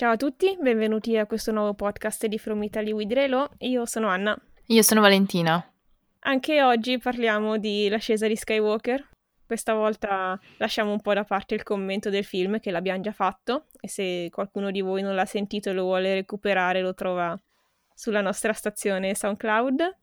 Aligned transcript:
Ciao 0.00 0.12
a 0.12 0.16
tutti, 0.16 0.56
benvenuti 0.58 1.18
a 1.18 1.26
questo 1.26 1.52
nuovo 1.52 1.74
podcast 1.74 2.24
di 2.24 2.38
From 2.38 2.62
Italy 2.62 2.90
with 2.90 3.12
Relo. 3.12 3.50
Io 3.58 3.84
sono 3.84 4.08
Anna. 4.08 4.34
Io 4.68 4.80
sono 4.80 5.02
Valentina. 5.02 5.62
Anche 6.20 6.62
oggi 6.62 6.96
parliamo 6.96 7.58
di 7.58 7.86
L'ascesa 7.90 8.26
di 8.26 8.34
Skywalker. 8.34 9.09
Questa 9.50 9.74
volta 9.74 10.38
lasciamo 10.58 10.92
un 10.92 11.00
po' 11.00 11.12
da 11.12 11.24
parte 11.24 11.56
il 11.56 11.64
commento 11.64 12.08
del 12.08 12.22
film 12.22 12.60
che 12.60 12.70
l'abbiamo 12.70 13.00
già 13.00 13.10
fatto 13.10 13.66
e 13.80 13.88
se 13.88 14.28
qualcuno 14.30 14.70
di 14.70 14.80
voi 14.80 15.02
non 15.02 15.16
l'ha 15.16 15.24
sentito 15.24 15.68
e 15.68 15.72
lo 15.72 15.82
vuole 15.82 16.14
recuperare 16.14 16.80
lo 16.80 16.94
trova 16.94 17.36
sulla 17.92 18.20
nostra 18.20 18.52
stazione 18.52 19.12
SoundCloud. 19.12 19.96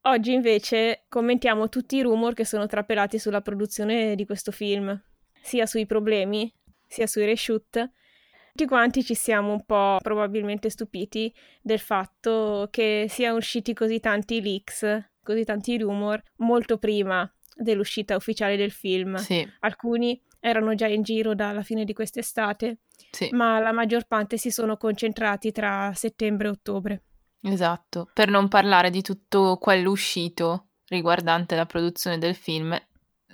Oggi 0.00 0.32
invece 0.32 1.04
commentiamo 1.08 1.68
tutti 1.68 1.94
i 1.94 2.02
rumor 2.02 2.34
che 2.34 2.44
sono 2.44 2.66
trapelati 2.66 3.20
sulla 3.20 3.40
produzione 3.40 4.16
di 4.16 4.26
questo 4.26 4.50
film, 4.50 5.00
sia 5.40 5.64
sui 5.64 5.86
problemi, 5.86 6.52
sia 6.88 7.06
sui 7.06 7.26
reshoot 7.26 7.88
tutti 8.50 8.66
quanti 8.66 9.04
ci 9.04 9.14
siamo 9.14 9.52
un 9.52 9.64
po' 9.64 9.98
probabilmente 10.02 10.70
stupiti 10.70 11.32
del 11.62 11.78
fatto 11.78 12.66
che 12.72 13.06
siano 13.08 13.36
usciti 13.36 13.74
così 13.74 14.00
tanti 14.00 14.42
leaks, 14.42 15.10
così 15.22 15.44
tanti 15.44 15.78
rumor, 15.78 16.20
molto 16.38 16.78
prima 16.78 17.32
dell'uscita 17.54 18.16
ufficiale 18.16 18.56
del 18.56 18.70
film. 18.70 19.16
Sì. 19.16 19.46
Alcuni 19.60 20.20
erano 20.40 20.74
già 20.74 20.86
in 20.86 21.02
giro 21.02 21.34
dalla 21.34 21.62
fine 21.62 21.84
di 21.84 21.92
quest'estate, 21.92 22.78
sì. 23.10 23.28
ma 23.32 23.58
la 23.58 23.72
maggior 23.72 24.06
parte 24.06 24.38
si 24.38 24.50
sono 24.50 24.76
concentrati 24.76 25.52
tra 25.52 25.92
settembre 25.94 26.48
e 26.48 26.50
ottobre. 26.50 27.02
Esatto, 27.42 28.08
per 28.12 28.28
non 28.28 28.48
parlare 28.48 28.90
di 28.90 29.02
tutto 29.02 29.56
quello 29.58 29.90
uscito 29.90 30.68
riguardante 30.86 31.56
la 31.56 31.66
produzione 31.66 32.18
del 32.18 32.34
film 32.34 32.78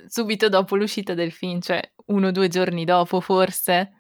subito 0.09 0.49
dopo 0.49 0.77
l'uscita 0.77 1.15
del 1.15 1.33
film, 1.33 1.61
cioè 1.61 1.81
uno 2.07 2.29
o 2.29 2.31
due 2.31 2.49
giorni 2.49 2.85
dopo 2.85 3.21
forse. 3.21 3.93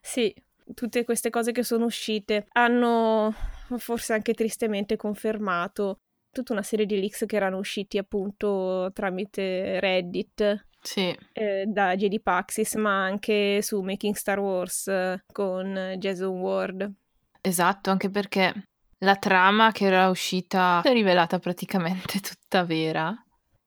Sì, 0.00 0.34
tutte 0.74 1.04
queste 1.04 1.30
cose 1.30 1.52
che 1.52 1.62
sono 1.62 1.84
uscite 1.84 2.46
hanno 2.52 3.34
forse 3.76 4.12
anche 4.12 4.34
tristemente 4.34 4.96
confermato 4.96 6.00
tutta 6.32 6.52
una 6.52 6.62
serie 6.62 6.86
di 6.86 6.98
leaks 6.98 7.24
che 7.26 7.36
erano 7.36 7.58
usciti 7.58 7.98
appunto 7.98 8.90
tramite 8.92 9.78
Reddit 9.78 10.66
sì. 10.80 11.16
eh, 11.32 11.64
da 11.66 11.94
JD 11.94 12.20
Paxis 12.20 12.74
ma 12.74 13.04
anche 13.04 13.62
su 13.62 13.80
Making 13.80 14.14
Star 14.14 14.40
Wars 14.40 14.88
eh, 14.88 15.22
con 15.30 15.94
Jason 15.98 16.40
Ward 16.40 16.92
esatto 17.40 17.90
anche 17.90 18.10
perché 18.10 18.68
la 18.98 19.16
trama 19.16 19.72
che 19.72 19.84
era 19.84 20.08
uscita 20.08 20.80
è 20.82 20.92
rivelata 20.92 21.38
praticamente 21.38 22.18
tutta 22.20 22.64
vera 22.64 23.14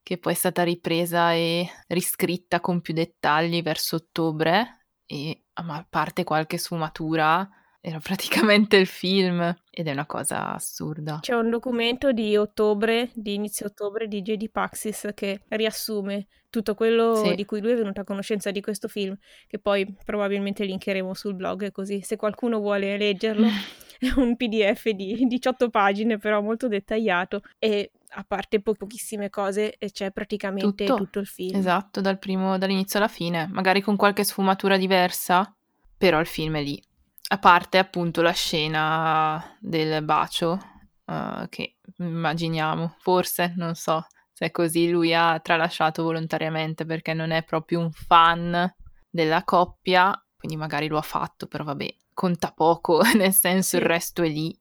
che 0.02 0.18
poi 0.20 0.34
è 0.34 0.36
stata 0.36 0.64
ripresa 0.64 1.34
e 1.34 1.68
riscritta 1.88 2.60
con 2.60 2.82
più 2.82 2.94
dettagli 2.94 3.64
verso 3.64 3.96
ottobre 3.96 4.86
e 5.06 5.46
a 5.54 5.86
parte 5.90 6.24
qualche 6.24 6.58
sfumatura 6.58 7.48
era 7.88 8.00
praticamente 8.00 8.78
il 8.78 8.88
film 8.88 9.56
ed 9.70 9.88
è 9.88 9.92
una 9.92 10.08
cosa 10.08 10.56
assurda. 10.56 11.20
C'è 11.22 11.36
un 11.36 11.52
documento 11.52 12.12
di 12.14 12.36
ottobre, 12.36 13.12
di 13.14 13.36
inizio 13.36 13.68
ottobre 13.68 14.08
di 14.08 14.24
J.D. 14.24 14.50
Paxis 14.50 15.12
che 15.14 15.42
riassume 15.50 16.26
tutto 16.50 16.74
quello 16.74 17.14
sì. 17.14 17.36
di 17.36 17.46
cui 17.46 17.62
lui 17.62 17.74
è 17.74 17.76
venuto 17.76 18.02
a 18.02 18.04
conoscenza 18.04 18.50
di 18.50 18.60
questo 18.60 18.88
film, 18.88 19.16
che 19.46 19.60
poi 19.60 19.96
probabilmente 20.04 20.64
linkeremo 20.64 21.14
sul 21.14 21.36
blog 21.36 21.72
così 21.72 22.02
se 22.02 22.16
qualcuno 22.16 22.58
vuole 22.58 22.98
leggerlo. 22.98 23.46
è 24.00 24.12
un 24.16 24.36
PDF 24.36 24.90
di 24.90 25.24
18 25.28 25.70
pagine, 25.70 26.18
però 26.18 26.42
molto 26.42 26.68
dettagliato 26.68 27.44
e 27.60 27.92
a 28.18 28.26
parte 28.28 28.62
po- 28.62 28.74
pochissime 28.74 29.30
cose 29.30 29.78
c'è 29.92 30.10
praticamente 30.10 30.86
tutto. 30.86 30.96
tutto 30.98 31.20
il 31.20 31.28
film. 31.28 31.56
Esatto, 31.56 32.02
dal 32.02 32.18
primo, 32.18 32.58
dall'inizio 32.58 32.98
alla 32.98 33.08
fine, 33.10 33.48
magari 33.52 33.82
con 33.82 33.96
qualche 33.96 34.24
sfumatura 34.24 34.76
diversa, 34.76 35.56
però 35.96 36.20
il 36.20 36.26
film 36.26 36.58
è 36.58 36.64
lì. 36.64 36.82
A 37.28 37.40
parte 37.40 37.78
appunto 37.78 38.22
la 38.22 38.32
scena 38.32 39.58
del 39.60 40.04
bacio, 40.04 40.60
uh, 41.06 41.48
che 41.50 41.78
immaginiamo, 41.98 42.96
forse, 43.00 43.54
non 43.58 43.76
so 43.76 44.06
se 44.36 44.48
è 44.48 44.52
così, 44.52 44.90
lui 44.90 45.14
ha 45.14 45.40
tralasciato 45.40 46.04
volontariamente 46.04 46.86
perché 46.86 47.14
non 47.14 47.32
è 47.32 47.44
proprio 47.44 47.80
un 47.80 47.92
fan 47.92 48.70
della 49.10 49.46
coppia, 49.46 50.14
quindi 50.38 50.58
magari 50.58 50.88
lo 50.88 50.98
ha 50.98 51.02
fatto, 51.02 51.48
però 51.48 51.64
vabbè, 51.64 51.88
conta 52.14 52.52
poco, 52.52 53.02
nel 53.16 53.32
senso 53.32 53.78
il 53.78 53.84
resto 53.84 54.24
è 54.24 54.28
lì 54.28 54.54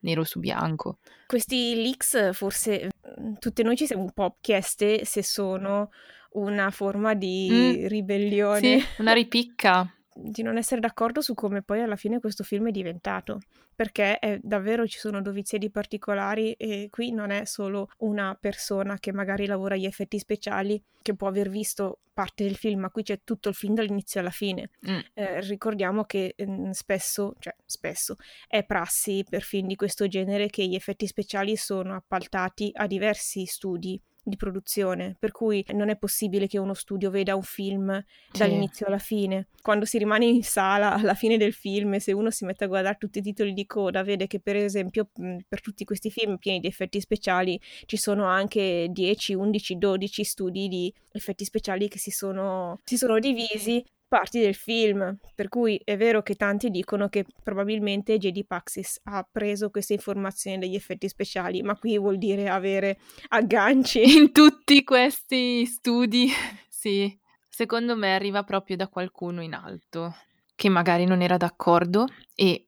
nero 0.00 0.24
su 0.24 0.40
bianco. 0.40 0.98
Questi 1.28 1.76
leaks 1.76 2.32
forse 2.32 2.88
mm, 3.20 3.34
tutte 3.38 3.62
noi 3.62 3.76
ci 3.76 3.86
siamo 3.86 4.02
un 4.02 4.12
po' 4.12 4.36
chieste 4.40 5.04
se 5.04 5.22
sono 5.22 5.90
una 6.32 6.72
forma 6.72 7.14
di 7.14 7.48
mm, 7.52 7.86
ribellione. 7.86 8.80
Sì, 8.80 8.84
una 8.98 9.12
ripicca 9.12 9.94
di 10.14 10.42
non 10.42 10.56
essere 10.56 10.80
d'accordo 10.80 11.20
su 11.20 11.34
come 11.34 11.62
poi 11.62 11.80
alla 11.82 11.96
fine 11.96 12.20
questo 12.20 12.42
film 12.42 12.68
è 12.68 12.70
diventato, 12.70 13.40
perché 13.74 14.18
è, 14.18 14.38
davvero 14.42 14.86
ci 14.86 14.98
sono 14.98 15.22
doviziedi 15.22 15.70
particolari 15.70 16.52
e 16.52 16.88
qui 16.90 17.12
non 17.12 17.30
è 17.30 17.44
solo 17.44 17.88
una 17.98 18.36
persona 18.38 18.98
che 18.98 19.12
magari 19.12 19.46
lavora 19.46 19.74
agli 19.74 19.86
effetti 19.86 20.18
speciali 20.18 20.82
che 21.02 21.14
può 21.14 21.28
aver 21.28 21.48
visto 21.48 22.00
parte 22.12 22.44
del 22.44 22.56
film, 22.56 22.80
ma 22.80 22.90
qui 22.90 23.02
c'è 23.02 23.20
tutto 23.24 23.48
il 23.48 23.54
film 23.54 23.74
dall'inizio 23.74 24.20
alla 24.20 24.30
fine. 24.30 24.70
Mm. 24.88 24.98
Eh, 25.14 25.40
ricordiamo 25.40 26.04
che 26.04 26.34
eh, 26.36 26.68
spesso, 26.72 27.34
cioè 27.38 27.54
spesso, 27.64 28.16
è 28.46 28.64
prassi 28.64 29.24
per 29.26 29.42
film 29.42 29.68
di 29.68 29.76
questo 29.76 30.06
genere 30.06 30.48
che 30.48 30.66
gli 30.66 30.74
effetti 30.74 31.06
speciali 31.06 31.56
sono 31.56 31.94
appaltati 31.94 32.70
a 32.74 32.86
diversi 32.86 33.46
studi 33.46 33.98
di 34.22 34.36
produzione, 34.36 35.16
per 35.18 35.32
cui 35.32 35.64
non 35.72 35.88
è 35.88 35.96
possibile 35.96 36.46
che 36.46 36.58
uno 36.58 36.74
studio 36.74 37.10
veda 37.10 37.34
un 37.34 37.42
film 37.42 38.02
dall'inizio 38.32 38.86
alla 38.86 38.98
fine. 38.98 39.48
Quando 39.62 39.84
si 39.84 39.98
rimane 39.98 40.26
in 40.26 40.42
sala 40.42 40.94
alla 40.94 41.14
fine 41.14 41.36
del 41.36 41.52
film 41.52 41.96
se 41.96 42.12
uno 42.12 42.30
si 42.30 42.44
mette 42.44 42.64
a 42.64 42.68
guardare 42.68 42.96
tutti 42.98 43.18
i 43.18 43.22
titoli 43.22 43.52
di 43.52 43.66
coda, 43.66 44.02
vede 44.02 44.26
che 44.26 44.40
per 44.40 44.56
esempio 44.56 45.08
per 45.48 45.60
tutti 45.60 45.84
questi 45.84 46.10
film 46.10 46.36
pieni 46.36 46.60
di 46.60 46.66
effetti 46.66 47.00
speciali 47.00 47.60
ci 47.86 47.96
sono 47.96 48.24
anche 48.24 48.88
10, 48.90 49.34
11, 49.34 49.76
12 49.76 50.24
studi 50.24 50.68
di 50.68 50.92
effetti 51.12 51.44
speciali 51.44 51.88
che 51.88 51.98
si 51.98 52.10
sono, 52.10 52.78
si 52.84 52.96
sono 52.96 53.18
divisi 53.18 53.84
parti 54.10 54.40
del 54.40 54.56
film, 54.56 55.16
per 55.36 55.48
cui 55.48 55.80
è 55.84 55.96
vero 55.96 56.20
che 56.20 56.34
tanti 56.34 56.68
dicono 56.68 57.08
che 57.08 57.24
probabilmente 57.44 58.18
JD 58.18 58.44
Paxis 58.44 59.00
ha 59.04 59.24
preso 59.30 59.70
queste 59.70 59.92
informazioni 59.92 60.58
dagli 60.58 60.74
effetti 60.74 61.08
speciali, 61.08 61.62
ma 61.62 61.78
qui 61.78 61.96
vuol 61.96 62.18
dire 62.18 62.48
avere 62.48 62.98
agganci. 63.28 64.02
In 64.18 64.32
tutti 64.32 64.82
questi 64.82 65.64
studi, 65.64 66.28
sì, 66.68 67.16
secondo 67.48 67.94
me 67.94 68.12
arriva 68.12 68.42
proprio 68.42 68.74
da 68.74 68.88
qualcuno 68.88 69.42
in 69.42 69.54
alto, 69.54 70.16
che 70.56 70.68
magari 70.68 71.04
non 71.04 71.22
era 71.22 71.36
d'accordo 71.36 72.08
e 72.34 72.66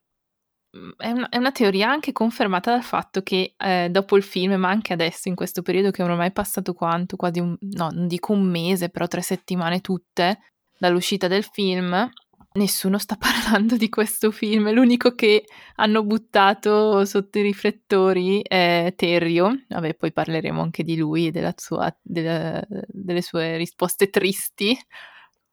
mm, 0.77 0.91
è 0.97 1.11
una, 1.11 1.29
è 1.29 1.39
una, 1.39 1.51
teoria 1.51 1.91
anche 1.91 2.13
confermata 2.13 2.71
dal 2.71 2.85
fatto 2.85 3.21
che 3.23 3.55
eh, 3.57 3.89
dopo 3.91 4.17
il 4.17 4.23
film, 4.23 4.53
ma 4.55 4.69
anche 4.69 4.93
adesso, 4.93 5.29
in 5.29 5.35
questo 5.35 5.63
periodo 5.63 5.91
che 5.91 6.05
ormai 6.05 6.29
è 6.29 6.33
passato 6.33 6.73
quanto? 6.73 7.17
Quasi 7.17 7.41
un, 7.41 7.57
no, 7.59 7.89
non 7.91 8.07
dico 8.07 8.33
un 8.33 8.45
mese, 8.45 8.91
però 8.91 9.09
tre 9.09 9.23
settimane 9.23 9.81
tutte, 9.81 10.39
dall'uscita 10.79 11.29
del 11.29 11.45
film, 11.45 12.11
nessuno 12.55 12.99
sta 12.99 13.17
parlando 13.19 13.77
di 13.77 13.89
questo 13.89 14.31
film. 14.31 14.73
L'unico 14.73 15.15
che 15.15 15.45
hanno 15.77 16.03
buttato 16.05 17.05
sotto 17.05 17.39
i 17.39 17.43
riflettori 17.43 18.43
è 18.43 18.93
Terrio. 18.97 19.65
Vabbè, 19.69 19.95
poi 19.95 20.13
parleremo 20.13 20.61
anche 20.61 20.83
di 20.83 20.97
lui 20.97 21.29
e 21.29 21.55
sua, 21.57 21.95
della, 22.03 22.63
delle 22.69 23.23
sue 23.23 23.57
risposte 23.57 24.11
tristi. 24.11 24.77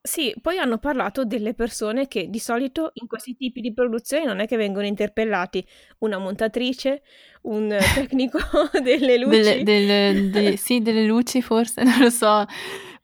Sì, 0.02 0.34
poi 0.40 0.56
hanno 0.56 0.78
parlato 0.78 1.26
delle 1.26 1.52
persone 1.52 2.08
che 2.08 2.30
di 2.30 2.38
solito 2.38 2.92
in 2.94 3.06
questi 3.06 3.36
tipi 3.36 3.60
di 3.60 3.74
produzioni 3.74 4.24
non 4.24 4.40
è 4.40 4.46
che 4.46 4.56
vengono 4.56 4.86
interpellati 4.86 5.62
una 5.98 6.16
montatrice, 6.16 7.02
un 7.42 7.76
tecnico 7.94 8.38
delle 8.82 9.18
luci. 9.18 9.42
Delle, 9.42 9.62
delle, 9.62 10.30
de, 10.30 10.56
sì, 10.56 10.80
delle 10.80 11.04
luci 11.04 11.42
forse, 11.42 11.82
non 11.82 11.98
lo 11.98 12.08
so. 12.08 12.46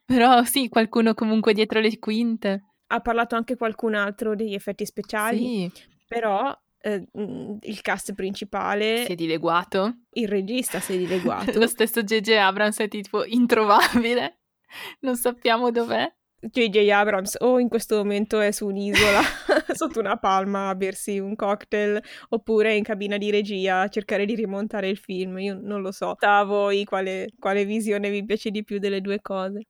Però 0.07 0.41
sì, 0.45 0.69
qualcuno 0.69 1.13
comunque 1.13 1.51
dietro 1.51 1.81
le 1.81 1.99
quinte. 1.99 2.63
Ha 2.87 3.01
parlato 3.01 3.35
anche 3.35 3.57
qualcun 3.57 3.93
altro 3.93 4.35
degli 4.35 4.53
effetti 4.53 4.85
speciali. 4.85 5.37
Sì. 5.37 5.71
Però 6.07 6.57
eh, 6.79 7.05
mm, 7.17 7.57
il 7.63 7.81
cast 7.81 8.13
principale 8.13 9.03
si 9.03 9.11
è 9.11 9.15
dileguato. 9.15 10.03
Il 10.13 10.29
regista 10.29 10.79
si 10.79 10.93
è 10.93 10.97
dileguato. 10.97 11.59
Lo 11.59 11.67
stesso 11.67 12.03
J.J. 12.03 12.29
Abrams 12.37 12.79
è 12.79 12.87
tipo 12.87 13.25
introvabile. 13.25 14.37
Non 15.01 15.17
sappiamo 15.17 15.71
dov'è. 15.71 16.09
J.J. 16.39 16.89
Abrams 16.89 17.35
o 17.41 17.59
in 17.59 17.67
questo 17.67 17.97
momento 17.97 18.39
è 18.39 18.51
su 18.51 18.67
un'isola 18.67 19.19
sotto 19.73 19.99
una 19.99 20.15
palma 20.15 20.69
a 20.69 20.75
bersi 20.75 21.19
un 21.19 21.35
cocktail 21.35 22.01
oppure 22.29 22.75
in 22.75 22.83
cabina 22.83 23.17
di 23.17 23.29
regia 23.29 23.81
a 23.81 23.87
cercare 23.89 24.23
di 24.23 24.35
rimontare 24.35 24.87
il 24.87 24.97
film. 24.97 25.37
Io 25.39 25.59
non 25.61 25.81
lo 25.81 25.91
so. 25.91 26.15
A 26.17 26.43
voi 26.45 26.85
quale, 26.85 27.27
quale 27.37 27.65
visione 27.65 28.09
vi 28.09 28.23
piace 28.23 28.51
di 28.51 28.63
più 28.63 28.79
delle 28.79 29.01
due 29.01 29.19
cose? 29.19 29.63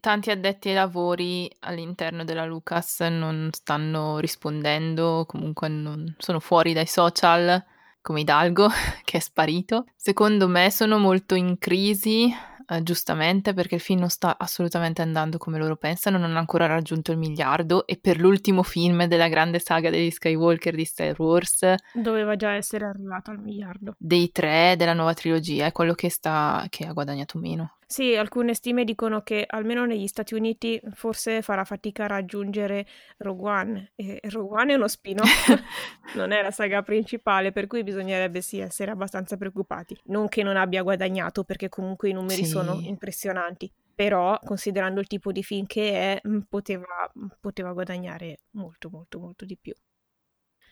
Tanti 0.00 0.30
addetti 0.30 0.68
ai 0.68 0.74
lavori 0.74 1.50
all'interno 1.60 2.24
della 2.24 2.44
Lucas 2.44 3.00
non 3.00 3.50
stanno 3.52 4.18
rispondendo, 4.18 5.24
comunque 5.26 5.68
non 5.68 6.14
sono 6.18 6.40
fuori 6.40 6.72
dai 6.72 6.86
social, 6.86 7.62
come 8.00 8.20
Hidalgo 8.20 8.68
che 9.04 9.18
è 9.18 9.20
sparito. 9.20 9.86
Secondo 9.96 10.48
me 10.48 10.70
sono 10.70 10.98
molto 10.98 11.34
in 11.34 11.58
crisi 11.58 12.32
eh, 12.66 12.82
giustamente 12.82 13.52
perché 13.52 13.74
il 13.74 13.80
film 13.80 14.00
non 14.00 14.08
sta 14.08 14.36
assolutamente 14.38 15.02
andando 15.02 15.38
come 15.38 15.58
loro 15.58 15.76
pensano, 15.76 16.18
non 16.18 16.34
ha 16.36 16.38
ancora 16.38 16.66
raggiunto 16.66 17.12
il 17.12 17.18
miliardo 17.18 17.86
e 17.86 17.98
per 18.00 18.18
l'ultimo 18.18 18.62
film 18.62 19.04
della 19.06 19.28
grande 19.28 19.58
saga 19.58 19.90
degli 19.90 20.10
Skywalker 20.10 20.74
di 20.74 20.84
Star 20.84 21.14
Wars 21.18 21.74
doveva 21.92 22.36
già 22.36 22.52
essere 22.52 22.86
arrivato 22.86 23.30
al 23.30 23.38
miliardo. 23.38 23.94
Dei 23.98 24.30
tre 24.32 24.74
della 24.76 24.94
nuova 24.94 25.14
trilogia 25.14 25.66
è 25.66 25.72
quello 25.72 25.94
che, 25.94 26.08
sta, 26.08 26.64
che 26.70 26.86
ha 26.86 26.92
guadagnato 26.92 27.38
meno. 27.38 27.76
Sì, 27.94 28.16
alcune 28.16 28.54
stime 28.54 28.82
dicono 28.82 29.22
che 29.22 29.44
almeno 29.46 29.86
negli 29.86 30.08
Stati 30.08 30.34
Uniti 30.34 30.80
forse 30.94 31.42
farà 31.42 31.62
fatica 31.62 32.02
a 32.02 32.08
raggiungere 32.08 32.88
Rogue 33.18 33.48
One. 33.48 33.92
E 33.94 34.18
Rogue 34.30 34.62
One 34.62 34.72
è 34.72 34.74
uno 34.74 34.88
spin-off, 34.88 35.62
non 36.16 36.32
è 36.32 36.42
la 36.42 36.50
saga 36.50 36.82
principale, 36.82 37.52
per 37.52 37.68
cui 37.68 37.84
bisognerebbe 37.84 38.40
sì 38.40 38.58
essere 38.58 38.90
abbastanza 38.90 39.36
preoccupati. 39.36 39.96
Non 40.06 40.26
che 40.26 40.42
non 40.42 40.56
abbia 40.56 40.82
guadagnato, 40.82 41.44
perché 41.44 41.68
comunque 41.68 42.08
i 42.08 42.12
numeri 42.12 42.42
sì. 42.42 42.46
sono 42.46 42.80
impressionanti. 42.82 43.70
Però, 43.94 44.40
considerando 44.44 44.98
il 44.98 45.06
tipo 45.06 45.30
di 45.30 45.44
film 45.44 45.64
che 45.66 45.92
è, 45.92 46.20
mm, 46.26 46.40
poteva, 46.48 47.12
mm, 47.16 47.26
poteva 47.38 47.72
guadagnare 47.72 48.40
molto, 48.54 48.90
molto, 48.90 49.20
molto 49.20 49.44
di 49.44 49.56
più. 49.56 49.72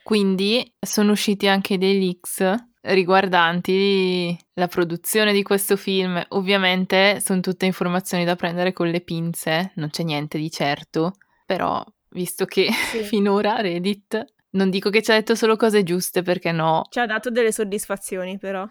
Quindi 0.02 0.74
sono 0.80 1.12
usciti 1.12 1.46
anche 1.46 1.78
dei 1.78 2.00
leaks 2.00 2.70
riguardanti 2.82 4.36
la 4.54 4.68
produzione 4.68 5.32
di 5.32 5.42
questo 5.42 5.76
film. 5.76 6.22
Ovviamente 6.30 7.20
sono 7.20 7.40
tutte 7.40 7.66
informazioni 7.66 8.24
da 8.24 8.36
prendere 8.36 8.72
con 8.72 8.88
le 8.88 9.00
pinze, 9.00 9.72
non 9.76 9.90
c'è 9.90 10.02
niente 10.02 10.38
di 10.38 10.50
certo, 10.50 11.14
però 11.46 11.84
visto 12.10 12.44
che 12.44 12.68
sì. 12.90 13.02
finora 13.04 13.56
Reddit 13.60 14.24
non 14.50 14.68
dico 14.68 14.90
che 14.90 15.02
ci 15.02 15.10
ha 15.10 15.14
detto 15.14 15.34
solo 15.34 15.56
cose 15.56 15.82
giuste 15.82 16.22
perché 16.22 16.52
no. 16.52 16.82
Ci 16.90 16.98
ha 16.98 17.06
dato 17.06 17.30
delle 17.30 17.52
soddisfazioni 17.52 18.38
però. 18.38 18.68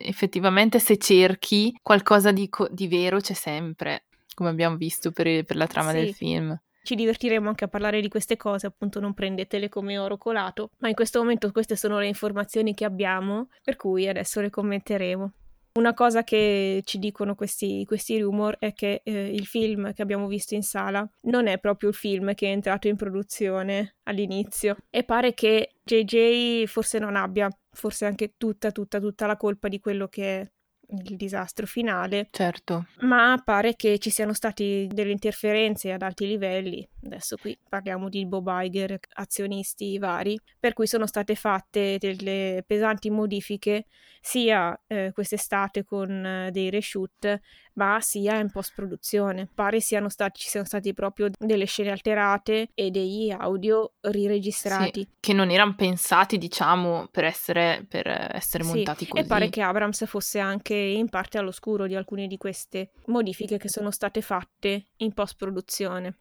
Effettivamente 0.00 0.78
se 0.78 0.96
cerchi 0.96 1.76
qualcosa 1.82 2.30
di, 2.30 2.48
co- 2.48 2.68
di 2.70 2.86
vero 2.86 3.18
c'è 3.18 3.34
sempre, 3.34 4.04
come 4.34 4.48
abbiamo 4.48 4.76
visto 4.76 5.10
per, 5.10 5.44
per 5.44 5.56
la 5.56 5.66
trama 5.66 5.90
sì. 5.90 5.96
del 5.96 6.14
film 6.14 6.58
ci 6.82 6.94
divertiremo 6.94 7.48
anche 7.48 7.64
a 7.64 7.68
parlare 7.68 8.00
di 8.00 8.08
queste 8.08 8.36
cose, 8.36 8.66
appunto 8.66 9.00
non 9.00 9.14
prendetele 9.14 9.68
come 9.68 9.98
oro 9.98 10.16
colato, 10.16 10.70
ma 10.78 10.88
in 10.88 10.94
questo 10.94 11.18
momento 11.20 11.50
queste 11.52 11.76
sono 11.76 11.98
le 11.98 12.06
informazioni 12.06 12.74
che 12.74 12.84
abbiamo, 12.84 13.48
per 13.62 13.76
cui 13.76 14.08
adesso 14.08 14.40
le 14.40 14.50
commenteremo. 14.50 15.32
Una 15.78 15.94
cosa 15.94 16.24
che 16.24 16.82
ci 16.84 16.98
dicono 16.98 17.36
questi, 17.36 17.84
questi 17.84 18.18
rumor 18.18 18.56
è 18.58 18.72
che 18.72 19.02
eh, 19.04 19.28
il 19.28 19.46
film 19.46 19.92
che 19.92 20.02
abbiamo 20.02 20.26
visto 20.26 20.54
in 20.54 20.62
sala 20.62 21.08
non 21.22 21.46
è 21.46 21.58
proprio 21.58 21.90
il 21.90 21.94
film 21.94 22.34
che 22.34 22.48
è 22.48 22.50
entrato 22.50 22.88
in 22.88 22.96
produzione 22.96 23.94
all'inizio 24.04 24.76
e 24.90 25.04
pare 25.04 25.34
che 25.34 25.74
JJ 25.84 26.64
forse 26.64 26.98
non 26.98 27.14
abbia 27.14 27.48
forse 27.70 28.06
anche 28.06 28.34
tutta, 28.36 28.72
tutta, 28.72 28.98
tutta 28.98 29.26
la 29.26 29.36
colpa 29.36 29.68
di 29.68 29.78
quello 29.78 30.08
che 30.08 30.50
il 30.90 31.16
disastro 31.16 31.66
finale. 31.66 32.28
Certo. 32.30 32.86
Ma 33.00 33.40
pare 33.44 33.76
che 33.76 33.98
ci 33.98 34.10
siano 34.10 34.32
state 34.32 34.86
delle 34.88 35.10
interferenze 35.12 35.92
ad 35.92 36.02
alti 36.02 36.26
livelli. 36.26 36.86
Adesso 37.08 37.36
qui 37.36 37.58
parliamo 37.66 38.10
di 38.10 38.26
Bob 38.26 38.46
Iger, 38.50 38.98
azionisti 39.14 39.98
vari, 39.98 40.38
per 40.60 40.74
cui 40.74 40.86
sono 40.86 41.06
state 41.06 41.34
fatte 41.34 41.96
delle 41.98 42.62
pesanti 42.66 43.08
modifiche 43.10 43.86
sia 44.20 44.78
eh, 44.86 45.10
quest'estate 45.14 45.84
con 45.84 46.24
eh, 46.24 46.50
dei 46.50 46.68
reshoot, 46.68 47.40
ma 47.74 47.98
sia 48.00 48.38
in 48.38 48.50
post 48.50 48.72
produzione. 48.74 49.48
Pare 49.52 49.80
siano 49.80 50.10
stati, 50.10 50.40
ci 50.40 50.48
siano 50.48 50.66
stati 50.66 50.92
proprio 50.92 51.30
delle 51.38 51.64
scene 51.64 51.90
alterate 51.90 52.68
e 52.74 52.90
degli 52.90 53.30
audio 53.30 53.94
riregistrati. 54.00 55.00
Sì, 55.00 55.08
che 55.18 55.32
non 55.32 55.50
erano 55.50 55.74
pensati, 55.74 56.36
diciamo, 56.36 57.08
per 57.10 57.24
essere, 57.24 57.86
per 57.88 58.06
essere 58.06 58.64
sì, 58.64 58.74
montati 58.74 59.06
così. 59.06 59.22
E 59.22 59.26
pare 59.26 59.48
che 59.48 59.62
Abrams 59.62 60.04
fosse 60.06 60.38
anche 60.38 60.74
in 60.74 61.08
parte 61.08 61.38
all'oscuro 61.38 61.86
di 61.86 61.94
alcune 61.94 62.26
di 62.26 62.36
queste 62.36 62.90
modifiche 63.06 63.56
che 63.56 63.70
sono 63.70 63.90
state 63.90 64.20
fatte 64.20 64.88
in 64.96 65.14
post 65.14 65.36
produzione 65.36 66.16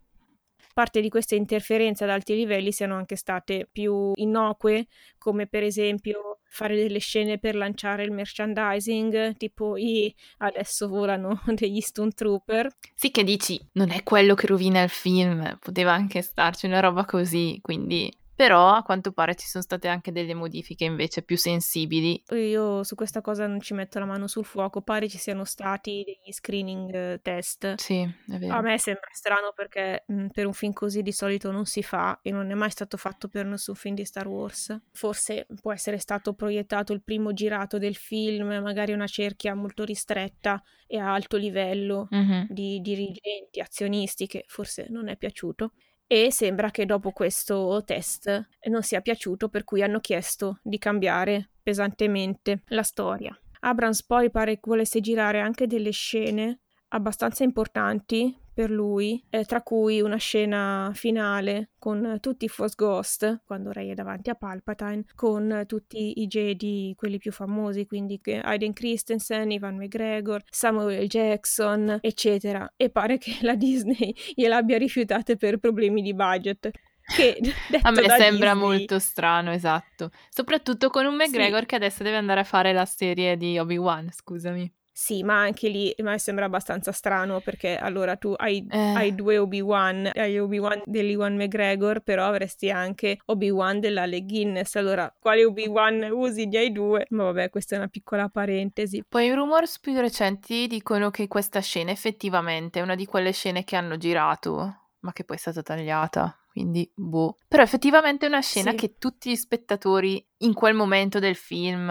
parte 0.78 1.02
di 1.02 1.10
queste 1.10 1.34
interferenze 1.34 2.04
ad 2.04 2.12
alti 2.12 2.36
livelli 2.36 2.72
siano 2.72 2.94
anche 2.94 3.16
state 3.16 3.68
più 3.72 4.12
innocue, 4.14 4.86
come 5.18 5.48
per 5.48 5.64
esempio 5.64 6.42
fare 6.48 6.76
delle 6.76 7.00
scene 7.00 7.40
per 7.40 7.56
lanciare 7.56 8.04
il 8.04 8.12
merchandising, 8.12 9.36
tipo 9.38 9.76
i 9.76 10.14
adesso 10.38 10.88
volano 10.88 11.42
degli 11.52 11.82
Stone 11.82 12.12
Trooper. 12.12 12.70
Sì, 12.94 13.10
che 13.10 13.24
dici, 13.24 13.60
non 13.72 13.90
è 13.90 14.04
quello 14.04 14.36
che 14.36 14.46
rovina 14.46 14.84
il 14.84 14.90
film, 14.92 15.58
poteva 15.60 15.94
anche 15.94 16.22
starci 16.22 16.68
una 16.68 16.80
roba 16.80 17.06
così, 17.06 17.58
quindi 17.60 18.16
però 18.38 18.76
a 18.76 18.84
quanto 18.84 19.14
pare 19.14 19.34
ci 19.34 19.48
sono 19.48 19.64
state 19.64 19.88
anche 19.88 20.12
delle 20.12 20.36
modifiche 20.36 20.86
invece 20.86 21.24
più 21.24 21.36
sensibili. 21.36 22.22
Io 22.34 22.84
su 22.84 22.94
questa 22.94 23.20
cosa 23.20 23.48
non 23.48 23.60
ci 23.60 23.74
metto 23.74 23.98
la 23.98 24.06
mano 24.06 24.28
sul 24.28 24.46
fuoco, 24.46 24.84
pare 24.84 25.10
ci 25.10 25.18
siano 25.18 25.44
stati 25.44 26.04
degli 26.06 26.32
screening 26.32 26.94
eh, 26.94 27.20
test. 27.24 27.74
Sì, 27.78 28.02
è 28.02 28.38
vero. 28.38 28.54
A 28.54 28.62
me 28.62 28.78
sembra 28.78 29.10
strano 29.12 29.54
perché 29.56 30.04
mh, 30.06 30.14
mm, 30.14 30.28
per 30.28 30.46
un 30.46 30.54
film 30.54 30.72
così 30.72 31.02
di 31.02 31.12
solito 31.12 31.50
non 31.50 31.66
si 31.66 31.82
fa 31.82 32.20
e 32.22 32.30
non 32.30 32.52
è 32.52 32.54
mai 32.54 32.70
stato 32.70 32.96
fatto 32.96 33.28
per 33.28 33.48
nessun 33.48 33.74
film 33.74 33.96
di 33.96 34.06
Star 34.06 34.28
Wars. 34.28 34.82
Forse 34.92 35.48
può 35.60 35.74
essere 35.74 35.98
stato 35.98 36.36
proiettato 36.36 36.94
il 36.94 37.02
primo 37.02 37.34
girato 37.34 37.80
del 37.80 37.96
film, 37.96 38.50
magari 38.62 38.94
una 38.94 39.08
cerchia 39.08 39.56
molto 39.56 39.84
ristretta 39.84 40.62
e 40.86 41.00
a 41.00 41.12
alto 41.12 41.38
livello 41.38 42.08
mm-hmm. 42.14 42.46
di 42.50 42.82
dirigenti, 42.82 43.62
azionisti, 43.62 44.28
che 44.28 44.44
forse 44.46 44.86
non 44.92 45.08
è 45.08 45.18
piaciuto 45.18 45.72
e 46.08 46.32
sembra 46.32 46.72
che 46.72 46.86
dopo 46.86 47.12
questo 47.12 47.84
test 47.86 48.48
non 48.70 48.82
sia 48.82 49.02
piaciuto 49.02 49.50
per 49.50 49.66
cui 49.66 49.84
hanno 49.84 50.00
chiesto 50.00 50.60
di 50.64 50.78
cambiare 50.78 51.50
pesantemente 51.62 52.64
la 52.68 52.84
storia. 52.84 53.38
Abrams 53.60 54.04
poi 54.04 54.32
pare 54.32 54.56
che 54.56 54.62
volesse 54.64 55.02
girare 55.02 55.42
anche 55.42 55.68
delle 55.68 55.92
scene 55.92 56.62
abbastanza 56.90 57.44
importanti 57.44 58.34
per 58.58 58.72
lui, 58.72 59.24
eh, 59.30 59.46
tra 59.46 59.62
cui 59.62 60.02
una 60.02 60.16
scena 60.16 60.90
finale 60.96 61.74
con 61.78 62.18
tutti 62.20 62.46
i 62.46 62.48
Force 62.48 62.74
Ghost, 62.76 63.42
quando 63.46 63.72
Rey 63.72 63.92
è 63.92 63.94
davanti 63.94 64.32
a 64.32 64.34
Palpatine, 64.34 65.04
con 65.14 65.66
tutti 65.68 66.22
i 66.22 66.26
Jedi, 66.26 66.96
quelli 66.98 67.20
più 67.20 67.32
famosi, 67.32 67.86
quindi 67.86 68.20
Aiden 68.24 68.74
Christensen, 68.74 69.52
Ivan 69.52 69.76
McGregor, 69.76 70.42
Samuel 70.50 71.08
Jackson, 71.08 72.00
eccetera. 72.02 72.74
E 72.76 72.90
pare 72.90 73.20
che 73.20 73.38
la 73.42 73.54
Disney 73.54 74.16
gliel'abbia 74.34 74.80
rifiutate 74.80 75.38
per 75.38 75.60
problemi 75.60 76.02
di 76.02 76.16
budget. 76.16 76.72
Che, 77.16 77.38
a 77.84 77.92
me 77.92 78.10
sembra 78.10 78.54
Disney... 78.54 78.56
molto 78.56 78.98
strano, 78.98 79.52
esatto. 79.52 80.10
Soprattutto 80.30 80.90
con 80.90 81.06
un 81.06 81.14
McGregor 81.14 81.60
sì. 81.60 81.66
che 81.68 81.76
adesso 81.76 82.02
deve 82.02 82.18
andare 82.18 82.40
a 82.40 82.44
fare 82.44 82.74
la 82.74 82.86
serie 82.86 83.38
di 83.38 83.60
Obi-Wan, 83.60 84.10
scusami. 84.12 84.77
Sì, 85.00 85.22
ma 85.22 85.42
anche 85.42 85.70
lì 85.70 85.94
a 85.96 86.02
me 86.02 86.18
sembra 86.18 86.46
abbastanza 86.46 86.92
strano 86.92 87.40
perché 87.40 87.78
allora 87.78 88.16
tu 88.16 88.34
hai, 88.36 88.66
eh. 88.68 88.94
hai 88.96 89.14
due 89.14 89.38
Obi-Wan, 89.38 90.10
hai 90.12 90.40
Obi-Wan 90.40 90.82
dell'Iwan 90.86 91.36
McGregor, 91.36 92.00
però 92.00 92.26
avresti 92.26 92.72
anche 92.72 93.20
Obi-Wan 93.26 93.80
della 93.80 94.08
Le 94.08 94.26
Guinness. 94.26 94.74
Allora, 94.74 95.14
quale 95.20 95.46
Obi-Wan 95.46 96.10
usi? 96.12 96.48
Gli 96.48 96.58
hai 96.58 96.72
due? 96.72 97.06
Ma 97.10 97.26
vabbè, 97.26 97.52
questa 97.52 97.76
è 97.76 97.78
una 97.78 97.90
piccola 97.90 98.28
parentesi. 98.28 99.04
Poi 99.08 99.28
i 99.28 99.34
rumors 99.36 99.80
più 99.80 99.96
recenti 100.00 100.66
dicono 100.66 101.12
che 101.12 101.28
questa 101.28 101.60
scena 101.60 101.92
effettivamente 101.92 102.80
è 102.80 102.82
una 102.82 102.96
di 102.96 103.06
quelle 103.06 103.34
scene 103.34 103.64
che 103.64 103.76
hanno 103.76 103.98
girato, 103.98 104.96
ma 105.02 105.14
che 105.14 105.24
poi 105.24 105.36
è 105.36 105.40
stata 105.40 105.62
tagliata 105.62 106.36
quindi 106.58 106.92
boh. 106.96 107.38
Però 107.48 107.62
effettivamente 107.62 108.26
è 108.26 108.30
una 108.30 108.42
scena 108.42 108.72
sì. 108.72 108.78
che 108.78 108.96
tutti 108.98 109.30
gli 109.30 109.36
spettatori 109.36 110.28
in 110.38 110.56
quel 110.56 110.74
momento 110.74 111.20
del 111.20 111.36
film 111.36 111.88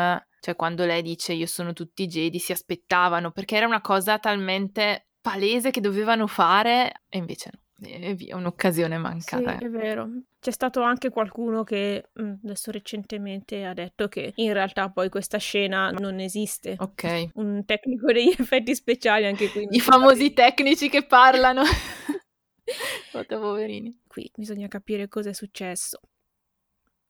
cioè 0.47 0.55
quando 0.55 0.87
lei 0.87 1.03
dice 1.03 1.33
io 1.33 1.47
sono 1.47 1.73
tutti 1.73 2.07
Jedi, 2.07 2.39
si 2.39 2.53
aspettavano, 2.53 3.33
perché 3.33 3.57
era 3.57 3.67
una 3.67 3.81
cosa 3.81 4.21
talmente 4.21 5.09
palese 5.21 5.73
che 5.73 5.81
dovevano 5.81 6.29
fare 6.29 7.03
e 7.09 7.19
invece 7.19 7.51
no. 7.53 7.89
E 7.89 8.15
via, 8.15 8.37
un'occasione 8.37 8.97
mancata. 8.97 9.59
Sì, 9.59 9.65
è 9.65 9.69
vero. 9.69 10.09
C'è 10.39 10.53
stato 10.53 10.83
anche 10.83 11.11
qualcuno 11.11 11.65
che 11.65 12.11
mm, 12.23 12.35
adesso 12.45 12.71
recentemente 12.71 13.65
ha 13.65 13.75
detto 13.75 14.07
che 14.07 14.35
in 14.37 14.53
realtà 14.53 14.89
poi 14.89 15.09
questa 15.09 15.39
scena 15.39 15.91
non 15.91 16.21
esiste. 16.21 16.77
Ok. 16.79 17.31
Un 17.35 17.65
tecnico 17.65 18.13
degli 18.13 18.33
effetti 18.39 18.73
speciali 18.73 19.27
anche 19.27 19.51
qui. 19.51 19.67
I 19.69 19.81
famosi 19.81 20.33
tecnici 20.33 20.89
che 20.89 21.05
parlano. 21.07 21.65
Foto 23.11 23.41
poverini. 23.41 23.99
Qui 24.07 24.31
bisogna 24.37 24.69
capire 24.69 25.09
cosa 25.09 25.31
è 25.31 25.35
successo. 25.35 25.99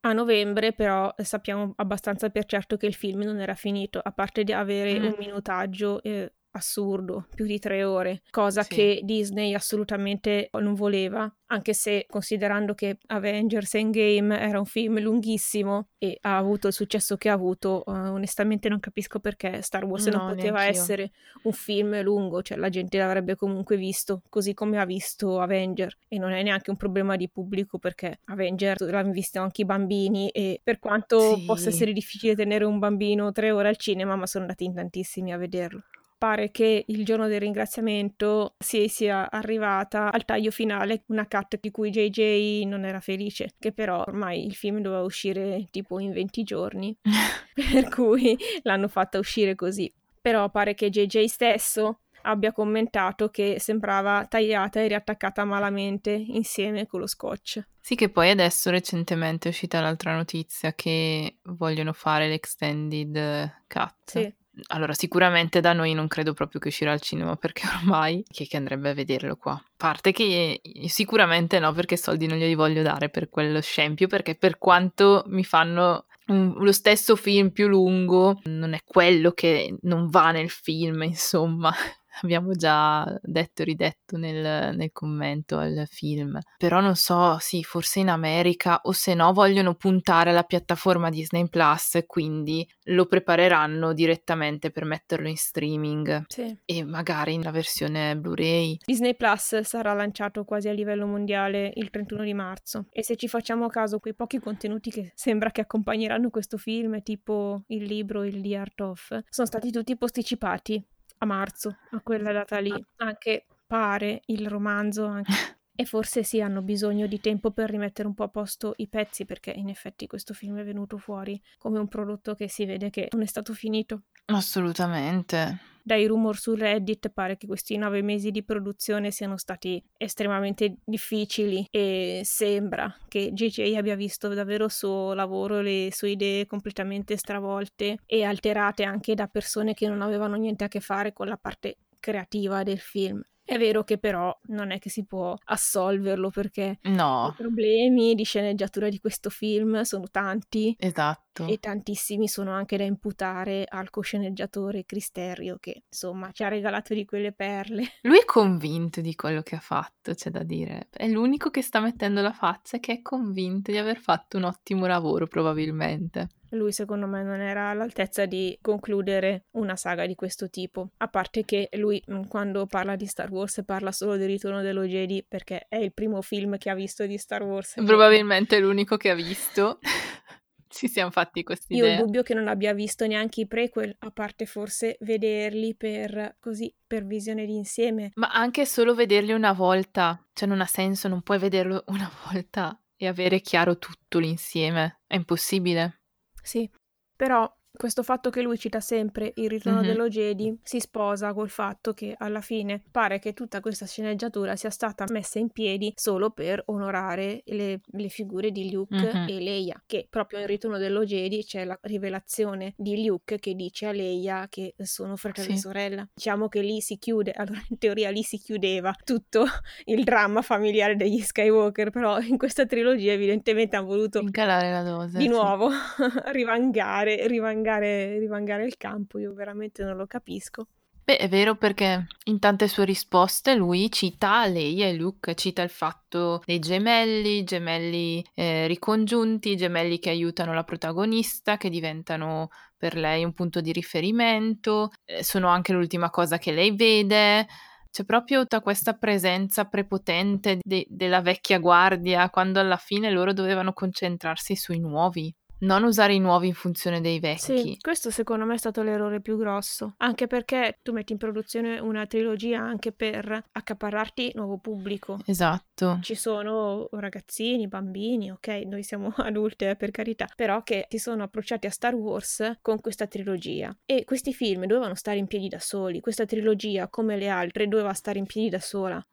A 0.07 0.13
novembre 0.13 0.73
però 0.73 1.13
sappiamo 1.17 1.73
abbastanza 1.75 2.31
per 2.31 2.45
certo 2.45 2.77
che 2.77 2.87
il 2.87 2.95
film 2.95 3.23
non 3.23 3.41
era 3.41 3.57
finito, 3.57 3.99
a 4.01 4.13
parte 4.13 4.45
di 4.45 4.53
avere 4.53 5.01
mm. 5.01 5.05
un 5.05 5.15
minutaggio 5.19 6.01
eh, 6.01 6.36
assurdo, 6.57 7.27
più 7.35 7.47
di 7.47 7.59
tre 7.59 7.85
ore, 7.85 8.23
cosa 8.31 8.63
Sì. 8.63 8.75
che 8.75 9.01
Disney 9.05 9.55
assolutamente 9.55 10.49
non 10.53 10.75
voleva, 10.75 11.33
anche 11.49 11.75
se 11.75 12.07
considerando 12.09 12.75
che 12.75 12.99
Avengers 13.07 13.75
Endgame 13.75 14.41
era 14.41 14.59
un 14.59 14.65
film 14.65 14.99
lunghissimo 15.01 15.89
e 15.99 16.19
ha 16.23 16.37
avuto 16.37 16.67
il 16.67 16.73
successo 16.73 17.17
che 17.17 17.29
ha 17.29 17.33
avuto, 17.35 17.83
uh, 17.87 17.91
onestamente 17.93 18.69
non 18.69 18.81
capisco 18.81 19.21
perché 19.21 19.63
Star 19.63 19.85
Wars 19.85 20.07
No, 20.07 20.17
non 20.19 20.27
poteva 20.35 20.65
essere 20.65 21.13
un 21.43 21.53
film 21.53 22.01
lungo, 22.03 22.43
cioè 22.43 22.59
la 22.59 22.69
gente 22.69 22.99
l'avrebbe 22.99 23.37
comunque 23.37 23.77
visto, 23.77 24.23
così 24.29 24.55
come 24.55 24.79
ha 24.79 24.85
visto 24.85 25.39
Avenger 25.41 25.97
e 26.09 26.19
non 26.19 26.33
è 26.33 26.43
neanche 26.43 26.71
un 26.71 26.77
problema 26.77 27.15
di 27.17 27.29
pubblico 27.31 27.79
perché 27.79 28.19
Avenger 28.25 28.81
l'hanno 28.81 29.13
visto 29.13 29.41
anche 29.41 29.63
i 29.63 29.65
bambini 29.65 30.29
e 30.31 30.61
per 30.63 30.79
quanto 30.81 31.37
Sì. 31.37 31.43
possa 31.45 31.69
essere 31.69 31.93
difficile 31.93 32.35
tenere 32.35 32.65
un 32.65 32.79
bambino 32.79 33.31
tre 33.33 33.51
ore 33.53 33.69
al 33.69 33.77
cinema, 33.77 34.17
ma 34.17 34.27
sono 34.27 34.45
andati 34.45 34.65
in 34.65 34.75
tantissimi 34.75 35.33
a 35.33 35.37
vederlo 35.39 35.83
pare 36.19 36.51
che 36.51 36.85
il 36.87 37.05
giorno 37.05 37.29
del 37.29 37.41
ringraziamento 37.41 38.55
si 38.59 38.89
sia 38.89 39.31
arrivata 39.31 40.11
al 40.11 40.25
taglio 40.25 40.51
finale, 40.51 41.05
una 41.07 41.27
cut 41.27 41.59
di 41.61 41.71
cui 41.71 41.91
JJ 41.91 42.65
non 42.65 42.85
era 42.85 43.01
felice, 43.01 43.51
che 43.59 43.73
però 43.73 44.01
ormai 44.01 44.47
il 44.47 44.55
film 44.55 44.81
doveva 44.81 45.03
uscire 45.03 45.67
tipo 45.71 45.99
in 45.99 46.13
20 46.13 46.43
giorni, 46.43 46.97
per 47.55 47.89
cui 47.89 48.37
l'hanno 48.63 48.89
fatta 48.89 49.19
uscire 49.19 49.55
così. 49.55 49.93
Però 50.21 50.51
pare 50.51 50.75
che 50.75 50.91
JJ 50.91 51.25
stesso 51.27 52.01
abbia 52.23 52.53
commentato 52.53 53.31
che 53.31 53.57
sembrava 53.61 54.27
tagliata 54.29 54.81
e 54.81 54.89
riattaccata 54.89 55.45
malamente 55.45 56.11
insieme 56.11 56.87
con 56.87 57.01
lo 57.01 57.07
scotch. 57.07 57.65
Sì, 57.81 57.95
che 57.95 58.09
poi 58.09 58.31
adesso 58.31 58.71
recentemente 58.71 59.49
è 59.49 59.53
uscita 59.53 59.81
l'altra 59.81 60.15
notizia 60.15 60.75
che 60.75 61.37
vogliono 61.45 61.93
fare 61.93 62.29
l'extended 62.29 63.63
cut. 63.69 63.95
Sì. 64.05 64.35
Allora, 64.69 64.95
sicuramente 64.95 65.61
da 65.61 65.73
noi 65.73 65.93
non 65.93 66.09
credo 66.09 66.33
proprio 66.33 66.61
che 66.61 66.69
uscirà 66.69 66.93
al 66.93 67.01
cinema 67.01 67.37
perché 67.37 67.63
ormai 67.81 68.25
chi 68.29 68.45
è 68.45 68.47
che 68.47 68.57
andrebbe 68.57 68.91
a 68.91 68.95
vederlo 68.95 69.37
qua? 69.37 69.63
Parte 69.77 70.13
che 70.13 70.61
sicuramente 70.87 71.59
no, 71.59 71.73
perché 71.73 71.97
soldi 71.97 72.27
non 72.27 72.39
glieli 72.39 72.55
voglio 72.55 72.83
dare 72.83 73.09
per 73.09 73.29
quello 73.29 73.61
scempio, 73.61 74.07
perché 74.07 74.35
per 74.35 74.59
quanto 74.59 75.25
mi 75.27 75.45
fanno 75.45 76.07
lo 76.29 76.73
stesso 76.73 77.15
film 77.15 77.51
più 77.51 77.69
lungo, 77.69 78.41
non 78.45 78.73
è 78.73 78.81
quello 78.85 79.31
che 79.33 79.77
non 79.83 80.09
va 80.09 80.33
nel 80.33 80.51
film, 80.51 81.03
insomma. 81.03 81.73
Abbiamo 82.23 82.53
già 82.53 83.05
detto 83.23 83.63
e 83.63 83.65
ridetto 83.65 84.17
nel, 84.17 84.75
nel 84.77 84.91
commento 84.93 85.59
al 85.59 85.87
film. 85.89 86.39
Però 86.57 86.81
non 86.81 86.97
so, 86.97 87.37
sì, 87.39 87.63
forse 87.63 88.01
in 88.01 88.09
America 88.09 88.81
o 88.85 88.93
se 88.93 89.15
no 89.15 89.33
vogliono 89.33 89.75
puntare 89.75 90.31
alla 90.31 90.43
piattaforma 90.43 91.11
Disney 91.11 91.49
Plus, 91.49 91.99
quindi 92.07 92.67
lo 92.85 93.07
prepareranno 93.07 93.93
direttamente 93.93 94.71
per 94.71 94.85
metterlo 94.85 95.29
in 95.29 95.37
streaming 95.37 96.25
Sì. 96.29 96.57
e 96.65 96.85
magari 96.85 97.35
in 97.35 97.43
la 97.43 97.51
versione 97.51 98.17
Blu-ray. 98.17 98.79
Disney 98.85 99.15
Plus 99.15 99.61
sarà 99.61 99.93
lanciato 99.93 100.45
quasi 100.45 100.69
a 100.69 100.73
livello 100.73 101.07
mondiale 101.07 101.73
il 101.75 101.91
31 101.91 102.25
di 102.25 102.35
marzo 102.35 102.87
e 102.91 103.03
se 103.03 103.17
ci 103.17 103.29
facciamo 103.29 103.69
caso 103.69 103.99
quei 103.99 104.15
pochi 104.15 104.39
contenuti 104.39 104.91
che 104.91 105.13
sembra 105.15 105.51
che 105.51 105.61
accompagneranno 105.61 106.31
questo 106.31 106.57
film, 106.57 107.03
tipo 107.03 107.63
il 107.69 107.85
libro, 107.85 108.25
il 108.25 108.41
The 108.41 108.57
Art 108.57 108.81
of, 108.81 109.19
sono 109.29 109.47
stati 109.47 109.71
tutti 109.71 109.97
posticipati 109.97 110.85
a 111.19 111.27
marzo, 111.27 111.77
a 111.91 112.01
quella 112.01 112.33
data 112.33 112.59
lì. 112.59 112.85
Anche 112.97 113.47
pare 113.67 114.23
il 114.27 114.49
romanzo 114.49 115.07
anche. 115.07 115.33
E 115.77 115.85
forse 115.85 116.23
sì, 116.23 116.41
hanno 116.41 116.63
bisogno 116.63 117.07
di 117.07 117.21
tempo 117.21 117.51
per 117.51 117.69
rimettere 117.69 118.09
un 118.09 118.15
po' 118.15 118.25
a 118.25 118.29
posto 118.29 118.73
i 118.79 118.89
pezzi, 118.89 119.27
perché 119.27 119.51
in 119.51 119.69
effetti 119.69 120.07
questo 120.07 120.33
film 120.33 120.59
è 120.59 120.65
venuto 120.65 120.97
fuori 120.97 121.41
come 121.59 121.79
un 121.79 121.87
prodotto 121.87 122.35
che 122.35 122.49
si 122.49 122.65
vede 122.65 122.89
che 122.89 123.09
non 123.13 123.23
è 123.23 123.27
stato 123.27 123.53
finito. 123.53 124.05
Assolutamente. 124.27 125.75
Dai 125.83 126.07
rumor 126.07 126.37
su 126.37 126.55
Reddit 126.55 127.11
pare 127.11 127.37
che 127.37 127.47
questi 127.47 127.77
nove 127.77 128.03
mesi 128.03 128.33
di 128.33 128.43
produzione 128.43 129.13
siano 129.13 129.37
stati 129.37 129.81
estremamente 129.97 130.79
difficili 130.85 131.65
e 131.71 132.23
sembra 132.25 132.93
che 133.07 133.33
JJ 133.33 133.77
abbia 133.77 133.95
visto 133.95 134.27
davvero 134.35 134.65
il 134.65 134.73
suo 134.73 135.13
lavoro, 135.13 135.61
le 135.61 135.91
sue 135.93 136.11
idee 136.11 136.47
completamente 136.47 137.17
stravolte 137.17 137.99
e 138.05 138.25
alterate 138.25 138.83
anche 138.83 139.15
da 139.15 139.29
persone 139.29 139.75
che 139.75 139.87
non 139.87 140.03
avevano 140.03 140.35
niente 140.35 140.65
a 140.65 140.69
che 140.69 140.81
fare 140.81 141.13
con 141.13 141.29
la 141.29 141.37
parte 141.37 141.77
creativa 142.01 142.65
del 142.65 142.81
film. 142.81 143.23
È 143.47 143.57
vero 143.59 143.85
che 143.85 143.97
però 143.97 144.37
non 144.49 144.73
è 144.73 144.81
che 144.81 144.91
si 144.91 145.05
può 145.05 145.37
assolverlo 145.45 146.31
perché 146.31 146.81
No, 146.83 147.29
i 147.33 147.37
problemi 147.37 148.17
di 148.17 148.25
sceneggiatura 148.25 148.89
di 148.89 148.99
questo 148.99 149.31
film 149.31 149.83
sono 149.83 150.09
tanti 150.11 150.75
esatto. 150.77 151.47
e 151.47 151.59
tantissimi 151.59 152.27
sono 152.27 152.51
anche 152.51 152.77
da 152.77 152.83
imputare 152.83 153.65
al 153.69 153.89
cosceneggiatore 153.89 154.85
Cristerio 154.85 155.59
che 155.61 155.85
insomma 155.89 156.33
ci 156.33 156.43
ha 156.43 156.49
regalato 156.49 156.93
di 156.93 157.05
quelle 157.05 157.33
perle. 157.33 157.85
Lui 158.03 158.19
è 158.19 158.25
convinto 158.25 159.01
di 159.01 159.15
quello 159.15 159.43
che 159.43 159.55
ha 159.55 159.61
fatto, 159.61 160.13
c'è 160.13 160.31
da 160.31 160.43
dire. 160.43 160.89
È 160.91 161.07
l'unico 161.07 161.51
che 161.51 161.63
sta 161.63 161.79
mettendo 161.79 162.23
la 162.23 162.33
faccia 162.33 162.79
che 162.81 162.95
è 162.95 163.01
convinto 163.03 163.71
di 163.71 163.79
aver 163.79 163.99
fatto 163.99 164.39
un 164.39 164.43
ottimo 164.43 164.87
lavoro, 164.87 165.29
probabilmente. 165.29 166.31
Lui 166.51 166.73
secondo 166.73 167.07
me 167.07 167.23
non 167.23 167.41
era 167.41 167.71
all'altezza 167.71 168.27
di 168.27 168.57
concludere 168.61 169.47
una 169.53 169.77
saga 169.77 170.07
di 170.07 170.15
questo 170.15 170.49
tipo, 170.49 170.91
a 170.99 171.09
parte 171.09 171.45
che 171.45 171.69
lui 171.73 172.03
mh, 172.07 172.27
quando 172.29 172.67
parla 172.67 172.97
di 172.97 173.07
Star 173.07 173.31
Wars 173.31 173.63
parla 173.65 173.93
solo 173.93 174.17
del 174.17 174.29
ritorno 174.29 174.63
dello 174.63 174.85
Jedi 174.85 175.25
perché 175.27 175.67
è 175.69 175.77
il 175.77 175.93
primo 175.93 176.23
film 176.23 176.59
che 176.59 176.71
ha 176.71 176.75
visto 176.75 177.07
di 177.07 177.19
Star 177.19 177.43
Wars. 177.43 177.75
Probabilmente 177.85 178.57
è 178.57 178.61
l'unico 178.61 178.97
che 178.97 179.11
ha 179.11 179.15
visto. 179.15 179.79
Ci 180.69 180.89
siamo 180.89 181.11
fatti 181.11 181.43
questa 181.43 181.75
Io 181.75 181.87
ho 181.87 181.89
il 181.89 181.97
dubbio 181.97 182.23
che 182.23 182.35
non 182.35 182.49
abbia 182.49 182.75
visto 182.75 183.07
neanche 183.07 183.43
i 183.43 183.47
prequel, 183.47 183.97
a 184.01 184.11
parte 184.11 184.45
forse 184.45 184.99
vederli 185.01 185.75
per 185.75 186.37
così 186.39 186.75
per 186.87 187.07
visione 187.07 187.47
d'insieme. 187.47 188.11
Ma 188.17 188.29
anche 188.31 188.67
solo 188.67 188.95
vederli 188.95 189.33
una 189.33 189.53
volta, 189.53 190.23
cioè 190.35 190.47
non 190.47 190.61
ha 190.61 190.67
senso, 190.67 191.09
non 191.09 191.23
puoi 191.23 191.39
vederlo 191.39 191.85
una 191.87 192.11
volta 192.31 192.79
e 192.95 193.07
avere 193.07 193.41
chiaro 193.41 193.79
tutto 193.79 194.19
l'insieme. 194.19 195.01
È 195.07 195.15
impossibile. 195.15 196.01
Sì, 196.47 196.71
però 197.17 197.53
questo 197.77 198.03
fatto 198.03 198.31
che 198.31 198.43
lui 198.43 198.59
cita 198.59 198.81
sempre 198.81 199.33
il 199.37 199.49
ritorno 199.49 199.81
Mhm. 199.81 199.87
dello 199.87 200.09
Jedi 200.09 200.59
si 200.63 200.81
sposa 200.81 201.33
col 201.33 201.49
fatto 201.49 201.93
che 201.95 202.15
alla 202.17 202.41
fine 202.41 202.83
pare 202.91 203.19
che 203.19 203.33
tutta 203.35 203.61
questa 203.61 203.87
sceneggiatura 203.87 204.57
sia 204.57 204.71
stata 204.71 205.05
messa 205.11 205.39
in 205.39 205.51
piedi 205.51 205.93
solo 205.97 206.31
per 206.31 206.63
onorare 206.67 207.43
le, 207.47 207.81
le 207.85 208.09
figure 208.09 208.51
di 208.51 208.71
Luke 208.73 208.95
Mhm. 208.97 209.27
e 209.29 209.41
Leia, 209.41 209.83
che 209.87 210.07
proprio 210.09 210.39
nel 210.39 210.49
ritorno 210.49 210.79
dello 210.79 211.05
Jedi 211.05 211.45
c'è 211.45 211.65
la 211.65 211.79
rivelazione 211.83 212.75
di 212.77 213.05
Luke 213.07 213.39
che 213.39 213.55
dice 213.55 213.87
a 213.87 213.93
Leia 213.93 214.47
che 214.49 214.75
sono 214.79 215.17
fratello 215.17 215.51
e 215.53 215.55
Sì. 215.55 215.61
sorella. 215.61 216.09
Diciamo 216.15 216.49
che 216.49 216.61
lì 216.61 216.81
si 216.81 216.99
chiude, 216.99 217.33
allora 217.33 217.61
in 217.69 217.79
teoria 217.79 218.11
lì 218.11 218.23
si 218.23 218.39
chiudeva 218.39 218.95
tutto 219.05 219.45
il 219.87 220.05
dramma 220.05 220.43
familiare 220.43 220.97
degli 220.97 221.21
Skywalker, 221.21 221.91
però 221.91 222.19
in 222.21 222.39
questa 222.39 222.65
trilogia 222.67 223.13
evidentemente 223.13 223.77
hanno 223.77 223.87
voluto 223.87 224.21
Incalare 224.21 224.71
la 224.71 224.83
dose. 224.83 225.19
di 225.19 225.25
sì. 225.25 225.31
nuovo 225.31 225.69
rivangare, 226.33 227.27
rivangare, 227.67 228.19
rivangare 228.19 228.65
il 228.65 228.77
campo, 228.77 229.19
io 229.19 229.33
veramente 229.35 229.83
non 229.83 229.97
lo 229.97 230.07
capisco. 230.07 230.69
Beh, 231.03 231.19
è 231.19 231.29
vero 231.29 231.55
perché 231.55 232.07
in 232.25 232.41
tante 232.41 232.67
sue 232.67 232.85
risposte 232.85 233.55
lui 233.55 233.93
cita 233.93 234.45
lei 234.47 234.83
e 234.83 234.93
Luke, 234.93 235.37
cita 235.37 235.63
il 235.63 235.71
fatto 235.71 236.43
dei 236.45 236.59
gemelli, 236.59 237.45
gemelli 237.45 238.25
eh, 238.35 238.67
ricongiunti, 238.67 239.57
gemelli 239.57 240.01
che 240.01 240.11
aiutano 240.11 240.53
la 240.53 240.65
protagonista, 240.65 241.59
che 241.59 241.71
diventano 241.71 242.49
per 242.77 242.97
lei 242.97 243.23
un 243.23 243.33
punto 243.35 243.61
di 243.61 243.71
riferimento, 243.71 244.91
eh, 245.05 245.23
sono 245.23 245.47
anche 245.47 245.73
l'ultima 245.73 246.11
cosa 246.11 246.39
che 246.39 246.51
lei 246.51 246.75
vede. 246.75 247.47
C'è 247.89 248.05
proprio 248.05 248.41
tutta 248.41 248.61
questa 248.61 248.95
presenza 248.95 249.65
prepotente 249.67 250.59
de- 250.61 250.87
della 250.89 251.21
vecchia 251.21 251.59
guardia, 251.61 252.31
quando 252.31 252.59
alla 252.59 252.77
fine 252.77 253.11
loro 253.11 253.33
dovevano 253.33 253.73
concentrarsi 253.73 254.57
sui 254.57 254.81
nuovi, 254.81 255.33
non 255.61 255.85
usare 255.85 256.15
i 256.15 256.19
nuovi 256.19 256.49
in 256.49 256.55
funzione 256.55 257.01
dei 257.01 257.19
vecchi. 257.21 257.59
Sì, 257.59 257.79
questo 257.81 258.11
secondo 258.11 258.45
me 258.45 258.55
è 258.55 258.59
stato 258.59 258.83
l'errore 258.83 259.21
più 259.21 259.37
grosso, 259.37 259.95
anche 259.99 260.27
perché 260.27 260.79
tu 260.83 260.93
metti 260.93 261.13
in 261.13 261.19
produzione 261.19 261.79
una 261.79 262.07
trilogia 262.07 262.61
anche 262.61 262.93
per 262.93 263.45
accaparrarti 263.53 264.33
nuovo 264.35 264.59
pubblico. 264.59 265.19
Esatto. 265.25 265.99
Ci 266.03 266.15
sono 266.15 266.89
ragazzini, 266.93 267.69
bambini, 267.69 268.31
ok, 268.31 268.49
noi 268.67 268.83
siamo 268.83 269.13
adulte 269.19 269.71
eh, 269.71 269.77
per 269.77 269.91
carità, 269.91 270.29
però 270.35 270.63
che 270.63 270.87
si 270.89 270.99
sono 270.99 271.23
approcciati 271.23 271.67
a 271.67 271.71
Star 271.71 271.95
Wars 271.95 272.59
con 272.61 272.81
questa 272.81 273.07
trilogia 273.07 273.75
e 273.85 274.05
questi 274.05 274.33
film 274.33 274.67
dovevano 274.67 274.95
stare 274.95 275.19
in 275.19 275.27
piedi 275.27 275.49
da 275.49 275.61
soli, 275.61 276.01
questa 276.01 276.25
trilogia 276.25 276.89
come 276.89 277.17
le 277.17 277.29
altre 277.29 277.69
doveva 277.69 277.93
stare 277.93 278.19
in 278.19 278.27
piedi 278.27 278.49
da 278.49 278.61
sola. 278.61 279.05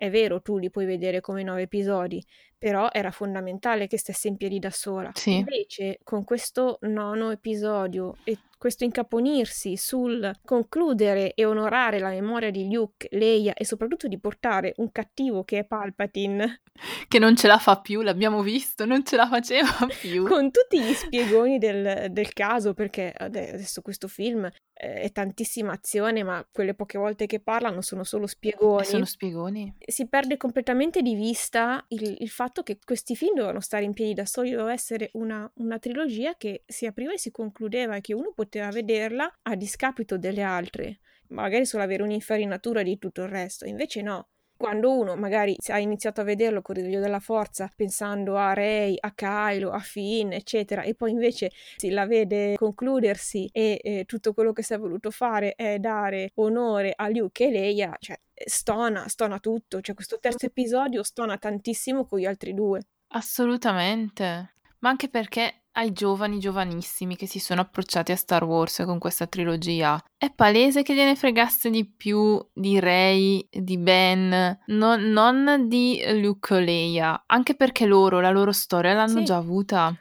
È 0.00 0.08
vero, 0.08 0.40
tu 0.40 0.56
li 0.56 0.70
puoi 0.70 0.86
vedere 0.86 1.20
come 1.20 1.42
nove 1.42 1.60
episodi, 1.60 2.24
però 2.56 2.88
era 2.90 3.10
fondamentale 3.10 3.86
che 3.86 3.98
stesse 3.98 4.28
in 4.28 4.38
piedi 4.38 4.58
da 4.58 4.70
sola. 4.70 5.10
Sì. 5.12 5.34
Invece, 5.36 5.98
con 6.02 6.24
questo 6.24 6.78
nono 6.84 7.30
episodio 7.30 8.16
e 8.24 8.38
questo 8.60 8.84
incaponirsi 8.84 9.78
sul 9.78 10.30
concludere 10.44 11.32
e 11.32 11.46
onorare 11.46 11.98
la 11.98 12.10
memoria 12.10 12.50
di 12.50 12.70
Luke, 12.70 13.08
Leia 13.12 13.54
e 13.54 13.64
soprattutto 13.64 14.06
di 14.06 14.20
portare 14.20 14.74
un 14.76 14.92
cattivo 14.92 15.44
che 15.44 15.60
è 15.60 15.64
Palpatine. 15.64 16.60
Che 17.10 17.18
non 17.18 17.36
ce 17.36 17.46
la 17.46 17.58
fa 17.58 17.80
più, 17.80 18.02
l'abbiamo 18.02 18.42
visto, 18.42 18.86
non 18.86 19.04
ce 19.04 19.16
la 19.16 19.26
faceva 19.26 19.68
più. 20.00 20.26
Con 20.26 20.50
tutti 20.50 20.80
gli 20.80 20.92
spiegoni 20.92 21.58
del, 21.58 22.06
del 22.10 22.32
caso, 22.32 22.72
perché 22.72 23.12
adesso 23.14 23.82
questo 23.82 24.08
film 24.08 24.44
eh, 24.44 25.00
è 25.00 25.10
tantissima 25.10 25.72
azione, 25.72 26.22
ma 26.22 26.46
quelle 26.50 26.74
poche 26.74 26.98
volte 26.98 27.26
che 27.26 27.40
parlano 27.40 27.82
sono 27.82 28.04
solo 28.04 28.26
spiegoni. 28.26 28.84
Sono 28.84 29.04
spiegoni. 29.04 29.74
Si 29.84 30.08
perde 30.08 30.36
completamente 30.36 31.02
di 31.02 31.14
vista 31.14 31.84
il, 31.88 32.16
il 32.18 32.30
fatto 32.30 32.62
che 32.62 32.78
questi 32.82 33.16
film 33.16 33.34
dovevano 33.34 33.60
stare 33.60 33.84
in 33.84 33.92
piedi 33.92 34.14
da 34.14 34.24
soli, 34.24 34.50
doveva 34.50 34.72
essere 34.72 35.10
una, 35.14 35.50
una 35.56 35.78
trilogia 35.78 36.36
che 36.36 36.62
si 36.66 36.86
apriva 36.86 37.12
e 37.12 37.18
si 37.18 37.30
concludeva 37.30 37.96
e 37.96 38.00
che 38.00 38.14
uno 38.14 38.32
poteva 38.34 38.49
vederla 38.70 39.38
a 39.42 39.54
discapito 39.54 40.18
delle 40.18 40.42
altre, 40.42 40.98
magari 41.28 41.64
solo 41.64 41.82
avere 41.82 42.02
un'infarinatura 42.02 42.82
di 42.82 42.98
tutto 42.98 43.22
il 43.22 43.28
resto. 43.28 43.66
Invece 43.66 44.02
no, 44.02 44.28
quando 44.60 44.92
uno 44.92 45.16
magari 45.16 45.56
ha 45.68 45.78
iniziato 45.78 46.20
a 46.20 46.24
vederlo 46.24 46.60
con 46.60 46.76
il 46.76 46.82
risveglio 46.82 47.02
della 47.02 47.18
forza 47.18 47.70
pensando 47.74 48.36
a 48.36 48.52
Rey, 48.52 48.94
a 49.00 49.10
Kylo, 49.14 49.70
a 49.70 49.78
Finn, 49.78 50.32
eccetera, 50.32 50.82
e 50.82 50.94
poi 50.94 51.12
invece 51.12 51.50
si 51.76 51.88
la 51.88 52.04
vede 52.04 52.56
concludersi 52.56 53.48
e 53.52 53.80
eh, 53.82 54.04
tutto 54.04 54.34
quello 54.34 54.52
che 54.52 54.62
si 54.62 54.74
è 54.74 54.78
voluto 54.78 55.10
fare 55.10 55.54
è 55.54 55.78
dare 55.78 56.32
onore 56.34 56.92
a 56.94 57.08
Luke 57.08 57.46
e 57.46 57.50
Leia, 57.50 57.96
cioè 57.98 58.20
stona, 58.34 59.08
stona 59.08 59.38
tutto, 59.38 59.80
cioè 59.80 59.94
questo 59.94 60.18
terzo 60.18 60.44
episodio 60.44 61.02
stona 61.02 61.38
tantissimo 61.38 62.04
con 62.04 62.18
gli 62.18 62.26
altri 62.26 62.52
due. 62.52 62.82
Assolutamente. 63.12 64.56
Ma 64.80 64.90
anche 64.90 65.08
perché 65.08 65.59
ai 65.72 65.92
giovani 65.92 66.38
giovanissimi 66.38 67.16
che 67.16 67.26
si 67.26 67.38
sono 67.38 67.60
approcciati 67.60 68.12
a 68.12 68.16
Star 68.16 68.44
Wars 68.44 68.82
con 68.84 68.98
questa 68.98 69.26
trilogia, 69.26 70.02
è 70.16 70.32
palese 70.32 70.82
che 70.82 70.94
gliene 70.94 71.16
fregasse 71.16 71.70
di 71.70 71.86
più 71.86 72.38
di 72.52 72.80
Rey, 72.80 73.46
di 73.50 73.78
Ben, 73.78 74.58
no, 74.66 74.96
non 74.96 75.66
di 75.68 76.02
Luke 76.20 76.54
o 76.54 76.58
Leia, 76.58 77.22
anche 77.26 77.54
perché 77.54 77.86
loro 77.86 78.20
la 78.20 78.30
loro 78.30 78.52
storia 78.52 78.92
l'hanno 78.92 79.18
sì. 79.18 79.24
già 79.24 79.36
avuta. 79.36 79.94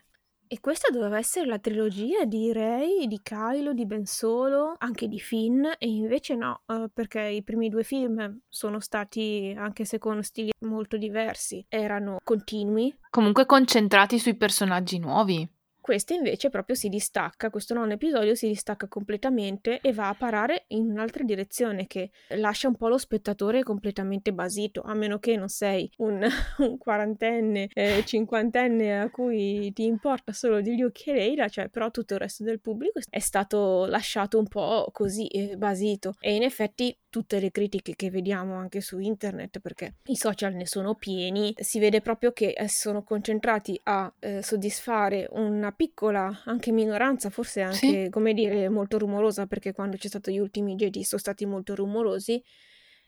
E 0.51 0.59
questa 0.61 0.91
doveva 0.91 1.19
essere 1.19 1.45
la 1.45 1.59
trilogia 1.59 2.25
di 2.25 2.51
Rey, 2.51 3.05
di 3.05 3.19
Kylo, 3.21 3.71
di 3.71 3.85
Ben 3.85 4.07
Solo, 4.07 4.73
anche 4.79 5.07
di 5.07 5.19
Finn, 5.19 5.63
e 5.77 5.87
invece 5.87 6.33
no, 6.33 6.63
uh, 6.65 6.89
perché 6.91 7.21
i 7.21 7.43
primi 7.43 7.69
due 7.69 7.83
film 7.83 8.39
sono 8.49 8.79
stati, 8.79 9.53
anche 9.55 9.85
se 9.85 9.99
con 9.99 10.23
stili 10.23 10.49
molto 10.61 10.97
diversi, 10.97 11.63
erano 11.69 12.17
continui. 12.23 12.97
Comunque 13.11 13.45
concentrati 13.45 14.17
sui 14.17 14.35
personaggi 14.35 14.97
nuovi. 14.97 15.47
Questo 15.81 16.13
invece 16.13 16.49
proprio 16.49 16.75
si 16.75 16.89
distacca, 16.89 17.49
questo 17.49 17.73
nono 17.73 17.93
episodio 17.93 18.35
si 18.35 18.47
distacca 18.47 18.87
completamente 18.87 19.79
e 19.81 19.93
va 19.93 20.09
a 20.09 20.13
parare 20.13 20.65
in 20.67 20.89
un'altra 20.89 21.23
direzione 21.23 21.87
che 21.87 22.11
lascia 22.35 22.67
un 22.67 22.75
po' 22.75 22.89
lo 22.89 22.97
spettatore 22.97 23.63
completamente 23.63 24.33
basito, 24.33 24.81
a 24.81 24.93
meno 24.93 25.19
che 25.19 25.35
non 25.35 25.47
sei 25.47 25.89
un, 25.97 26.27
un 26.59 26.77
quarantenne, 26.77 27.69
eh, 27.73 28.03
cinquantenne 28.05 28.99
a 28.99 29.09
cui 29.09 29.71
ti 29.73 29.85
importa 29.85 30.31
solo 30.33 30.61
di 30.61 30.77
Luke 30.77 31.09
e 31.09 31.13
Leila, 31.13 31.47
cioè 31.47 31.69
però 31.69 31.89
tutto 31.91 32.13
il 32.13 32.19
resto 32.19 32.43
del 32.43 32.59
pubblico 32.59 32.99
è 33.09 33.19
stato 33.19 33.85
lasciato 33.85 34.37
un 34.37 34.47
po' 34.47 34.89
così 34.91 35.27
eh, 35.27 35.55
basito. 35.57 36.15
E 36.19 36.35
in 36.35 36.43
effetti 36.43 36.95
tutte 37.09 37.39
le 37.39 37.51
critiche 37.51 37.95
che 37.95 38.09
vediamo 38.11 38.55
anche 38.55 38.81
su 38.81 38.99
internet, 38.99 39.59
perché 39.59 39.95
i 40.05 40.15
social 40.15 40.53
ne 40.53 40.67
sono 40.67 40.95
pieni, 40.95 41.53
si 41.57 41.79
vede 41.79 42.01
proprio 42.01 42.31
che 42.31 42.49
eh, 42.49 42.67
sono 42.67 43.03
concentrati 43.03 43.79
a 43.83 44.11
eh, 44.19 44.43
soddisfare 44.43 45.27
una 45.31 45.68
piccola, 45.71 46.41
anche 46.45 46.71
minoranza, 46.71 47.29
forse 47.29 47.61
anche, 47.61 48.03
sì. 48.03 48.09
come 48.09 48.33
dire, 48.33 48.69
molto 48.69 48.97
rumorosa, 48.97 49.45
perché 49.47 49.73
quando 49.73 49.97
c'è 49.97 50.07
stato 50.07 50.31
gli 50.31 50.39
ultimi 50.39 50.75
Jedi 50.75 51.03
sono 51.03 51.19
stati 51.21 51.45
molto 51.45 51.75
rumorosi, 51.75 52.41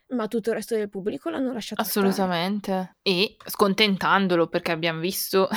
ma 0.09 0.27
tutto 0.27 0.49
il 0.49 0.55
resto 0.55 0.75
del 0.75 0.89
pubblico 0.89 1.29
l'hanno 1.29 1.53
lasciato 1.53 1.81
Assolutamente. 1.81 2.71
Stare. 2.71 2.95
E 3.01 3.37
scontentandolo, 3.45 4.47
perché 4.47 4.71
abbiamo 4.71 4.99
visto 4.99 5.47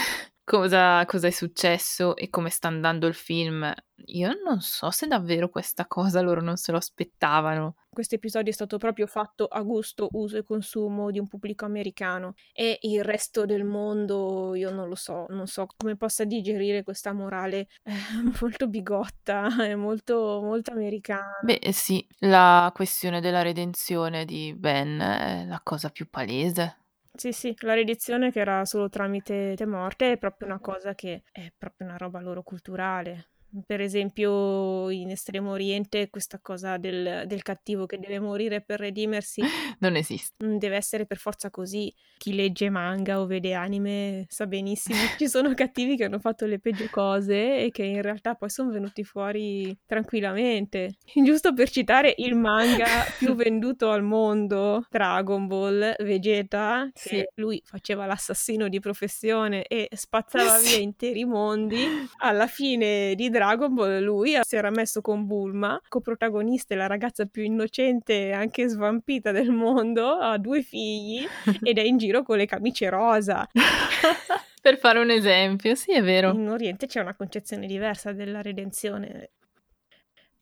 cosa, 0.45 1.05
cosa 1.07 1.27
è 1.27 1.31
successo 1.31 2.15
e 2.17 2.29
come 2.29 2.51
sta 2.51 2.69
andando 2.69 3.07
il 3.07 3.15
film. 3.15 3.73
Io 4.09 4.31
non 4.45 4.61
so 4.61 4.91
se 4.91 5.07
davvero 5.07 5.49
questa 5.49 5.87
cosa 5.87 6.21
loro 6.21 6.43
non 6.43 6.57
se 6.57 6.73
lo 6.73 6.79
aspettavano. 6.79 7.77
Questo 7.91 8.17
episodio 8.17 8.51
è 8.51 8.55
stato 8.55 8.77
proprio 8.77 9.07
fatto 9.07 9.47
a 9.47 9.63
gusto, 9.63 10.09
uso 10.13 10.37
e 10.37 10.43
consumo 10.43 11.13
di 11.13 11.21
un 11.21 11.29
pubblico 11.29 11.65
americano 11.65 12.35
e 12.53 12.79
il 12.83 13.05
resto 13.05 13.47
del 13.47 13.63
mondo 13.63 14.55
io 14.57 14.71
non 14.71 14.89
lo 14.89 14.97
so, 14.97 15.27
non 15.29 15.47
so 15.47 15.69
come 15.77 15.97
possa 15.97 16.25
digerire 16.25 16.83
questa 16.83 17.13
morale 17.13 17.69
eh, 17.85 17.93
molto 18.43 18.67
bigotta 18.69 19.65
e 19.65 19.77
molto, 19.77 20.41
molto 20.43 20.73
americana. 20.73 21.39
Beh 21.43 21.71
sì, 21.73 22.05
la 22.19 22.71
questione 22.75 23.21
della 23.21 23.43
redenzione 23.43 24.25
di 24.25 24.53
Ben 24.55 24.99
è 24.99 25.45
la 25.47 25.61
cosa 25.63 25.89
più 25.89 26.11
palese. 26.11 26.84
Sì, 27.17 27.33
sì, 27.33 27.55
la 27.61 27.75
riedizione 27.75 28.31
che 28.31 28.41
era 28.41 28.65
solo 28.65 28.89
tramite 28.89 29.55
morte 29.67 30.13
è 30.13 30.19
proprio 30.19 30.47
una 30.49 30.59
cosa 30.61 30.95
che 30.95 31.23
è 31.33 31.53
proprio 31.57 31.87
una 31.87 31.97
roba 31.97 32.21
loro 32.21 32.43
culturale. 32.43 33.31
Per 33.67 33.81
esempio, 33.81 34.91
in 34.91 35.11
Estremo 35.11 35.53
Oriente, 35.53 36.11
questa 36.11 36.41
cosa 36.43 36.77
del, 36.77 37.23
del, 37.27 37.43
cattivo 37.43 37.87
che 37.87 38.01
deve 38.01 38.19
morire 38.19 38.61
per 38.61 38.81
redimersi 38.81 39.43
non 39.79 39.95
esiste. 39.95 40.45
Mm, 40.45 40.57
deve 40.57 40.77
essere 40.77 41.07
per 41.07 41.19
forza 41.19 41.51
così. 41.51 41.93
Chi 42.19 42.35
legge 42.35 42.69
manga 42.69 43.21
o 43.21 43.27
vede 43.27 43.55
anime 43.55 44.27
sa 44.29 44.47
benissimo 44.47 44.99
che 44.99 45.19
ci 45.19 45.29
sono 45.29 45.53
cattivi 45.55 45.97
che 45.97 46.05
hanno 46.05 46.19
fatto 46.19 46.47
le 46.47 46.59
peggio 46.59 46.89
cose 46.91 47.59
e 47.59 47.71
che 47.71 47.85
in 47.85 48.03
realtà 48.03 48.35
poi 48.35 48.51
sono 48.51 48.71
venuti 48.71 49.05
fuori 49.05 49.77
tranquillamente. 49.87 50.97
Giusto 51.25 51.55
per 51.55 51.71
citare 51.71 52.13
il 52.19 52.35
manga 52.35 52.87
più 53.19 53.35
venduto 53.37 53.91
al 53.91 54.03
mondo, 54.03 54.85
Dragon 54.91 55.47
Ball, 55.47 55.95
Vegeta, 56.01 56.91
che 56.93 57.09
sì. 57.09 57.27
lui 57.35 57.63
faceva 57.65 58.07
l'assassino 58.07 58.69
di 58.69 58.81
professione 58.81 59.65
e 59.65 59.89
spazzava 59.93 60.57
sì. 60.57 60.71
via 60.71 60.79
interi 60.79 61.25
mondi. 61.25 61.87
Alla 62.19 62.49
fine 62.49 63.15
di 63.15 63.31
Dragon 63.31 63.43
Dragon 63.45 63.75
Ball 63.75 64.03
lui 64.03 64.39
si 64.41 64.57
era 64.57 64.71
messo 64.71 65.03
con 65.03 65.27
Bulma, 65.27 65.79
coprotagonista 65.87 66.73
e 66.73 66.79
la 66.79 66.87
ragazza 66.87 67.27
più 67.27 67.43
innocente 67.43 68.29
e 68.29 68.33
anche 68.33 68.67
svampita 68.69 69.33
del 69.33 69.51
mondo, 69.51 70.13
ha 70.13 70.39
due 70.39 70.63
figli 70.63 71.27
ed 71.63 71.77
è 71.77 71.83
in 71.83 71.99
giro 71.99 72.23
con 72.23 72.39
le 72.39 72.47
camicie 72.47 72.89
rosa. 72.89 73.47
per 74.63 74.79
fare 74.79 74.99
un 74.99 75.11
esempio, 75.11 75.75
sì 75.75 75.93
è 75.93 76.03
vero. 76.03 76.33
In 76.33 76.49
Oriente 76.49 76.87
c'è 76.87 77.01
una 77.01 77.15
concezione 77.15 77.67
diversa 77.67 78.13
della 78.13 78.41
redenzione. 78.41 79.33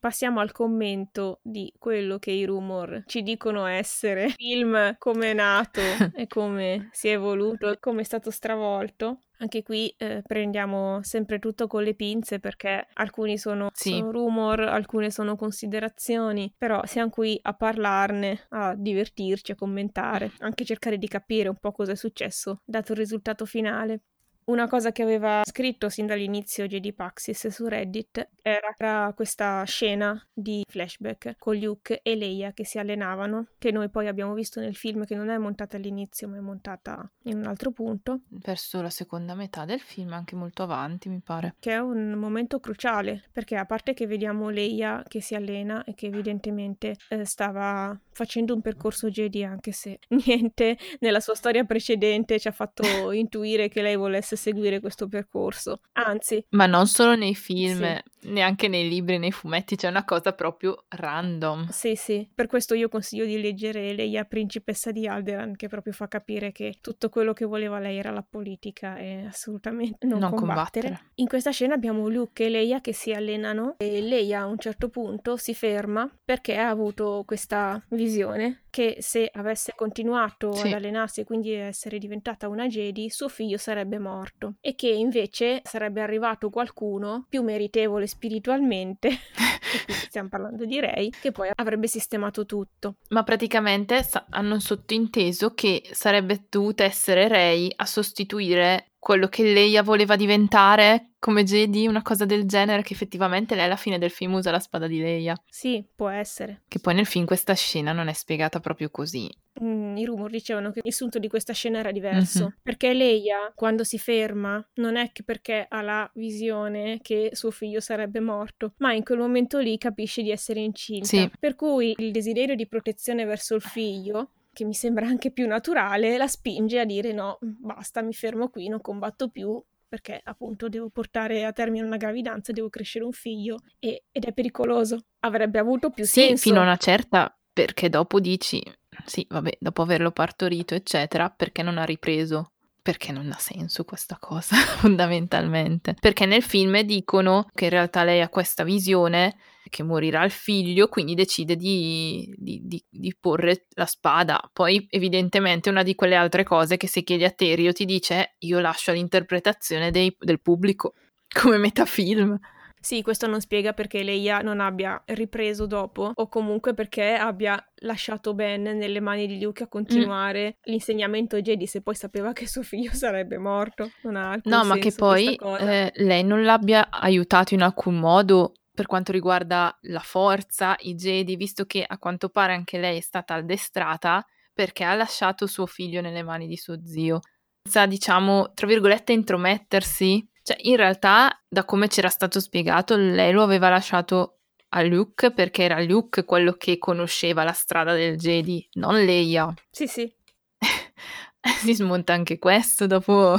Passiamo 0.03 0.41
al 0.41 0.51
commento 0.51 1.39
di 1.41 1.71
quello 1.79 2.19
che 2.19 2.31
i 2.31 2.43
rumor 2.43 3.03
ci 3.05 3.23
dicono 3.23 3.67
essere. 3.67 4.25
Il 4.25 4.33
film 4.33 4.97
come 4.97 5.31
è 5.31 5.33
nato 5.33 5.79
e 6.13 6.27
come 6.27 6.89
si 6.91 7.07
è 7.07 7.13
evoluto, 7.13 7.77
come 7.79 8.01
è 8.01 8.03
stato 8.03 8.29
stravolto. 8.29 9.19
Anche 9.37 9.63
qui 9.63 9.87
eh, 9.97 10.21
prendiamo 10.21 11.01
sempre 11.03 11.39
tutto 11.39 11.67
con 11.67 11.83
le 11.83 11.93
pinze 11.93 12.41
perché 12.41 12.85
alcuni 12.95 13.37
sono, 13.37 13.69
sì. 13.73 13.91
sono, 13.91 14.11
rumor, 14.11 14.59
alcune 14.59 15.09
sono 15.09 15.37
considerazioni, 15.37 16.53
però 16.57 16.85
siamo 16.85 17.09
qui 17.09 17.39
a 17.41 17.53
parlarne, 17.53 18.47
a 18.49 18.75
divertirci, 18.75 19.53
a 19.53 19.55
commentare, 19.55 20.33
anche 20.39 20.65
cercare 20.65 20.97
di 20.97 21.07
capire 21.07 21.47
un 21.47 21.57
po' 21.57 21.71
cosa 21.71 21.93
è 21.93 21.95
successo 21.95 22.59
dato 22.65 22.91
il 22.91 22.97
risultato 22.97 23.45
finale. 23.45 24.01
Una 24.45 24.67
cosa 24.67 24.91
che 24.91 25.03
aveva 25.03 25.41
scritto 25.45 25.89
sin 25.89 26.05
dall'inizio 26.05 26.67
JD 26.67 26.93
Paxis 26.93 27.47
su 27.47 27.65
Reddit 27.67 28.29
era 28.41 29.11
questa 29.15 29.63
scena 29.63 30.21
di 30.33 30.63
flashback 30.67 31.35
con 31.37 31.55
Luke 31.55 32.01
e 32.01 32.15
Leia 32.15 32.51
che 32.51 32.65
si 32.65 32.77
allenavano, 32.77 33.47
che 33.57 33.71
noi 33.71 33.89
poi 33.89 34.07
abbiamo 34.07 34.33
visto 34.33 34.59
nel 34.59 34.75
film 34.75 35.05
che 35.05 35.15
non 35.15 35.29
è 35.29 35.37
montata 35.37 35.77
all'inizio 35.77 36.27
ma 36.27 36.37
è 36.37 36.41
montata 36.41 37.09
in 37.23 37.37
un 37.37 37.45
altro 37.45 37.71
punto. 37.71 38.21
Verso 38.27 38.81
la 38.81 38.89
seconda 38.89 39.33
metà 39.33 39.63
del 39.63 39.79
film, 39.79 40.11
anche 40.11 40.35
molto 40.35 40.63
avanti 40.63 41.07
mi 41.07 41.21
pare. 41.21 41.55
Che 41.59 41.71
è 41.71 41.79
un 41.79 42.11
momento 42.13 42.59
cruciale 42.59 43.23
perché 43.31 43.55
a 43.55 43.65
parte 43.65 43.93
che 43.93 44.07
vediamo 44.07 44.49
Leia 44.49 45.03
che 45.07 45.21
si 45.21 45.35
allena 45.35 45.83
e 45.85 45.93
che 45.93 46.07
evidentemente 46.07 46.95
eh, 47.09 47.23
stava 47.23 47.97
facendo 48.11 48.53
un 48.53 48.61
percorso 48.61 49.09
Jedi 49.09 49.43
anche 49.43 49.71
se 49.71 49.99
niente 50.25 50.77
nella 50.99 51.19
sua 51.19 51.35
storia 51.35 51.63
precedente 51.63 52.39
ci 52.39 52.47
ha 52.47 52.51
fatto 52.51 52.83
intuire 53.13 53.69
che 53.69 53.81
lei 53.81 53.95
volesse 53.95 54.32
volesse 54.33 54.35
seguire 54.35 54.79
questo 54.79 55.07
percorso. 55.07 55.79
Anzi. 55.93 56.43
Ma 56.49 56.65
non 56.65 56.87
solo 56.87 57.15
nei 57.15 57.35
film, 57.35 58.01
sì. 58.19 58.31
neanche 58.31 58.67
nei 58.67 58.87
libri, 58.87 59.17
nei 59.17 59.31
fumetti, 59.31 59.75
c'è 59.75 59.87
una 59.87 60.03
cosa 60.03 60.33
proprio 60.33 60.85
random. 60.89 61.67
Sì, 61.69 61.95
sì. 61.95 62.27
Per 62.33 62.47
questo 62.47 62.73
io 62.73 62.89
consiglio 62.89 63.25
di 63.25 63.39
leggere 63.39 63.93
Leia, 63.93 64.25
principessa 64.25 64.91
di 64.91 65.07
Alderan, 65.07 65.55
che 65.55 65.67
proprio 65.67 65.93
fa 65.93 66.07
capire 66.07 66.51
che 66.51 66.77
tutto 66.81 67.09
quello 67.09 67.33
che 67.33 67.45
voleva 67.45 67.79
lei 67.79 67.97
era 67.97 68.11
la 68.11 68.25
politica 68.27 68.97
e 68.97 69.25
assolutamente 69.25 70.05
non, 70.05 70.19
non 70.19 70.33
combattere. 70.33 70.87
combattere. 70.87 71.11
In 71.15 71.27
questa 71.27 71.51
scena 71.51 71.75
abbiamo 71.75 72.07
Luke 72.09 72.45
e 72.45 72.49
Leia 72.49 72.81
che 72.81 72.93
si 72.93 73.11
allenano 73.11 73.75
e 73.77 74.01
Leia 74.01 74.41
a 74.41 74.45
un 74.45 74.57
certo 74.57 74.89
punto 74.89 75.37
si 75.37 75.53
ferma 75.53 76.09
perché 76.23 76.57
ha 76.57 76.69
avuto 76.69 77.23
questa 77.25 77.83
visione 77.89 78.63
che 78.73 78.97
se 79.01 79.29
avesse 79.31 79.73
continuato 79.75 80.51
sì. 80.53 80.65
ad 80.65 80.73
allenarsi 80.73 81.21
e 81.21 81.25
quindi 81.25 81.51
essere 81.51 81.99
diventata 81.99 82.47
una 82.47 82.65
Jedi, 82.65 83.07
suo 83.07 83.29
figlio 83.29 83.57
sarebbe 83.57 83.99
morto 83.99 84.22
morto 84.23 84.55
e 84.61 84.75
che 84.75 84.87
invece 84.87 85.61
sarebbe 85.63 86.01
arrivato 86.01 86.49
qualcuno 86.49 87.25
più 87.27 87.43
meritevole 87.43 88.07
spiritualmente, 88.07 89.09
stiamo 90.07 90.29
parlando 90.29 90.65
di 90.65 90.79
Rey, 90.79 91.09
che 91.09 91.31
poi 91.31 91.49
avrebbe 91.53 91.87
sistemato 91.87 92.45
tutto. 92.45 92.95
Ma 93.09 93.23
praticamente 93.23 94.07
hanno 94.29 94.59
sottointeso 94.59 95.53
che 95.53 95.83
sarebbe 95.91 96.45
dovuta 96.49 96.83
essere 96.83 97.27
Rey 97.27 97.71
a 97.75 97.85
sostituire 97.85 98.92
quello 99.03 99.27
che 99.27 99.43
Leia 99.43 99.83
voleva 99.83 100.15
diventare 100.15 101.09
come 101.19 101.43
Jedi, 101.43 101.87
una 101.87 102.01
cosa 102.01 102.23
del 102.23 102.45
genere, 102.45 102.83
che 102.83 102.93
effettivamente 102.93 103.53
lei 103.53 103.65
alla 103.65 103.75
fine 103.75 103.97
del 103.97 104.09
film 104.09 104.35
usa 104.35 104.49
la 104.49 104.59
spada 104.59 104.87
di 104.87 104.99
Leia. 104.99 105.35
Sì, 105.45 105.85
può 105.93 106.07
essere. 106.07 106.63
Che 106.69 106.79
poi 106.79 106.93
nel 106.93 107.05
film 107.05 107.25
questa 107.25 107.53
scena 107.53 107.91
non 107.91 108.07
è 108.07 108.13
spiegata 108.13 108.61
proprio 108.61 108.89
così. 108.89 109.29
Mm, 109.61 109.97
I 109.97 110.05
rumor 110.05 110.29
dicevano 110.29 110.71
che 110.71 110.79
il 110.81 110.93
sunto 110.93 111.19
di 111.19 111.27
questa 111.27 111.51
scena 111.51 111.79
era 111.79 111.91
diverso, 111.91 112.43
mm-hmm. 112.43 112.57
perché 112.63 112.93
Leia, 112.93 113.51
quando 113.53 113.83
si 113.83 113.99
ferma, 113.99 114.65
non 114.75 114.95
è 114.95 115.11
che 115.11 115.23
perché 115.23 115.65
ha 115.67 115.81
la 115.81 116.09
visione 116.15 116.99
che 117.01 117.31
suo 117.33 117.51
figlio 117.51 117.81
sarebbe 117.81 118.21
morto, 118.21 118.73
ma 118.77 118.93
in 118.93 119.03
quel 119.03 119.19
momento 119.19 119.59
lì 119.59 119.77
capisce 119.77 120.21
di 120.21 120.31
essere 120.31 120.61
incinta. 120.61 121.05
Sì. 121.05 121.29
Per 121.37 121.55
cui 121.55 121.93
il 121.97 122.11
desiderio 122.11 122.55
di 122.55 122.67
protezione 122.67 123.25
verso 123.25 123.55
il 123.55 123.61
figlio 123.61 124.29
che 124.53 124.63
mi 124.63 124.73
sembra 124.73 125.07
anche 125.07 125.31
più 125.31 125.47
naturale, 125.47 126.15
la 126.15 126.27
spinge 126.27 126.79
a 126.79 126.85
dire 126.85 127.11
no, 127.11 127.39
basta, 127.41 128.01
mi 128.01 128.13
fermo 128.13 128.49
qui, 128.49 128.69
non 128.69 128.79
combatto 128.79 129.29
più 129.29 129.61
perché 129.93 130.19
appunto 130.23 130.69
devo 130.69 130.89
portare 130.89 131.45
a 131.45 131.51
termine 131.51 131.85
una 131.85 131.97
gravidanza, 131.97 132.51
devo 132.51 132.67
crescere 132.67 133.05
un 133.05 133.11
figlio 133.11 133.59
e, 133.77 134.05
ed 134.11 134.25
è 134.25 134.33
pericoloso. 134.33 134.97
Avrebbe 135.19 135.59
avuto 135.59 135.91
più 135.91 136.03
sì, 136.03 136.21
senso. 136.21 136.41
fino 136.41 136.61
a 136.61 136.63
una 136.63 136.77
certa, 136.77 137.31
perché 137.53 137.89
dopo 137.89 138.19
dici, 138.19 138.59
sì, 139.05 139.23
vabbè, 139.29 139.57
dopo 139.59 139.83
averlo 139.83 140.09
partorito, 140.09 140.73
eccetera, 140.73 141.29
perché 141.29 141.61
non 141.61 141.77
ha 141.77 141.83
ripreso? 141.83 142.53
Perché 142.81 143.11
non 143.11 143.31
ha 143.31 143.37
senso 143.37 143.83
questa 143.83 144.17
cosa, 144.19 144.55
fondamentalmente. 144.81 145.95
Perché 145.99 146.25
nel 146.25 146.41
film 146.41 146.81
dicono 146.81 147.47
che 147.53 147.65
in 147.65 147.69
realtà 147.69 148.03
lei 148.03 148.21
ha 148.21 148.29
questa 148.29 148.63
visione 148.63 149.35
che 149.69 149.83
morirà 149.83 150.23
il 150.23 150.31
figlio, 150.31 150.87
quindi 150.87 151.15
decide 151.15 151.55
di, 151.55 152.33
di, 152.37 152.61
di, 152.63 152.83
di, 152.89 153.15
porre 153.19 153.65
la 153.75 153.85
spada. 153.85 154.49
Poi, 154.51 154.85
evidentemente, 154.89 155.69
una 155.69 155.83
di 155.83 155.95
quelle 155.95 156.15
altre 156.15 156.43
cose 156.43 156.77
che 156.77 156.87
se 156.87 157.03
chiedi 157.03 157.23
a 157.23 157.31
Terio 157.31 157.71
ti 157.71 157.85
dice 157.85 158.35
io 158.39 158.59
lascio 158.59 158.91
all'interpretazione 158.91 159.91
dei, 159.91 160.15
del 160.19 160.41
pubblico, 160.41 160.93
come 161.41 161.57
metafilm. 161.57 162.39
Sì, 162.83 163.01
questo 163.01 163.27
non 163.27 163.39
spiega 163.39 163.71
perché 163.71 164.03
Leia 164.03 164.39
non 164.39 164.59
abbia 164.59 165.01
ripreso 165.05 165.65
dopo, 165.65 166.11
o 166.13 166.27
comunque 166.27 166.73
perché 166.73 167.13
abbia 167.13 167.57
lasciato 167.75 168.33
Ben 168.33 168.61
nelle 168.61 168.99
mani 168.99 169.25
di 169.25 169.41
Luke 169.41 169.63
a 169.63 169.67
continuare 169.69 170.57
mm. 170.57 170.59
l'insegnamento 170.63 171.39
Jedi 171.39 171.65
se 171.65 171.81
poi 171.81 171.95
sapeva 171.95 172.33
che 172.33 172.45
suo 172.45 172.61
figlio 172.61 172.91
sarebbe 172.93 173.37
morto. 173.37 173.89
Non 174.01 174.17
ha 174.17 174.31
alcun 174.31 174.51
No, 174.51 174.65
ma 174.65 174.75
che 174.75 174.91
poi 174.91 175.33
eh, 175.33 175.93
lei 175.95 176.25
non 176.25 176.43
l'abbia 176.43 176.89
aiutato 176.89 177.53
in 177.53 177.61
alcun 177.61 177.95
modo 177.95 178.51
per 178.73 178.87
quanto 178.87 179.11
riguarda 179.11 179.77
la 179.83 179.99
forza, 179.99 180.75
i 180.79 180.95
Jedi, 180.95 181.35
visto 181.35 181.65
che 181.65 181.83
a 181.87 181.97
quanto 181.97 182.29
pare 182.29 182.53
anche 182.53 182.79
lei 182.79 182.97
è 182.97 183.01
stata 183.01 183.35
addestrata 183.35 184.25
perché 184.51 184.83
ha 184.83 184.95
lasciato 184.95 185.45
suo 185.47 185.65
figlio 185.65 186.01
nelle 186.01 186.23
mani 186.23 186.47
di 186.47 186.57
suo 186.57 186.79
zio. 186.83 187.19
Senza, 187.63 187.85
diciamo, 187.85 188.51
tra 188.53 188.67
virgolette, 188.67 189.13
intromettersi. 189.13 190.27
Cioè, 190.41 190.57
in 190.61 190.75
realtà, 190.75 191.41
da 191.47 191.65
come 191.65 191.87
c'era 191.87 192.09
stato 192.09 192.39
spiegato, 192.39 192.95
lei 192.97 193.31
lo 193.31 193.43
aveva 193.43 193.69
lasciato 193.69 194.39
a 194.69 194.81
Luke 194.81 195.31
perché 195.31 195.63
era 195.63 195.79
Luke 195.81 196.25
quello 196.25 196.53
che 196.53 196.77
conosceva 196.79 197.43
la 197.43 197.53
strada 197.53 197.93
del 197.93 198.17
Jedi, 198.17 198.67
non 198.73 198.95
Leia. 198.95 199.53
Sì, 199.69 199.87
sì. 199.87 200.11
si 201.61 201.75
smonta 201.75 202.13
anche 202.13 202.39
questo 202.39 202.87
dopo 202.87 203.35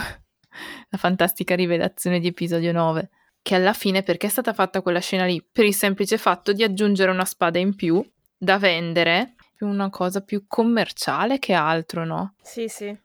la 0.88 0.98
fantastica 0.98 1.56
rivelazione 1.56 2.20
di 2.20 2.28
episodio 2.28 2.72
9 2.72 3.10
che 3.44 3.54
alla 3.54 3.74
fine 3.74 4.02
perché 4.02 4.28
è 4.28 4.30
stata 4.30 4.54
fatta 4.54 4.80
quella 4.80 5.00
scena 5.00 5.26
lì? 5.26 5.44
Per 5.44 5.66
il 5.66 5.74
semplice 5.74 6.16
fatto 6.16 6.54
di 6.54 6.62
aggiungere 6.62 7.10
una 7.10 7.26
spada 7.26 7.58
in 7.58 7.76
più 7.76 8.02
da 8.38 8.56
vendere, 8.56 9.34
una 9.58 9.90
cosa 9.90 10.22
più 10.22 10.46
commerciale 10.48 11.38
che 11.38 11.52
altro, 11.52 12.06
no? 12.06 12.36
Sì, 12.40 12.68
sì. 12.68 12.96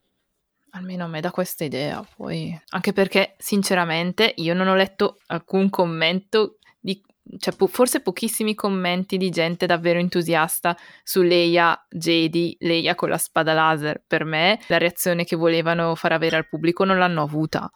Almeno 0.71 1.03
a 1.03 1.07
me 1.07 1.19
dà 1.19 1.31
questa 1.31 1.65
idea, 1.65 2.01
poi. 2.15 2.57
Anche 2.69 2.93
perché, 2.93 3.35
sinceramente, 3.37 4.33
io 4.37 4.53
non 4.53 4.67
ho 4.69 4.75
letto 4.75 5.17
alcun 5.25 5.69
commento 5.69 6.59
di. 6.79 7.03
cioè, 7.37 7.53
po- 7.53 7.67
forse 7.67 7.99
pochissimi 7.99 8.55
commenti 8.55 9.17
di 9.17 9.29
gente 9.31 9.65
davvero 9.65 9.99
entusiasta 9.99 10.77
su 11.03 11.21
Leia 11.21 11.85
Jedi, 11.89 12.55
Leia 12.61 12.95
con 12.95 13.09
la 13.09 13.17
spada 13.17 13.51
laser. 13.51 14.01
Per 14.07 14.23
me, 14.23 14.57
la 14.67 14.77
reazione 14.77 15.25
che 15.25 15.35
volevano 15.35 15.95
far 15.95 16.13
avere 16.13 16.37
al 16.37 16.47
pubblico 16.47 16.85
non 16.85 16.97
l'hanno 16.97 17.23
avuta. 17.23 17.69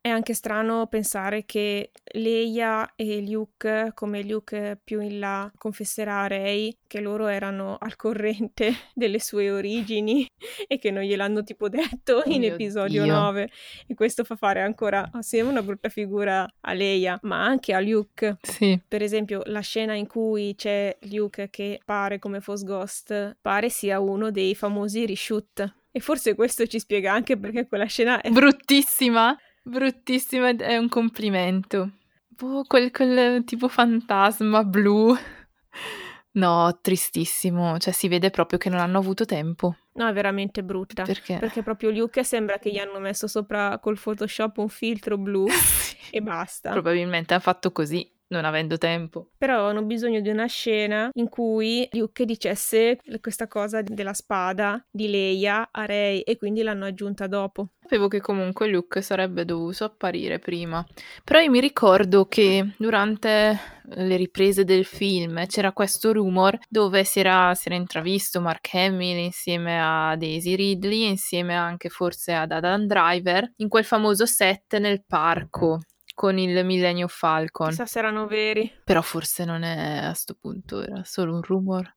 È 0.00 0.08
anche 0.08 0.32
strano 0.32 0.86
pensare 0.86 1.44
che 1.44 1.90
Leia 2.12 2.92
e 2.94 3.20
Luke, 3.20 3.90
come 3.94 4.22
Luke 4.22 4.80
più 4.82 5.00
in 5.00 5.18
là 5.18 5.50
confesserà 5.58 6.22
a 6.22 6.26
Rey, 6.28 6.78
che 6.86 7.00
loro 7.00 7.26
erano 7.26 7.76
al 7.78 7.96
corrente 7.96 8.72
delle 8.94 9.18
sue 9.18 9.50
origini 9.50 10.26
e 10.68 10.78
che 10.78 10.92
non 10.92 11.02
gliel'hanno 11.02 11.42
tipo 11.42 11.68
detto 11.68 12.22
oh 12.24 12.30
in 12.30 12.44
episodio 12.44 13.02
Dio. 13.02 13.12
9. 13.12 13.50
E 13.88 13.94
questo 13.94 14.22
fa 14.22 14.36
fare 14.36 14.62
ancora 14.62 15.10
assieme 15.12 15.50
una 15.50 15.62
brutta 15.62 15.88
figura 15.88 16.48
a 16.60 16.72
Leia, 16.72 17.18
ma 17.22 17.44
anche 17.44 17.74
a 17.74 17.80
Luke. 17.80 18.38
Sì. 18.40 18.80
Per 18.86 19.02
esempio, 19.02 19.42
la 19.46 19.60
scena 19.60 19.94
in 19.94 20.06
cui 20.06 20.54
c'è 20.56 20.96
Luke 21.10 21.50
che 21.50 21.80
pare 21.84 22.20
come 22.20 22.40
Force 22.40 22.64
Ghost, 22.64 23.36
pare 23.40 23.68
sia 23.68 23.98
uno 23.98 24.30
dei 24.30 24.54
famosi 24.54 25.06
reshoot. 25.06 25.74
E 25.90 26.00
forse 26.00 26.34
questo 26.34 26.66
ci 26.66 26.78
spiega 26.78 27.12
anche 27.12 27.36
perché 27.36 27.66
quella 27.66 27.86
scena 27.86 28.20
è 28.20 28.30
bruttissima. 28.30 29.36
Bruttissima, 29.62 30.50
è 30.50 30.76
un 30.76 30.88
complimento. 30.88 31.90
Boh, 32.28 32.64
quel, 32.66 32.90
quel 32.90 33.44
tipo 33.44 33.68
fantasma 33.68 34.64
blu. 34.64 35.14
No, 36.30 36.78
tristissimo. 36.80 37.78
Cioè, 37.78 37.92
si 37.92 38.06
vede 38.06 38.30
proprio 38.30 38.58
che 38.58 38.68
non 38.68 38.78
hanno 38.78 38.98
avuto 38.98 39.24
tempo. 39.24 39.76
No, 39.94 40.06
è 40.06 40.12
veramente 40.12 40.62
brutta. 40.62 41.02
Perché? 41.02 41.38
Perché 41.38 41.62
proprio 41.62 41.90
Luke 41.90 42.22
sembra 42.22 42.58
che 42.58 42.70
gli 42.70 42.78
hanno 42.78 43.00
messo 43.00 43.26
sopra 43.26 43.80
col 43.80 43.98
Photoshop 43.98 44.58
un 44.58 44.68
filtro 44.68 45.18
blu 45.18 45.46
e 46.12 46.20
basta. 46.20 46.70
Probabilmente 46.70 47.34
ha 47.34 47.40
fatto 47.40 47.72
così 47.72 48.08
non 48.28 48.44
avendo 48.44 48.78
tempo. 48.78 49.30
Però 49.38 49.54
avevano 49.54 49.82
bisogno 49.82 50.20
di 50.20 50.28
una 50.28 50.46
scena 50.46 51.10
in 51.14 51.28
cui 51.28 51.88
Luke 51.92 52.24
dicesse 52.24 52.98
questa 53.20 53.46
cosa 53.48 53.82
della 53.82 54.12
spada 54.12 54.84
di 54.90 55.08
Leia 55.08 55.68
a 55.70 55.84
Rey 55.84 56.20
e 56.20 56.36
quindi 56.36 56.62
l'hanno 56.62 56.86
aggiunta 56.86 57.26
dopo. 57.26 57.70
Sapevo 57.80 58.08
che 58.08 58.20
comunque 58.20 58.68
Luke 58.68 59.00
sarebbe 59.00 59.46
dovuto 59.46 59.84
apparire 59.84 60.38
prima. 60.38 60.84
Però 61.24 61.40
io 61.40 61.50
mi 61.50 61.60
ricordo 61.60 62.26
che 62.26 62.74
durante 62.76 63.58
le 63.84 64.16
riprese 64.16 64.64
del 64.64 64.84
film 64.84 65.46
c'era 65.46 65.72
questo 65.72 66.12
rumor 66.12 66.58
dove 66.68 67.04
si 67.04 67.20
era, 67.20 67.54
si 67.54 67.68
era 67.68 67.76
intravisto 67.76 68.42
Mark 68.42 68.68
Hamill 68.74 69.16
insieme 69.16 69.80
a 69.80 70.14
Daisy 70.16 70.54
Ridley, 70.54 71.08
insieme 71.08 71.54
anche 71.54 71.88
forse 71.88 72.34
ad 72.34 72.52
Adam 72.52 72.84
Driver, 72.84 73.52
in 73.56 73.68
quel 73.68 73.84
famoso 73.84 74.26
set 74.26 74.76
nel 74.76 75.02
parco 75.06 75.80
con 76.18 76.36
il 76.36 76.64
Millennium 76.64 77.06
Falcon. 77.06 77.68
Chissà 77.68 77.86
se 77.86 78.00
erano 78.00 78.26
veri. 78.26 78.68
Però 78.82 79.00
forse 79.02 79.44
non 79.44 79.62
è 79.62 80.00
a 80.02 80.14
sto 80.14 80.34
punto, 80.34 80.82
era 80.82 81.04
solo 81.04 81.34
un 81.34 81.42
rumor. 81.42 81.94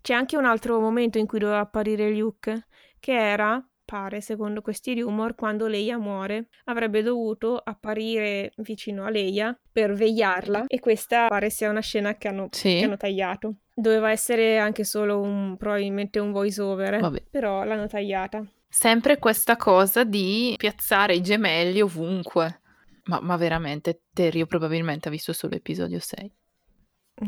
C'è 0.00 0.14
anche 0.14 0.36
un 0.36 0.44
altro 0.44 0.78
momento 0.78 1.18
in 1.18 1.26
cui 1.26 1.40
doveva 1.40 1.58
apparire 1.58 2.14
Luke, 2.14 2.68
che 3.00 3.12
era, 3.12 3.60
pare, 3.84 4.20
secondo 4.20 4.60
questi 4.62 5.00
rumor, 5.00 5.34
quando 5.34 5.66
Leia 5.66 5.98
muore. 5.98 6.46
Avrebbe 6.66 7.02
dovuto 7.02 7.56
apparire 7.56 8.52
vicino 8.58 9.04
a 9.04 9.10
Leia 9.10 9.58
per 9.72 9.94
vegliarla 9.94 10.66
e 10.68 10.78
questa 10.78 11.26
pare 11.26 11.50
sia 11.50 11.68
una 11.68 11.80
scena 11.80 12.14
che 12.14 12.28
hanno, 12.28 12.46
sì. 12.52 12.78
che 12.78 12.84
hanno 12.84 12.96
tagliato. 12.96 13.56
Doveva 13.74 14.12
essere 14.12 14.58
anche 14.58 14.84
solo 14.84 15.20
un, 15.20 15.56
probabilmente 15.56 16.20
un 16.20 16.30
voice 16.30 16.62
over, 16.62 17.00
Vabbè. 17.00 17.24
però 17.32 17.64
l'hanno 17.64 17.88
tagliata. 17.88 18.46
Sempre 18.68 19.18
questa 19.18 19.56
cosa 19.56 20.04
di 20.04 20.54
piazzare 20.56 21.16
i 21.16 21.20
gemelli 21.20 21.80
ovunque. 21.80 22.60
Ma, 23.06 23.20
ma 23.20 23.36
veramente, 23.36 24.02
Terrio 24.12 24.46
probabilmente 24.46 25.08
ha 25.08 25.10
visto 25.10 25.32
solo 25.32 25.54
episodio 25.54 25.98
6. 26.00 26.32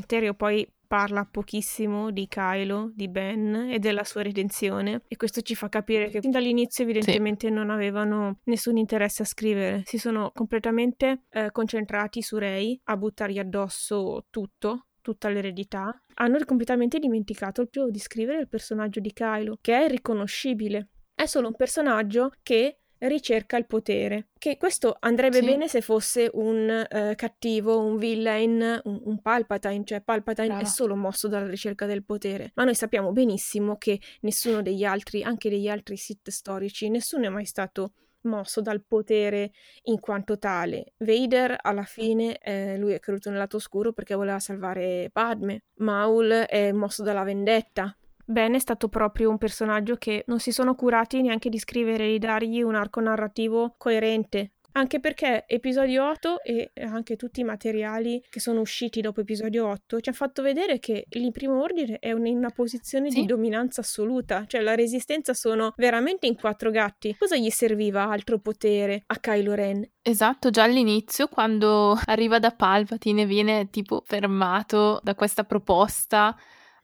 Terrio 0.07 0.35
poi 0.35 0.71
parla 0.87 1.27
pochissimo 1.31 2.11
di 2.11 2.27
Kylo, 2.29 2.93
di 2.95 3.09
Ben 3.09 3.69
e 3.71 3.79
della 3.79 4.05
sua 4.05 4.23
redenzione 4.23 5.03
e 5.07 5.17
questo 5.17 5.43
ci 5.43 5.55
fa 5.55 5.69
capire 5.69 6.09
che 6.09 6.21
fin 6.21 6.31
dall'inizio 6.31 6.85
evidentemente 6.85 7.49
sì. 7.49 7.53
non 7.53 7.71
avevano 7.71 8.41
nessun 8.45 8.79
interesse 8.79 9.23
a 9.23 9.27
scrivere, 9.27 9.83
si 9.85 9.99
sono 9.99 10.31
completamente 10.35 11.25
eh, 11.31 11.51
concentrati 11.53 12.23
su 12.23 12.39
Rey, 12.39 12.79
a 12.85 12.97
buttargli 12.97 13.39
addosso 13.39 14.27
tutto, 14.31 14.89
tutta 15.03 15.29
l'eredità, 15.29 16.03
hanno 16.15 16.39
completamente 16.45 16.99
dimenticato 16.99 17.63
il 17.63 17.91
di 17.91 17.99
scrivere 17.99 18.41
il 18.41 18.49
personaggio 18.49 19.01
di 19.01 19.13
Kylo, 19.13 19.59
che 19.61 19.85
è 19.85 19.89
riconoscibile. 19.89 20.89
È 21.15 21.27
solo 21.27 21.49
un 21.49 21.57
personaggio 21.57 22.33
che 22.43 22.78
ricerca 23.01 23.57
il 23.57 23.67
potere. 23.67 24.29
Che 24.39 24.57
questo 24.57 24.97
andrebbe 24.99 25.39
sì. 25.39 25.45
bene 25.45 25.69
se 25.69 25.81
fosse 25.81 26.31
un 26.33 26.87
uh, 26.91 27.15
cattivo, 27.15 27.79
un 27.81 27.97
villain, 27.97 28.81
un, 28.85 29.01
un 29.05 29.21
Palpatine, 29.21 29.85
cioè 29.85 30.01
Palpatine 30.01 30.49
Brava. 30.49 30.63
è 30.63 30.67
solo 30.67 30.97
mosso 30.97 31.29
dalla 31.29 31.49
ricerca 31.49 31.87
del 31.87 32.05
potere. 32.05 32.53
Ma 32.55 32.65
noi 32.65 32.75
sappiamo 32.75 33.13
benissimo 33.13 33.77
che 33.77 34.01
nessuno 34.21 34.63
degli 34.63 34.85
altri, 34.85 35.23
anche 35.23 35.49
degli 35.49 35.69
altri 35.69 35.97
Sith 35.97 36.31
storici, 36.31 36.89
nessuno 36.89 37.27
è 37.27 37.29
mai 37.29 37.45
stato 37.45 37.93
mosso 38.23 38.61
dal 38.61 38.83
potere 38.87 39.53
in 39.85 40.01
quanto 40.01 40.39
tale. 40.39 40.93
Vader 40.99 41.57
alla 41.61 41.85
fine 41.85 42.39
eh, 42.39 42.77
lui 42.77 42.93
è 42.93 43.01
caduto 43.01 43.31
nel 43.31 43.39
lato 43.39 43.57
oscuro 43.57 43.93
perché 43.93 44.15
voleva 44.15 44.39
salvare 44.39 45.11
Padme. 45.13 45.65
Maul 45.77 46.29
è 46.49 46.73
mosso 46.73 47.03
dalla 47.03 47.23
vendetta. 47.23 47.97
Ben 48.31 48.53
è 48.53 48.59
stato 48.59 48.89
proprio 48.89 49.31
un 49.31 49.39
personaggio 49.39 49.97
che 49.97 50.25
non 50.27 50.39
si 50.39 50.53
sono 50.53 50.75
curati 50.75 51.23
neanche 51.23 51.49
di 51.49 51.59
scrivere 51.59 52.05
e 52.05 52.11
di 52.11 52.19
dargli 52.19 52.61
un 52.61 52.75
arco 52.75 53.01
narrativo 53.01 53.75
coerente. 53.79 54.53
Anche 54.73 55.01
perché 55.01 55.45
episodio 55.49 56.07
8 56.11 56.43
e 56.43 56.71
anche 56.83 57.17
tutti 57.17 57.41
i 57.41 57.45
materiali 57.45 58.23
che 58.29 58.39
sono 58.39 58.61
usciti 58.61 59.01
dopo 59.01 59.23
episodio 59.23 59.67
8 59.67 60.01
ci 60.01 60.11
hanno 60.11 60.19
fatto 60.19 60.43
vedere 60.43 60.79
che 60.79 61.07
il 61.09 61.33
primo 61.33 61.63
ordine 61.63 61.99
è 61.99 62.11
in 62.11 62.37
una 62.37 62.51
posizione 62.51 63.11
sì. 63.11 63.21
di 63.21 63.27
dominanza 63.27 63.81
assoluta, 63.81 64.45
cioè 64.47 64.61
la 64.61 64.75
resistenza 64.75 65.33
sono 65.33 65.73
veramente 65.79 66.27
in 66.27 66.37
quattro 66.37 66.71
gatti. 66.71 67.17
Cosa 67.19 67.37
gli 67.37 67.49
serviva 67.49 68.11
altro 68.11 68.39
potere 68.41 69.05
a 69.07 69.19
Kylo 69.19 69.55
Ren? 69.55 69.91
Esatto, 70.03 70.51
già 70.51 70.65
all'inizio 70.65 71.29
quando 71.29 71.99
arriva 72.05 72.39
da 72.39 72.51
Palpatine 72.51 73.25
viene 73.25 73.71
tipo 73.71 74.03
fermato 74.05 75.01
da 75.03 75.15
questa 75.15 75.45
proposta, 75.45 76.37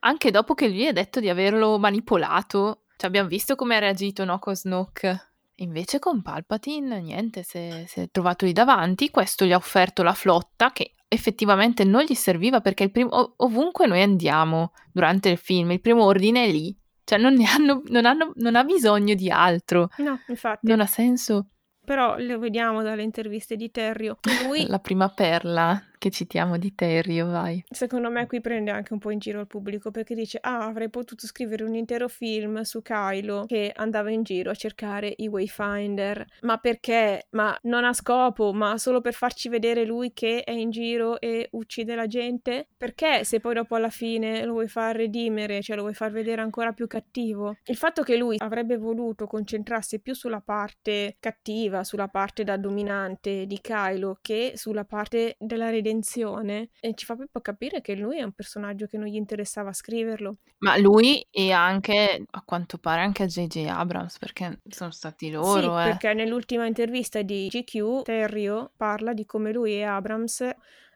anche 0.05 0.31
dopo 0.31 0.55
che 0.55 0.69
lui 0.69 0.87
ha 0.87 0.93
detto 0.93 1.21
di 1.21 1.29
averlo 1.29 1.79
manipolato, 1.79 2.85
cioè 2.97 3.09
abbiamo 3.09 3.29
visto 3.29 3.55
come 3.55 3.77
ha 3.77 3.81
reagito 3.81 4.25
no, 4.25 4.38
con 4.38 4.55
Snoke 4.55 5.35
Invece 5.59 6.01
con 6.01 6.21
Palpatine 6.21 7.01
niente, 7.01 7.45
si 7.45 7.59
è, 7.59 8.09
trovato 8.11 8.45
lì 8.45 8.53
davanti, 8.53 9.11
questo 9.11 9.45
gli 9.45 9.53
ha 9.53 9.57
offerto 9.57 10.03
la 10.03 10.12
flotta 10.12 10.73
che 10.73 10.95
effettivamente 11.07 11.85
non 11.85 12.03
gli 12.03 12.14
serviva 12.14 12.61
perché 12.61 12.88
primo, 12.88 13.35
ovunque 13.37 13.87
noi 13.87 14.03
andiamo 14.03 14.73
durante 14.93 15.29
il 15.29 15.38
film, 15.38 15.71
il 15.71 15.81
primo 15.81 16.05
ordine 16.05 16.47
è 16.47 16.51
lì, 16.51 16.77
cioè 17.05 17.21
non, 17.21 17.37
hanno, 17.45 17.83
non, 17.87 18.05
hanno, 18.05 18.33
non 18.35 18.57
ha 18.57 18.64
bisogno 18.64 19.14
di 19.14 19.31
altro. 19.31 19.90
No, 19.99 20.19
infatti. 20.27 20.67
Non 20.67 20.81
ha 20.81 20.87
senso. 20.87 21.51
Però 21.85 22.17
lo 22.19 22.38
vediamo 22.40 22.83
dalle 22.83 23.03
interviste 23.03 23.55
di 23.55 23.71
Terrio. 23.71 24.19
Lui... 24.47 24.67
La 24.67 24.81
prima 24.81 25.09
perla 25.09 25.81
che 26.05 26.11
citiamo 26.11 26.59
di 26.59 26.75
Terrio, 26.75 27.29
vai. 27.29 27.64
Secondo 27.71 28.11
me 28.11 28.27
qui 28.27 28.43
prende 28.43 28.71
anche 28.71 28.93
un 28.93 28.99
po' 28.99 29.11
in 29.11 29.19
giro 29.19 29.40
il 29.40 29.47
pubblico 29.47 29.90
perché 29.90 30.14
dice 30.14 30.37
ah 30.38 30.67
avrei 30.67 30.90
potuto 30.90 31.27
scrivere 31.27 31.64
un 31.64 31.75
intero 31.75 32.09
film 32.09 32.61
su 32.61 32.83
Kylo 32.83 33.47
che 33.47 33.73
andava 33.75 34.11
in 34.11 34.23
giro 34.23 34.51
a 34.51 34.55
cercare 34.55 35.14
i 35.17 35.29
Wayfinder. 35.29 36.27
Ma 36.43 36.59
perché? 36.59 37.29
Ma 37.31 37.57
non 37.62 37.85
a 37.85 37.95
scopo, 37.95 38.53
ma 38.53 38.77
solo 38.77 39.01
per 39.01 39.14
farci 39.14 39.49
vedere 39.49 39.87
lui 39.87 40.12
che 40.12 40.45
è 40.45 40.51
in 40.51 40.69
giro 40.69 41.19
e 41.19 41.49
uccide 41.53 41.95
la 41.95 42.07
gente? 42.07 42.69
Perché 42.77 43.25
se 43.25 43.40
poi 43.40 43.55
dopo 43.55 43.75
alla 43.75 43.88
fine 43.88 44.45
lo 44.45 44.53
vuoi 44.53 44.69
far 44.69 44.97
redimere, 44.97 45.62
cioè 45.62 45.75
lo 45.75 45.83
vuoi 45.83 45.95
far 45.95 46.11
vedere 46.11 46.43
ancora 46.43 46.73
più 46.73 46.87
cattivo? 46.87 47.57
Il 47.64 47.77
fatto 47.77 48.03
che 48.03 48.19
lui 48.19 48.37
avrebbe 48.40 48.77
voluto 48.77 49.27
concentrarsi 49.27 50.01
più 50.01 50.12
sulla 50.12 50.43
parte 50.43 51.17
cattiva, 51.19 51.83
sulla 51.83 52.09
parte 52.09 52.45
da 52.45 52.59
dominante 52.59 53.47
di 53.47 53.59
Kylo 53.59 54.19
che 54.21 54.53
sulla 54.57 54.85
parte 54.85 55.37
della 55.38 55.71
redenzione 55.71 55.93
redenzione 55.94 56.70
e 56.80 56.94
ci 56.94 57.04
fa 57.04 57.14
proprio 57.14 57.40
capire 57.40 57.80
che 57.80 57.94
lui 57.94 58.18
è 58.18 58.22
un 58.22 58.33
personaggio 58.33 58.87
che 58.87 58.98
non 58.98 59.07
gli 59.07 59.14
interessava 59.14 59.72
scriverlo. 59.72 60.37
Ma 60.59 60.76
lui 60.76 61.26
e 61.30 61.52
anche, 61.52 62.24
a 62.28 62.42
quanto 62.44 62.78
pare, 62.78 63.02
anche 63.02 63.22
a 63.22 63.26
J.J. 63.26 63.66
Abrams, 63.68 64.18
perché 64.18 64.61
sono 64.68 64.90
stati 64.90 65.30
loro. 65.30 65.76
Sì, 65.76 65.83
eh. 65.83 65.90
perché 65.90 66.12
nell'ultima 66.14 66.66
intervista 66.66 67.22
di 67.22 67.48
GQ, 67.48 68.02
Terrio 68.02 68.72
parla 68.76 69.12
di 69.12 69.24
come 69.24 69.52
lui 69.52 69.74
e 69.74 69.83
Abrams 69.83 70.48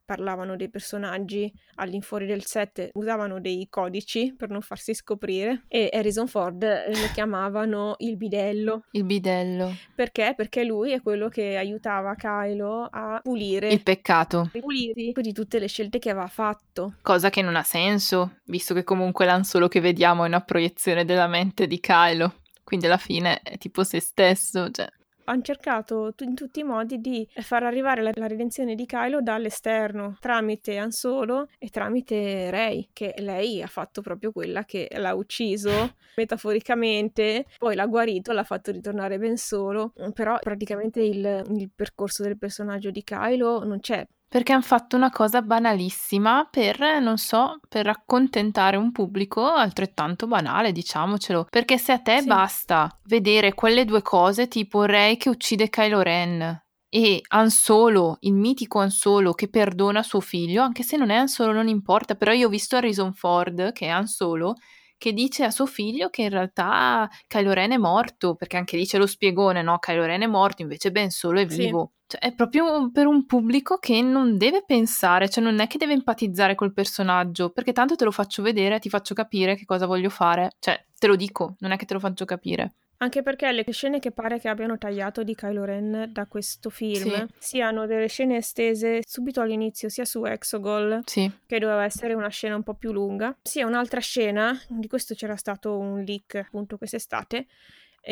parlavano 0.08 0.56
dei 0.56 0.70
personaggi 0.70 1.52
all'infuori 1.74 2.24
del 2.24 2.42
set, 2.46 2.88
usavano 2.94 3.40
dei 3.40 3.66
codici 3.68 4.34
per 4.34 4.48
non 4.48 4.62
farsi 4.62 4.94
scoprire 4.94 5.64
e 5.68 5.90
Harrison 5.92 6.26
Ford 6.26 6.62
lo 6.62 7.10
chiamavano 7.12 7.96
il 7.98 8.16
bidello. 8.16 8.84
Il 8.92 9.04
bidello. 9.04 9.70
Perché? 9.94 10.32
Perché 10.34 10.64
lui 10.64 10.92
è 10.92 11.02
quello 11.02 11.28
che 11.28 11.58
aiutava 11.58 12.14
Kylo 12.14 12.88
a 12.90 13.20
pulire 13.22 13.68
il 13.68 13.82
peccato. 13.82 14.48
Pulire 14.58 15.12
di 15.14 15.32
tutte 15.34 15.58
le 15.58 15.68
scelte 15.68 15.98
che 15.98 16.08
aveva 16.08 16.26
fatto. 16.26 16.94
Cosa 17.02 17.28
che 17.28 17.42
non 17.42 17.54
ha 17.54 17.62
senso, 17.62 18.38
visto 18.44 18.72
che 18.72 18.84
comunque 18.84 19.26
l'Ansolo 19.26 19.68
che 19.68 19.80
vediamo 19.80 20.24
è 20.24 20.28
una 20.28 20.40
proiezione 20.40 21.04
della 21.04 21.26
mente 21.26 21.66
di 21.66 21.80
Kylo. 21.80 22.36
Quindi 22.64 22.86
alla 22.86 22.96
fine 22.96 23.40
è 23.42 23.58
tipo 23.58 23.84
se 23.84 24.00
stesso, 24.00 24.70
cioè 24.70 24.88
hanno 25.28 25.42
cercato 25.42 26.14
in 26.20 26.34
tutti 26.34 26.60
i 26.60 26.64
modi 26.64 27.00
di 27.00 27.28
far 27.34 27.62
arrivare 27.62 28.02
la, 28.02 28.10
la 28.14 28.26
redenzione 28.26 28.74
di 28.74 28.86
Kylo 28.86 29.20
dall'esterno, 29.20 30.16
tramite 30.20 30.76
Han 30.78 30.90
Solo 30.90 31.48
e 31.58 31.68
tramite 31.68 32.50
Rey, 32.50 32.88
che 32.92 33.14
lei 33.18 33.62
ha 33.62 33.66
fatto 33.66 34.00
proprio 34.00 34.32
quella 34.32 34.64
che 34.64 34.88
l'ha 34.96 35.14
ucciso 35.14 35.70
metaforicamente, 36.16 37.46
poi 37.58 37.74
l'ha 37.74 37.86
guarito, 37.86 38.32
l'ha 38.32 38.44
fatto 38.44 38.72
ritornare 38.72 39.18
ben 39.18 39.36
solo, 39.36 39.92
però 40.14 40.38
praticamente 40.40 41.00
il, 41.00 41.44
il 41.50 41.70
percorso 41.74 42.22
del 42.22 42.38
personaggio 42.38 42.90
di 42.90 43.02
Kylo 43.02 43.64
non 43.64 43.80
c'è 43.80 44.06
perché 44.28 44.52
hanno 44.52 44.62
fatto 44.62 44.94
una 44.94 45.10
cosa 45.10 45.40
banalissima 45.40 46.46
per, 46.50 46.80
non 47.00 47.16
so, 47.16 47.60
per 47.68 47.86
accontentare 47.88 48.76
un 48.76 48.92
pubblico 48.92 49.42
altrettanto 49.44 50.26
banale, 50.26 50.72
diciamocelo. 50.72 51.46
Perché 51.48 51.78
se 51.78 51.92
a 51.92 51.98
te 51.98 52.20
sì. 52.20 52.26
basta 52.26 52.90
vedere 53.04 53.54
quelle 53.54 53.84
due 53.84 54.02
cose, 54.02 54.46
tipo 54.46 54.84
Rey 54.84 55.16
che 55.16 55.30
uccide 55.30 55.70
Kylo 55.70 56.02
Ren 56.02 56.62
e 56.90 57.22
Han 57.28 57.50
Solo, 57.50 58.16
il 58.20 58.34
mitico 58.34 58.78
Han 58.80 58.90
Solo 58.90 59.32
che 59.32 59.48
perdona 59.48 60.02
suo 60.02 60.20
figlio, 60.20 60.62
anche 60.62 60.82
se 60.82 60.96
non 60.96 61.10
è 61.10 61.16
Han 61.16 61.28
Solo 61.28 61.52
non 61.52 61.68
importa, 61.68 62.14
però 62.14 62.32
io 62.32 62.46
ho 62.46 62.50
visto 62.50 62.76
Harrison 62.76 63.12
Ford, 63.14 63.72
che 63.72 63.86
è 63.86 63.90
Han 63.90 64.06
Solo, 64.06 64.54
che 64.98 65.12
dice 65.12 65.44
a 65.44 65.50
suo 65.50 65.66
figlio 65.66 66.08
che 66.10 66.22
in 66.22 66.30
realtà 66.30 67.08
Kylo 67.26 67.52
Ren 67.52 67.72
è 67.72 67.76
morto, 67.76 68.34
perché 68.34 68.56
anche 68.56 68.76
lì 68.76 68.84
c'è 68.84 68.98
lo 68.98 69.06
spiegone, 69.06 69.62
no? 69.62 69.78
Kylo 69.78 70.04
Ren 70.04 70.22
è 70.22 70.26
morto, 70.26 70.62
invece 70.62 70.90
Ben 70.90 71.10
Solo 71.10 71.40
è 71.40 71.46
vivo. 71.46 71.92
Sì. 71.92 71.96
Cioè, 72.08 72.20
è 72.20 72.34
proprio 72.34 72.90
per 72.90 73.06
un 73.06 73.26
pubblico 73.26 73.76
che 73.76 74.00
non 74.00 74.38
deve 74.38 74.64
pensare, 74.66 75.28
cioè 75.28 75.44
non 75.44 75.60
è 75.60 75.66
che 75.66 75.76
deve 75.76 75.92
empatizzare 75.92 76.54
col 76.54 76.72
personaggio, 76.72 77.50
perché 77.50 77.72
tanto 77.72 77.96
te 77.96 78.04
lo 78.04 78.10
faccio 78.10 78.42
vedere, 78.42 78.78
ti 78.78 78.88
faccio 78.88 79.12
capire 79.12 79.56
che 79.56 79.66
cosa 79.66 79.84
voglio 79.84 80.08
fare. 80.08 80.52
Cioè, 80.58 80.86
te 80.98 81.06
lo 81.06 81.16
dico, 81.16 81.56
non 81.58 81.70
è 81.70 81.76
che 81.76 81.84
te 81.84 81.92
lo 81.92 82.00
faccio 82.00 82.24
capire. 82.24 82.72
Anche 83.00 83.22
perché 83.22 83.52
le 83.52 83.64
scene 83.70 84.00
che 84.00 84.10
pare 84.10 84.40
che 84.40 84.48
abbiano 84.48 84.78
tagliato 84.78 85.22
di 85.22 85.34
Kylo 85.34 85.64
Ren 85.64 86.10
da 86.12 86.26
questo 86.26 86.68
film 86.68 87.12
sì. 87.12 87.26
siano 87.38 87.86
delle 87.86 88.08
scene 88.08 88.38
estese 88.38 89.02
subito 89.06 89.40
all'inizio 89.40 89.90
sia 89.90 90.04
su 90.04 90.24
Exogol, 90.24 91.02
sì. 91.04 91.30
che 91.46 91.58
doveva 91.60 91.84
essere 91.84 92.14
una 92.14 92.28
scena 92.28 92.56
un 92.56 92.64
po' 92.64 92.74
più 92.74 92.90
lunga, 92.90 93.36
sia 93.42 93.66
un'altra 93.66 94.00
scena, 94.00 94.58
di 94.66 94.88
questo 94.88 95.14
c'era 95.14 95.36
stato 95.36 95.78
un 95.78 96.02
leak 96.02 96.36
appunto 96.36 96.76
quest'estate, 96.76 97.46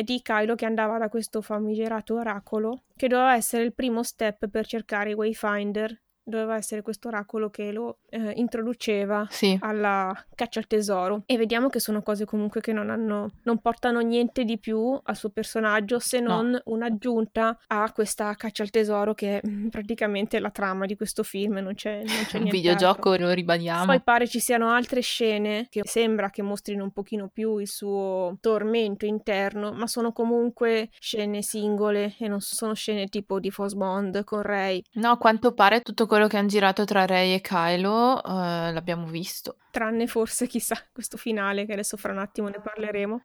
di 0.03 0.21
Kylo 0.21 0.55
che 0.55 0.65
andava 0.65 0.97
da 0.97 1.09
questo 1.09 1.41
famigerato 1.41 2.15
oracolo, 2.15 2.83
che 2.95 3.07
doveva 3.07 3.35
essere 3.35 3.63
il 3.63 3.73
primo 3.73 4.03
step 4.03 4.47
per 4.47 4.65
cercare 4.65 5.11
i 5.11 5.13
Wayfinder 5.13 6.01
doveva 6.27 6.55
essere 6.55 6.81
questo 6.81 7.07
oracolo 7.07 7.49
che 7.49 7.71
lo 7.71 7.99
eh, 8.09 8.33
introduceva 8.35 9.25
sì. 9.29 9.57
alla 9.61 10.13
caccia 10.35 10.59
al 10.59 10.67
tesoro 10.67 11.23
e 11.25 11.37
vediamo 11.37 11.69
che 11.69 11.79
sono 11.79 12.01
cose 12.01 12.25
comunque 12.25 12.59
che 12.59 12.73
non 12.73 12.89
hanno 12.89 13.31
non 13.43 13.59
portano 13.59 14.01
niente 14.01 14.43
di 14.43 14.59
più 14.59 14.99
al 15.01 15.15
suo 15.15 15.29
personaggio 15.29 15.99
se 15.99 16.19
non 16.19 16.49
no. 16.49 16.61
un'aggiunta 16.65 17.59
a 17.67 17.91
questa 17.93 18.35
caccia 18.35 18.63
al 18.63 18.69
tesoro 18.69 19.13
che 19.13 19.39
è 19.39 19.47
mm, 19.47 19.67
praticamente 19.69 20.39
la 20.39 20.49
trama 20.49 20.85
di 20.85 20.97
questo 20.97 21.23
film 21.23 21.57
non 21.59 21.73
c'è, 21.75 22.03
non 22.05 22.25
c'è 22.27 22.39
un 22.43 22.49
videogioco 22.49 23.15
lo 23.15 23.31
ribadiamo 23.31 23.85
poi 23.85 24.01
pare 24.01 24.27
ci 24.27 24.39
siano 24.39 24.69
altre 24.69 24.99
scene 24.99 25.67
che 25.69 25.81
sembra 25.85 26.29
che 26.29 26.41
mostrino 26.41 26.83
un 26.83 26.91
pochino 26.91 27.29
più 27.29 27.57
il 27.57 27.69
suo 27.69 28.37
tormento 28.41 29.05
interno 29.05 29.71
ma 29.71 29.87
sono 29.87 30.11
comunque 30.11 30.89
scene 30.99 31.41
singole 31.41 32.15
e 32.19 32.27
non 32.27 32.41
sono 32.41 32.73
scene 32.73 33.07
tipo 33.07 33.39
di 33.39 33.49
Force 33.49 33.75
Bond 33.77 34.25
con 34.25 34.41
Rey 34.41 34.83
no 34.93 35.11
a 35.11 35.17
quanto 35.17 35.53
pare 35.53 35.79
tutto 35.81 36.05
quello 36.05 36.16
quello 36.17 36.31
che 36.31 36.37
hanno 36.37 36.47
girato 36.47 36.83
tra 36.83 37.05
Rey 37.05 37.35
e 37.35 37.41
Kylo 37.41 38.21
uh, 38.23 38.71
l'abbiamo 38.73 39.05
visto. 39.05 39.57
Tranne 39.69 40.07
forse, 40.07 40.47
chissà, 40.47 40.75
questo 40.91 41.15
finale 41.15 41.65
che 41.67 41.73
adesso 41.73 41.95
fra 41.95 42.11
un 42.11 42.17
attimo 42.17 42.47
ne 42.47 42.59
parleremo 42.59 43.21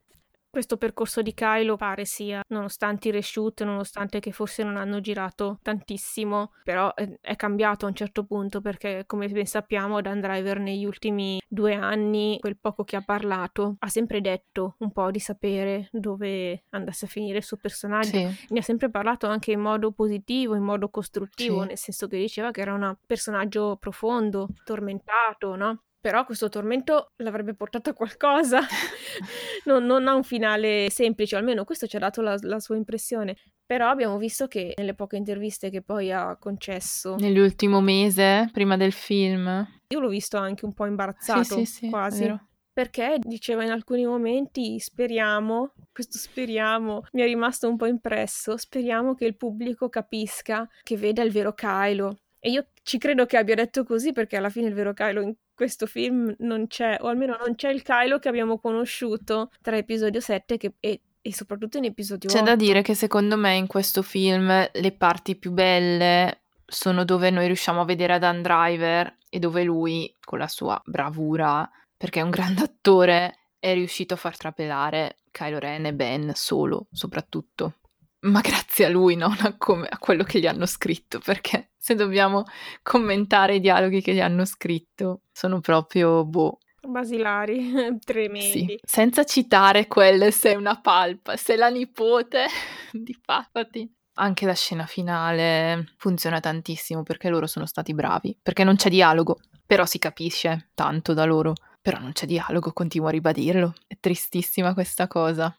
questo 0.52 0.76
percorso 0.76 1.22
di 1.22 1.32
Kylo 1.32 1.76
pare 1.76 2.04
sia, 2.04 2.42
nonostante 2.48 3.08
i 3.08 3.10
reshoot, 3.10 3.62
nonostante 3.62 4.20
che 4.20 4.32
forse 4.32 4.62
non 4.62 4.76
hanno 4.76 5.00
girato 5.00 5.58
tantissimo, 5.62 6.52
però 6.62 6.92
è 6.92 7.36
cambiato 7.36 7.86
a 7.86 7.88
un 7.88 7.94
certo 7.94 8.24
punto 8.24 8.60
perché 8.60 9.04
come 9.06 9.28
ben 9.28 9.46
sappiamo 9.46 10.02
Dan 10.02 10.20
Driver 10.20 10.58
negli 10.58 10.84
ultimi 10.84 11.40
due 11.48 11.72
anni, 11.72 12.36
quel 12.38 12.58
poco 12.58 12.84
che 12.84 12.96
ha 12.96 13.02
parlato, 13.02 13.76
ha 13.78 13.88
sempre 13.88 14.20
detto 14.20 14.74
un 14.80 14.92
po' 14.92 15.10
di 15.10 15.20
sapere 15.20 15.88
dove 15.90 16.64
andasse 16.68 17.06
a 17.06 17.08
finire 17.08 17.38
il 17.38 17.44
suo 17.44 17.56
personaggio. 17.56 18.10
Sì. 18.10 18.46
Ne 18.50 18.58
ha 18.58 18.62
sempre 18.62 18.90
parlato 18.90 19.26
anche 19.26 19.52
in 19.52 19.60
modo 19.60 19.92
positivo, 19.92 20.54
in 20.54 20.62
modo 20.64 20.90
costruttivo, 20.90 21.62
sì. 21.62 21.68
nel 21.68 21.78
senso 21.78 22.08
che 22.08 22.18
diceva 22.18 22.50
che 22.50 22.60
era 22.60 22.74
un 22.74 22.94
personaggio 23.06 23.78
profondo, 23.80 24.48
tormentato, 24.64 25.56
no? 25.56 25.82
Però 26.02 26.24
questo 26.24 26.48
tormento 26.48 27.12
l'avrebbe 27.18 27.54
portato 27.54 27.90
a 27.90 27.92
qualcosa, 27.94 28.58
non, 29.66 29.84
non, 29.84 30.08
ha 30.08 30.14
un 30.16 30.24
finale 30.24 30.88
semplice, 30.90 31.36
almeno 31.36 31.62
questo 31.62 31.86
ci 31.86 31.94
ha 31.94 32.00
dato 32.00 32.20
la, 32.20 32.36
la, 32.40 32.58
sua 32.58 32.74
impressione. 32.74 33.36
Però 33.64 33.88
abbiamo 33.88 34.18
visto 34.18 34.48
che 34.48 34.74
nelle 34.76 34.94
poche 34.94 35.16
interviste 35.16 35.70
che 35.70 35.80
poi 35.80 36.10
ha 36.10 36.36
concesso... 36.36 37.14
Nell'ultimo 37.20 37.80
mese, 37.80 38.50
prima 38.52 38.76
del 38.76 38.90
film. 38.90 39.64
Io 39.86 40.00
l'ho 40.00 40.08
visto 40.08 40.36
anche 40.38 40.64
un 40.64 40.74
po' 40.74 40.86
imbarazzato, 40.86 41.44
sì, 41.44 41.64
sì, 41.64 41.66
sì, 41.66 41.88
quasi. 41.88 42.34
Perché 42.72 43.18
diceva 43.20 43.62
in 43.62 43.70
alcuni 43.70 44.04
momenti 44.04 44.80
speriamo 44.80 45.74
questo 45.92 46.16
speriamo 46.16 47.04
mi 47.12 47.20
è 47.20 47.26
rimasto 47.26 47.68
un 47.68 47.76
po' 47.76 47.86
impresso. 47.86 48.56
Speriamo 48.56 49.14
che 49.14 49.26
il 49.26 49.36
pubblico 49.36 49.88
capisca 49.88 50.68
che 50.82 50.96
veda 50.96 51.22
il 51.22 51.30
vero 51.30 51.52
Kylo. 51.52 52.16
E 52.40 52.50
io 52.50 52.66
ci 52.82 52.98
credo 52.98 53.24
che 53.24 53.36
abbia 53.36 53.54
detto 53.54 53.84
così 53.84 54.12
perché 54.12 54.36
alla 54.36 54.50
fine 54.50 54.66
il 54.66 54.74
vero 54.74 54.92
Kylo 54.92 55.20
in 55.20 55.32
questo 55.54 55.86
film 55.86 56.34
non 56.38 56.66
c'è, 56.66 56.98
o 57.00 57.08
almeno 57.08 57.36
non 57.38 57.54
c'è 57.54 57.70
il 57.70 57.82
Kylo 57.82 58.18
che 58.18 58.28
abbiamo 58.28 58.58
conosciuto 58.58 59.50
tra 59.60 59.76
episodio 59.76 60.20
7 60.20 60.56
che, 60.56 60.74
e, 60.80 61.00
e 61.20 61.34
soprattutto 61.34 61.78
in 61.78 61.84
episodio 61.84 62.28
C'è 62.28 62.38
8. 62.38 62.44
da 62.44 62.56
dire 62.56 62.82
che 62.82 62.94
secondo 62.94 63.36
me 63.36 63.54
in 63.54 63.66
questo 63.66 64.02
film 64.02 64.48
le 64.72 64.92
parti 64.92 65.36
più 65.36 65.52
belle 65.52 66.42
sono 66.66 67.04
dove 67.04 67.30
noi 67.30 67.46
riusciamo 67.46 67.82
a 67.82 67.84
vedere 67.84 68.14
Adam 68.14 68.40
Driver 68.40 69.16
e 69.28 69.38
dove 69.38 69.62
lui, 69.62 70.14
con 70.24 70.38
la 70.38 70.48
sua 70.48 70.80
bravura, 70.84 71.68
perché 71.96 72.20
è 72.20 72.22
un 72.22 72.30
grande 72.30 72.62
attore, 72.62 73.48
è 73.58 73.72
riuscito 73.74 74.14
a 74.14 74.16
far 74.16 74.36
trapelare 74.36 75.18
Kylo 75.30 75.58
Ren 75.58 75.86
e 75.86 75.94
Ben 75.94 76.32
solo, 76.34 76.86
soprattutto. 76.90 77.74
Ma 78.22 78.40
grazie 78.40 78.84
a 78.84 78.88
lui, 78.88 79.16
non 79.16 79.34
a, 79.40 79.56
come, 79.56 79.86
a 79.88 79.98
quello 79.98 80.22
che 80.24 80.38
gli 80.38 80.46
hanno 80.46 80.66
scritto, 80.66 81.18
perché 81.18 81.72
se 81.76 81.94
dobbiamo 81.94 82.44
commentare 82.82 83.56
i 83.56 83.60
dialoghi 83.60 84.00
che 84.00 84.14
gli 84.14 84.20
hanno 84.20 84.44
scritto, 84.44 85.22
sono 85.32 85.60
proprio 85.60 86.24
boh. 86.24 86.58
Basilari, 86.86 87.98
tremendi. 88.04 88.66
Sì, 88.66 88.78
senza 88.82 89.24
citare 89.24 89.86
quelle 89.86 90.30
sei 90.30 90.56
una 90.56 90.80
palpa, 90.80 91.36
sei 91.36 91.56
la 91.56 91.68
nipote 91.68 92.46
di 92.92 93.18
Palpatine. 93.24 93.90
Anche 94.14 94.44
la 94.44 94.54
scena 94.54 94.84
finale 94.84 95.94
funziona 95.96 96.38
tantissimo 96.38 97.02
perché 97.02 97.30
loro 97.30 97.46
sono 97.46 97.64
stati 97.64 97.94
bravi, 97.94 98.38
perché 98.42 98.62
non 98.62 98.76
c'è 98.76 98.90
dialogo, 98.90 99.38
però 99.64 99.86
si 99.86 99.98
capisce 99.98 100.70
tanto 100.74 101.14
da 101.14 101.24
loro. 101.24 101.54
Però 101.80 101.98
non 101.98 102.12
c'è 102.12 102.26
dialogo, 102.26 102.72
continuo 102.72 103.08
a 103.08 103.10
ribadirlo. 103.10 103.74
È 103.88 103.96
tristissima 103.98 104.72
questa 104.72 105.08
cosa. 105.08 105.52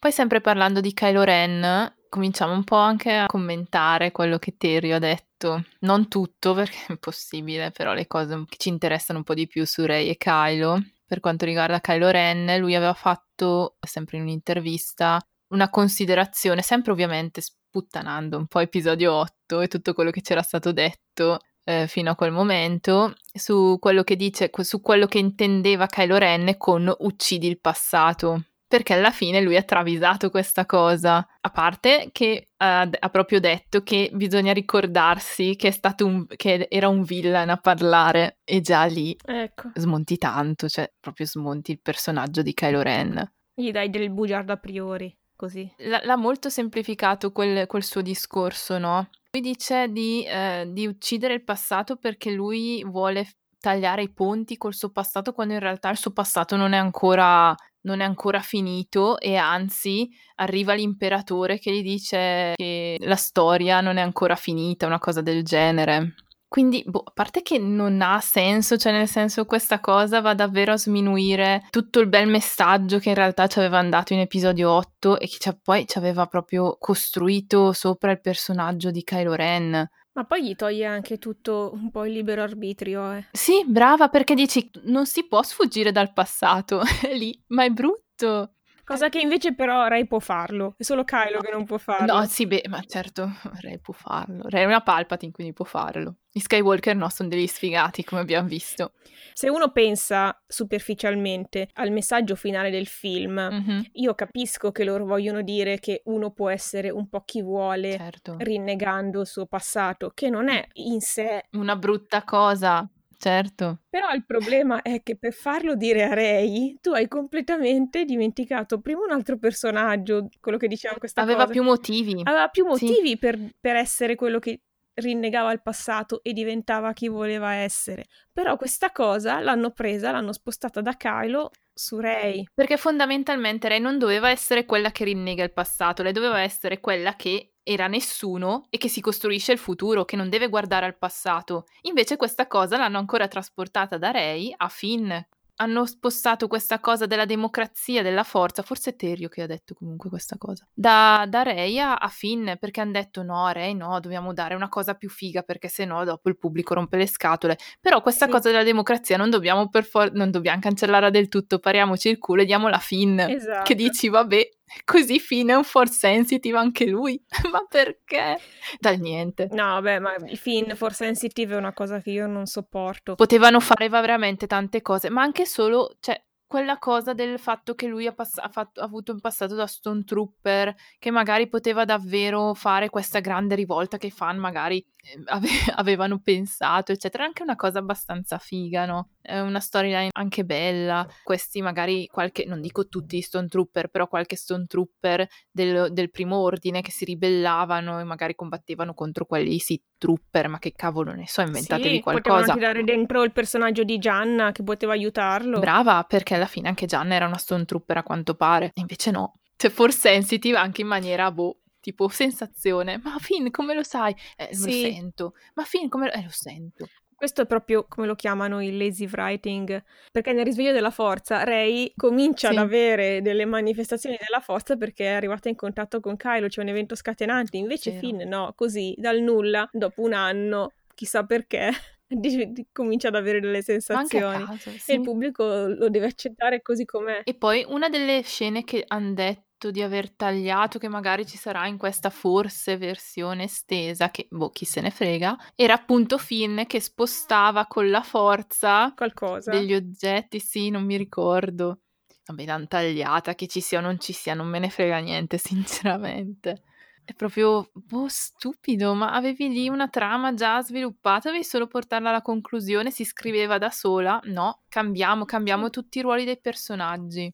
Poi 0.00 0.12
sempre 0.12 0.40
parlando 0.40 0.80
di 0.80 0.94
Kylo 0.94 1.24
Ren, 1.24 1.92
cominciamo 2.08 2.52
un 2.52 2.62
po' 2.62 2.76
anche 2.76 3.12
a 3.12 3.26
commentare 3.26 4.12
quello 4.12 4.38
che 4.38 4.56
Terry 4.56 4.92
ha 4.92 5.00
detto. 5.00 5.64
Non 5.80 6.06
tutto 6.06 6.54
perché 6.54 6.76
è 6.86 6.92
impossibile, 6.92 7.72
però 7.72 7.94
le 7.94 8.06
cose 8.06 8.44
che 8.48 8.56
ci 8.58 8.68
interessano 8.68 9.18
un 9.18 9.24
po' 9.24 9.34
di 9.34 9.48
più 9.48 9.66
su 9.66 9.84
Rey 9.84 10.08
e 10.08 10.16
Kylo. 10.16 10.80
Per 11.04 11.18
quanto 11.18 11.44
riguarda 11.44 11.80
Kylo 11.80 12.10
Ren, 12.10 12.60
lui 12.60 12.76
aveva 12.76 12.94
fatto, 12.94 13.76
sempre 13.80 14.18
in 14.18 14.22
un'intervista, 14.22 15.18
una 15.48 15.68
considerazione, 15.68 16.62
sempre 16.62 16.92
ovviamente 16.92 17.40
sputtanando 17.40 18.36
un 18.36 18.46
po' 18.46 18.60
episodio 18.60 19.14
8 19.14 19.62
e 19.62 19.68
tutto 19.68 19.94
quello 19.94 20.12
che 20.12 20.20
c'era 20.20 20.42
stato 20.42 20.70
detto 20.70 21.40
eh, 21.64 21.88
fino 21.88 22.10
a 22.10 22.14
quel 22.14 22.30
momento, 22.30 23.14
su 23.32 23.78
quello 23.80 24.04
che 24.04 24.14
dice, 24.14 24.48
su 24.60 24.80
quello 24.80 25.06
che 25.06 25.18
intendeva 25.18 25.86
Kylo 25.86 26.18
Ren 26.18 26.56
con 26.56 26.94
uccidi 26.98 27.48
il 27.48 27.58
passato. 27.58 28.44
Perché 28.68 28.92
alla 28.92 29.10
fine 29.10 29.40
lui 29.40 29.56
ha 29.56 29.62
travisato 29.62 30.28
questa 30.28 30.66
cosa. 30.66 31.26
A 31.40 31.50
parte 31.50 32.10
che 32.12 32.50
ha, 32.58 32.82
ha 32.82 33.08
proprio 33.08 33.40
detto 33.40 33.82
che 33.82 34.10
bisogna 34.12 34.52
ricordarsi 34.52 35.56
che, 35.56 35.68
è 35.68 35.70
stato 35.70 36.04
un, 36.04 36.26
che 36.36 36.66
era 36.70 36.88
un 36.88 37.02
villain 37.02 37.48
a 37.48 37.56
parlare. 37.56 38.38
E 38.44 38.60
già 38.60 38.84
lì 38.84 39.16
Ecco, 39.24 39.70
smonti 39.74 40.18
tanto, 40.18 40.68
cioè 40.68 40.92
proprio 41.00 41.26
smonti 41.26 41.70
il 41.72 41.80
personaggio 41.80 42.42
di 42.42 42.52
Kylo 42.52 42.82
Ren. 42.82 43.32
gli 43.54 43.70
dai 43.70 43.88
del 43.88 44.10
bugiardo 44.10 44.52
a 44.52 44.56
priori, 44.58 45.16
così. 45.34 45.70
L- 45.78 46.04
l'ha 46.04 46.16
molto 46.16 46.50
semplificato 46.50 47.32
quel, 47.32 47.66
quel 47.66 47.82
suo 47.82 48.02
discorso, 48.02 48.76
no? 48.78 49.08
Lui 49.32 49.42
dice 49.42 49.88
di, 49.90 50.24
eh, 50.24 50.66
di 50.70 50.86
uccidere 50.86 51.34
il 51.34 51.42
passato 51.44 51.96
perché 51.96 52.30
lui 52.30 52.84
vuole 52.84 53.26
tagliare 53.60 54.02
i 54.02 54.12
ponti 54.12 54.56
col 54.56 54.74
suo 54.74 54.90
passato 54.90 55.32
quando 55.32 55.54
in 55.54 55.60
realtà 55.60 55.90
il 55.90 55.96
suo 55.96 56.12
passato 56.12 56.54
non 56.56 56.72
è 56.72 56.76
ancora, 56.76 57.52
non 57.88 58.00
è 58.00 58.04
ancora 58.04 58.40
finito 58.40 59.18
e 59.18 59.36
anzi 59.36 60.08
arriva 60.36 60.74
l'imperatore 60.74 61.58
che 61.58 61.72
gli 61.72 61.82
dice 61.82 62.52
che 62.54 62.96
la 63.00 63.16
storia 63.16 63.80
non 63.80 63.96
è 63.96 64.02
ancora 64.02 64.36
finita, 64.36 64.86
una 64.86 64.98
cosa 64.98 65.22
del 65.22 65.42
genere. 65.42 66.14
Quindi, 66.46 66.82
boh, 66.86 67.02
a 67.04 67.12
parte 67.12 67.42
che 67.42 67.58
non 67.58 68.00
ha 68.00 68.20
senso, 68.20 68.78
cioè 68.78 68.92
nel 68.92 69.06
senso 69.06 69.44
questa 69.44 69.80
cosa 69.80 70.22
va 70.22 70.32
davvero 70.32 70.72
a 70.72 70.78
sminuire 70.78 71.66
tutto 71.68 72.00
il 72.00 72.08
bel 72.08 72.26
messaggio 72.26 72.98
che 72.98 73.10
in 73.10 73.14
realtà 73.14 73.46
ci 73.46 73.58
aveva 73.58 73.82
dato 73.82 74.14
in 74.14 74.20
episodio 74.20 74.70
8 74.70 75.18
e 75.20 75.28
che 75.28 75.58
poi 75.62 75.86
ci 75.86 75.98
aveva 75.98 76.26
proprio 76.26 76.76
costruito 76.78 77.72
sopra 77.72 78.12
il 78.12 78.20
personaggio 78.20 78.90
di 78.90 79.02
Kylo 79.02 79.34
Ren. 79.34 79.88
Ma 80.18 80.24
poi 80.24 80.42
gli 80.42 80.56
toglie 80.56 80.84
anche 80.84 81.20
tutto 81.20 81.70
un 81.74 81.92
po' 81.92 82.04
il 82.04 82.12
libero 82.12 82.42
arbitrio, 82.42 83.12
eh. 83.12 83.26
Sì, 83.30 83.64
brava, 83.64 84.08
perché 84.08 84.34
dici 84.34 84.68
non 84.86 85.06
si 85.06 85.24
può 85.28 85.44
sfuggire 85.44 85.92
dal 85.92 86.12
passato, 86.12 86.82
lì, 87.14 87.40
ma 87.50 87.62
è 87.62 87.70
brutto. 87.70 88.54
Cosa 88.88 89.10
che 89.10 89.20
invece 89.20 89.54
però 89.54 89.86
Ray 89.86 90.06
può 90.06 90.18
farlo. 90.18 90.74
È 90.78 90.82
solo 90.82 91.04
Kylo 91.04 91.40
che 91.40 91.50
non 91.52 91.66
può 91.66 91.76
farlo. 91.76 92.10
No, 92.20 92.24
sì, 92.24 92.46
beh, 92.46 92.64
ma 92.70 92.82
certo, 92.86 93.30
Rey 93.60 93.78
può 93.78 93.92
farlo. 93.92 94.44
Rey 94.48 94.62
è 94.62 94.64
una 94.64 94.80
Palpatine, 94.80 95.30
quindi 95.30 95.52
può 95.52 95.66
farlo. 95.66 96.16
I 96.32 96.40
Skywalker 96.40 96.96
no, 96.96 97.10
sono 97.10 97.28
degli 97.28 97.46
sfigati, 97.46 98.02
come 98.02 98.22
abbiamo 98.22 98.48
visto. 98.48 98.92
Se 99.34 99.50
uno 99.50 99.72
pensa 99.72 100.40
superficialmente 100.46 101.68
al 101.74 101.90
messaggio 101.90 102.34
finale 102.34 102.70
del 102.70 102.86
film, 102.86 103.36
Mhm, 103.38 103.84
io 103.92 104.14
capisco 104.14 104.72
che 104.72 104.84
loro 104.84 105.04
vogliono 105.04 105.42
dire 105.42 105.78
che 105.78 106.00
uno 106.06 106.30
può 106.30 106.48
essere 106.48 106.88
un 106.90 107.08
po' 107.08 107.24
chi 107.24 107.42
vuole, 107.42 107.92
certo. 107.96 108.36
rinnegando 108.38 109.20
il 109.20 109.26
suo 109.26 109.44
passato, 109.46 110.12
che 110.14 110.30
non 110.30 110.48
è 110.48 110.66
in 110.74 111.00
sé. 111.00 111.44
Una 111.52 111.76
brutta 111.76 112.24
cosa, 112.24 112.88
certo. 113.18 113.80
Però 113.88 114.10
il 114.12 114.24
problema 114.24 114.80
è 114.82 115.02
che 115.02 115.16
per 115.16 115.32
farlo 115.32 115.74
dire 115.74 116.04
a 116.04 116.14
Ray, 116.14 116.78
tu 116.80 116.90
hai 116.92 117.08
completamente 117.08 118.04
dimenticato 118.04 118.80
prima 118.80 119.04
un 119.04 119.10
altro 119.10 119.38
personaggio, 119.38 120.28
quello 120.40 120.56
che 120.58 120.68
diceva 120.68 120.94
questa 120.96 121.22
Aveva 121.22 121.40
cosa. 121.42 121.52
più 121.52 121.62
motivi. 121.62 122.20
Aveva 122.24 122.48
più 122.48 122.64
Sì. 122.74 122.86
motivi 122.86 123.18
per, 123.18 123.38
per 123.60 123.76
essere 123.76 124.14
quello 124.14 124.38
che 124.38 124.60
rinnegava 124.98 125.52
il 125.52 125.62
passato 125.62 126.22
e 126.24 126.32
diventava 126.32 126.92
chi 126.92 127.08
voleva 127.08 127.52
essere. 127.52 128.06
Però 128.32 128.56
questa 128.56 128.90
cosa 128.90 129.38
l'hanno 129.40 129.70
presa, 129.70 130.10
l'hanno 130.10 130.32
spostata 130.32 130.80
da 130.80 130.94
Kylo 130.96 131.50
su 131.72 131.98
Ray. 132.00 132.44
Perché 132.52 132.76
fondamentalmente 132.76 133.68
lei 133.68 133.80
non 133.80 133.98
doveva 133.98 134.30
essere 134.30 134.64
quella 134.64 134.90
che 134.90 135.04
rinnega 135.04 135.44
il 135.44 135.52
passato, 135.52 136.02
lei 136.02 136.12
doveva 136.12 136.40
essere 136.40 136.80
quella 136.80 137.14
che 137.14 137.52
era 137.68 137.86
nessuno 137.86 138.66
e 138.70 138.78
che 138.78 138.88
si 138.88 139.00
costruisce 139.02 139.52
il 139.52 139.58
futuro, 139.58 140.04
che 140.06 140.16
non 140.16 140.30
deve 140.30 140.48
guardare 140.48 140.86
al 140.86 140.96
passato. 140.96 141.66
Invece 141.82 142.16
questa 142.16 142.46
cosa 142.46 142.78
l'hanno 142.78 142.98
ancora 142.98 143.28
trasportata 143.28 143.98
da 143.98 144.10
Rey 144.10 144.52
a 144.56 144.68
Finn. 144.68 145.12
Hanno 145.60 145.86
spostato 145.86 146.46
questa 146.46 146.78
cosa 146.78 147.06
della 147.06 147.24
democrazia, 147.24 148.00
della 148.00 148.22
forza, 148.22 148.62
forse 148.62 148.90
è 148.90 148.94
Terio 148.96 149.28
che 149.28 149.42
ha 149.42 149.46
detto 149.46 149.74
comunque 149.74 150.08
questa 150.08 150.36
cosa, 150.38 150.64
da, 150.72 151.26
da 151.28 151.42
Rey 151.42 151.80
a, 151.80 151.96
a 151.96 152.06
Finn, 152.06 152.48
perché 152.60 152.80
hanno 152.80 152.92
detto 152.92 153.24
no, 153.24 153.48
Rey 153.48 153.74
no, 153.74 153.98
dobbiamo 153.98 154.32
dare 154.32 154.54
una 154.54 154.68
cosa 154.68 154.94
più 154.94 155.10
figa, 155.10 155.42
perché 155.42 155.66
sennò 155.66 156.04
dopo 156.04 156.28
il 156.28 156.38
pubblico 156.38 156.74
rompe 156.74 156.96
le 156.96 157.08
scatole. 157.08 157.58
Però 157.80 158.00
questa 158.02 158.26
Sì. 158.26 158.30
cosa 158.30 158.50
della 158.50 158.62
democrazia 158.62 159.16
non 159.16 159.30
dobbiamo 159.30 159.68
per 159.68 159.84
for- 159.84 160.12
non 160.12 160.30
dobbiamo 160.30 160.60
cancellarla 160.60 161.10
del 161.10 161.26
tutto, 161.28 161.58
pariamoci 161.58 162.08
il 162.08 162.18
culo 162.18 162.42
e 162.42 162.44
diamola 162.44 162.76
a 162.76 162.80
Finn. 162.80 163.18
Esatto. 163.18 163.64
Che 163.64 163.74
dici, 163.74 164.08
vabbè, 164.08 164.48
così 164.84 165.18
Finn 165.18 165.48
è 165.48 165.54
un 165.54 165.64
force 165.64 165.94
sensitive 165.94 166.58
anche 166.58 166.86
lui. 166.86 167.22
Ma 167.50 167.64
perché? 167.68 168.38
Dal 168.78 168.98
niente. 168.98 169.48
No, 169.50 169.64
vabbè, 169.64 169.98
ma 169.98 170.14
il 170.26 170.36
Finn 170.36 170.72
for 170.72 170.92
sensitive 170.92 171.54
è 171.54 171.58
una 171.58 171.72
cosa 171.72 172.00
che 172.00 172.10
io 172.10 172.26
non 172.26 172.46
sopporto. 172.46 173.14
Potevano 173.14 173.60
fare 173.60 173.88
veramente 173.88 174.46
tante 174.46 174.82
cose, 174.82 175.10
ma 175.10 175.22
anche 175.22 175.46
solo, 175.46 175.96
cioè, 176.00 176.20
quella 176.48 176.78
cosa 176.78 177.12
del 177.12 177.38
fatto 177.38 177.74
che 177.74 177.86
lui 177.86 178.06
ha, 178.06 178.12
pass- 178.12 178.38
ha 178.38 178.48
fatto- 178.48 178.80
ha 178.80 178.84
avuto 178.84 179.12
in 179.12 179.20
passato 179.20 179.54
da 179.54 179.66
Stone 179.66 180.02
Trooper, 180.02 180.74
che 180.98 181.10
magari 181.10 181.46
poteva 181.46 181.84
davvero 181.84 182.54
fare 182.54 182.88
questa 182.88 183.20
grande 183.20 183.54
rivolta 183.54 183.98
che 183.98 184.06
i 184.06 184.10
fan 184.10 184.38
magari 184.38 184.78
eh, 184.78 185.22
ave- 185.26 185.72
avevano 185.76 186.20
pensato, 186.20 186.90
eccetera. 186.92 187.22
È 187.22 187.26
anche 187.26 187.42
una 187.42 187.54
cosa 187.54 187.78
abbastanza 187.78 188.38
figa, 188.38 188.86
no? 188.86 189.10
È 189.20 189.38
una 189.38 189.60
storyline 189.60 190.08
anche 190.12 190.44
bella. 190.44 191.06
Questi 191.22 191.60
magari 191.60 192.06
qualche, 192.06 192.46
non 192.46 192.62
dico 192.62 192.88
tutti 192.88 193.18
i 193.18 193.22
Stone 193.22 193.48
Trooper, 193.48 193.88
però 193.88 194.08
qualche 194.08 194.36
Stone 194.36 194.64
Trooper 194.66 195.28
del, 195.50 195.92
del 195.92 196.10
primo 196.10 196.38
ordine 196.38 196.80
che 196.80 196.90
si 196.90 197.04
ribellavano 197.04 198.00
e 198.00 198.04
magari 198.04 198.34
combattevano 198.34 198.94
contro 198.94 199.26
quelli 199.26 199.58
Sith 199.58 199.84
Trooper, 199.98 200.48
ma 200.48 200.58
che 200.58 200.72
cavolo 200.72 201.12
ne 201.12 201.26
so, 201.26 201.42
inventatevi 201.42 201.96
sì, 201.96 202.00
potevano 202.00 202.22
qualcosa. 202.22 202.52
tirare 202.54 202.84
dentro 202.84 203.22
il 203.22 203.32
personaggio 203.32 203.82
di 203.82 203.98
Gianna 203.98 204.52
che 204.52 204.62
poteva 204.62 204.92
aiutarlo. 204.92 205.58
Brava, 205.58 206.04
perché 206.04 206.37
alla 206.38 206.46
fine 206.46 206.68
anche 206.68 206.86
Gianna 206.86 207.14
era 207.14 207.26
una 207.26 207.36
Stone 207.36 207.64
Trooper 207.66 207.98
a 207.98 208.02
quanto 208.02 208.34
pare. 208.34 208.66
E 208.74 208.80
invece 208.80 209.10
no. 209.10 209.34
Cioè, 209.56 209.70
force 209.70 209.98
sensitive 209.98 210.56
anche 210.56 210.80
in 210.80 210.86
maniera, 210.86 211.30
boh, 211.30 211.58
tipo 211.80 212.08
sensazione. 212.08 213.00
Ma 213.02 213.16
Finn, 213.18 213.48
come 213.50 213.74
lo 213.74 213.82
sai? 213.82 214.14
Eh, 214.36 214.48
lo 214.52 214.56
Sì. 214.70 214.80
sento. 214.92 215.34
Ma 215.54 215.64
Finn, 215.64 215.88
come 215.88 216.06
lo... 216.06 216.12
Eh, 216.12 216.22
lo 216.22 216.30
sento. 216.30 216.88
Questo 217.18 217.42
è 217.42 217.46
proprio 217.46 217.84
come 217.88 218.06
lo 218.06 218.14
chiamano 218.14 218.62
il 218.62 218.76
lazy 218.76 219.08
writing, 219.10 219.82
perché 220.12 220.32
nel 220.32 220.44
risveglio 220.44 220.70
della 220.70 220.92
forza 220.92 221.42
Rey 221.42 221.92
comincia 221.96 222.50
Sì. 222.50 222.56
ad 222.56 222.62
avere 222.62 223.20
delle 223.22 223.44
manifestazioni 223.44 224.16
della 224.24 224.38
forza 224.40 224.76
perché 224.76 225.06
è 225.06 225.14
arrivata 225.14 225.48
in 225.48 225.56
contatto 225.56 225.98
con 225.98 226.16
Kylo, 226.16 226.46
c'è 226.46 226.60
un 226.60 226.68
evento 226.68 226.94
scatenante, 226.94 227.56
invece 227.56 227.90
Vero. 227.90 228.06
Finn 228.06 228.20
no, 228.28 228.52
così 228.54 228.94
dal 228.96 229.18
nulla, 229.20 229.68
dopo 229.72 230.02
un 230.02 230.12
anno, 230.12 230.74
chissà 230.94 231.24
perché, 231.24 231.72
di- 232.16 232.52
di- 232.52 232.66
comincia 232.72 233.08
ad 233.08 233.14
avere 233.14 233.40
delle 233.40 233.62
sensazioni 233.62 234.44
caso, 234.46 234.70
e 234.70 234.78
sì. 234.78 234.92
il 234.92 235.00
pubblico 235.02 235.44
lo 235.44 235.88
deve 235.90 236.06
accettare 236.06 236.62
così 236.62 236.84
com'è. 236.84 237.22
E 237.24 237.34
poi 237.34 237.64
una 237.68 237.88
delle 237.88 238.22
scene 238.22 238.64
che 238.64 238.84
hanno 238.86 239.12
detto 239.12 239.70
di 239.70 239.82
aver 239.82 240.12
tagliato, 240.12 240.78
che 240.78 240.88
magari 240.88 241.26
ci 241.26 241.36
sarà 241.36 241.66
in 241.66 241.76
questa 241.76 242.10
forse 242.10 242.76
versione 242.76 243.44
estesa, 243.44 244.10
che 244.10 244.28
boh, 244.30 244.50
chi 244.50 244.64
se 244.64 244.80
ne 244.80 244.90
frega, 244.90 245.36
era 245.56 245.74
appunto 245.74 246.16
Finn 246.16 246.62
che 246.62 246.80
spostava 246.80 247.66
con 247.66 247.90
la 247.90 248.02
forza 248.02 248.92
qualcosa 248.96 249.50
degli 249.50 249.74
oggetti, 249.74 250.38
sì, 250.38 250.70
non 250.70 250.84
mi 250.84 250.96
ricordo. 250.96 251.80
Vabbè, 252.26 252.44
l'hanno 252.44 252.66
tagliata, 252.68 253.34
che 253.34 253.46
ci 253.46 253.60
sia 253.60 253.78
o 253.78 253.82
non 253.82 253.98
ci 253.98 254.12
sia, 254.12 254.34
non 254.34 254.46
me 254.46 254.58
ne 254.58 254.70
frega 254.70 254.98
niente, 254.98 255.38
sinceramente. 255.38 256.62
È 257.08 257.14
proprio, 257.14 257.70
boh, 257.72 258.06
stupido, 258.08 258.92
ma 258.94 259.12
avevi 259.12 259.48
lì 259.48 259.66
una 259.70 259.88
trama 259.88 260.34
già 260.34 260.60
sviluppata, 260.62 261.30
devi 261.30 261.42
solo 261.42 261.66
portarla 261.66 262.10
alla 262.10 262.20
conclusione, 262.20 262.90
si 262.90 263.02
scriveva 263.04 263.56
da 263.56 263.70
sola. 263.70 264.20
No, 264.24 264.60
cambiamo, 264.68 265.24
cambiamo 265.24 265.70
tutti 265.70 265.98
i 265.98 266.02
ruoli 266.02 266.24
dei 266.26 266.38
personaggi. 266.38 267.32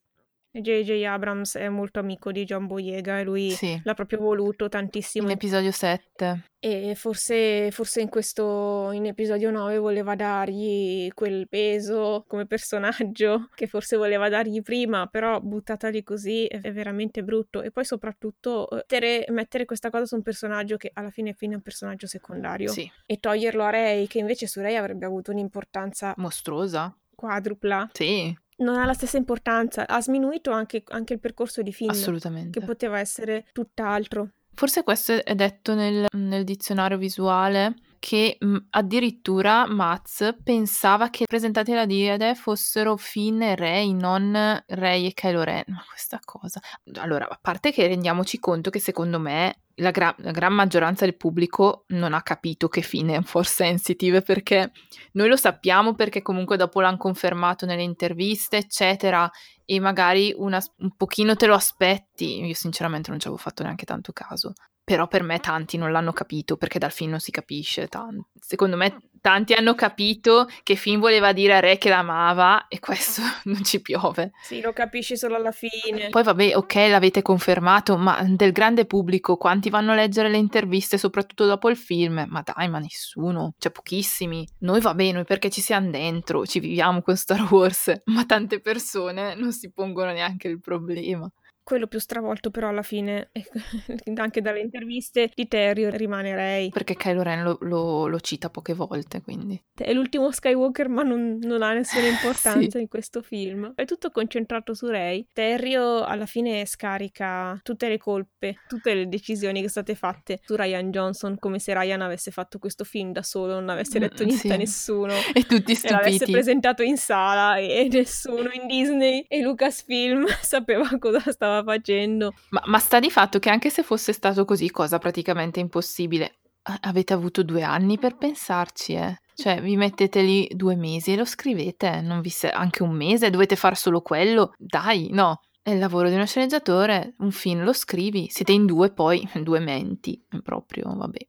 J.J. 0.61 1.05
Abrams 1.05 1.57
è 1.57 1.69
molto 1.69 1.99
amico 1.99 2.31
di 2.31 2.45
John 2.45 2.67
Boyega 2.67 3.19
e 3.19 3.25
lui 3.25 3.51
Sì, 3.51 3.81
l'ha 3.83 3.95
proprio 3.95 4.21
voluto 4.21 4.69
tantissimo. 4.69 5.27
in 5.27 5.33
episodio 5.33 5.73
7. 5.73 6.45
E 6.61 6.95
forse, 6.95 7.71
forse 7.73 8.01
in 8.01 8.09
questo 8.09 8.91
in 8.93 9.05
episodio 9.07 9.51
9 9.51 9.77
voleva 9.79 10.15
dargli 10.15 11.09
quel 11.13 11.47
peso 11.49 12.25
come 12.27 12.47
personaggio 12.47 13.49
che 13.55 13.67
forse 13.67 13.97
voleva 13.97 14.29
dargli 14.29 14.63
prima, 14.63 15.07
però 15.07 15.41
buttata 15.41 15.89
lì 15.89 16.03
così 16.03 16.47
è, 16.47 16.73
veramente 16.73 17.23
brutto. 17.23 17.61
E 17.61 17.71
poi 17.71 17.85
soprattutto 17.85 18.71
eh, 18.71 18.75
mettere, 18.77 19.27
mettere 19.31 19.65
questa 19.65 19.91
cosa 19.91 20.07
su 20.07 20.15
un 20.15 20.23
personaggio 20.23 20.77
che 20.77 20.91
alla 20.95 21.11
fine 21.11 21.33
fine 21.35 21.53
è 21.53 21.57
un 21.57 21.63
personaggio 21.63 22.07
secondario 22.07 22.71
Sì, 22.71 22.91
e 23.07 23.19
toglierlo 23.19 23.63
a 23.65 23.71
Rey, 23.71 24.07
che 24.07 24.19
invece 24.19 24.47
su 24.47 24.61
Rey 24.61 24.77
avrebbe 24.77 25.05
avuto 25.05 25.33
un'importanza 25.33 26.15
mostruosa. 26.17 26.97
quadrupla. 27.15 27.91
Sì, 27.93 28.35
Non 28.57 28.77
ha 28.77 28.85
la 28.85 28.93
stessa 28.93 29.17
importanza, 29.17 29.87
ha 29.87 30.01
sminuito 30.01 30.51
anche, 30.51 30.83
anche 30.89 31.15
il 31.15 31.21
percorso 31.21 31.63
di 31.63 31.73
Finn, 31.73 31.89
assolutamente. 31.91 32.59
che 32.59 32.65
poteva 32.65 32.99
essere 32.99 33.47
tutt'altro. 33.53 34.31
Forse 34.55 34.85
questo 34.85 35.25
è 35.25 35.35
detto 35.35 35.75
nel, 35.75 36.07
nel 36.13 36.45
dizionario 36.45 36.97
visuale 36.97 37.75
che 38.05 38.37
mh, 38.39 38.57
addirittura 38.69 39.67
Maz 39.67 40.37
pensava 40.45 41.09
che 41.09 41.25
presentati 41.27 41.73
alla 41.73 41.87
Diade 41.87 42.35
fossero 42.35 42.99
Finn 42.99 43.41
e 43.41 43.57
Rey, 43.57 43.95
non 43.95 44.63
Rey 44.67 45.07
e 45.07 45.15
Kylo 45.15 45.43
Ren. 45.43 45.65
Ma 45.69 45.83
questa 45.89 46.21
cosa... 46.23 46.61
Allora, 46.97 47.27
a 47.27 47.39
parte 47.41 47.73
che 47.73 47.87
rendiamoci 47.87 48.39
conto 48.39 48.69
che 48.69 48.79
secondo 48.79 49.19
me 49.19 49.61
la, 49.77 49.91
gra- 49.91 50.15
la 50.19 50.33
gran 50.33 50.53
maggioranza 50.53 51.07
del 51.07 51.17
pubblico 51.17 51.85
non 51.89 52.13
ha 52.13 52.21
capito 52.21 52.69
che 52.69 52.83
Finn 52.83 53.09
è 53.09 53.23
force 53.23 53.55
sensitive 53.65 54.21
perché 54.21 54.71
noi 55.13 55.29
lo 55.29 55.37
sappiamo 55.37 55.95
perché 55.95 56.21
comunque 56.21 56.59
dopo 56.59 56.83
l'hanno 56.83 56.99
confermato 56.99 57.65
nelle 57.65 57.83
interviste, 57.85 58.59
eccetera, 58.59 59.31
e 59.65 59.81
magari 59.81 60.31
una- 60.37 60.63
un 60.81 60.95
pochino 60.95 61.37
te 61.37 61.47
lo 61.47 61.55
aspetti. 61.55 62.45
Io 62.45 62.53
sinceramente 62.53 63.09
non 63.09 63.19
ci 63.19 63.29
avevo 63.29 63.43
fatto 63.43 63.63
neanche 63.63 63.87
tanto 63.87 64.13
caso. 64.13 64.53
Però 64.85 65.09
per 65.09 65.23
me 65.23 65.39
tanti 65.39 65.79
non 65.79 65.91
l'hanno 65.93 66.13
capito 66.13 66.57
perché 66.57 66.79
dal 66.79 66.93
film 66.93 67.11
non 67.11 67.21
si 67.21 67.31
capisce. 67.31 67.89
tan- 67.89 68.23
Secondo 68.39 68.77
me 68.77 68.99
tanti 69.25 69.55
hanno 69.55 69.75
capito 69.75 70.47
che 70.63 70.75
Finn 70.75 71.01
voleva 71.01 71.33
dire 71.33 71.55
a 71.55 71.61
Re 71.61 71.79
che 71.79 71.89
l'amava 71.89 72.69
e 72.69 72.79
questo 72.79 73.23
non 73.45 73.65
ci 73.65 73.81
piove. 73.81 74.33
Sì, 74.43 74.61
lo 74.61 74.75
capisci 74.75 75.17
solo 75.17 75.37
alla 75.37 75.53
fine. 75.53 76.11
Poi 76.11 76.23
vabbè, 76.23 76.55
ok, 76.57 76.75
l'avete 76.75 77.23
confermato, 77.23 77.97
ma 77.97 78.23
del 78.29 78.53
grande 78.53 78.85
pubblico, 78.85 79.39
quanti 79.39 79.71
vanno 79.71 79.93
a 79.93 79.95
leggere 79.95 80.29
le 80.29 80.37
interviste, 80.37 80.99
soprattutto 80.99 81.47
dopo 81.47 81.71
il 81.71 81.79
film? 81.79 82.27
Ma 82.29 82.43
dai, 82.45 82.69
ma 82.69 82.79
nessuno, 82.79 83.55
cioè 83.57 83.73
pochissimi. 83.73 84.47
Noi 84.59 84.83
va 84.83 84.93
bene, 84.93 85.13
noi 85.13 85.25
perché 85.25 85.49
ci 85.49 85.63
siamo 85.63 85.89
dentro, 85.89 86.45
ci 86.45 86.61
viviamo 86.61 87.01
con 87.01 87.17
Star 87.17 87.51
Wars, 87.51 87.91
ma 88.13 88.27
tante 88.27 88.61
persone 88.61 89.35
non 89.35 89.53
si 89.53 89.73
pongono 89.73 90.13
neanche 90.13 90.49
il 90.49 90.61
problema. 90.61 91.27
Quello 91.65 91.87
più 91.87 91.99
stravolto 91.99 92.51
però 92.51 92.69
alla 92.69 92.83
fine, 92.83 93.31
anche 94.17 94.43
dalle 94.43 94.61
interviste 94.61 95.31
di 95.35 95.49
Terry, 95.49 95.89
rimane 95.97 96.35
Rey. 96.35 96.69
Perché 96.69 96.95
Kylo 96.95 97.23
Ren 97.23 97.43
lo, 97.43 97.57
lo- 97.63 98.07
lo 98.07 98.21
cita 98.21 98.51
poche 98.51 98.75
volte, 98.75 99.23
quindi. 99.23 99.59
È 99.75 99.93
l'ultimo 99.95 100.31
Skywalker 100.31 100.89
ma 100.91 101.03
non, 101.03 101.39
non 101.41 101.63
ha 101.63 101.73
nessuna 101.73 102.07
importanza 102.09 102.69
Sì. 102.77 102.81
in 102.83 102.89
questo 102.89 103.23
film. 103.23 103.73
È 103.75 103.87
tutto 103.87 104.11
concentrato 104.11 104.75
su 104.75 104.89
Rey. 104.89 105.27
Terrio 105.33 106.05
alla 106.05 106.27
fine 106.27 106.67
scarica 106.67 107.59
tutte 107.63 107.89
le 107.89 107.97
colpe, 107.97 108.57
tutte 108.69 108.93
le 108.93 109.09
decisioni 109.09 109.63
che 109.63 109.69
sono 109.71 109.85
state 109.87 109.95
fatte 109.95 110.41
su 110.45 110.55
Ryan 110.57 110.91
Johnson, 110.91 111.39
come 111.39 111.59
se 111.59 111.73
Ryan 111.73 112.03
avesse 112.03 112.31
fatto 112.31 112.59
questo 112.59 112.85
film 112.85 113.11
da 113.13 113.23
solo, 113.23 113.55
non 113.55 113.71
avesse 113.71 113.99
detto 113.99 114.23
Mm, 114.23 114.27
niente 114.27 114.49
sì. 114.49 114.53
a 114.53 114.57
nessuno. 114.59 115.13
E 115.35 115.45
tutti 115.47 115.73
E 115.73 115.91
l'avesse 115.91 116.17
stupiti. 116.17 116.31
presentato 116.33 116.83
in 116.83 116.97
sala 116.99 117.57
e 117.57 117.89
nessuno 117.91 118.51
in 118.53 118.67
Disney 118.67 119.25
e 119.29 119.41
Lucasfilm 119.41 120.27
sapeva 120.43 120.89
cosa 120.99 121.21
stava 121.33 121.54
facendo. 121.63 122.33
Ma, 122.51 122.63
ma 122.67 122.79
sta 122.79 122.99
di 122.99 123.11
fatto 123.11 123.39
che 123.39 123.51
anche 123.51 123.71
se 123.71 123.83
fosse 123.83 124.13
stato 124.13 124.45
così, 124.45 124.71
cosa 124.71 124.99
praticamente 124.99 125.61
impossibile, 125.61 126.39
avete 126.83 127.13
avuto 127.13 127.43
due 127.43 127.63
anni 127.63 127.99
per 127.99 128.17
pensarci, 128.17 128.95
eh. 128.95 129.19
Cioè, 129.35 129.61
vi 129.61 129.77
mettete 129.77 130.23
lì 130.23 130.49
due 130.55 130.77
mesi 130.77 131.13
e 131.13 131.17
lo 131.17 131.25
scrivete, 131.25 132.01
non 132.01 132.21
vi 132.21 132.31
se- 132.31 132.51
anche 132.51 132.83
un 132.83 132.93
mese, 132.93 133.31
dovete 133.31 133.57
fare 133.57 133.75
solo 133.75 134.01
quello? 134.01 134.53
Dai, 134.57 135.09
no. 135.11 135.41
È 135.61 135.71
il 135.71 135.79
lavoro 135.79 136.09
di 136.09 136.15
uno 136.15 136.27
sceneggiatore, 136.27 137.15
un 137.19 137.33
film 137.33 137.65
lo 137.65 137.73
scrivi, 137.73 138.29
siete 138.31 138.53
in 138.53 138.65
due 138.67 138.93
poi, 138.93 139.27
due 139.43 139.59
menti, 139.61 140.23
proprio, 140.43 140.95
vabbè. 140.95 141.27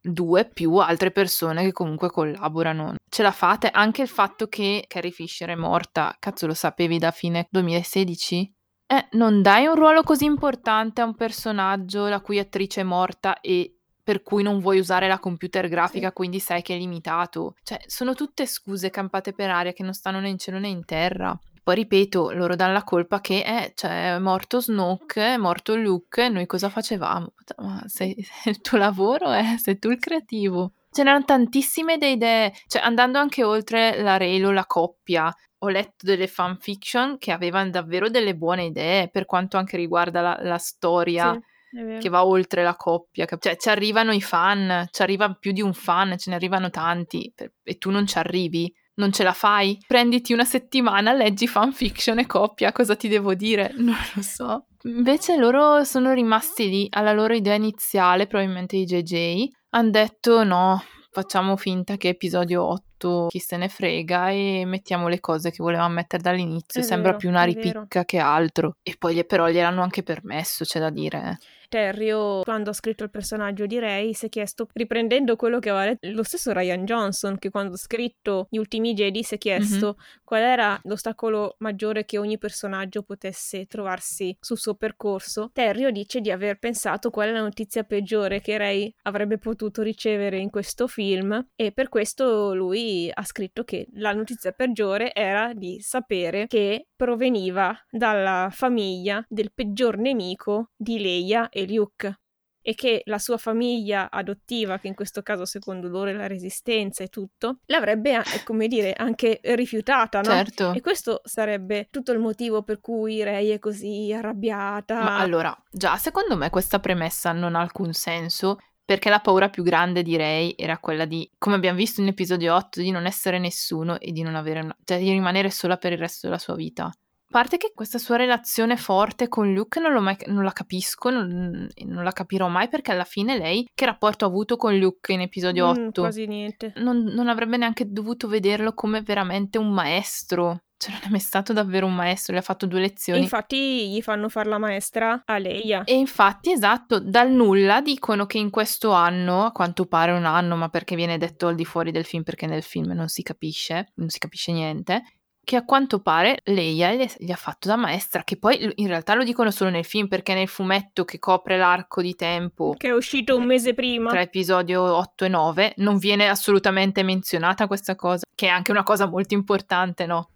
Due 0.00 0.48
più 0.48 0.76
altre 0.76 1.10
persone 1.10 1.64
che 1.64 1.72
comunque 1.72 2.10
collaborano. 2.10 2.94
Ce 3.08 3.22
la 3.22 3.32
fate? 3.32 3.70
Anche 3.70 4.02
il 4.02 4.08
fatto 4.08 4.46
che 4.46 4.84
Carrie 4.86 5.10
Fisher 5.10 5.48
è 5.48 5.56
morta, 5.56 6.14
cazzo 6.20 6.46
lo 6.46 6.54
sapevi 6.54 6.98
da 6.98 7.10
fine 7.10 7.48
2016? 7.50 8.55
Eh, 8.88 9.08
non 9.12 9.42
dai 9.42 9.66
un 9.66 9.74
ruolo 9.74 10.02
così 10.02 10.24
importante 10.24 11.00
a 11.00 11.04
un 11.04 11.14
personaggio 11.16 12.06
la 12.06 12.20
cui 12.20 12.38
attrice 12.38 12.82
è 12.82 12.84
morta 12.84 13.40
e 13.40 13.72
per 14.02 14.22
cui 14.22 14.44
non 14.44 14.60
vuoi 14.60 14.78
usare 14.78 15.08
la 15.08 15.18
computer 15.18 15.66
grafica, 15.66 16.08
Sì. 16.08 16.12
quindi 16.12 16.38
sai 16.38 16.62
che 16.62 16.74
è 16.76 16.78
limitato. 16.78 17.56
Cioè, 17.64 17.80
sono 17.86 18.14
tutte 18.14 18.46
scuse 18.46 18.88
campate 18.90 19.32
per 19.32 19.50
aria 19.50 19.72
che 19.72 19.82
non 19.82 19.92
stanno 19.94 20.20
né 20.20 20.28
in 20.28 20.38
cielo 20.38 20.60
né 20.60 20.68
in 20.68 20.84
terra. 20.84 21.36
Poi 21.64 21.74
ripeto, 21.74 22.30
loro 22.30 22.54
danno 22.54 22.72
la 22.74 22.84
colpa 22.84 23.20
che 23.20 23.40
eh, 23.40 23.72
cioè, 23.74 24.14
è 24.14 24.18
morto 24.20 24.60
Snoke, 24.60 25.34
è 25.34 25.36
morto 25.36 25.74
Luke, 25.74 26.28
noi 26.28 26.46
cosa 26.46 26.68
facevamo? 26.68 27.32
Ma 27.56 27.82
sei, 27.86 28.14
il 28.46 28.60
tuo 28.60 28.78
lavoro 28.78 29.32
è, 29.32 29.56
sei 29.58 29.76
tu 29.80 29.90
il 29.90 29.98
creativo. 29.98 30.74
Ce 30.92 31.02
n'erano 31.02 31.24
tantissime 31.24 31.98
de 31.98 32.06
idee, 32.10 32.52
cioè 32.68 32.82
andando 32.82 33.18
anche 33.18 33.42
oltre 33.42 34.00
la 34.00 34.16
Relo, 34.16 34.52
la 34.52 34.64
coppia, 34.66 35.34
ho 35.66 35.70
letto 35.70 36.04
delle 36.06 36.26
fanfiction 36.26 37.18
che 37.18 37.32
avevano 37.32 37.70
davvero 37.70 38.08
delle 38.08 38.34
buone 38.34 38.64
idee 38.64 39.08
per 39.10 39.24
quanto 39.26 39.56
anche 39.56 39.76
riguarda 39.76 40.20
la, 40.20 40.38
la 40.40 40.58
storia 40.58 41.32
Sì, 41.32 41.98
che 42.00 42.08
va 42.08 42.24
oltre 42.24 42.62
la 42.62 42.74
coppia. 42.76 43.26
cap- 43.26 43.42
Cioè, 43.42 43.56
ci 43.56 43.68
arrivano 43.68 44.12
i 44.12 44.22
fan, 44.22 44.86
ci 44.90 45.02
arriva 45.02 45.32
più 45.34 45.52
di 45.52 45.60
un 45.60 45.74
fan, 45.74 46.16
ce 46.16 46.30
ne 46.30 46.36
arrivano 46.36 46.70
tanti 46.70 47.32
e 47.62 47.76
tu 47.78 47.90
non 47.90 48.06
ci 48.06 48.16
arrivi. 48.18 48.72
Non 48.98 49.12
ce 49.12 49.24
la 49.24 49.34
fai? 49.34 49.78
Prenditi 49.86 50.32
una 50.32 50.46
settimana, 50.46 51.12
leggi 51.12 51.46
fanfiction 51.46 52.18
e 52.18 52.24
coppia, 52.26 52.72
cosa 52.72 52.96
ti 52.96 53.08
devo 53.08 53.34
dire? 53.34 53.72
Non 53.76 53.94
lo 54.14 54.22
so. 54.22 54.66
Invece 54.84 55.36
loro 55.36 55.84
sono 55.84 56.12
rimasti 56.14 56.68
lì 56.70 56.86
alla 56.90 57.12
loro 57.12 57.34
idea 57.34 57.54
iniziale, 57.54 58.26
probabilmente 58.26 58.76
i 58.76 58.84
JJ. 58.86 59.48
Hanno 59.70 59.90
detto 59.90 60.44
no, 60.44 60.82
facciamo 61.10 61.56
finta 61.58 61.96
che 61.98 62.08
episodio 62.08 62.64
8 62.64 62.84
chi 63.26 63.38
se 63.38 63.56
ne 63.56 63.68
frega 63.68 64.30
e 64.30 64.64
mettiamo 64.66 65.08
le 65.08 65.20
cose 65.20 65.50
che 65.50 65.62
volevamo 65.62 65.94
mettere 65.94 66.22
dall'inizio. 66.22 66.80
È 66.80 66.82
Sembra 66.82 67.12
vero, 67.12 67.16
più 67.16 67.28
una 67.28 67.44
è 67.44 67.52
vero. 67.52 67.88
ripicca 67.88 68.04
che 68.04 68.18
altro. 68.18 68.76
E 68.82 68.96
poi 68.98 69.24
però 69.24 69.48
gliel'hanno 69.48 69.82
anche 69.82 70.02
permesso, 70.02 70.64
c'è 70.64 70.80
da 70.80 70.90
dire. 70.90 71.38
Terrio, 71.76 72.40
quando 72.42 72.70
ha 72.70 72.72
scritto 72.72 73.04
il 73.04 73.10
personaggio 73.10 73.66
di 73.66 73.78
Rey, 73.78 74.14
si 74.14 74.24
è 74.24 74.28
chiesto, 74.30 74.66
riprendendo 74.72 75.36
quello 75.36 75.58
che 75.58 75.68
aveva 75.68 75.84
detto 75.84 76.08
lo 76.08 76.22
stesso 76.22 76.50
Ryan 76.52 76.86
Johnson, 76.86 77.36
che 77.36 77.50
quando 77.50 77.74
ha 77.74 77.76
scritto 77.76 78.46
Gli 78.48 78.56
ultimi 78.56 78.94
Jedi 78.94 79.22
si 79.22 79.34
è 79.34 79.38
chiesto 79.38 79.98
qual 80.24 80.40
era 80.40 80.80
l'ostacolo 80.84 81.56
maggiore 81.58 82.06
che 82.06 82.16
ogni 82.16 82.38
personaggio 82.38 83.02
potesse 83.02 83.66
trovarsi 83.66 84.34
sul 84.40 84.56
suo 84.56 84.74
percorso. 84.74 85.50
Terrio 85.52 85.90
dice 85.90 86.22
di 86.22 86.30
aver 86.30 86.58
pensato 86.58 87.10
qual 87.10 87.28
è 87.28 87.32
la 87.32 87.42
notizia 87.42 87.82
peggiore 87.82 88.40
che 88.40 88.56
Rey 88.56 88.90
avrebbe 89.02 89.36
potuto 89.36 89.82
ricevere 89.82 90.38
in 90.38 90.48
questo 90.48 90.86
film 90.86 91.46
e 91.54 91.72
per 91.72 91.90
questo 91.90 92.54
lui 92.54 93.10
ha 93.12 93.24
scritto 93.24 93.64
che 93.64 93.86
la 93.96 94.14
notizia 94.14 94.52
peggiore 94.52 95.12
era 95.12 95.52
di 95.52 95.78
sapere 95.80 96.46
che 96.46 96.86
proveniva 96.96 97.76
dalla 97.90 98.48
famiglia 98.50 99.24
del 99.28 99.52
peggior 99.52 99.98
nemico 99.98 100.70
di 100.76 100.98
Leia 100.98 101.48
e 101.50 101.70
Luke 101.70 102.20
e 102.68 102.74
che 102.74 103.02
la 103.04 103.18
sua 103.18 103.36
famiglia 103.36 104.10
adottiva, 104.10 104.80
che 104.80 104.88
in 104.88 104.96
questo 104.96 105.22
caso 105.22 105.44
secondo 105.44 105.86
loro 105.86 106.10
è 106.10 106.12
la 106.12 106.26
resistenza 106.26 107.04
e 107.04 107.06
tutto, 107.06 107.60
l'avrebbe, 107.66 108.16
eh, 108.16 108.42
come 108.42 108.66
dire, 108.66 108.92
anche 108.92 109.38
rifiutata, 109.40 110.18
no? 110.20 110.30
Certo. 110.32 110.72
E 110.72 110.80
questo 110.80 111.20
sarebbe 111.22 111.86
tutto 111.92 112.10
il 112.10 112.18
motivo 112.18 112.64
per 112.64 112.80
cui 112.80 113.22
Rey 113.22 113.50
è 113.50 113.60
così 113.60 114.12
arrabbiata. 114.12 115.00
Ma 115.00 115.18
allora, 115.18 115.56
già 115.70 115.96
secondo 115.96 116.36
me 116.36 116.50
questa 116.50 116.80
premessa 116.80 117.30
non 117.30 117.54
ha 117.54 117.60
alcun 117.60 117.92
senso 117.92 118.58
perché 118.86 119.10
la 119.10 119.18
paura 119.18 119.50
più 119.50 119.64
grande 119.64 120.02
di 120.02 120.16
Rey 120.16 120.54
era 120.56 120.78
quella 120.78 121.04
di, 121.04 121.28
come 121.38 121.56
abbiamo 121.56 121.76
visto 121.76 122.00
in 122.00 122.06
episodio 122.06 122.54
8, 122.54 122.80
di 122.80 122.92
non 122.92 123.04
essere 123.04 123.40
nessuno 123.40 123.98
e 123.98 124.12
di 124.12 124.22
non 124.22 124.36
avere 124.36 124.60
una- 124.60 124.76
cioè 124.84 124.98
di 124.98 125.10
rimanere 125.10 125.50
sola 125.50 125.76
per 125.76 125.92
il 125.92 125.98
resto 125.98 126.28
della 126.28 126.38
sua 126.38 126.54
vita. 126.54 126.84
A 126.84 126.92
parte 127.28 127.56
che 127.56 127.72
questa 127.74 127.98
sua 127.98 128.14
relazione 128.14 128.76
forte 128.76 129.26
con 129.26 129.52
Luke 129.52 129.80
non, 129.80 130.00
mai, 130.00 130.16
non 130.26 130.44
la 130.44 130.52
capisco, 130.52 131.10
non, 131.10 131.68
non, 131.84 132.04
la 132.04 132.12
capirò 132.12 132.46
mai 132.46 132.68
perché 132.68 132.92
alla 132.92 133.04
fine 133.04 133.36
lei 133.36 133.68
che 133.74 133.84
rapporto 133.84 134.24
ha 134.24 134.28
avuto 134.28 134.56
con 134.56 134.78
Luke 134.78 135.12
in 135.12 135.22
episodio 135.22 135.66
mm, 135.66 135.86
8? 135.88 136.00
Quasi 136.00 136.26
niente. 136.26 136.72
Non, 136.76 137.02
non 137.02 137.28
avrebbe 137.28 137.56
neanche 137.56 137.90
dovuto 137.90 138.28
vederlo 138.28 138.72
come 138.72 139.02
veramente 139.02 139.58
un 139.58 139.72
maestro. 139.72 140.60
Cioè, 140.78 140.92
non 140.92 141.00
è 141.04 141.08
mai 141.08 141.20
stato 141.20 141.52
davvero 141.52 141.86
un 141.86 141.94
maestro, 141.94 142.34
gli 142.34 142.38
ha 142.38 142.42
fatto 142.42 142.66
due 142.66 142.80
lezioni. 142.80 143.20
Infatti, 143.20 143.88
gli 143.90 144.02
fanno 144.02 144.28
fare 144.28 144.48
la 144.48 144.58
maestra 144.58 145.22
a 145.24 145.38
Leia. 145.38 145.84
E 145.84 145.94
infatti, 145.94 146.50
esatto, 146.50 147.00
dal 147.00 147.30
nulla 147.30 147.80
dicono 147.80 148.26
che 148.26 148.38
in 148.38 148.50
questo 148.50 148.92
anno, 148.92 149.44
a 149.44 149.52
quanto 149.52 149.86
pare 149.86 150.12
un 150.12 150.24
anno, 150.26 150.56
ma 150.56 150.68
perché 150.68 150.94
viene 150.94 151.16
detto 151.16 151.46
al 151.46 151.54
di 151.54 151.64
fuori 151.64 151.90
del 151.90 152.04
film, 152.04 152.22
perché 152.22 152.46
nel 152.46 152.62
film 152.62 152.92
non 152.92 153.08
si 153.08 153.22
capisce, 153.22 153.92
non 153.94 154.10
si 154.10 154.18
capisce 154.18 154.52
niente, 154.52 155.02
che 155.46 155.54
a 155.54 155.64
quanto 155.64 156.00
pare 156.00 156.40
Leia 156.42 156.92
gli 156.92 157.30
ha 157.30 157.36
fatto 157.36 157.68
da 157.68 157.76
maestra, 157.76 158.24
che 158.24 158.36
poi 158.36 158.68
in 158.74 158.88
realtà 158.88 159.14
lo 159.14 159.22
dicono 159.22 159.52
solo 159.52 159.70
nel 159.70 159.84
film, 159.84 160.08
perché 160.08 160.34
nel 160.34 160.48
fumetto 160.48 161.04
che 161.04 161.20
copre 161.20 161.56
l'arco 161.56 162.02
di 162.02 162.16
tempo, 162.16 162.74
che 162.76 162.88
è 162.88 162.92
uscito 162.92 163.36
un 163.36 163.44
mese 163.44 163.72
prima, 163.72 164.10
tra 164.10 164.20
episodio 164.20 164.82
8 164.96 165.24
e 165.24 165.28
9, 165.28 165.74
non 165.76 165.98
viene 165.98 166.28
assolutamente 166.28 167.04
menzionata 167.04 167.68
questa 167.68 167.94
cosa, 167.94 168.26
che 168.34 168.46
è 168.46 168.50
anche 168.50 168.72
una 168.72 168.82
cosa 168.82 169.06
molto 169.06 169.34
importante, 169.34 170.04
no? 170.04 170.30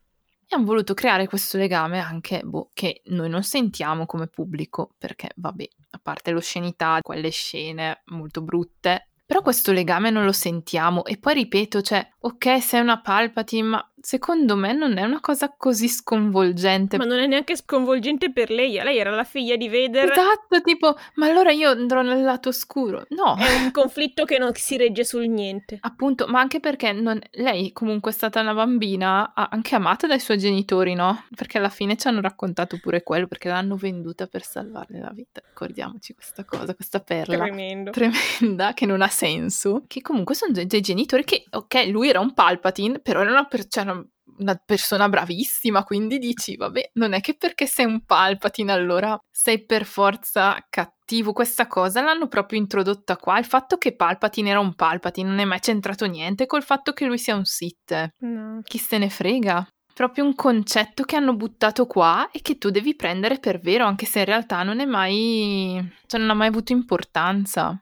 E 0.53 0.57
hanno 0.57 0.65
voluto 0.65 0.95
creare 0.95 1.29
questo 1.29 1.57
legame 1.59 2.01
anche 2.01 2.43
boh, 2.43 2.71
che 2.75 3.03
noi 3.07 3.29
non 3.29 3.45
sentiamo 3.45 4.05
come 4.05 4.27
pubblico 4.27 4.95
perché 4.99 5.29
vabbè 5.37 5.69
a 5.91 6.01
parte 6.03 6.33
l'oscenità 6.33 6.99
quelle 7.03 7.31
scene 7.31 8.03
molto 8.07 8.43
brutte 8.43 9.11
però 9.31 9.43
questo 9.43 9.71
legame 9.71 10.11
non 10.11 10.25
lo 10.25 10.33
sentiamo. 10.33 11.05
E 11.05 11.17
poi 11.17 11.35
ripeto 11.35 11.83
cioè 11.83 12.05
ok 12.21 12.63
sei 12.63 12.81
una 12.81 13.01
Palpatine 13.01 13.69
ma 13.69 13.91
secondo 14.03 14.57
me 14.57 14.73
non 14.73 14.97
è 14.97 15.05
una 15.05 15.21
cosa 15.21 15.53
così 15.57 15.89
sconvolgente. 15.89 16.97
Ma 16.97 17.05
non 17.05 17.19
è 17.19 17.27
neanche 17.27 17.57
sconvolgente 17.57 18.33
per 18.33 18.51
lei, 18.51 18.73
lei 18.83 18.99
era 18.99 19.11
la 19.11 19.25
figlia 19.25 19.57
di 19.57 19.69
Vader. 19.69 20.11
Esatto, 20.11 20.61
tipo, 20.63 20.97
ma 21.15 21.27
allora 21.27 21.51
io 21.51 21.71
andrò 21.71 22.03
nel 22.03 22.23
lato 22.23 22.49
oscuro. 22.49 23.05
No. 23.11 23.37
È 23.37 23.63
un 23.63 23.71
conflitto 23.71 24.25
che 24.25 24.39
non 24.39 24.53
si 24.55 24.77
regge 24.77 25.05
sul 25.05 25.29
niente. 25.29 25.79
Appunto, 25.81 26.27
ma 26.27 26.41
anche 26.41 26.61
perché 26.61 26.93
non... 26.93 27.21
lei 27.33 27.73
comunque 27.73 28.11
è 28.11 28.15
stata 28.15 28.41
una 28.41 28.55
bambina 28.55 29.33
anche 29.35 29.75
amata 29.75 30.07
dai 30.07 30.21
suoi 30.21 30.39
genitori, 30.39 30.95
no? 30.95 31.25
Perché 31.35 31.59
alla 31.59 31.69
fine 31.69 31.97
ci 31.97 32.09
hanno 32.09 32.21
raccontato 32.21 32.79
pure 32.81 33.03
quello, 33.03 33.27
perché 33.27 33.49
l'hanno 33.49 33.77
venduta 33.77 34.27
per 34.27 34.43
salvarle 34.43 34.99
la 34.99 35.13
vita. 35.13 35.43
Ricordiamoci 35.47 36.15
questa 36.15 36.45
cosa, 36.45 36.75
questa 36.75 37.01
perla. 37.01 37.37
Tremendo. 37.37 37.91
Tremenda, 37.91 38.73
che 38.73 38.87
non 38.87 39.03
ha 39.03 39.09
senso. 39.09 39.85
Che 39.87 40.01
comunque 40.01 40.35
sono 40.35 40.53
dei 40.53 40.81
genitori 40.81 41.25
che, 41.25 41.45
ok, 41.51 41.87
lui 41.89 42.10
era 42.11 42.21
un 42.21 42.35
Palpatine, 42.35 43.01
però 43.01 43.21
era 43.21 43.31
una 43.31 43.47
persona... 43.47 43.93
Cioè, 43.95 44.05
una 44.41 44.61
persona 44.65 45.09
bravissima, 45.09 45.85
quindi 45.85 46.19
dici, 46.19 46.57
vabbè, 46.57 46.91
non 46.95 47.13
è 47.13 47.21
che 47.21 47.37
perché 47.37 47.67
sei 47.67 47.85
un 47.85 48.05
Palpatine 48.05 48.73
allora 48.73 49.19
sei 49.31 49.65
per 49.65 49.85
forza 49.85 50.57
cattivo. 50.69 51.33
Questa 51.33 51.67
cosa 51.67 52.03
l'hanno 52.03 52.29
proprio 52.29 52.59
introdotta 52.59 53.17
qua. 53.17 53.39
Il 53.39 53.45
fatto 53.45 53.77
che 53.77 53.95
Palpatine 53.95 54.51
era 54.51 54.61
un 54.61 54.75
Palpatine 54.75 55.29
non 55.29 55.39
è 55.39 55.45
mai 55.45 55.61
c'entrato 55.61 56.07
niente 56.07 56.47
col 56.47 56.63
fatto 56.63 56.93
che 56.93 57.05
lui 57.05 57.19
sia 57.19 57.37
un 57.37 57.45
Sith. 57.45 58.15
No. 58.19 58.61
Chi 58.65 58.79
se 58.79 58.99
ne 58.99 59.11
frega? 59.11 59.67
Proprio 59.93 60.25
un 60.25 60.35
concetto 60.35 61.05
che 61.05 61.17
hanno 61.17 61.37
buttato 61.37 61.87
qua 61.87 62.31
e 62.31 62.41
che 62.41 62.57
tu 62.57 62.71
devi 62.71 62.97
prendere 62.97 63.39
per 63.39 63.59
vero, 63.61 63.85
anche 63.85 64.07
se 64.07 64.21
in 64.21 64.25
realtà 64.25 64.63
non 64.63 64.81
è 64.81 64.87
mai. 64.87 65.87
cioè 66.07 66.21
non 66.21 66.31
ha 66.31 66.35
mai 66.35 66.49
avuto 66.49 66.73
importanza. 66.73 67.79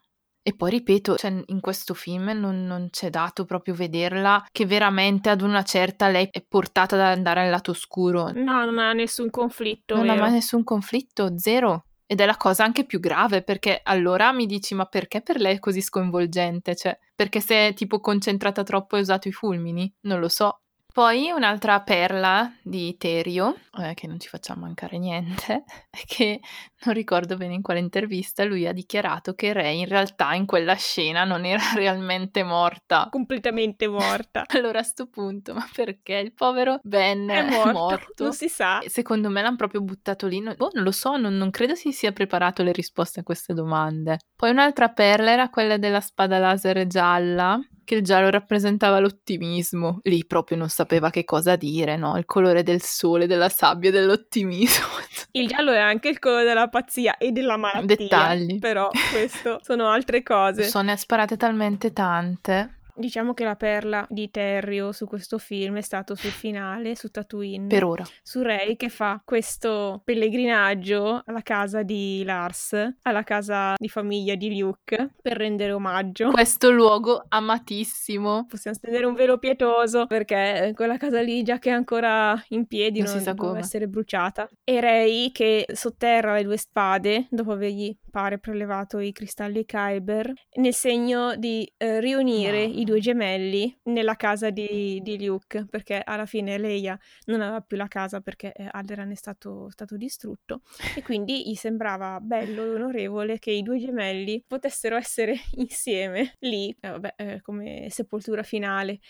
E 0.48 0.54
poi 0.54 0.70
ripeto, 0.70 1.16
cioè, 1.16 1.42
in 1.48 1.60
questo 1.60 1.92
film 1.92 2.30
non, 2.30 2.64
non, 2.64 2.88
c'è 2.90 3.10
dato 3.10 3.44
proprio 3.44 3.74
vederla 3.74 4.46
che 4.50 4.64
veramente 4.64 5.28
ad 5.28 5.42
una 5.42 5.62
certa 5.62 6.08
lei 6.08 6.26
è 6.30 6.42
portata 6.42 6.94
ad 6.94 7.02
andare 7.02 7.42
al 7.42 7.50
lato 7.50 7.72
oscuro. 7.72 8.32
No, 8.32 8.64
non 8.64 8.78
ha 8.78 8.94
nessun 8.94 9.28
conflitto. 9.28 9.94
Non 9.94 10.06
vero? 10.06 10.16
ha 10.16 10.20
mai 10.22 10.32
nessun 10.32 10.64
conflitto, 10.64 11.36
zero. 11.36 11.84
Ed 12.06 12.22
è 12.22 12.24
la 12.24 12.38
cosa 12.38 12.64
anche 12.64 12.86
più 12.86 12.98
grave 12.98 13.42
perché 13.42 13.80
allora 13.82 14.32
mi 14.32 14.46
dici 14.46 14.74
ma 14.74 14.86
perché 14.86 15.20
per 15.20 15.38
lei 15.38 15.56
è 15.56 15.58
così 15.58 15.82
sconvolgente? 15.82 16.74
Cioè, 16.74 16.98
perché 17.14 17.40
si 17.40 17.52
è 17.52 17.74
tipo 17.76 18.00
concentrata 18.00 18.62
troppo 18.62 18.96
e 18.96 19.00
usato 19.00 19.28
i 19.28 19.32
fulmini? 19.32 19.92
Non 20.04 20.18
lo 20.18 20.30
so. 20.30 20.60
Poi 20.98 21.30
un'altra 21.30 21.80
perla 21.82 22.52
di 22.60 22.96
Terio, 22.96 23.54
eh, 23.78 23.94
che 23.94 24.08
non 24.08 24.18
ci 24.18 24.28
facciamo 24.28 24.62
mancare 24.62 24.98
niente, 24.98 25.62
è 25.90 26.00
che 26.06 26.40
non 26.84 26.94
ricordo 26.94 27.36
bene 27.36 27.54
in 27.54 27.62
quale 27.62 27.80
intervista 27.80 28.44
lui 28.44 28.66
ha 28.66 28.72
dichiarato 28.72 29.34
che 29.34 29.52
Rey 29.52 29.80
in 29.80 29.88
realtà 29.88 30.34
in 30.34 30.46
quella 30.46 30.74
scena 30.74 31.24
non 31.24 31.44
era 31.44 31.62
realmente 31.74 32.42
morta. 32.42 33.08
Completamente 33.10 33.88
morta. 33.88 34.44
allora 34.54 34.80
a 34.80 34.84
sto 34.84 35.08
punto, 35.08 35.54
ma 35.54 35.68
perché 35.74 36.14
il 36.14 36.32
povero 36.32 36.78
Ben 36.82 37.28
è 37.28 37.48
morto? 37.48 37.68
È 37.68 37.72
morto. 37.72 38.22
Non 38.24 38.32
si 38.32 38.48
sa. 38.48 38.80
Secondo 38.86 39.28
me 39.28 39.42
l'hanno 39.42 39.56
proprio 39.56 39.80
buttato 39.80 40.26
lì. 40.26 40.40
Non, 40.40 40.54
boh, 40.56 40.70
non 40.72 40.84
lo 40.84 40.92
so, 40.92 41.16
non, 41.16 41.36
non 41.36 41.50
credo 41.50 41.74
si 41.74 41.92
sia 41.92 42.12
preparato 42.12 42.62
le 42.62 42.72
risposte 42.72 43.20
a 43.20 43.22
queste 43.22 43.54
domande. 43.54 44.18
Poi 44.36 44.50
un'altra 44.50 44.88
perla 44.88 45.32
era 45.32 45.48
quella 45.48 45.78
della 45.78 46.00
spada 46.00 46.38
laser 46.38 46.86
gialla 46.86 47.60
che 47.88 47.94
il 47.94 48.02
giallo 48.02 48.28
rappresentava 48.28 48.98
l'ottimismo. 48.98 50.00
Lì 50.02 50.26
proprio 50.26 50.58
non 50.58 50.68
sapeva 50.68 51.08
che 51.08 51.24
cosa 51.24 51.56
dire, 51.56 51.96
no? 51.96 52.18
Il 52.18 52.26
colore 52.26 52.62
del 52.62 52.82
sole, 52.82 53.26
della 53.26 53.48
sabbia, 53.48 53.90
dell'ottimismo. 53.90 54.84
Il 55.32 55.48
giallo 55.48 55.72
è 55.72 55.78
anche 55.78 56.08
il 56.08 56.18
colore 56.18 56.44
della 56.44 56.67
pazzia 56.68 57.16
e 57.18 57.32
della 57.32 57.56
malattia. 57.56 57.96
Dettagli. 57.96 58.58
Però 58.58 58.90
questo 59.10 59.60
sono 59.64 59.88
altre 59.88 60.22
cose. 60.22 60.64
Sono 60.64 60.94
sparate 60.96 61.36
talmente 61.36 61.92
tante. 61.92 62.77
Diciamo 62.98 63.32
che 63.32 63.44
la 63.44 63.54
perla 63.54 64.04
di 64.10 64.28
Terrio 64.28 64.90
su 64.90 65.06
questo 65.06 65.38
film 65.38 65.76
è 65.76 65.82
stato 65.82 66.16
sul 66.16 66.32
finale, 66.32 66.96
su 66.96 67.08
Tatooine. 67.10 67.68
Per 67.68 67.84
ora. 67.84 68.04
Su 68.22 68.42
Rey 68.42 68.74
che 68.74 68.88
fa 68.88 69.22
questo 69.24 70.02
pellegrinaggio 70.04 71.22
alla 71.24 71.42
casa 71.42 71.84
di 71.84 72.24
Lars, 72.24 72.74
alla 73.02 73.22
casa 73.22 73.74
di 73.76 73.88
famiglia 73.88 74.34
di 74.34 74.58
Luke, 74.58 75.14
per 75.22 75.36
rendere 75.36 75.70
omaggio. 75.70 76.32
Questo 76.32 76.72
luogo 76.72 77.24
amatissimo. 77.28 78.46
Possiamo 78.48 78.76
stendere 78.76 79.06
un 79.06 79.14
velo 79.14 79.38
pietoso 79.38 80.06
perché 80.06 80.72
quella 80.74 80.96
casa 80.96 81.20
lì, 81.20 81.44
già 81.44 81.60
che 81.60 81.70
è 81.70 81.74
ancora 81.74 82.36
in 82.48 82.66
piedi, 82.66 82.98
non, 82.98 83.10
non 83.10 83.18
si 83.18 83.24
sa 83.24 83.34
può 83.34 83.54
essere 83.54 83.86
bruciata. 83.86 84.48
E 84.64 84.80
Rey 84.80 85.30
che 85.30 85.66
sotterra 85.72 86.34
le 86.34 86.42
due 86.42 86.56
spade 86.56 87.28
dopo 87.30 87.52
avergli 87.52 87.96
pare 88.10 88.38
prelevato 88.38 88.98
i 88.98 89.12
cristalli 89.12 89.64
Kyber 89.64 90.32
nel 90.56 90.74
segno 90.74 91.36
di 91.36 91.70
eh, 91.76 92.00
riunire 92.00 92.66
no. 92.66 92.72
i 92.72 92.84
due 92.88 93.00
gemelli 93.00 93.80
nella 93.84 94.16
casa 94.16 94.48
di, 94.48 95.00
di, 95.02 95.22
Luke 95.26 95.66
perché 95.68 96.00
alla 96.02 96.24
fine 96.24 96.56
Leia 96.56 96.98
non 97.26 97.42
aveva 97.42 97.60
più 97.60 97.76
la 97.76 97.86
casa 97.86 98.22
perché 98.22 98.52
eh, 98.52 98.66
Alderan 98.70 99.10
è 99.10 99.14
stato, 99.14 99.68
stato 99.68 99.98
distrutto 99.98 100.62
e 100.96 101.02
quindi 101.02 101.46
gli 101.46 101.54
sembrava 101.54 102.18
bello 102.20 102.64
e 102.64 102.70
onorevole 102.70 103.38
che 103.38 103.50
i 103.50 103.62
due 103.62 103.78
gemelli 103.78 104.42
potessero 104.46 104.96
essere 104.96 105.36
insieme 105.56 106.34
lì 106.40 106.74
eh, 106.80 106.88
vabbè, 106.88 107.14
eh, 107.16 107.40
come 107.42 107.88
sepoltura 107.90 108.42
finale 108.42 109.00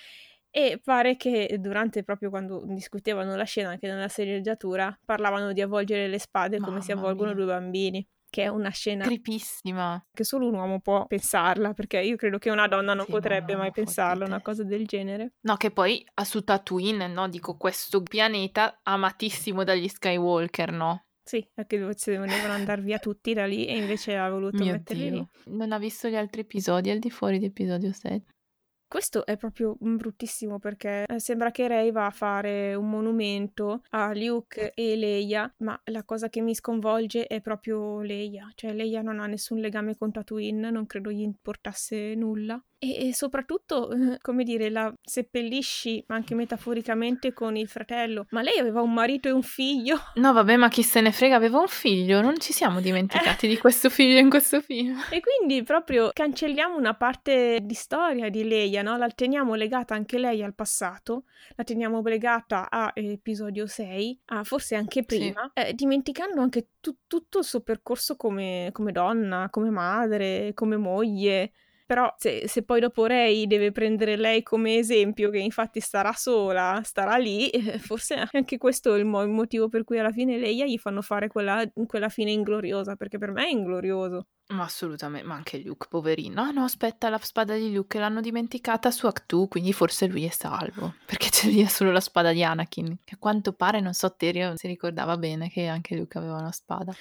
e 0.51 0.81
pare 0.83 1.17
che 1.17 1.57
durante 1.61 2.03
proprio 2.03 2.31
quando 2.31 2.65
discutevano 2.65 3.37
la 3.37 3.45
scena 3.45 3.69
anche 3.71 3.87
nella 3.87 4.09
serieggiatura 4.09 4.99
parlavano 5.05 5.53
di 5.53 5.61
avvolgere 5.61 6.09
le 6.09 6.19
spade 6.19 6.57
come 6.57 6.71
Mamma 6.71 6.83
si 6.83 6.91
avvolgono 6.91 7.33
mia. 7.33 7.45
due 7.45 7.53
bambini 7.53 8.09
che 8.31 8.45
è 8.45 8.49
una 8.49 8.71
scena 8.71 9.05
creepissima 9.05 10.05
che 10.13 10.25
solo 10.25 10.49
un 10.49 10.55
uomo 10.55 10.81
può 10.81 11.07
pensarla 11.07 11.73
perché 11.75 12.01
io 12.01 12.17
credo 12.17 12.39
che 12.39 12.51
una 12.51 12.69
donna 12.69 12.95
non 12.95 13.07
sì, 13.07 13.11
potrebbe 13.11 13.53
no, 13.53 13.61
mai 13.61 13.71
pensarla 13.71 14.25
una 14.25 14.41
cosa 14.41 14.65
del 14.65 14.87
genere 14.87 15.35
no 15.41 15.57
che 15.57 15.71
poi 15.71 16.05
a 16.15 16.25
su 16.25 16.43
Tatooine 16.43 17.07
no 17.09 17.29
dico 17.29 17.57
questo 17.57 18.03
pianeta 18.03 18.81
amatissimo 18.83 19.65
dagli 19.65 19.89
Skywalker 19.89 20.73
no 20.73 21.03
sì, 21.29 21.47
perché 21.53 21.79
dovevano 21.79 22.55
andare 22.55 22.81
via 22.81 22.99
tutti 22.99 23.35
da 23.35 23.45
lì 23.45 23.67
e 23.67 23.77
invece 23.77 24.17
ha 24.17 24.31
voluto 24.31 24.63
Mio 24.63 24.73
metterli 24.73 25.11
Dio. 25.11 25.29
lì. 25.45 25.57
Non 25.57 25.73
ha 25.73 25.79
visto 25.79 26.09
gli 26.09 26.17
altri 26.17 26.41
episodi 26.41 26.89
al 26.89 26.99
di 26.99 27.11
fuori 27.11 27.39
di 27.39 27.45
episodio 27.45 27.93
7. 27.93 28.38
Questo 28.89 29.27
è 29.27 29.37
proprio 29.37 29.77
bruttissimo 29.79 30.59
perché 30.59 31.05
eh, 31.07 31.21
sembra 31.21 31.51
che 31.51 31.69
Rey 31.69 31.93
va 31.93 32.07
a 32.07 32.11
fare 32.11 32.75
un 32.75 32.89
monumento 32.89 33.83
a 33.91 34.15
Luke 34.15 34.73
e 34.73 34.97
Leia, 34.97 35.53
ma 35.59 35.79
la 35.85 36.05
cosa 36.05 36.31
che 36.31 36.41
mi 36.41 36.55
sconvolge 36.55 37.27
è 37.27 37.43
proprio 37.43 38.01
Leia, 38.01 38.51
cioè 38.55 38.73
Leia 38.73 39.03
non 39.03 39.21
ha 39.21 39.27
nessun 39.27 39.59
legame 39.59 39.95
con 39.95 40.11
Tatooine, 40.11 40.71
non 40.71 40.87
credo 40.87 41.13
gli 41.13 41.21
importasse 41.21 42.15
nulla 42.15 42.59
e, 42.79 43.13
soprattutto, 43.13 43.91
come 44.21 44.45
dire, 44.45 44.71
la 44.71 44.93
seppellisci 45.03 46.05
anche 46.09 46.35
metaforicamente 46.35 47.33
con 47.33 47.57
il 47.57 47.69
fratello. 47.69 48.27
Ma 48.31 48.43
lei 48.43 48.59
aveva 48.59 48.81
un 48.81 48.93
marito 48.93 49.29
e 49.29 49.33
un 49.33 49.43
figlio. 49.43 49.97
No, 50.19 50.33
vabbè, 50.33 50.57
ma 50.57 50.69
chi 50.69 50.83
se 50.83 51.01
ne 51.01 51.13
frega, 51.13 51.37
aveva 51.37 51.59
un 51.59 51.69
figlio. 51.69 52.21
Non 52.21 52.39
ci 52.39 52.53
siamo 52.53 52.81
dimenticati 52.81 53.47
di 53.47 53.57
questo 53.57 53.89
figlio 53.89 54.19
in 54.19 54.29
questo 54.29 54.61
film. 54.61 54.97
E 55.11 55.21
quindi 55.21 55.63
proprio 55.63 56.11
cancelliamo 56.13 56.77
una 56.77 56.95
parte 56.95 57.61
di 57.63 57.75
storia 57.75 58.29
di 58.29 58.47
Leia, 58.47 58.83
no? 58.83 58.97
La 58.97 59.09
teniamo 59.09 59.55
legata 59.55 59.95
anche 59.95 60.19
lei 60.19 60.43
al 60.43 60.55
passato, 60.55 61.25
la 61.57 61.65
teniamo 61.65 62.03
legata 62.03 62.69
a 62.71 62.93
episodio 62.95 63.67
6, 63.67 64.21
a 64.27 64.45
forse 64.45 64.75
anche 64.75 65.05
prima, 65.05 65.51
sì. 65.55 65.63
eh, 65.63 65.75
dimenticando 65.75 66.41
anche 66.41 66.69
tu- 66.81 66.97
tutto 67.07 67.39
il 67.39 67.45
suo 67.45 67.61
percorso 67.61 68.17
come, 68.17 68.71
come 68.73 68.93
donna, 68.93 69.49
come 69.51 69.71
madre, 69.71 70.53
come 70.55 70.77
moglie 70.77 71.53
Però 71.89 72.15
se, 72.19 72.47
se, 72.49 72.65
poi 72.65 72.81
dopo 72.81 73.07
Rey 73.07 73.47
deve 73.47 73.73
prendere 73.73 74.19
lei 74.19 74.43
come 74.43 74.77
esempio, 74.77 75.31
che 75.31 75.39
infatti 75.39 75.81
starà 75.81 76.13
sola, 76.13 76.83
starà 76.85 77.17
lì, 77.17 77.49
eh, 77.49 77.79
forse 77.79 78.27
anche 78.31 78.59
questo 78.59 78.95
è 78.95 78.99
il, 78.99 79.07
mo- 79.07 79.23
il, 79.23 79.31
motivo 79.31 79.71
per 79.71 79.85
cui 79.85 79.99
alla 79.99 80.13
fine 80.13 80.37
Leia 80.37 80.67
gli 80.67 80.77
fanno 80.77 81.01
fare 81.01 81.29
quella, 81.29 81.65
quella 81.87 82.11
fine 82.11 82.31
ingloriosa, 82.31 82.95
perché 82.95 83.17
per 83.17 83.31
me 83.31 83.47
è 83.47 83.51
inglorioso. 83.51 84.27
Ma 84.49 84.65
assolutamente, 84.65 85.27
ma 85.27 85.37
anche 85.37 85.63
Luke, 85.63 85.87
poverino. 85.89 86.43
Ah 86.43 86.51
no, 86.51 86.65
aspetta, 86.65 87.09
la 87.09 87.19
spada 87.23 87.55
di 87.55 87.73
Luke 87.73 87.99
l'hanno 87.99 88.21
dimenticata 88.21 88.91
su 88.91 89.07
Actu, 89.07 89.49
quindi 89.49 89.73
forse 89.73 90.09
lui 90.09 90.27
è 90.27 90.31
salvo. 90.31 90.97
Perché 91.07 91.31
c'è 91.31 91.49
lì 91.49 91.65
solo 91.69 91.91
la 91.91 92.01
spada 92.01 92.33
di 92.33 92.45
Anakin. 92.45 92.99
Che 93.03 93.15
a 93.15 93.19
quanto 93.19 93.55
pare, 93.55 93.81
non 93.81 93.95
so, 93.95 94.15
Terio 94.15 94.53
si 94.57 94.67
ricordava 94.67 95.17
bene 95.17 95.49
che 95.49 95.69
anche 95.69 95.97
Luke 95.97 96.19
aveva 96.19 96.37
una 96.37 96.53
spada. 96.53 96.95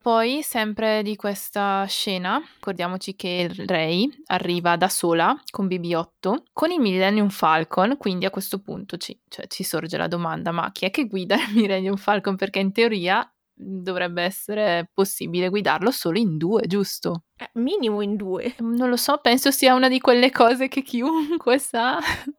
Poi, 0.00 0.42
sempre 0.42 1.02
di 1.02 1.16
questa 1.16 1.84
scena, 1.86 2.40
ricordiamoci 2.54 3.16
che 3.16 3.50
Rey 3.66 4.08
arriva 4.26 4.76
da 4.76 4.88
sola 4.88 5.38
con 5.50 5.66
BB-8 5.66 6.44
con 6.52 6.70
il 6.70 6.80
Millennium 6.80 7.28
Falcon, 7.28 7.96
quindi 7.98 8.24
a 8.24 8.30
questo 8.30 8.60
punto 8.60 8.96
ci, 8.96 9.18
cioè, 9.28 9.48
ci 9.48 9.64
sorge 9.64 9.96
la 9.96 10.06
domanda, 10.06 10.52
ma 10.52 10.70
chi 10.72 10.84
è 10.86 10.90
che 10.90 11.06
guida 11.08 11.34
il 11.34 11.54
Millennium 11.54 11.96
Falcon? 11.96 12.36
Perché 12.36 12.60
in 12.60 12.72
teoria 12.72 13.28
dovrebbe 13.52 14.22
essere 14.22 14.88
possibile 14.94 15.48
guidarlo 15.48 15.90
solo 15.90 16.18
in 16.18 16.36
due, 16.38 16.62
giusto? 16.66 17.24
Eh, 17.36 17.50
minimo 17.54 18.00
in 18.00 18.14
due. 18.14 18.54
Non 18.60 18.88
lo 18.88 18.96
so, 18.96 19.18
penso 19.20 19.50
sia 19.50 19.74
una 19.74 19.88
di 19.88 19.98
quelle 19.98 20.30
cose 20.30 20.68
che 20.68 20.82
chiunque 20.82 21.58
sa. 21.58 21.98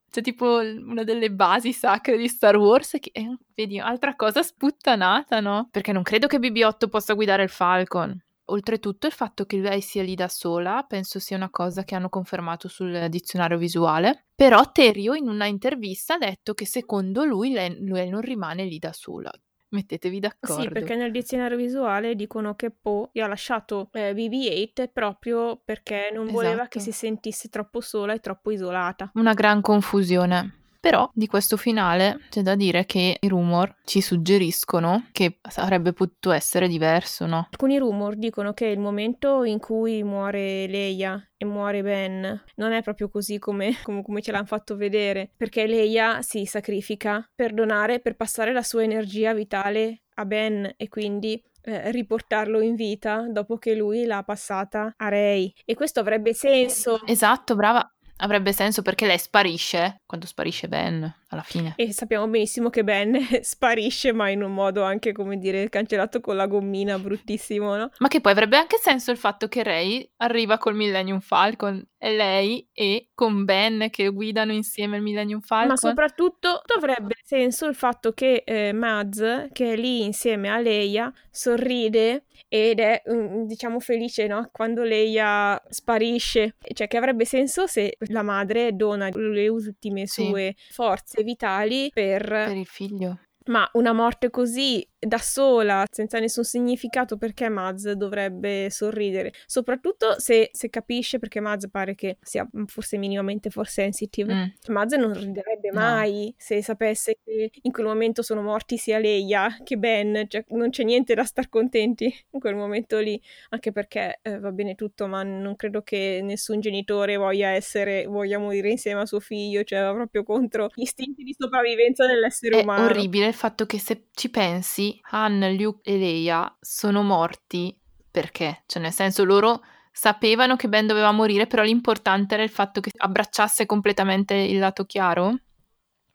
Cioè, 0.10 0.24
tipo 0.24 0.58
una 0.58 1.04
delle 1.04 1.32
basi 1.32 1.72
sacre 1.74 2.18
di 2.18 2.28
Star 2.28 2.58
Wars. 2.58 2.98
Che, 3.00 3.10
eh, 3.14 3.38
vedi, 3.56 3.80
altra 3.80 4.16
cosa 4.16 4.42
sputtanata, 4.42 5.40
no? 5.40 5.68
Perché 5.72 5.92
non 5.92 6.04
credo 6.04 6.28
che 6.28 6.40
BB-8 6.40 6.90
possa 6.90 7.14
guidare 7.14 7.44
il 7.44 7.50
Falcon. 7.50 8.18
Oltretutto 8.46 9.06
il 9.06 9.14
fatto 9.14 9.46
che 9.46 9.58
lei 9.58 9.80
sia 9.82 10.02
lì 10.02 10.16
da 10.16 10.28
sola 10.28 10.84
penso 10.88 11.20
sia 11.20 11.38
una 11.38 11.52
cosa 11.52 11.84
che 11.84 11.94
hanno 11.94 12.10
confermato 12.10 12.68
sul 12.68 13.08
dizionario 13.10 13.60
visuale. 13.60 14.26
Però 14.34 14.72
Terio 14.72 15.14
in 15.14 15.28
una 15.28 15.46
intervista 15.46 16.16
ha 16.16 16.18
detto 16.18 16.56
che 16.56 16.66
secondo 16.66 17.24
lui 17.24 17.52
lei, 17.52 17.78
lei 17.80 18.10
non 18.10 18.22
rimane 18.22 18.66
lì 18.66 18.80
da 18.80 18.92
sola. 18.92 19.32
Mettetevi 19.72 20.20
d'accordo. 20.20 20.64
Sì, 20.64 20.70
perché 20.70 20.96
nel 20.96 21.12
dizionario 21.12 21.56
visuale 21.56 22.16
dicono 22.16 22.56
che 22.56 22.72
Poe 22.72 23.10
gli 23.12 23.20
ha 23.20 23.28
lasciato 23.28 23.90
eh, 23.94 24.14
BB-8 24.14 24.90
proprio 24.92 25.62
perché 25.64 26.10
non 26.12 26.28
voleva 26.28 26.54
esatto. 26.54 26.70
che 26.70 26.80
si 26.80 26.92
sentisse 26.92 27.50
troppo 27.50 27.80
sola 27.80 28.14
e 28.14 28.20
troppo 28.20 28.50
isolata. 28.50 29.12
Una 29.14 29.34
gran 29.34 29.62
confusione. 29.62 30.56
Però 30.80 31.10
di 31.14 31.28
questo 31.28 31.58
finale 31.58 32.20
c'è 32.30 32.42
da 32.42 32.56
dire 32.56 32.86
che 32.86 33.18
i 33.20 33.28
rumor 33.28 33.76
ci 33.84 34.00
suggeriscono 34.00 35.08
che 35.12 35.40
sarebbe 35.50 35.92
potuto 35.92 36.32
essere 36.32 36.68
diverso, 36.68 37.26
no? 37.26 37.48
Alcuni 37.52 37.78
rumor 37.78 38.16
dicono 38.16 38.54
che 38.54 38.68
il 38.68 38.80
momento 38.80 39.44
in 39.44 39.60
cui 39.60 40.04
muore 40.04 40.68
Leia 40.68 41.22
e 41.36 41.46
muore 41.46 41.82
Ben 41.82 42.44
non 42.56 42.72
è 42.72 42.82
proprio 42.82 43.10
così 43.10 43.40
come, 43.40 43.76
come, 43.84 44.04
come 44.04 44.22
ce 44.22 44.32
l'hanno 44.32 44.46
fatto 44.46 44.78
vedere, 44.78 45.32
perché 45.36 45.68
Leia 45.68 46.22
si 46.22 46.46
sacrifica 46.46 47.30
per 47.36 47.54
donare, 47.54 48.00
per 48.00 48.16
passare 48.16 48.54
la 48.54 48.64
sua 48.64 48.84
energia 48.84 49.34
vitale 49.34 50.04
a 50.16 50.26
Ben 50.26 50.74
e 50.78 50.88
quindi 50.88 51.42
eh, 51.62 51.92
riportarlo 51.92 52.62
in 52.62 52.76
vita 52.76 53.28
dopo 53.30 53.58
che 53.58 53.76
lui 53.76 54.06
l'ha 54.06 54.24
passata 54.24 54.94
a 54.96 55.10
Rey. 55.10 55.52
E 55.66 55.76
questo 55.76 56.00
avrebbe 56.00 56.34
senso. 56.34 57.02
Esatto, 57.06 57.56
brava. 57.56 57.86
Avrebbe 58.22 58.52
senso 58.54 58.82
perché 58.82 59.06
lei 59.06 59.18
sparisce 59.18 60.02
quando 60.06 60.26
sparisce 60.26 60.68
Ben 60.68 61.14
alla 61.30 61.42
fine. 61.44 61.74
E 61.76 61.94
sappiamo 61.94 62.28
benissimo 62.28 62.70
che 62.70 62.84
Ben 62.84 63.18
sparisce, 63.42 64.12
ma 64.12 64.30
in 64.30 64.44
un 64.44 64.54
modo 64.54 64.84
anche, 64.84 65.12
come 65.12 65.38
dire, 65.38 65.70
cancellato 65.70 66.22
con 66.22 66.36
la 66.36 66.48
gommina, 66.48 66.98
bruttissimo, 66.98 67.76
no? 67.76 67.92
Ma 68.00 68.08
che 68.08 68.22
poi 68.22 68.32
avrebbe 68.32 68.58
anche 68.58 68.78
senso 68.78 69.12
il 69.12 69.18
fatto 69.18 69.48
che 69.48 69.64
Rey 69.64 70.10
arriva 70.18 70.58
col 70.58 70.76
Millennium 70.76 71.20
Falcon 71.20 71.86
e 71.98 72.16
lei 72.16 72.68
e 72.74 73.10
con 73.14 73.44
Ben 73.44 73.90
che 73.90 74.08
guidano 74.10 74.54
insieme 74.54 74.98
il 74.98 75.04
Millennium 75.04 75.42
Falcon. 75.42 75.70
Ma 75.70 75.76
soprattutto 75.76 76.62
avrebbe 76.76 77.16
senso 77.24 77.68
il 77.68 77.76
fatto 77.76 78.14
che 78.14 78.44
eh, 78.46 78.72
Maz, 78.74 79.50
che 79.52 79.74
è 79.74 79.76
lì 79.76 80.04
insieme 80.04 80.50
a 80.50 80.60
Leia, 80.60 81.14
sorride 81.30 82.26
ed 82.48 82.80
è, 82.80 83.04
mm, 83.08 83.44
diciamo, 83.44 83.80
felice, 83.80 84.28
no? 84.28 84.50
Quando 84.52 84.84
Leia 84.84 85.62
sparisce. 85.70 86.56
Cioè, 86.74 86.88
che 86.88 86.98
avrebbe 86.98 87.26
senso 87.26 87.68
se 87.68 87.98
la 88.08 88.24
madre 88.24 88.76
dona 88.76 89.10
le 89.14 89.48
ultime 89.48 90.08
sue 90.08 90.56
sì. 90.58 90.74
forze 90.74 91.19
vitali 91.24 91.90
per... 91.94 92.28
Per 92.28 92.56
il 92.56 92.66
figlio. 92.66 93.20
Ma 93.46 93.70
una 93.74 93.94
morte 93.94 94.30
così 94.30 94.88
da 95.00 95.18
sola, 95.18 95.86
senza 95.90 96.20
nessun 96.20 96.44
significato, 96.44 97.18
perché 97.18 97.48
Maz 97.50 97.92
dovrebbe 97.92 98.70
sorridere? 98.70 99.34
Soprattutto 99.46 100.20
se, 100.20 100.50
se 100.52 100.70
capisce, 100.70 101.20
perché 101.20 101.40
Maz 101.40 101.70
pare 101.70 101.96
che 101.96 102.18
sia 102.22 102.48
forse 102.66 102.98
minimamente 102.98 103.50
force 103.50 103.82
sensitive. 103.82 104.34
Mm. 104.34 104.74
Maz 104.74 104.94
non 104.94 105.14
riderebbe 105.14 105.72
mai 105.72 106.26
no. 106.26 106.34
se 106.38 106.62
sapesse 106.62 107.18
che 107.24 107.52
in 107.62 107.72
quel 107.72 107.86
momento 107.86 108.22
sono 108.22 108.42
morti 108.42 108.78
sia 108.78 109.00
Leia 109.00 109.58
che 109.64 109.78
Ben, 109.78 110.26
cioè 110.28 110.44
non 110.50 110.70
c'è 110.70 110.84
niente 110.84 111.14
da 111.14 111.24
star 111.24 111.50
contenti 111.50 112.14
in 112.32 112.40
quel 112.40 112.56
momento 112.56 113.00
lì, 113.00 113.20
anche 113.50 113.72
perché 113.72 114.20
eh, 114.22 114.40
va 114.40 114.52
bene 114.52 114.76
tutto, 114.76 115.08
ma 115.08 115.24
non 115.24 115.56
credo 115.56 115.82
che 115.82 116.20
nessun 116.22 116.60
genitore 116.60 117.16
voglia 117.16 117.50
essere, 117.50 118.06
voglia 118.06 118.38
morire 118.38 118.70
insieme 118.70 119.02
a 119.02 119.06
suo 119.06 119.20
figlio, 119.20 119.64
cioè 119.64 119.82
va 119.82 119.94
proprio 119.94 120.24
contro 120.24 120.70
gli 120.74 120.82
istinti 120.82 121.24
di 121.24 121.36
sopravvivenza 121.38 122.06
dell'essere 122.06 122.60
È 122.60 122.64
umano. 122.64 122.88
È 122.88 122.92
orribile 122.92 123.28
il 123.28 123.34
fatto 123.34 123.66
che 123.66 123.80
se 123.80 124.08
ci 124.14 124.30
pensi 124.30 124.89
han, 125.12 125.56
Luke 125.58 125.90
e 125.90 125.98
Leia 125.98 126.58
sono 126.60 127.04
morti 127.04 127.78
perché? 128.10 128.64
Cioè, 128.66 128.82
nel 128.82 128.92
senso, 128.92 129.24
loro 129.24 129.62
sapevano 129.92 130.56
che 130.56 130.70
Ben 130.70 130.88
doveva 130.88 131.12
morire, 131.12 131.48
però 131.48 131.64
l'importante 131.64 132.36
era 132.36 132.44
il 132.44 132.50
fatto 132.50 132.80
che 132.80 132.92
abbracciasse 132.96 133.66
completamente 133.66 134.34
il 134.34 134.60
lato 134.60 134.86
chiaro? 134.86 135.40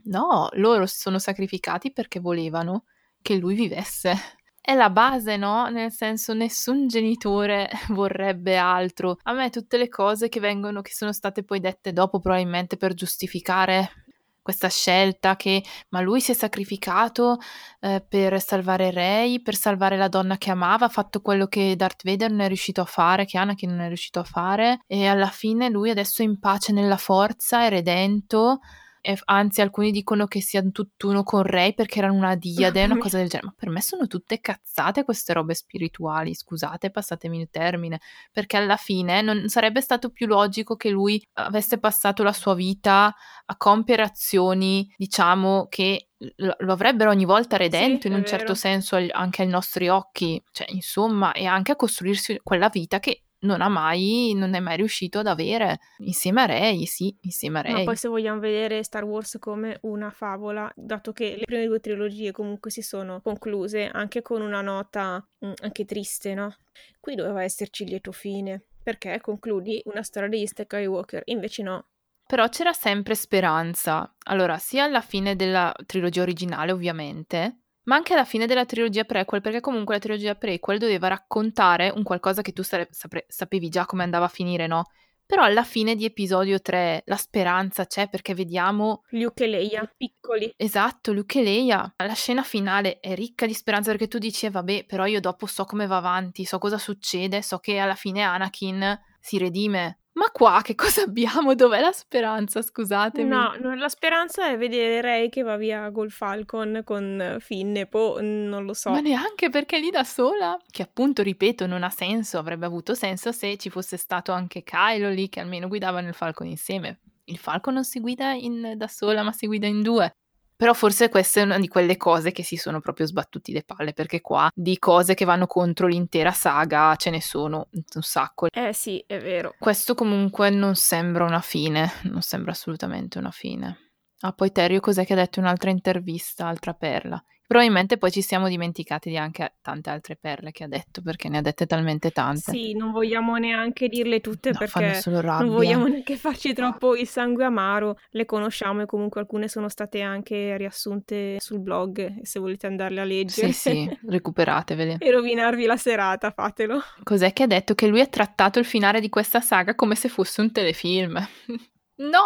No, 0.05 0.49
loro 0.53 0.87
si 0.87 0.99
sono 0.99 1.19
sacrificati 1.19 1.93
perché 1.93 2.21
volevano 2.21 2.85
che 3.23 3.37
lui 3.37 3.55
vivesse. 3.55 4.15
È 4.61 4.75
la 4.75 4.89
base, 4.89 5.37
no? 5.37 5.69
Nel 5.69 5.93
senso, 5.93 6.33
nessun 6.33 6.89
genitore 6.89 7.69
vorrebbe 7.91 8.57
altro. 8.57 9.19
A 9.25 9.33
me 9.33 9.51
tutte 9.51 9.77
le 9.77 9.89
cose 9.89 10.29
che 10.29 10.41
vengono, 10.41 10.81
che 10.81 10.93
sono 10.93 11.13
state 11.13 11.45
poi 11.45 11.61
dette 11.61 11.93
dopo, 11.93 12.19
probabilmente 12.19 12.77
per 12.77 12.95
giustificare 12.95 14.04
questa 14.45 14.69
scelta 14.69 15.37
che 15.37 15.65
ma 15.89 16.03
lui 16.03 16.21
si 16.21 16.33
è 16.33 16.35
sacrificato 16.35 17.39
eh, 17.81 18.05
per 18.07 18.39
salvare 18.43 18.91
Rey, 18.91 19.41
per 19.41 19.55
salvare 19.57 19.97
la 19.97 20.09
donna 20.09 20.37
che 20.37 20.51
amava, 20.51 20.85
ha 20.85 20.91
fatto 20.91 21.23
quello 21.23 21.47
che 21.47 21.75
Darth 21.77 22.05
Vader 22.05 22.31
non 22.31 22.41
è 22.41 22.47
riuscito 22.49 22.83
a 22.83 22.85
fare, 22.85 23.25
che 23.25 23.39
Anakin 23.39 23.71
non 23.71 23.81
è 23.81 23.89
riuscito 23.89 24.21
a 24.21 24.25
fare 24.25 24.81
e 24.87 25.07
alla 25.07 25.31
fine 25.31 25.71
lui 25.71 25.89
adesso 25.89 26.21
è 26.21 26.27
in 26.27 26.39
pace 26.39 26.73
nella 26.73 26.99
forza, 26.99 27.65
è 27.65 27.71
redento 27.71 28.61
e 29.07 29.19
anzi 29.27 29.61
alcuni 29.61 29.91
dicono 29.91 30.27
che 30.27 30.41
sia 30.41 30.63
tutt'uno 30.63 31.25
con 31.25 31.43
Rey 31.43 31.75
perché 31.75 31.99
erano 31.99 32.15
una 32.15 32.37
diade, 32.37 32.85
una 32.85 32.97
cosa 32.97 33.19
del 33.19 33.29
genere, 33.29 33.49
ma 33.49 33.55
per 33.55 33.69
me 33.69 33.83
sono 33.83 34.07
tutte 34.07 34.41
cazzate 34.41 35.05
queste 35.05 35.35
robe 35.35 35.53
spirituali, 35.53 36.35
scusate, 36.35 36.91
passatemi 36.91 37.39
il 37.39 37.51
termine, 37.51 38.01
perché 38.33 38.57
alla 38.57 38.79
fine 38.79 39.21
non 39.21 39.49
sarebbe 39.49 39.83
stato 39.83 40.09
più 40.09 40.27
logico 40.27 40.75
che 40.77 40.89
lui 40.89 41.23
avesse 41.35 41.79
passato 41.79 42.23
la 42.23 42.33
sua 42.33 42.55
vita 42.55 43.15
a 43.45 43.57
compiere 43.59 44.01
azioni, 44.01 44.91
diciamo, 44.97 45.67
che 45.69 46.09
lo 46.37 46.73
avrebbero 46.73 47.11
ogni 47.11 47.27
volta 47.27 47.59
redento 47.59 48.03
sì, 48.03 48.07
in 48.07 48.15
un 48.15 48.23
vero. 48.23 48.39
certo 48.39 48.55
senso 48.55 48.97
anche 49.11 49.43
ai 49.43 49.49
nostri 49.49 49.91
occhi, 49.91 50.43
cioè 50.51 50.67
insomma, 50.71 51.33
e 51.33 51.45
anche 51.45 51.73
a 51.73 51.77
costruirsi 51.77 52.41
quella 52.43 52.71
vita 52.71 53.01
che 53.01 53.25
non 53.45 53.61
ha 53.61 53.69
mai, 53.69 54.33
non 54.35 54.55
è 54.55 54.61
mai 54.61 54.77
riuscito 54.77 55.21
ad 55.21 55.27
avere 55.27 55.79
insieme 55.99 56.43
a 56.43 56.47
Rey, 56.47 56.87
sì, 56.87 57.17
insieme 57.23 57.61
a 57.61 57.63
Rey. 57.63 57.73
Ma 57.73 57.85
poi 57.85 57.97
se 57.97 58.09
vogliamo 58.09 58.41
vedere 58.41 58.83
Star 58.83 59.05
Wars 59.05 59.37
come 59.39 59.79
una 59.83 60.11
favola, 60.11 60.71
dato 60.75 61.13
che 61.13 61.37
le 61.39 61.45
prime 61.45 61.67
due 61.67 61.81
trilogie 61.81 62.33
comunque 62.33 62.71
si 62.71 62.83
sono 62.83 63.21
concluse 63.21 63.89
anche 63.89 64.23
con 64.23 64.43
una 64.43 64.61
nota 64.61 65.27
mh, 65.39 65.47
mm, 65.47 65.53
anche 65.63 65.85
triste, 65.85 66.35
no? 66.35 66.55
Qui 67.01 67.15
doveva 67.15 67.43
esserci 67.43 67.85
il 67.85 67.91
lieto 67.91 68.13
fine, 68.13 68.65
perché 68.83 69.21
concludi 69.21 69.83
una 69.87 70.03
storia 70.03 70.29
di 70.29 70.47
Skywalker, 70.47 71.23
invece 71.27 71.63
no. 71.63 71.87
Però 72.27 72.49
c'era 72.49 72.73
sempre 72.73 73.15
speranza. 73.15 74.15
Allora, 74.25 74.57
sia 74.57 74.85
alla 74.85 75.03
fine 75.03 75.37
della 75.37 75.75
trilogia 75.85 76.23
originale, 76.23 76.73
ovviamente, 76.73 77.64
ma 77.85 77.97
anche 77.97 78.13
alla 78.13 78.25
fine 78.25 78.47
della 78.47 78.65
trilogia 78.65 79.05
prequel, 79.05 79.41
perché 79.41 79.61
comunque 79.61 79.95
la 79.95 80.01
trilogia 80.01 80.35
prequel 80.35 80.79
doveva 80.79 81.09
raccontare 81.09 81.91
un 81.95 82.03
qualcosa 82.03 82.43
che 82.43 82.53
tu 82.53 82.63
sare- 82.63 82.89
sapre- 82.91 83.27
sapevi 83.29 83.69
già 83.69 83.87
come 83.87 84.03
andava 84.03 84.27
a 84.27 84.29
finire, 84.29 84.67
no? 84.67 84.85
Però 85.27 85.43
alla 85.43 85.65
fine 85.65 85.95
di 85.95 86.05
episodio 86.05 86.61
3 86.61 87.03
la 87.07 87.17
speranza 87.17 87.87
c'è 87.87 88.11
perché 88.11 88.35
vediamo 88.35 89.05
Luke 89.11 89.45
e 89.45 89.47
Leia 89.47 89.91
piccoli. 89.97 90.53
Esatto, 90.55 91.13
Luke 91.15 91.41
e 91.41 91.43
Leia. 91.43 91.95
La 92.05 92.13
scena 92.13 92.43
finale 92.43 93.01
è 93.01 93.15
ricca 93.15 93.47
di 93.47 93.55
speranza 93.55 93.91
perché 93.91 94.07
tu 94.07 94.19
dici, 94.19 94.45
eh, 94.45 94.51
vabbè, 94.51 94.85
però 94.85 95.07
io 95.07 95.21
dopo 95.21 95.47
so 95.47 95.65
come 95.65 95.87
va 95.87 95.97
avanti, 95.97 96.45
so 96.45 96.59
cosa 96.59 96.77
succede, 96.77 97.41
so 97.41 97.59
che 97.59 97.79
alla 97.79 97.95
fine 97.95 98.23
Anakin 98.23 99.01
si 99.19 99.39
redime 99.39 100.01
Ma 100.15 100.31
qua 100.31 100.61
che 100.63 100.75
cosa 100.77 101.03
abbiamo? 101.03 101.55
Dov'è 101.55 101.81
la 101.81 101.93
speranza? 101.93 102.63
Scusatemi. 102.63 103.29
No, 103.29 103.57
no, 103.61 103.75
la 103.75 103.89
speranza 103.89 104.49
è 104.49 104.57
vedere 104.57 105.01
Rey 105.01 105.29
che 105.29 105.43
va 105.43 105.57
via 105.57 105.91
col 105.91 106.11
Falcon 106.11 106.83
con 106.85 107.37
Finn 107.41 107.77
e 107.77 107.87
poi 107.87 108.25
non 108.25 108.65
lo 108.65 108.75
so. 108.75 108.91
Ma 108.91 109.01
neanche 109.01 109.51
perché 109.51 109.79
lì 109.79 109.91
da 109.91 110.05
sola, 110.05 110.57
che 110.71 110.83
appunto 110.83 111.23
ripeto 111.23 111.67
non 111.67 111.83
ha 111.83 111.91
senso, 111.91 112.39
avrebbe 112.39 112.65
avuto 112.65 112.95
senso 112.95 113.33
se 113.33 113.57
ci 113.57 113.71
fosse 113.71 113.97
stato 113.97 114.31
anche 114.31 114.63
Kylo 114.63 115.11
lì 115.11 115.29
che 115.29 115.41
almeno 115.41 115.67
guidava 115.67 116.01
nel 116.01 116.15
Falcon 116.15 116.47
insieme. 116.47 117.01
Il 117.25 117.39
Falcon 117.39 117.75
non 117.75 117.85
si 117.85 117.99
guida 117.99 118.33
in, 118.33 118.75
da 118.77 118.87
sola 118.87 119.23
ma 119.23 119.33
si 119.33 119.47
guida 119.47 119.67
in 119.67 119.83
due. 119.83 120.15
Però 120.57 120.73
forse 120.73 121.09
questa 121.09 121.41
è 121.41 121.43
una 121.45 121.59
di 121.59 121.69
quelle 121.69 121.97
cose 121.97 122.31
che 122.31 122.43
si 122.43 122.57
sono 122.57 122.81
proprio 122.81 123.07
sbattuti 123.07 123.53
le 123.53 123.65
palle, 123.65 123.93
perché 123.93 124.21
qua 124.21 124.51
di 124.55 124.79
cose 124.79 125.15
che 125.15 125.25
vanno 125.25 125.47
contro 125.47 125.87
l'intera 125.87 126.31
saga 126.31 126.95
ce 126.97 127.11
ne 127.11 127.21
sono 127.21 127.69
un 127.73 128.03
sacco. 128.03 128.47
Eh 128.51 128.73
sì, 128.73 129.03
è 129.07 129.19
vero. 129.19 129.55
Questo 129.59 129.95
comunque 129.95 130.51
non 130.51 130.75
sembra 130.77 131.25
una 131.25 131.41
fine, 131.41 131.91
non 132.05 132.23
sembra 132.23 132.53
assolutamente 132.53 133.19
una 133.19 133.31
fine. 133.33 133.79
Ah, 134.21 134.33
poi 134.33 134.53
Terio 134.53 134.81
cos'è 134.81 135.05
che 135.05 135.13
ha 135.13 135.17
detto 135.17 135.39
in 135.41 135.45
un'altra 135.45 135.71
intervista, 135.71 136.47
altra 136.47 136.73
perla? 136.73 137.23
Probabilmente 137.47 137.99
poi 137.99 138.11
ci 138.11 138.23
siamo 138.23 138.49
dimenticati 138.49 139.11
di 139.11 139.17
anche 139.19 139.57
tante 139.61 139.91
altre 139.91 140.17
perle 140.17 140.51
che 140.51 140.65
ha 140.65 140.69
detto, 140.69 141.03
perché 141.03 141.29
ne 141.29 141.39
ha 141.39 141.41
dette 141.43 141.67
talmente 141.67 142.11
tante. 142.11 142.53
Sì, 142.53 142.75
non 142.75 142.91
vogliamo 142.91 143.37
neanche 143.37 143.89
dirle 143.89 144.21
tutte 144.21 144.51
No, 144.51 144.59
perché 144.59 145.01
non 145.07 145.49
vogliamo 145.49 145.87
neanche 145.87 146.17
farci 146.17 146.55
troppo 146.55 146.97
il 146.97 147.07
sangue 147.07 147.45
amaro. 147.45 147.99
Le 148.11 148.25
conosciamo 148.25 148.83
e 148.83 148.87
comunque 148.87 149.21
alcune 149.21 149.49
sono 149.49 149.69
state 149.69 150.01
anche 150.01 150.57
riassunte 150.57 151.37
sul 151.39 151.61
blog 151.61 152.23
se 152.23 152.39
volete 152.39 152.67
andarle 152.67 153.01
a 153.01 153.05
leggere 153.05 153.53
Sì, 153.53 153.71
sì, 153.71 153.99
recuperatevele. 154.09 154.97
e 154.99 155.11
rovinarvi 155.11 155.67
la 155.67 155.77
serata, 155.77 156.31
fatelo. 156.31 156.81
Cos'è 157.03 157.33
che 157.33 157.43
ha 157.43 157.47
detto? 157.47 157.75
Che 157.75 157.87
lui 157.87 158.01
ha 158.01 158.07
trattato 158.07 158.59
il 158.59 158.65
finale 158.65 159.01
di 159.01 159.09
questa 159.11 159.41
saga 159.41 159.75
come 159.75 159.95
se 159.95 160.09
fosse 160.09 160.41
un 160.41 160.51
telefilm. 160.51 161.19
no! 161.97 162.23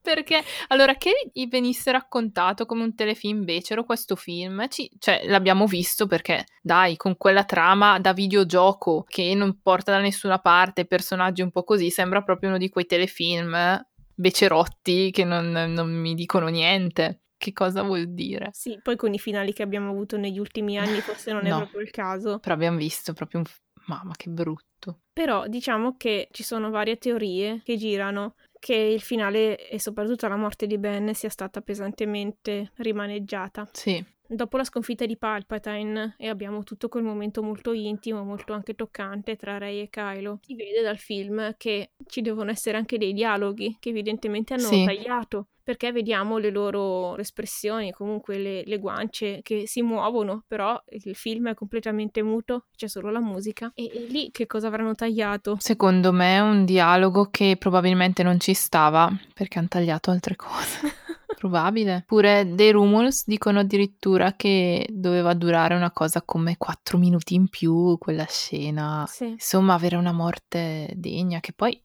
Perché 0.00 0.42
allora 0.68 0.94
che 0.96 1.30
gli 1.32 1.46
venisse 1.48 1.90
raccontato 1.92 2.64
come 2.66 2.82
un 2.82 2.94
telefilm 2.94 3.44
becero 3.44 3.84
questo 3.84 4.16
film, 4.16 4.66
ci- 4.68 4.90
cioè 4.98 5.22
l'abbiamo 5.26 5.66
visto 5.66 6.06
perché 6.06 6.44
dai, 6.62 6.96
con 6.96 7.16
quella 7.16 7.44
trama 7.44 7.98
da 7.98 8.12
videogioco 8.12 9.04
che 9.06 9.34
non 9.34 9.60
porta 9.60 9.92
da 9.92 10.00
nessuna 10.00 10.38
parte, 10.38 10.86
personaggi 10.86 11.42
un 11.42 11.50
po' 11.50 11.64
così, 11.64 11.90
sembra 11.90 12.22
proprio 12.22 12.48
uno 12.50 12.58
di 12.58 12.68
quei 12.70 12.86
telefilm 12.86 13.84
becerotti 14.14 15.10
che 15.10 15.24
non, 15.24 15.50
non 15.50 15.90
mi 15.90 16.14
dicono 16.14 16.48
niente. 16.48 17.22
Che 17.38 17.52
cosa 17.52 17.82
vuol 17.82 18.12
dire? 18.14 18.48
Sì, 18.52 18.80
poi 18.82 18.96
con 18.96 19.14
i 19.14 19.18
finali 19.20 19.52
che 19.52 19.62
abbiamo 19.62 19.90
avuto 19.90 20.16
negli 20.16 20.40
ultimi 20.40 20.76
anni 20.76 21.00
forse 21.00 21.32
non 21.32 21.46
è 21.46 21.50
No. 21.50 21.58
proprio 21.58 21.80
il 21.82 21.90
caso. 21.90 22.38
Però 22.40 22.54
abbiamo 22.54 22.76
visto 22.78 23.12
proprio 23.12 23.40
un... 23.40 23.46
Mamma, 23.86 24.12
che 24.16 24.28
brutto. 24.28 25.02
Però 25.12 25.46
diciamo 25.46 25.96
che 25.96 26.28
ci 26.32 26.42
sono 26.42 26.68
varie 26.70 26.98
teorie 26.98 27.62
che 27.64 27.76
girano 27.76 28.34
che 28.58 28.74
il 28.74 29.00
finale 29.00 29.68
e 29.68 29.80
soprattutto 29.80 30.28
la 30.28 30.36
morte 30.36 30.66
di 30.66 30.78
Ben 30.78 31.14
sia 31.14 31.30
stata 31.30 31.60
pesantemente 31.60 32.72
rimaneggiata. 32.76 33.68
Sì, 33.72 34.04
Dopo 34.30 34.58
la 34.58 34.64
sconfitta 34.64 35.06
di 35.06 35.16
Palpatine 35.16 36.14
e 36.18 36.28
abbiamo 36.28 36.62
tutto 36.62 36.88
quel 36.90 37.02
momento 37.02 37.42
molto 37.42 37.72
intimo, 37.72 38.22
molto 38.24 38.52
anche 38.52 38.74
toccante 38.74 39.36
tra 39.36 39.56
Rey 39.56 39.80
e 39.80 39.88
Kylo. 39.88 40.40
Si 40.42 40.54
vede 40.54 40.82
dal 40.82 40.98
film 40.98 41.54
che 41.56 41.92
ci 42.06 42.20
devono 42.20 42.50
essere 42.50 42.76
anche 42.76 42.98
dei 42.98 43.14
dialoghi 43.14 43.78
che 43.80 43.88
evidentemente 43.88 44.52
hanno 44.52 44.68
Sì. 44.68 44.84
tagliato 44.84 45.46
perché 45.62 45.92
vediamo 45.92 46.36
le 46.38 46.50
loro 46.50 47.16
espressioni, 47.16 47.90
comunque 47.92 48.38
le, 48.38 48.64
le 48.64 48.78
guance 48.78 49.40
che 49.42 49.66
si 49.66 49.80
muovono, 49.82 50.44
però 50.46 50.78
il 50.90 51.14
film 51.14 51.48
è 51.48 51.54
completamente 51.54 52.22
muto, 52.22 52.66
c'è 52.74 52.86
solo 52.88 53.10
la 53.10 53.20
musica. 53.20 53.70
E, 53.74 53.90
e 53.92 54.06
lì 54.08 54.30
che 54.30 54.46
cosa 54.46 54.66
avranno 54.68 54.94
tagliato? 54.94 55.56
Secondo 55.58 56.12
me 56.12 56.36
è 56.36 56.40
un 56.40 56.64
dialogo 56.66 57.28
che 57.30 57.56
probabilmente 57.58 58.22
non 58.22 58.40
ci 58.40 58.54
stava 58.54 59.10
perché 59.34 59.58
hanno 59.58 59.68
tagliato 59.68 60.10
altre 60.10 60.36
cose. 60.36 60.80
Probabile. 61.38 62.02
Pure 62.04 62.52
dei 62.52 62.72
rumors 62.72 63.22
dicono 63.24 63.60
addirittura 63.60 64.32
che 64.34 64.84
doveva 64.90 65.34
durare 65.34 65.76
una 65.76 65.92
cosa 65.92 66.20
come 66.22 66.56
4 66.56 66.98
minuti 66.98 67.34
in 67.34 67.48
più 67.48 67.96
quella 67.98 68.26
scena. 68.28 69.04
Sì. 69.06 69.26
Insomma, 69.28 69.74
avere 69.74 69.94
una 69.94 70.10
morte 70.12 70.90
degna 70.96 71.38
che 71.38 71.52
poi 71.52 71.80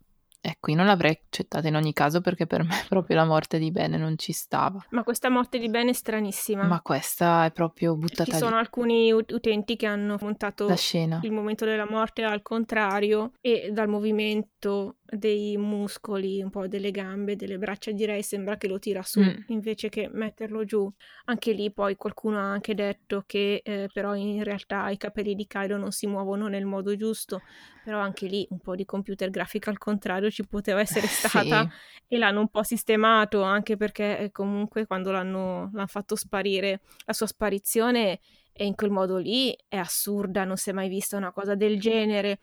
ecco, 0.45 0.71
io 0.71 0.75
non 0.75 0.87
l'avrei 0.87 1.17
accettata 1.25 1.69
in 1.69 1.75
ogni 1.75 1.93
caso 1.93 2.19
perché 2.19 2.45
per 2.45 2.63
me 2.63 2.75
proprio 2.89 3.15
la 3.15 3.25
morte 3.25 3.59
di 3.59 3.71
Ben 3.71 3.91
non 3.91 4.17
ci 4.17 4.33
stava. 4.33 4.83
Ma 4.89 5.03
questa 5.03 5.29
morte 5.29 5.57
di 5.57 5.69
Ben 5.69 5.87
è 5.87 5.93
stranissima. 5.93 6.63
Ma 6.63 6.81
questa 6.81 7.45
è 7.45 7.51
proprio 7.51 7.93
Ci 7.93 7.99
buttata 7.99 8.35
sono 8.37 8.55
lì 8.55 8.57
alcuni 8.57 9.11
ut- 9.13 9.31
utenti 9.31 9.75
che 9.77 9.85
hanno 9.85 10.17
montato 10.19 10.67
la 10.67 10.75
scena. 10.75 11.19
il 11.23 11.31
momento 11.31 11.63
della 11.63 11.87
morte 11.89 12.23
al 12.23 12.41
contrario 12.41 13.31
e 13.39 13.69
dal 13.71 13.87
movimento 13.87 14.95
dei 15.15 15.57
muscoli, 15.57 16.41
un 16.41 16.49
po' 16.49 16.67
delle 16.67 16.91
gambe, 16.91 17.35
delle 17.35 17.57
braccia 17.57 17.91
direi 17.91 18.23
sembra 18.23 18.57
che 18.57 18.67
lo 18.67 18.79
tira 18.79 19.01
su 19.01 19.21
Mm. 19.21 19.29
invece 19.47 19.89
che 19.89 20.09
metterlo 20.11 20.63
giù. 20.65 20.91
Anche 21.25 21.51
lì 21.53 21.71
poi 21.71 21.95
qualcuno 21.95 22.39
ha 22.39 22.51
anche 22.51 22.73
detto 22.73 23.23
che 23.25 23.61
eh, 23.63 23.89
però 23.91 24.15
in 24.15 24.43
realtà 24.43 24.89
i 24.89 24.97
capelli 24.97 25.35
di 25.35 25.45
Kylo 25.47 25.77
non 25.77 25.91
si 25.91 26.07
muovono 26.07 26.47
nel 26.47 26.65
modo 26.65 26.95
giusto, 26.95 27.41
però 27.83 27.99
anche 27.99 28.27
lì 28.27 28.45
un 28.49 28.59
po' 28.59 28.75
di 28.75 28.85
computer 28.85 29.29
grafica 29.29 29.69
al 29.69 29.77
contrario 29.77 30.29
ci 30.29 30.45
poteva 30.47 30.79
essere 30.79 31.07
stata 31.07 31.67
Sì. 31.69 32.15
e 32.15 32.17
l'hanno 32.17 32.39
un 32.41 32.49
po' 32.49 32.63
sistemato 32.63 33.41
anche 33.43 33.77
perché 33.77 34.17
eh, 34.19 34.31
comunque 34.31 34.85
quando 34.85 35.11
l'hanno, 35.11 35.69
l'hanno 35.73 35.87
fatto 35.87 36.15
sparire 36.15 36.81
la 37.05 37.13
sua 37.13 37.27
sparizione 37.27 38.19
e 38.51 38.65
in 38.65 38.75
quel 38.75 38.91
modo 38.91 39.17
lì 39.17 39.55
è 39.67 39.77
assurda, 39.77 40.43
non 40.43 40.57
si 40.57 40.69
è 40.69 40.73
mai 40.73 40.89
vista 40.89 41.17
una 41.17 41.31
cosa 41.31 41.55
del 41.55 41.79
genere. 41.79 42.39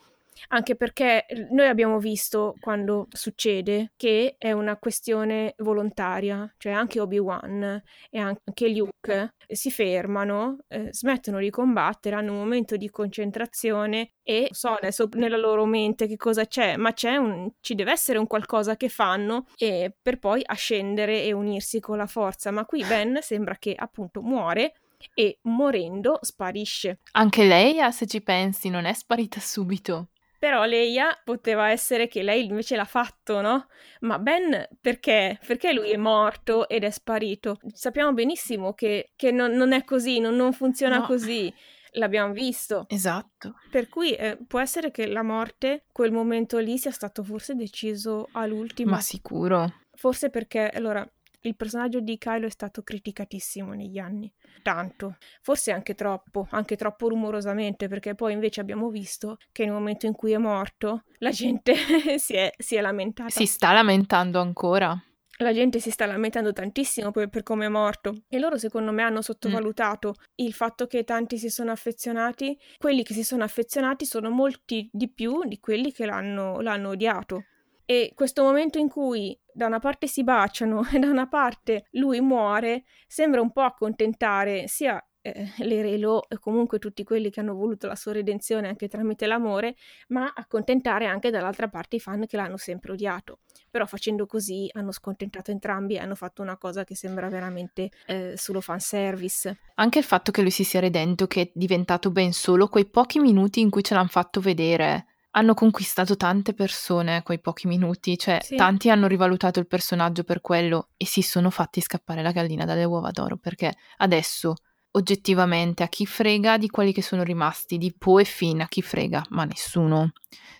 Anche 0.48 0.74
perché 0.74 1.26
noi 1.50 1.66
abbiamo 1.66 1.98
visto 1.98 2.54
quando 2.60 3.06
succede 3.10 3.92
che 3.96 4.36
è 4.38 4.52
una 4.52 4.76
questione 4.76 5.54
volontaria, 5.58 6.52
cioè 6.56 6.72
anche 6.72 7.00
Obi-Wan 7.00 7.82
e 8.10 8.18
anche 8.18 8.68
Luke 8.68 9.34
si 9.46 9.70
fermano, 9.70 10.58
eh, 10.68 10.88
smettono 10.92 11.38
di 11.38 11.50
combattere, 11.50 12.16
hanno 12.16 12.32
un 12.32 12.38
momento 12.38 12.76
di 12.76 12.90
concentrazione 12.90 14.12
e 14.22 14.48
so 14.52 14.68
adesso 14.68 15.08
nella 15.14 15.36
loro 15.36 15.64
mente 15.66 16.06
che 16.06 16.16
cosa 16.16 16.46
c'è, 16.46 16.76
ma 16.76 16.92
c'è 16.92 17.16
un, 17.16 17.50
ci 17.60 17.74
deve 17.74 17.92
essere 17.92 18.18
un 18.18 18.26
qualcosa 18.26 18.76
che 18.76 18.88
fanno 18.88 19.46
e 19.56 19.92
per 20.00 20.18
poi 20.18 20.42
ascendere 20.44 21.24
e 21.24 21.32
unirsi 21.32 21.80
con 21.80 21.96
la 21.96 22.06
forza. 22.06 22.50
Ma 22.50 22.64
qui 22.64 22.84
Ben 22.84 23.18
sembra 23.20 23.56
che 23.56 23.74
appunto 23.76 24.22
muore 24.22 24.74
e 25.14 25.38
morendo 25.42 26.18
sparisce. 26.20 26.98
Anche 27.12 27.44
lei, 27.44 27.80
ah, 27.80 27.90
se 27.90 28.06
ci 28.06 28.20
pensi, 28.20 28.68
non 28.68 28.84
è 28.84 28.92
sparita 28.92 29.40
subito. 29.40 30.08
Però 30.41 30.64
Leia 30.64 31.20
poteva 31.22 31.68
essere 31.68 32.09
che 32.09 32.22
lei 32.22 32.47
invece 32.47 32.74
l'ha 32.74 32.86
fatto, 32.86 33.43
no? 33.43 33.66
Ma 34.01 34.18
Ben 34.18 34.66
perché? 34.80 35.38
Perché 35.47 35.74
lui 35.74 35.91
è 35.91 35.99
morto 35.99 36.66
ed 36.66 36.82
è 36.82 36.88
sparito? 36.88 37.59
Sappiamo 37.74 38.14
benissimo 38.14 38.72
che, 38.72 39.12
che 39.16 39.32
non, 39.32 39.53
non 39.53 39.72
è 39.72 39.84
così, 39.84 40.18
non, 40.18 40.36
non 40.36 40.55
funziona 40.55 41.01
No. 41.01 41.05
così. 41.07 41.53
L'abbiamo 41.95 42.32
visto. 42.32 42.86
Esatto. 42.88 43.57
Per 43.70 43.91
cui 43.91 44.12
eh, 44.14 44.38
può 44.47 44.61
essere 44.61 44.91
che 44.91 45.07
la 45.09 45.22
morte, 45.22 45.84
quel 45.93 46.11
momento 46.11 46.57
lì, 46.57 46.78
sia 46.78 46.91
stato 46.91 47.22
forse 47.22 47.55
deciso 47.55 48.28
all'ultimo. 48.32 48.93
Ma 48.93 49.01
sicuro. 49.01 49.70
Forse 49.93 50.30
perché, 50.30 50.70
allora, 50.70 51.07
il 51.43 51.57
personaggio 51.57 52.01
di 52.01 52.18
Kylo 52.18 52.47
è 52.47 52.51
stato 52.51 52.82
criticatissimo 52.82 53.72
negli 53.72 53.99
anni. 53.99 54.32
Tanto. 54.62 55.16
Forse 55.41 55.72
anche 55.72 55.95
troppo, 55.95 56.47
anche 56.51 56.76
troppo 56.76 57.09
rumorosamente, 57.09 57.88
perché 57.88 58.14
poi 58.14 58.32
invece 58.32 58.61
abbiamo 58.61 58.91
visto 58.91 59.38
che 59.53 59.64
nel 59.64 59.72
momento 59.72 60.07
in 60.07 60.12
cui 60.12 60.32
è 60.32 60.38
morto, 60.38 61.05
la 61.18 61.30
gente 61.30 61.74
si, 62.18 62.34
è, 62.34 62.53
si 62.57 62.76
è 62.76 62.80
lamentata. 62.80 63.30
Si 63.30 63.47
sta 63.47 63.72
lamentando 63.72 64.41
ancora. 64.41 65.03
La 65.38 65.55
gente 65.55 65.80
si 65.80 65.91
sta 65.91 66.05
lamentando 66.05 66.53
tantissimo 66.53 67.12
per, 67.12 67.30
per 67.30 67.43
come 67.43 67.64
è 67.64 67.68
morto 67.70 68.24
e 68.28 68.38
loro 68.38 68.59
secondo 68.59 68.93
me 68.93 69.03
hanno 69.03 69.22
sottovalutato 69.22 70.16
il 70.34 70.53
fatto 70.53 70.86
che 70.86 71.03
tanti 71.03 71.38
si 71.38 71.49
sono 71.49 71.70
affezionati. 71.70 72.59
Quelli 72.76 73.03
che 73.03 73.14
si 73.14 73.24
sono 73.24 73.43
affezionati 73.43 74.05
sono 74.05 74.28
molti 74.28 74.86
di 74.93 75.11
più 75.11 75.45
di 75.47 75.59
quelli 75.59 75.93
che 75.93 76.05
l'hanno, 76.05 76.61
l'hanno 76.61 76.91
odiato. 76.91 77.45
E 77.91 78.12
questo 78.14 78.45
momento 78.45 78.78
in 78.78 78.88
cui 78.88 79.36
da 79.53 79.66
una 79.66 79.80
parte 79.80 80.07
si 80.07 80.22
baciano 80.22 80.86
e 80.95 81.01
da 81.01 81.09
una 81.09 81.26
parte 81.26 81.86
lui 81.95 82.20
muore 82.20 82.84
sembra 83.09 83.41
un 83.41 83.51
po' 83.51 83.62
accontentare 83.62 84.68
sia 84.68 85.05
eh, 85.22 85.51
le 85.59 85.82
Relo 85.82 86.28
e 86.28 86.38
comunque 86.38 86.78
tutti 86.78 87.03
quelli 87.03 87.30
che 87.30 87.41
hanno 87.41 87.53
voluto 87.57 87.88
la 87.88 87.97
sua 87.97 88.12
redenzione 88.12 88.68
anche 88.68 88.86
tramite 88.86 89.26
l'amore, 89.26 89.74
ma 90.11 90.32
accontentare 90.32 91.07
anche 91.07 91.30
dall'altra 91.30 91.66
parte 91.66 91.97
i 91.97 91.99
fan 91.99 92.26
che 92.26 92.36
l'hanno 92.36 92.59
sempre 92.59 92.93
odiato. 92.93 93.41
Però 93.68 93.84
facendo 93.86 94.24
così 94.24 94.68
hanno 94.72 94.93
scontentato 94.93 95.51
entrambi 95.51 95.97
e 95.97 95.99
hanno 95.99 96.14
fatto 96.14 96.43
una 96.43 96.59
cosa 96.59 96.84
che 96.84 96.95
sembra 96.95 97.28
veramente 97.28 97.91
eh, 98.07 98.34
solo 98.36 98.61
fanservice. 98.61 99.59
Anche 99.74 99.99
il 99.99 100.05
fatto 100.05 100.30
che 100.30 100.43
lui 100.43 100.53
si 100.53 100.62
sia 100.62 100.78
redento, 100.78 101.26
che 101.26 101.41
è 101.41 101.51
diventato 101.53 102.12
ben 102.12 102.32
solo 102.32 102.68
quei 102.68 102.88
pochi 102.88 103.18
minuti 103.18 103.59
in 103.59 103.68
cui 103.68 103.82
ce 103.82 103.95
l'hanno 103.95 104.07
fatto 104.07 104.41
vedere. 104.41 105.07
Hanno 105.32 105.54
conquistato 105.54 106.16
tante 106.16 106.54
persone 106.54 107.22
quei 107.22 107.40
pochi 107.40 107.66
minuti, 107.68 108.18
cioè 108.18 108.40
Sì. 108.42 108.56
tanti 108.56 108.90
hanno 108.90 109.06
rivalutato 109.06 109.60
il 109.60 109.66
personaggio 109.66 110.24
per 110.24 110.40
quello 110.40 110.88
e 110.96 111.06
si 111.06 111.22
sono 111.22 111.50
fatti 111.50 111.80
scappare 111.80 112.22
la 112.22 112.32
gallina 112.32 112.64
dalle 112.64 112.84
uova 112.84 113.10
d'oro, 113.10 113.36
perché 113.36 113.72
adesso 113.98 114.54
oggettivamente 114.92 115.84
a 115.84 115.88
chi 115.88 116.04
frega 116.04 116.58
di 116.58 116.68
quelli 116.68 116.92
che 116.92 117.02
sono 117.02 117.22
rimasti, 117.22 117.78
di 117.78 117.94
Poe 117.96 118.22
e 118.22 118.24
Finn, 118.24 118.60
a 118.60 118.66
chi 118.66 118.82
frega? 118.82 119.26
Ma 119.30 119.44
nessuno. 119.44 120.12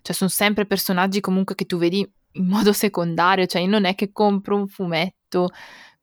Cioè 0.02 0.14
sono 0.14 0.30
sempre 0.30 0.66
personaggi 0.66 1.20
comunque 1.20 1.56
che 1.56 1.66
tu 1.66 1.76
vedi 1.76 2.08
in 2.34 2.46
modo 2.46 2.72
secondario, 2.72 3.46
cioè 3.46 3.66
non 3.66 3.84
è 3.84 3.96
che 3.96 4.12
compro 4.12 4.54
un 4.54 4.68
fumetto 4.68 5.50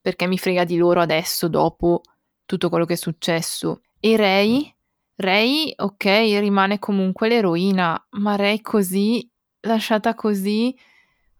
perché 0.02 0.28
mi 0.28 0.38
frega 0.38 0.66
di 0.66 0.76
loro 0.76 1.00
adesso, 1.00 1.48
dopo 1.48 2.02
tutto 2.46 2.68
quello 2.68 2.86
che 2.86 2.94
è 2.94 2.98
successo. 2.98 3.82
E 4.00 4.18
Ray, 4.18 4.74
Ray, 5.20 5.74
ok, 5.76 6.04
rimane 6.40 6.78
comunque 6.78 7.28
l'eroina, 7.28 8.08
ma 8.12 8.36
Ray 8.36 8.62
così, 8.62 9.28
lasciata 9.62 10.14
così, 10.14 10.78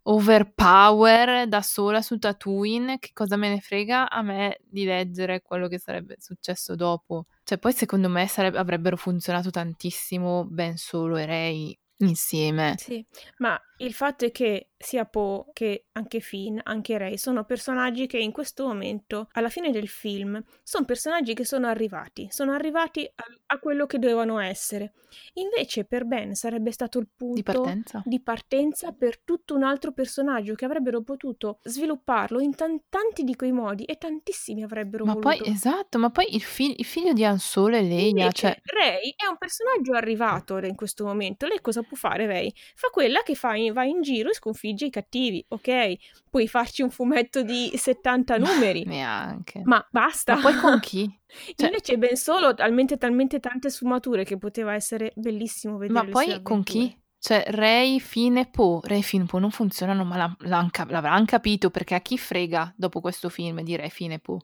overpower 0.04 1.48
da 1.48 1.62
sola 1.62 2.02
su 2.02 2.18
Tatooine, 2.18 2.98
che 2.98 3.12
cosa 3.14 3.36
me 3.36 3.50
ne 3.50 3.60
frega 3.60 4.10
a 4.10 4.24
me 4.24 4.60
di 4.64 4.84
leggere 4.84 5.44
quello 5.44 5.68
che 5.68 5.78
sarebbe 5.78 6.16
successo 6.18 6.76
dopo. 6.76 7.26
Cioè, 7.44 7.60
poi 7.60 7.72
secondo 7.72 8.10
me 8.10 8.26
sarebbe, 8.28 8.58
avrebbero 8.58 8.98
funzionato 8.98 9.52
tantissimo 9.52 10.46
Ben 10.46 10.76
Solo 10.78 11.18
e 11.18 11.26
Rey 11.26 11.80
insieme. 11.98 12.76
Sì, 12.78 13.06
ma 13.38 13.60
il 13.78 13.94
fatto 13.94 14.26
è 14.26 14.32
che 14.32 14.70
sia 14.78 15.06
Poe 15.06 15.46
che 15.54 15.86
anche 15.94 16.20
Finn, 16.20 16.60
anche 16.64 16.98
Rey, 16.98 17.18
sono 17.18 17.44
personaggi 17.46 18.06
che 18.06 18.20
in 18.20 18.32
questo 18.32 18.68
momento, 18.68 19.28
alla 19.32 19.50
fine 19.50 19.72
del 19.72 19.88
film, 19.88 20.42
sono 20.62 20.86
personaggi 20.86 21.34
che 21.34 21.46
sono 21.46 21.68
arrivati, 21.68 22.28
sono 22.30 22.52
arrivati 22.52 23.10
a, 23.16 23.24
a 23.48 23.60
quello 23.60 23.86
che 23.88 23.98
dovevano 23.98 24.40
essere. 24.40 24.94
Invece 25.34 25.86
per 25.86 26.06
Ben 26.06 26.36
sarebbe 26.36 26.72
stato 26.72 27.00
il 27.00 27.08
punto 27.16 27.36
di 27.36 27.44
partenza, 27.44 28.04
di 28.06 28.22
partenza 28.22 28.92
per 28.92 29.20
tutto 29.20 29.56
un 29.56 29.64
altro 29.64 29.94
personaggio 29.94 30.54
che 30.54 30.66
avrebbero 30.66 31.02
potuto 31.02 31.60
svilupparlo 31.64 32.40
in 32.40 32.54
t- 32.54 32.82
tanti 32.90 33.24
di 33.24 33.36
quei 33.36 33.52
modi 33.52 33.84
e 33.86 33.98
tantissimi 33.98 34.64
avrebbero 34.64 35.06
ma 35.06 35.14
voluto. 35.14 35.30
poi, 35.30 35.52
esatto, 35.52 35.98
ma 35.98 36.12
poi 36.12 36.36
il, 36.36 36.42
fi- 36.42 36.76
il 36.78 36.86
figlio 36.86 37.14
di 37.14 37.24
Han 37.24 37.40
Solo 37.40 37.78
e 37.78 37.82
Leia, 37.82 38.32
cioè... 38.32 38.56
Rey 38.64 39.14
è 39.16 39.28
un 39.28 39.38
personaggio 39.38 39.94
arrivato 39.94 40.58
in 40.58 40.76
questo 40.76 41.06
momento. 41.06 41.48
Lei 41.48 41.62
cosa 41.62 41.82
può 41.82 41.98
fare, 41.98 42.28
Rey? 42.28 42.52
Fa 42.76 42.90
quella 42.90 43.22
che 43.24 43.34
fa 43.34 43.56
in, 43.56 43.67
va 43.72 43.84
in 43.84 44.02
giro 44.02 44.30
e 44.30 44.34
sconfigge 44.34 44.86
i 44.86 44.90
cattivi, 44.90 45.44
ok? 45.50 45.96
Puoi 46.30 46.48
farci 46.48 46.82
un 46.82 46.90
fumetto 46.90 47.42
di 47.42 47.72
70 47.76 48.38
numeri. 48.38 48.84
Neanche. 48.86 49.62
Ma 49.64 49.86
basta. 49.90 50.36
Ma 50.36 50.42
poi 50.42 50.56
con 50.58 50.80
chi? 50.82 51.20
Cioè- 51.56 51.68
Invece 51.68 51.98
Ben 51.98 52.16
Solo 52.16 52.54
talmente, 52.54 52.98
talmente 52.98 53.40
tante 53.40 53.70
sfumature 53.70 54.24
che 54.24 54.38
poteva 54.38 54.74
essere 54.74 55.12
bellissimo 55.16 55.78
vedere 55.78 56.06
Ma 56.06 56.10
poi 56.10 56.42
con 56.42 56.64
chi? 56.64 56.96
Cioè, 57.20 57.46
Ray, 57.48 58.00
Finn 58.00 58.38
e 58.38 58.48
Poe. 58.48 58.80
Ray, 58.84 59.02
Finn 59.02 59.24
e 59.24 59.26
Poe 59.26 59.40
non 59.42 59.50
funzionano, 59.52 60.04
ma 60.06 60.36
l'han 60.40 60.70
cap- 60.70 60.90
l'avranno 60.92 61.26
capito 61.26 61.70
perché 61.72 61.96
a 61.96 62.00
chi 62.00 62.18
frega 62.18 62.74
dopo 62.78 63.02
questo 63.02 63.30
film 63.30 63.62
di 63.64 63.76
Ray, 63.76 63.90
Finn 63.90 64.12
e 64.12 64.20
Poe? 64.20 64.38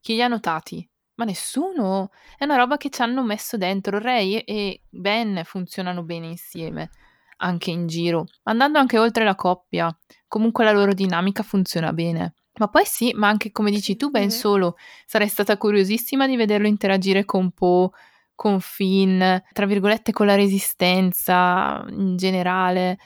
Chi 0.00 0.14
li 0.14 0.22
ha 0.22 0.28
notati? 0.28 0.88
Ma 1.16 1.24
nessuno. 1.24 2.10
È 2.36 2.42
una 2.44 2.56
roba 2.56 2.76
che 2.76 2.90
ci 2.90 3.00
hanno 3.02 3.22
messo 3.22 3.56
dentro. 3.56 3.98
Ray 4.00 4.38
e 4.38 4.80
Ben 4.88 5.42
funzionano 5.44 6.02
bene 6.02 6.26
insieme, 6.26 6.90
anche 7.36 7.70
in 7.70 7.86
giro. 7.86 8.26
Andando 8.44 8.78
anche 8.78 8.98
oltre 8.98 9.24
la 9.24 9.34
coppia, 9.34 9.96
comunque 10.28 10.64
la 10.64 10.72
loro 10.72 10.92
dinamica 10.92 11.42
funziona 11.42 11.92
bene. 11.92 12.34
Ma 12.56 12.68
poi 12.68 12.84
sì, 12.84 13.12
ma 13.14 13.28
anche 13.28 13.50
come 13.50 13.70
dici 13.70 13.96
tu, 13.96 14.10
Ben. 14.10 14.30
Solo, 14.30 14.76
sarei 15.06 15.28
stata 15.28 15.56
curiosissima 15.56 16.26
di 16.26 16.36
vederlo 16.36 16.68
interagire 16.68 17.24
con 17.24 17.50
Poe, 17.50 17.90
con 18.34 18.60
Finn, 18.60 19.22
tra 19.52 19.66
virgolette 19.66 20.12
con 20.12 20.26
la 20.26 20.34
resistenza 20.34 21.84
in 21.88 22.16
generale, 22.16 22.98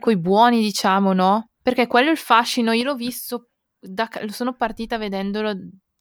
coi 0.00 0.16
buoni, 0.16 0.60
diciamo, 0.60 1.12
no? 1.12 1.50
Perché 1.62 1.86
quello 1.86 2.08
è 2.08 2.12
il 2.12 2.18
fascino, 2.18 2.72
io 2.72 2.84
l'ho 2.84 2.94
visto, 2.94 3.50
da, 3.78 4.08
sono 4.28 4.54
partita 4.54 4.98
vedendolo, 4.98 5.52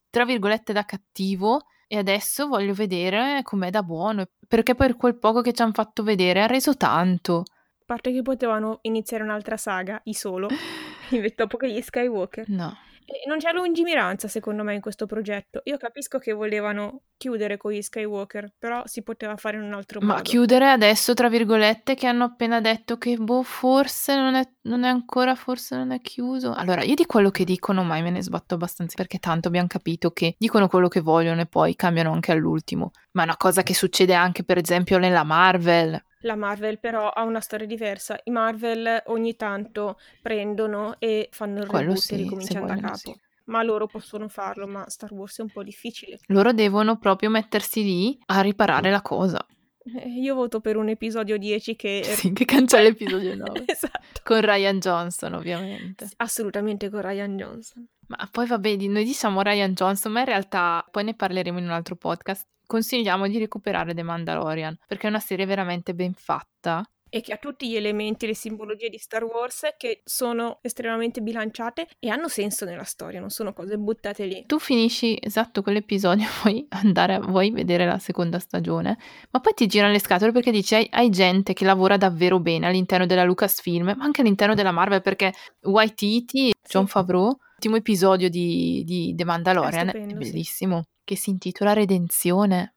tra 0.09 0.25
virgolette, 0.25 0.73
da 0.73 0.85
cattivo 0.85 1.65
e 1.87 1.97
adesso 1.97 2.47
voglio 2.47 2.73
vedere 2.73 3.41
com'è 3.43 3.69
da 3.69 3.83
buono, 3.83 4.25
perché 4.47 4.73
per 4.75 4.95
quel 4.95 5.17
poco 5.17 5.41
che 5.41 5.53
ci 5.53 5.61
hanno 5.61 5.73
fatto 5.73 6.03
vedere 6.03 6.41
ha 6.41 6.47
reso 6.47 6.75
tanto. 6.75 7.43
Parte 7.85 8.11
che 8.11 8.23
potevano 8.23 8.79
iniziare 8.81 9.23
un'altra 9.23 9.57
saga, 9.57 10.01
i 10.05 10.13
solo, 10.15 10.47
dopo 11.35 11.57
che 11.57 11.71
gli 11.71 11.81
Skywalker. 11.81 12.49
No. 12.49 12.75
E 13.07 13.27
non 13.27 13.37
c'è 13.37 13.51
lungimiranza, 13.53 14.27
secondo 14.27 14.63
me, 14.63 14.73
in 14.73 14.81
questo 14.81 15.05
progetto. 15.05 15.61
Io 15.65 15.77
capisco 15.77 16.17
che 16.17 16.33
volevano 16.33 17.01
chiudere 17.17 17.55
con 17.55 17.71
gli 17.71 17.81
Skywalker, 17.83 18.55
però 18.57 18.81
si 18.85 19.03
poteva 19.03 19.35
fare 19.35 19.57
in 19.57 19.63
un 19.63 19.73
altro 19.73 19.99
Ma 19.99 20.13
modo. 20.13 20.21
chiudere 20.23 20.67
adesso, 20.71 21.13
tra 21.13 21.29
virgolette, 21.29 21.93
che 21.93 22.07
hanno 22.07 22.23
appena 22.23 22.59
detto 22.61 22.97
che, 22.97 23.15
boh, 23.17 23.43
forse 23.43 24.15
non 24.15 24.33
è, 24.33 24.43
non 24.63 24.83
è 24.83 24.87
ancora, 24.87 25.35
forse 25.35 25.75
non 25.75 25.91
è 25.91 26.01
chiuso. 26.01 26.51
Allora, 26.53 26.81
io 26.81 26.95
di 26.95 27.05
quello 27.05 27.29
che 27.29 27.43
dicono 27.43 27.83
mai 27.83 28.01
me 28.01 28.09
ne 28.09 28.23
sbatto 28.23 28.55
abbastanza, 28.55 28.95
perché 28.95 29.19
tanto 29.19 29.49
abbiamo 29.49 29.67
capito 29.67 30.09
che 30.09 30.33
dicono 30.39 30.67
quello 30.67 30.87
che 30.87 31.01
vogliono 31.01 31.41
e 31.41 31.45
poi 31.45 31.75
cambiano 31.75 32.11
anche 32.11 32.31
all'ultimo. 32.31 32.89
Ma 33.11 33.21
è 33.21 33.25
una 33.25 33.37
cosa 33.37 33.61
che 33.61 33.75
succede 33.75 34.15
anche, 34.15 34.43
per 34.43 34.57
esempio, 34.57 34.97
nella 34.97 35.23
Marvel. 35.23 36.03
La 36.25 36.35
Marvel 36.35 36.79
però 36.79 37.09
ha 37.09 37.21
una 37.23 37.39
storia 37.39 37.67
diversa. 37.67 38.19
I 38.23 38.31
Marvel 38.31 39.03
ogni 39.07 39.35
tanto 39.35 39.99
prendono 40.21 40.95
e 40.97 41.29
fanno 41.31 41.59
il 41.61 41.67
Quello 41.67 41.83
reboot 41.89 41.99
sì, 42.01 42.13
e 42.13 42.17
ricominciano 42.17 42.65
da 42.65 42.77
capo. 42.77 42.95
sì. 42.97 43.15
Ma 43.45 43.61
loro 43.61 43.85
possono 43.85 44.27
farlo, 44.27 44.65
ma 44.65 44.89
Star 44.89 45.13
Wars 45.13 45.37
è 45.37 45.41
un 45.43 45.51
po' 45.51 45.61
difficile. 45.61 46.17
Loro 46.27 46.51
devono 46.51 46.97
proprio 46.97 47.29
mettersi 47.29 47.83
lì 47.83 48.19
a 48.25 48.41
riparare 48.41 48.89
la 48.89 49.03
cosa. 49.03 49.45
Eh, 49.83 50.19
Io 50.19 50.33
voto 50.33 50.61
per 50.61 50.77
un 50.77 50.89
episodio 50.89 51.37
10 51.37 51.75
che... 51.75 52.01
Sì, 52.17 52.33
che 52.33 52.45
cancella 52.45 52.81
l'episodio 52.89 53.35
9. 53.37 53.63
esatto. 53.67 54.21
Con 54.23 54.41
Ryan 54.41 54.79
Johnson, 54.79 55.33
ovviamente. 55.33 56.09
Assolutamente 56.17 56.89
con 56.89 57.01
Ryan 57.01 57.37
Johnson. 57.37 57.87
Ma 58.07 58.27
poi 58.31 58.47
vabbè, 58.47 58.75
noi 58.87 59.03
diciamo 59.03 59.41
Ryan 59.41 59.73
Johnson, 59.73 60.11
ma 60.11 60.21
in 60.21 60.25
realtà 60.25 60.83
poi 60.89 61.03
ne 61.03 61.13
parleremo 61.13 61.59
in 61.59 61.65
un 61.65 61.71
altro 61.71 61.95
podcast. 61.95 62.47
Consigliamo 62.65 63.27
di 63.27 63.37
recuperare 63.37 63.93
The 63.93 64.03
Mandalorian 64.03 64.77
perché 64.87 65.07
è 65.07 65.09
una 65.09 65.19
serie 65.19 65.45
veramente 65.45 65.93
ben 65.93 66.13
fatta. 66.13 66.83
E 67.07 67.21
che 67.21 67.31
ha 67.31 67.37
tutti 67.37 67.69
gli 67.69 67.75
elementi, 67.75 68.25
le 68.25 68.35
simbologie 68.35 68.89
di 68.89 68.97
Star 68.97 69.23
Wars 69.23 69.61
che 69.77 70.01
sono 70.03 70.59
estremamente 70.61 71.21
bilanciate 71.21 71.87
e 71.99 72.09
hanno 72.09 72.27
senso 72.27 72.65
nella 72.65 72.83
storia, 72.83 73.21
non 73.21 73.29
sono 73.29 73.53
cose 73.53 73.77
buttate 73.77 74.25
lì. 74.25 74.43
Tu 74.45 74.59
finisci 74.59 75.17
esatto 75.21 75.61
quell'episodio, 75.61 76.27
vuoi 76.43 76.65
andare 76.71 77.19
vuoi 77.19 77.51
vedere 77.51 77.85
la 77.85 77.99
seconda 77.99 78.39
stagione, 78.39 78.97
ma 79.29 79.39
poi 79.39 79.53
ti 79.53 79.67
girano 79.67 79.93
le 79.93 79.99
scatole 79.99 80.33
perché 80.33 80.51
dici 80.51 80.75
hai, 80.75 80.87
hai 80.91 81.09
gente 81.09 81.53
che 81.53 81.63
lavora 81.63 81.95
davvero 81.95 82.39
bene 82.39 82.67
all'interno 82.67 83.05
della 83.05 83.23
Lucasfilm, 83.23 83.93
ma 83.95 84.03
anche 84.03 84.19
all'interno 84.19 84.55
della 84.55 84.71
Marvel 84.71 85.01
perché 85.01 85.33
Waititi, 85.61 86.53
John. 86.67 86.87
Favreau, 86.87 87.37
l'ultimo 87.55 87.77
episodio 87.77 88.29
di, 88.29 88.83
di 88.85 89.13
The 89.15 89.23
Mandalorian 89.23 89.87
è, 89.87 89.89
stupendo, 89.89 90.23
sì. 90.23 90.31
bellissimo, 90.31 90.83
che 91.03 91.15
si 91.15 91.29
intitola 91.29 91.73
Redenzione. 91.73 92.73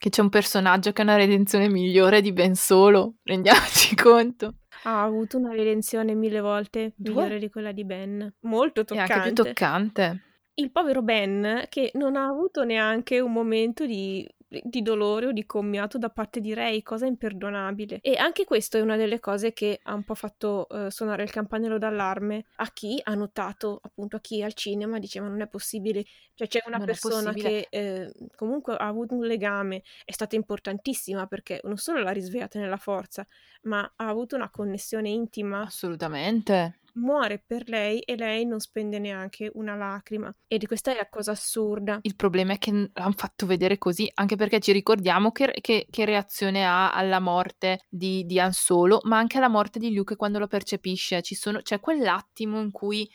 Che 0.00 0.08
c'è 0.08 0.22
un 0.22 0.30
personaggio 0.30 0.92
che 0.92 1.02
ha 1.02 1.04
una 1.04 1.16
redenzione 1.16 1.68
migliore 1.68 2.22
di 2.22 2.32
Ben 2.32 2.54
Solo, 2.54 3.16
rendiamoci 3.22 3.94
conto. 3.96 4.54
Ha 4.84 5.02
avuto 5.02 5.36
una 5.36 5.52
redenzione 5.52 6.14
mille 6.14 6.40
volte 6.40 6.94
Due. 6.96 7.12
migliore 7.12 7.38
di 7.38 7.50
quella 7.50 7.72
di 7.72 7.84
Ben. 7.84 8.34
Molto 8.40 8.80
È 8.80 8.84
toccante. 8.84 9.12
anche 9.12 9.32
più 9.32 9.44
toccante. 9.44 10.22
Il 10.54 10.72
povero 10.72 11.02
Ben 11.02 11.66
che 11.68 11.90
non 11.94 12.16
ha 12.16 12.26
avuto 12.26 12.64
neanche 12.64 13.20
un 13.20 13.30
momento 13.30 13.84
di, 13.84 14.26
di 14.62 14.82
dolore 14.82 15.26
o 15.26 15.32
di 15.32 15.46
commiato 15.46 15.96
da 15.96 16.10
parte 16.10 16.40
di 16.40 16.52
Ray, 16.54 16.82
cosa 16.82 17.06
imperdonabile. 17.06 18.00
E 18.00 18.16
anche 18.16 18.44
questo 18.44 18.76
è 18.76 18.80
una 18.80 18.96
delle 18.96 19.20
cose 19.20 19.52
che 19.52 19.78
ha 19.82 19.94
un 19.94 20.02
po' 20.02 20.14
fatto 20.14 20.68
eh, 20.68 20.90
suonare 20.90 21.22
il 21.22 21.30
campanello 21.30 21.78
d'allarme 21.78 22.44
a 22.56 22.70
chi 22.72 23.00
ha 23.02 23.14
notato, 23.14 23.80
appunto 23.82 24.16
a 24.16 24.20
chi 24.20 24.42
al 24.42 24.54
cinema 24.54 24.98
diceva 24.98 25.28
non 25.28 25.40
è 25.40 25.48
possibile, 25.48 26.04
cioè 26.34 26.48
c'è 26.48 26.62
una 26.66 26.78
Non 26.78 26.86
persona 26.86 27.32
che 27.32 27.68
eh, 27.70 28.12
comunque 28.34 28.74
ha 28.74 28.86
avuto 28.86 29.14
un 29.14 29.24
legame, 29.24 29.82
è 30.04 30.12
stata 30.12 30.34
importantissima 30.34 31.26
perché 31.26 31.60
non 31.64 31.76
solo 31.76 32.00
l'ha 32.00 32.10
risvegliata 32.10 32.58
nella 32.58 32.76
forza, 32.76 33.26
ma 33.62 33.80
ha 33.96 34.08
avuto 34.08 34.36
una 34.36 34.50
connessione 34.50 35.08
intima 35.08 35.60
Assolutamente. 35.62 36.79
Muore 36.94 37.42
per 37.44 37.68
lei 37.68 38.00
e 38.00 38.16
lei 38.16 38.44
non 38.46 38.60
spende 38.60 38.98
neanche 38.98 39.50
una 39.54 39.74
lacrima. 39.74 40.34
E 40.46 40.58
di 40.58 40.66
questa 40.66 40.92
è 40.92 40.96
la 40.96 41.08
cosa 41.08 41.32
assurda. 41.32 41.98
Il 42.02 42.16
problema 42.16 42.52
è 42.54 42.58
che 42.58 42.70
l'hanno 42.92 43.12
fatto 43.16 43.46
vedere 43.46 43.78
così, 43.78 44.10
anche 44.14 44.36
perché 44.36 44.60
ci 44.60 44.72
ricordiamo 44.72 45.32
che, 45.32 45.52
che- 45.60 45.86
che 45.90 46.04
reazione 46.04 46.66
ha 46.66 46.92
alla 46.92 47.20
morte 47.20 47.80
di, 47.88 48.24
di 48.26 48.38
Han 48.40 48.52
Solo, 48.52 49.00
ma 49.04 49.18
anche 49.18 49.38
alla 49.38 49.48
morte 49.48 49.78
di 49.78 49.92
Luke 49.94 50.16
quando 50.16 50.38
lo 50.38 50.46
percepisce. 50.46 51.20
Sono- 51.22 51.60
c'è 51.62 51.80
quell'attimo 51.80 52.60
in 52.60 52.70
cui 52.70 53.08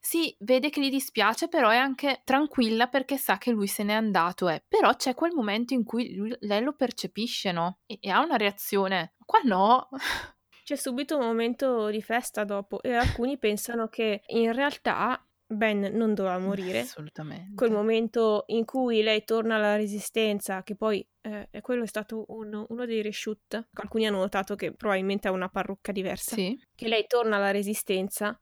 sì, 0.00 0.34
vede 0.40 0.70
che 0.70 0.80
gli 0.80 0.90
dispiace, 0.90 1.48
però 1.48 1.70
è 1.70 1.76
anche 1.76 2.22
tranquilla 2.24 2.86
perché 2.86 3.16
sa 3.18 3.36
che 3.36 3.50
lui 3.50 3.66
se 3.66 3.82
n'è 3.82 3.92
andato. 3.92 4.48
eh. 4.48 4.64
Però 4.66 4.94
c'è 4.94 5.14
quel 5.14 5.32
momento 5.34 5.74
in 5.74 5.82
cui 5.84 6.14
lui- 6.14 6.36
lei 6.40 6.62
lo 6.62 6.72
percepisce, 6.74 7.50
no? 7.52 7.80
E, 7.84 7.98
e 8.00 8.08
ha 8.10 8.20
una 8.22 8.36
reazione. 8.36 9.14
Qua 9.24 9.40
no. 9.44 9.88
C'è 10.68 10.76
subito 10.76 11.16
un 11.16 11.24
momento 11.24 11.88
di 11.88 12.02
festa 12.02 12.44
dopo 12.44 12.82
e 12.82 12.92
alcuni 12.92 13.38
pensano 13.40 13.88
che 13.88 14.20
in 14.26 14.52
realtà 14.52 15.18
Ben 15.46 15.88
non 15.94 16.12
doveva 16.12 16.38
morire. 16.38 16.80
Assolutamente. 16.80 17.54
Quel 17.54 17.70
momento 17.70 18.44
in 18.48 18.66
cui 18.66 19.00
lei 19.00 19.24
torna 19.24 19.54
alla 19.54 19.76
resistenza, 19.76 20.62
che 20.62 20.76
poi 20.76 21.02
eh, 21.22 21.48
quello 21.62 21.84
è 21.84 21.86
stato 21.86 22.26
un- 22.28 22.66
uno 22.68 22.84
dei 22.84 23.00
reshoot. 23.00 23.68
Alcuni 23.72 24.06
hanno 24.06 24.18
notato 24.18 24.56
che 24.56 24.72
probabilmente 24.72 25.26
ha 25.28 25.30
una 25.30 25.48
parrucca 25.48 25.90
diversa. 25.90 26.34
Sì. 26.34 26.62
Che 26.74 26.86
lei 26.86 27.06
torna 27.06 27.36
alla 27.36 27.50
resistenza, 27.50 28.38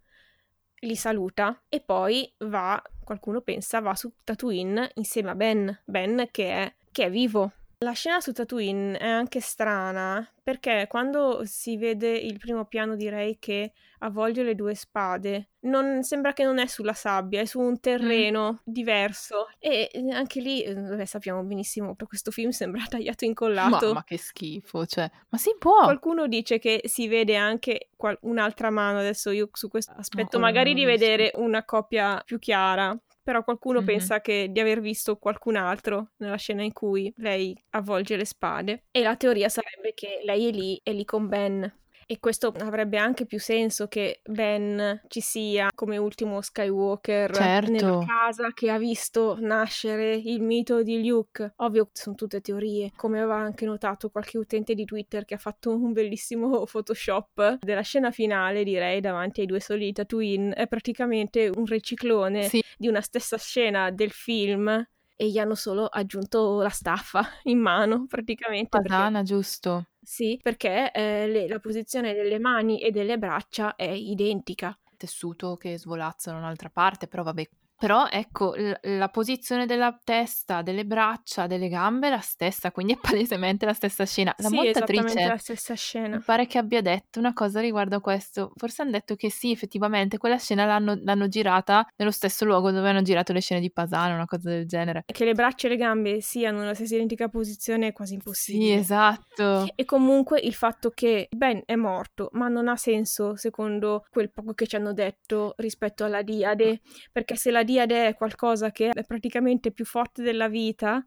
li 0.81 0.97
saluta 0.97 1.63
e 1.69 1.81
poi 1.81 2.29
va, 2.39 2.83
qualcuno 3.05 3.41
pensa, 3.41 3.79
va 3.79 3.95
su 3.95 4.13
Tatooine 4.25 4.91
insieme 4.95 5.31
a 5.31 5.37
Ben. 5.37 5.83
Ben 5.85 6.27
che 6.33 6.51
è, 6.51 6.75
che 6.91 7.05
è 7.05 7.11
vivo. 7.11 7.53
La 7.81 7.93
scena 7.93 8.21
su 8.21 8.33
Tatooine 8.33 8.97
è 8.97 9.07
anche 9.07 9.41
strana 9.41 10.27
perché 10.43 10.87
quando 10.89 11.43
si 11.45 11.77
vede 11.77 12.17
il 12.17 12.39
primo 12.39 12.65
piano 12.65 12.97
di 12.97 13.11
Rey 13.11 13.37
che 13.39 13.73
avvolge 13.99 14.43
le 14.45 14.55
due 14.55 14.75
spade, 14.75 15.51
non, 15.67 16.03
sembra 16.03 16.33
che 16.33 16.45
non 16.45 16.59
è 16.59 16.67
sulla 16.67 16.95
sabbia, 16.95 17.41
è 17.41 17.45
su 17.45 17.61
un 17.61 17.79
terreno 17.81 18.53
mm. 18.53 18.57
diverso. 18.65 19.49
E 19.59 19.91
anche 20.11 20.41
lì, 20.41 20.65
beh, 20.65 21.05
sappiamo 21.05 21.43
benissimo 21.43 21.97
che 21.97 22.07
questo 22.07 22.31
film 22.31 22.51
sembra 22.51 22.83
tagliato 22.89 23.25
incollato. 23.25 23.89
Ma, 23.89 23.93
ma, 23.95 24.05
che 24.05 24.17
schifo, 24.17 24.87
cioè, 24.87 25.11
ma 25.29 25.37
si 25.37 25.55
può. 25.59 25.83
Qualcuno 25.83 26.29
dice 26.29 26.59
che 26.59 26.81
si 26.85 27.09
vede 27.09 27.37
anche 27.37 27.91
qual- 27.97 28.19
un'altra 28.23 28.71
mano, 28.71 29.01
adesso 29.01 29.31
io 29.31 29.51
su 29.53 29.69
questo 29.69 29.93
aspetto 29.97 30.39
no, 30.39 30.45
magari 30.45 30.73
di 30.73 30.85
vedere 30.85 31.33
una 31.35 31.65
coppia 31.65 32.23
più 32.25 32.39
chiara, 32.39 32.97
però 33.27 33.43
qualcuno 33.43 33.79
mm-hmm. 33.79 33.87
pensa 33.89 34.21
che, 34.21 34.47
di 34.53 34.61
aver 34.61 34.81
visto 34.81 35.17
qualcun 35.17 35.57
altro 35.57 36.13
nella 36.19 36.37
scena 36.37 36.63
in 36.63 36.73
cui 36.73 37.13
lei 37.17 37.61
avvolge 37.71 38.15
le 38.15 38.25
spade 38.25 38.85
e 38.93 39.03
la 39.03 39.17
teoria 39.17 39.49
sarebbe 39.49 39.95
che 39.95 40.21
lei 40.23 40.47
è 40.47 40.53
lì, 40.53 40.81
è 40.81 40.93
lì 40.93 41.05
con 41.05 41.27
Ben 41.27 41.79
e 42.07 42.19
questo 42.21 42.55
avrebbe 42.59 42.99
anche 42.99 43.27
più 43.27 43.41
senso 43.41 43.89
che 43.89 44.21
Ben 44.25 45.03
ci 45.09 45.21
sia 45.21 45.69
come 45.75 45.97
ultimo 45.97 46.41
Skywalker 46.41 47.35
certo. 47.35 47.71
nella 47.71 48.05
casa 48.07 48.53
che 48.55 48.71
ha 48.71 48.79
visto 48.79 49.37
nascere 49.41 50.15
il 50.15 50.41
mito 50.41 50.83
di 50.83 51.07
Luke. 51.07 51.55
Ovvio, 51.57 51.89
sono 51.93 52.15
tutte 52.15 52.41
teorie, 52.41 52.93
come 52.95 53.19
aveva 53.19 53.37
anche 53.37 53.65
notato 53.65 54.11
qualche 54.11 54.39
utente 54.39 54.75
di 54.75 54.85
Twitter 54.85 55.25
che 55.25 55.35
ha 55.35 55.39
fatto 55.39 55.75
un 55.75 55.93
bellissimo 55.93 56.65
Photoshop 56.65 57.59
della 57.61 57.83
scena 57.83 58.11
finale, 58.13 58.63
direi, 58.63 59.01
davanti 59.01 59.41
ai 59.41 59.47
due 59.47 59.61
soli 59.61 59.93
Tatooine. 59.93 60.55
È 60.55 60.69
praticamente 60.69 61.51
un 61.53 61.65
riciclone 61.65 62.45
sì. 62.45 62.63
di 62.79 62.87
una 62.87 63.01
stessa 63.01 63.37
scena 63.37 63.91
del 63.91 64.11
film 64.11 64.85
e 65.17 65.29
gli 65.29 65.39
hanno 65.39 65.55
solo 65.55 65.87
aggiunto 65.87 66.61
la 66.61 66.69
staffa 66.69 67.25
in 67.45 67.59
mano 67.59 68.07
praticamente. 68.07 68.69
Padana, 68.69 69.19
perché... 69.19 69.25
giusto. 69.25 69.87
Sì, 70.01 70.39
perché 70.41 70.93
eh, 70.93 71.27
le, 71.27 71.49
la 71.49 71.59
posizione 71.59 72.15
delle 72.15 72.39
mani 72.39 72.81
e 72.81 72.91
delle 72.91 73.19
braccia 73.19 73.75
è 73.75 73.89
identica. 73.89 74.79
Tessuto 74.97 75.57
che 75.57 75.79
svolazza 75.79 76.31
da 76.31 76.39
un'altra 76.39 76.71
parte, 76.71 77.09
però 77.09 77.23
vabbè, 77.23 77.49
però 77.79 78.07
ecco, 78.09 78.55
la 78.83 79.09
posizione 79.09 79.67
della 79.67 79.99
testa, 80.03 80.63
delle 80.63 80.87
braccia, 80.87 81.47
delle 81.47 81.69
gambe 81.69 82.07
è 82.07 82.11
la 82.11 82.21
stessa, 82.21 82.73
quindi 82.73 82.95
è 82.95 82.99
palesemente 83.01 83.67
la 83.67 83.75
stessa 83.75 84.07
scena. 84.07 84.35
La 84.39 84.49
sì, 84.49 84.55
montatrice 84.55 85.27
la 85.27 85.37
stessa 85.37 85.75
scena. 85.75 86.23
Pare 86.25 86.47
che 86.47 86.59
abbia 86.59 86.81
detto 86.81 87.19
una 87.19 87.35
cosa 87.35 87.61
riguardo 87.61 87.97
a 87.97 88.01
questo. 88.01 88.53
Forse 88.57 88.83
hanno 88.83 88.93
detto 88.93 89.15
che 89.15 89.31
sì, 89.31 89.51
effettivamente 89.51 90.17
quella 90.17 90.39
scena 90.39 90.65
l'hanno, 90.65 90.99
l'hanno 91.03 91.29
girata 91.29 91.87
nello 91.97 92.11
stesso 92.11 92.45
luogo 92.47 92.71
dove 92.71 92.89
hanno 92.89 93.03
girato 93.03 93.33
le 93.33 93.41
scene 93.41 93.61
di 93.61 93.71
Pasano, 93.71 94.15
una 94.15 94.25
cosa 94.25 94.49
del 94.49 94.67
genere. 94.67 95.05
Che 95.05 95.25
le 95.25 95.35
braccia 95.35 95.67
e 95.67 95.71
le 95.71 95.77
gambe 95.77 96.21
siano 96.23 96.61
nella 96.61 96.75
stessa 96.75 96.95
identica 96.95 97.29
posizione 97.29 97.89
è 97.89 97.93
quasi 97.93 98.15
impossibile. 98.15 98.65
Sì, 98.65 98.73
esatto. 98.73 99.67
E 99.75 99.85
comunque 99.85 100.41
il 100.41 100.55
fatto 100.55 100.91
che 100.91 101.29
Ben 101.31 101.63
è 101.67 101.75
morto, 101.75 102.31
ma 102.33 102.49
non 102.49 102.69
ha 102.69 102.77
senso 102.77 103.37
secondo 103.37 104.07
quel 104.09 104.31
poco 104.31 104.55
che 104.55 104.67
ci 104.67 104.77
hanno 104.77 104.95
detto 104.95 105.55
rispetto 105.59 106.05
alla 106.05 106.23
Diade, 106.23 106.81
perché 107.13 107.37
se 107.37 107.51
la 107.51 107.65
Diade 107.67 108.09
è 108.09 108.15
qualcosa 108.15 108.71
che 108.71 108.89
è 108.89 109.05
praticamente 109.05 109.73
più 109.73 109.85
forte 109.85 110.23
della 110.23 110.49
vita, 110.49 111.05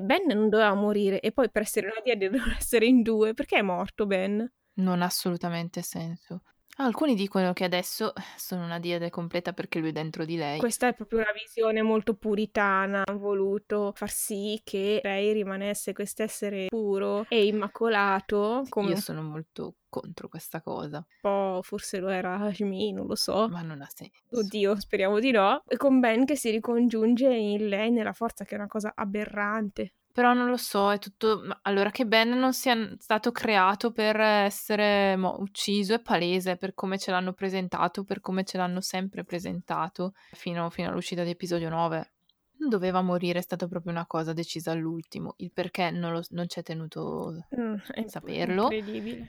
Ben 0.00 0.26
non 0.26 0.48
doveva 0.48 0.72
morire. 0.74 1.20
E 1.20 1.32
poi 1.32 1.50
per 1.50 1.62
essere 1.62 1.88
una 1.88 2.00
Diade 2.02 2.30
doveva 2.30 2.56
essere 2.56 2.86
in 2.86 3.02
due. 3.02 3.34
Perché 3.34 3.58
è 3.58 3.62
morto 3.62 4.06
Ben? 4.06 4.50
Non 4.76 5.02
ha 5.02 5.06
assolutamente 5.06 5.82
senso. 5.82 6.42
Alcuni 6.78 7.14
dicono 7.14 7.54
che 7.54 7.64
adesso 7.64 8.12
sono 8.36 8.64
una 8.64 8.78
diade 8.78 9.08
completa 9.08 9.54
perché 9.54 9.78
lui 9.78 9.88
è 9.88 9.92
dentro 9.92 10.26
di 10.26 10.36
lei. 10.36 10.58
Questa 10.58 10.88
è 10.88 10.94
proprio 10.94 11.20
una 11.20 11.32
visione 11.32 11.80
molto 11.80 12.14
puritana. 12.14 13.02
Ha 13.06 13.12
voluto 13.12 13.92
far 13.94 14.10
sì 14.10 14.60
che 14.62 15.00
lei 15.02 15.32
rimanesse 15.32 15.94
quest'essere 15.94 16.66
puro 16.66 17.24
e 17.30 17.46
immacolato. 17.46 18.64
Come... 18.68 18.90
Io 18.90 18.96
sono 18.96 19.22
molto 19.22 19.76
contro 19.88 20.28
questa 20.28 20.60
cosa. 20.60 20.98
Un 20.98 21.04
po' 21.22 21.60
forse 21.62 21.98
lo 21.98 22.08
era 22.08 22.36
Hashmi, 22.36 22.92
non 22.92 23.06
lo 23.06 23.14
so. 23.14 23.48
Ma 23.48 23.62
non 23.62 23.80
ha 23.80 23.88
senso. 23.88 24.20
Oddio, 24.32 24.78
speriamo 24.78 25.18
di 25.18 25.30
no. 25.30 25.62
E 25.66 25.78
con 25.78 25.98
Ben 25.98 26.26
che 26.26 26.36
si 26.36 26.50
ricongiunge 26.50 27.32
in 27.32 27.68
lei 27.68 27.90
nella 27.90 28.12
forza, 28.12 28.44
che 28.44 28.54
è 28.54 28.58
una 28.58 28.66
cosa 28.66 28.92
aberrante. 28.94 29.92
Però 30.16 30.32
non 30.32 30.48
lo 30.48 30.56
so, 30.56 30.90
è 30.90 30.98
tutto... 30.98 31.42
Allora 31.60 31.90
che 31.90 32.06
Ben 32.06 32.30
non 32.30 32.54
sia 32.54 32.74
stato 32.98 33.32
creato 33.32 33.92
per 33.92 34.18
essere 34.18 35.14
mo, 35.14 35.36
ucciso 35.40 35.92
è 35.92 36.00
palese 36.00 36.56
per 36.56 36.72
come 36.72 36.96
ce 36.96 37.10
l'hanno 37.10 37.34
presentato, 37.34 38.02
per 38.02 38.20
come 38.20 38.42
ce 38.42 38.56
l'hanno 38.56 38.80
sempre 38.80 39.24
presentato 39.24 40.14
fino, 40.32 40.70
fino 40.70 40.88
all'uscita 40.88 41.22
di 41.22 41.28
episodio 41.28 41.68
9. 41.68 42.12
Non 42.60 42.70
doveva 42.70 43.02
morire, 43.02 43.40
è 43.40 43.42
stata 43.42 43.68
proprio 43.68 43.92
una 43.92 44.06
cosa 44.06 44.32
decisa 44.32 44.70
all'ultimo. 44.70 45.34
Il 45.36 45.52
perché 45.52 45.90
non, 45.90 46.12
lo, 46.12 46.22
non 46.30 46.46
c'è 46.46 46.62
tenuto 46.62 47.34
mm, 47.54 47.74
a 47.74 48.08
saperlo. 48.08 48.70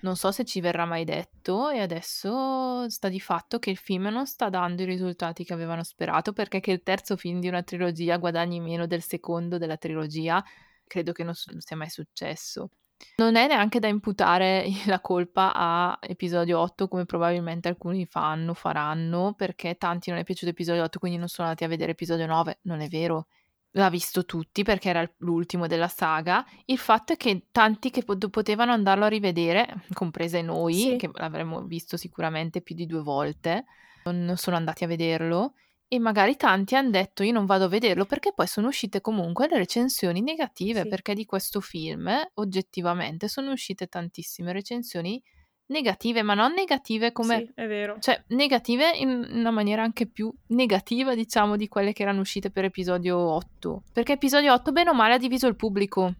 Non 0.04 0.16
so 0.16 0.32
se 0.32 0.46
ci 0.46 0.62
verrà 0.62 0.86
mai 0.86 1.04
detto 1.04 1.68
e 1.68 1.82
adesso 1.82 2.88
sta 2.88 3.10
di 3.10 3.20
fatto 3.20 3.60
che 3.60 3.72
il 3.72 3.78
film 3.78 4.08
non 4.08 4.26
sta 4.26 4.48
dando 4.48 4.84
i 4.84 4.86
risultati 4.86 5.44
che 5.44 5.52
avevano 5.52 5.84
sperato 5.84 6.32
perché 6.32 6.62
che 6.62 6.72
il 6.72 6.82
terzo 6.82 7.18
film 7.18 7.42
di 7.42 7.50
una 7.50 7.62
trilogia 7.62 8.16
guadagni 8.16 8.62
meno 8.62 8.88
del 8.88 9.02
secondo 9.02 9.58
della 9.58 9.76
trilogia 9.76 10.42
credo 10.88 11.12
che 11.12 11.24
non, 11.24 11.34
sia 11.36 11.76
mai 11.76 11.90
successo. 11.90 12.70
Non 13.18 13.36
è 13.36 13.48
neanche 13.48 13.80
da 13.80 13.88
imputare 13.88 14.66
la 14.88 15.00
colpa 15.00 15.54
a 15.54 16.00
episodio 16.02 16.60
8 16.60 16.88
come 16.88 17.06
probabilmente 17.06 17.68
alcuni 17.68 18.06
fanno, 18.06 18.54
faranno, 18.54 19.34
perché 19.36 19.76
tanti 19.78 20.10
non 20.10 20.20
è 20.20 20.24
piaciuto 20.24 20.52
episodio 20.52 20.84
8 20.84 21.00
quindi 21.00 21.18
non 21.18 21.28
sono 21.28 21.48
andati 21.48 21.66
a 21.66 21.70
vedere 21.70 21.92
episodio 21.92 22.26
9, 22.26 22.60
non 22.64 22.82
è 22.82 22.88
vero. 22.88 23.28
L'ha 23.72 23.90
visto 23.90 24.26
tutti 24.26 24.64
perché 24.64 24.90
era 24.90 25.08
l'ultimo 25.18 25.68
della 25.68 25.88
saga. 25.88 26.44
Il 26.66 26.80
fatto 26.80 27.14
è 27.14 27.18
che 27.18 27.48
tanti 27.52 27.92
che 27.92 28.04
potevano 28.04 28.72
andarlo 28.72 29.06
a 29.06 29.10
rivedere, 29.10 29.84
comprese 29.94 30.42
noi, 30.42 30.74
sì. 30.74 30.96
che 30.96 31.12
l'avremmo 31.14 31.62
visto 31.62 31.96
sicuramente 31.96 32.62
più 32.62 32.74
di 32.74 32.88
due 32.88 33.02
volte, 33.02 33.66
non 34.06 34.34
sono 34.38 34.56
andati 34.56 34.84
a 34.84 34.88
vederlo 34.88 35.54
e 35.88 36.00
magari 36.00 36.36
tanti 36.36 36.76
hanno 36.76 36.90
detto 36.90 37.24
io 37.24 37.32
non 37.32 37.46
vado 37.46 37.66
a 37.66 37.70
vederlo 37.70 38.06
perché 38.06 38.34
poi 38.34 38.48
sono 38.48 38.68
uscite 38.68 39.00
comunque 39.00 39.48
le 39.48 39.58
recensioni 39.58 40.22
negative 40.22 40.82
sì. 40.82 40.88
perché 40.88 41.14
di 41.14 41.26
questo 41.26 41.62
film 41.62 42.10
oggettivamente 42.36 43.28
sono 43.28 43.52
uscite 43.52 43.88
tantissime 43.88 44.52
recensioni 44.52 45.22
negative, 45.68 46.22
ma 46.22 46.34
non 46.34 46.54
negative 46.54 47.12
come... 47.12 47.38
Sì, 47.38 47.52
è 47.56 47.68
vero. 47.68 47.98
Cioè, 48.00 48.24
negative 48.28 48.92
in 48.96 49.28
una 49.30 49.52
maniera 49.52 49.84
anche 49.84 50.08
più 50.08 50.34
negativa, 50.48 51.16
diciamo, 51.16 51.56
di 51.56 51.68
quelle 51.68 51.94
che 51.94 52.04
erano 52.04 52.22
uscite 52.22 52.52
per 52.52 52.66
episodio 52.66 53.18
8. 53.18 53.84
Perché 53.92 54.14
episodio 54.14 54.54
8, 54.54 54.72
bene 54.72 54.90
o 54.92 54.94
male, 54.94 55.16
ha 55.16 55.18
diviso 55.18 55.48
il 55.48 55.56
pubblico. 55.56 56.14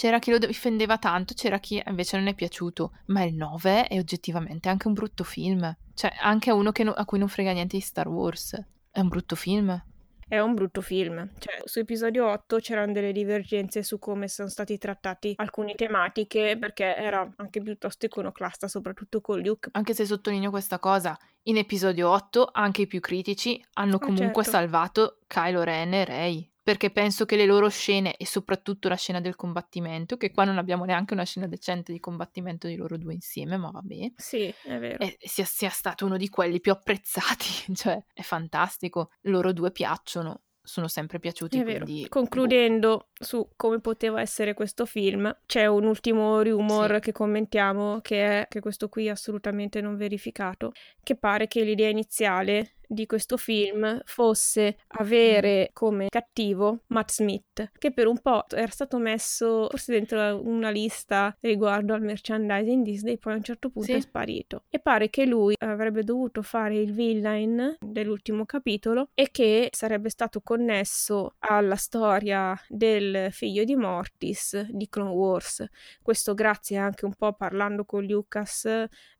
C'era 0.00 0.18
chi 0.18 0.30
lo 0.30 0.38
difendeva 0.38 0.96
tanto, 0.96 1.34
c'era 1.34 1.58
chi 1.58 1.82
invece 1.86 2.16
non 2.16 2.26
è 2.28 2.34
piaciuto, 2.34 2.92
ma 3.08 3.22
il 3.22 3.34
9 3.34 3.86
è 3.86 3.98
oggettivamente 3.98 4.70
anche 4.70 4.88
un 4.88 4.94
brutto 4.94 5.24
film. 5.24 5.76
Cioè, 5.92 6.10
anche 6.22 6.48
a 6.48 6.54
uno 6.54 6.72
no- 6.74 6.92
a 6.92 7.04
cui 7.04 7.18
non 7.18 7.28
frega 7.28 7.52
niente 7.52 7.76
di 7.76 7.82
Star 7.82 8.08
Wars. 8.08 8.58
È 8.90 8.98
un 8.98 9.08
brutto 9.08 9.36
film. 9.36 9.78
È 10.26 10.38
un 10.38 10.54
brutto 10.54 10.80
film. 10.80 11.30
Cioè, 11.38 11.60
su 11.66 11.80
episodio 11.80 12.30
8 12.30 12.56
c'erano 12.60 12.92
delle 12.92 13.12
divergenze 13.12 13.82
su 13.82 13.98
come 13.98 14.26
sono 14.28 14.48
stati 14.48 14.78
trattati 14.78 15.34
alcune 15.36 15.74
tematiche, 15.74 16.56
perché 16.58 16.96
era 16.96 17.30
anche 17.36 17.60
piuttosto 17.60 18.06
iconoclasta, 18.06 18.68
soprattutto 18.68 19.20
con 19.20 19.38
Luke. 19.40 19.68
Anche 19.72 19.92
se 19.92 20.06
sottolineo 20.06 20.48
questa 20.48 20.78
cosa, 20.78 21.14
in 21.42 21.58
episodio 21.58 22.08
8 22.08 22.48
anche 22.50 22.82
i 22.82 22.86
più 22.86 23.00
critici 23.00 23.62
hanno 23.74 23.96
ah, 23.96 23.98
comunque 23.98 24.44
certo. 24.44 24.50
salvato 24.50 25.18
Kylo 25.26 25.62
Ren 25.62 25.92
e 25.92 26.04
Rey 26.06 26.50
perché 26.70 26.90
penso 26.90 27.24
che 27.24 27.34
le 27.34 27.46
loro 27.46 27.68
scene 27.68 28.14
e 28.16 28.24
soprattutto 28.24 28.88
la 28.88 28.94
scena 28.94 29.20
del 29.20 29.34
combattimento, 29.34 30.16
che 30.16 30.30
qua 30.30 30.44
non 30.44 30.56
abbiamo 30.56 30.84
neanche 30.84 31.14
una 31.14 31.24
scena 31.24 31.48
decente 31.48 31.90
di 31.90 31.98
combattimento 31.98 32.68
di 32.68 32.76
loro 32.76 32.96
due 32.96 33.12
insieme, 33.12 33.56
ma 33.56 33.70
vabbè. 33.72 34.12
Sì, 34.14 34.54
è 34.62 34.78
vero. 34.78 35.00
E 35.00 35.16
sia, 35.18 35.44
sia 35.44 35.68
stato 35.68 36.06
uno 36.06 36.16
di 36.16 36.28
quelli 36.28 36.60
più 36.60 36.70
apprezzati, 36.70 37.74
cioè 37.74 38.00
è 38.14 38.22
fantastico, 38.22 39.10
loro 39.22 39.52
due 39.52 39.72
piacciono 39.72 40.42
sono 40.62 40.86
sempre 40.86 41.18
piaciuti. 41.18 41.58
È 41.58 41.64
vero. 41.64 41.84
Quindi... 41.84 42.08
Concludendo 42.08 43.08
su 43.12 43.50
come 43.56 43.80
poteva 43.80 44.20
essere 44.20 44.54
questo 44.54 44.86
film, 44.86 45.36
c'è 45.46 45.66
un 45.66 45.86
ultimo 45.86 46.40
rumor 46.40 46.94
sì. 46.94 47.00
che 47.00 47.12
commentiamo 47.12 47.98
che 48.00 48.42
è 48.42 48.46
che 48.48 48.60
questo 48.60 48.88
qui 48.88 49.06
è 49.06 49.10
assolutamente 49.10 49.80
non 49.80 49.96
verificato, 49.96 50.70
che 51.02 51.16
pare 51.16 51.48
che 51.48 51.64
l'idea 51.64 51.88
iniziale 51.88 52.74
di 52.90 53.06
questo 53.06 53.36
film 53.36 54.00
fosse 54.04 54.78
avere 54.88 55.70
come 55.72 56.08
cattivo 56.08 56.80
Matt 56.88 57.12
Smith, 57.12 57.70
che 57.78 57.92
per 57.92 58.08
un 58.08 58.18
po' 58.18 58.44
era 58.50 58.66
stato 58.66 58.98
messo 58.98 59.68
forse 59.70 59.92
dentro 59.92 60.42
una 60.42 60.70
lista 60.70 61.36
riguardo 61.40 61.94
al 61.94 62.02
merchandising 62.02 62.82
Disney, 62.82 63.16
poi 63.16 63.34
a 63.34 63.36
un 63.36 63.44
certo 63.44 63.70
punto 63.70 63.92
sì. 63.92 63.98
è 63.98 64.00
sparito. 64.00 64.64
E 64.68 64.80
pare 64.80 65.08
che 65.08 65.24
lui 65.24 65.54
avrebbe 65.58 66.02
dovuto 66.02 66.42
fare 66.42 66.76
il 66.76 66.92
villain 66.92 67.76
dell'ultimo 67.78 68.44
capitolo 68.44 69.10
e 69.14 69.28
che 69.30 69.68
sarebbe 69.70 70.10
stato 70.10 70.40
connesso 70.40 71.36
alla 71.38 71.76
storia 71.76 72.60
del 72.68 73.28
figlio 73.30 73.62
di 73.62 73.76
Mortis 73.76 74.66
di 74.68 74.88
Clone 74.88 75.10
Wars. 75.10 75.64
Questo 76.02 76.34
grazie 76.34 76.76
anche 76.76 77.04
un 77.04 77.14
po' 77.14 77.34
parlando 77.34 77.84
con 77.84 78.04
Lucas 78.04 78.68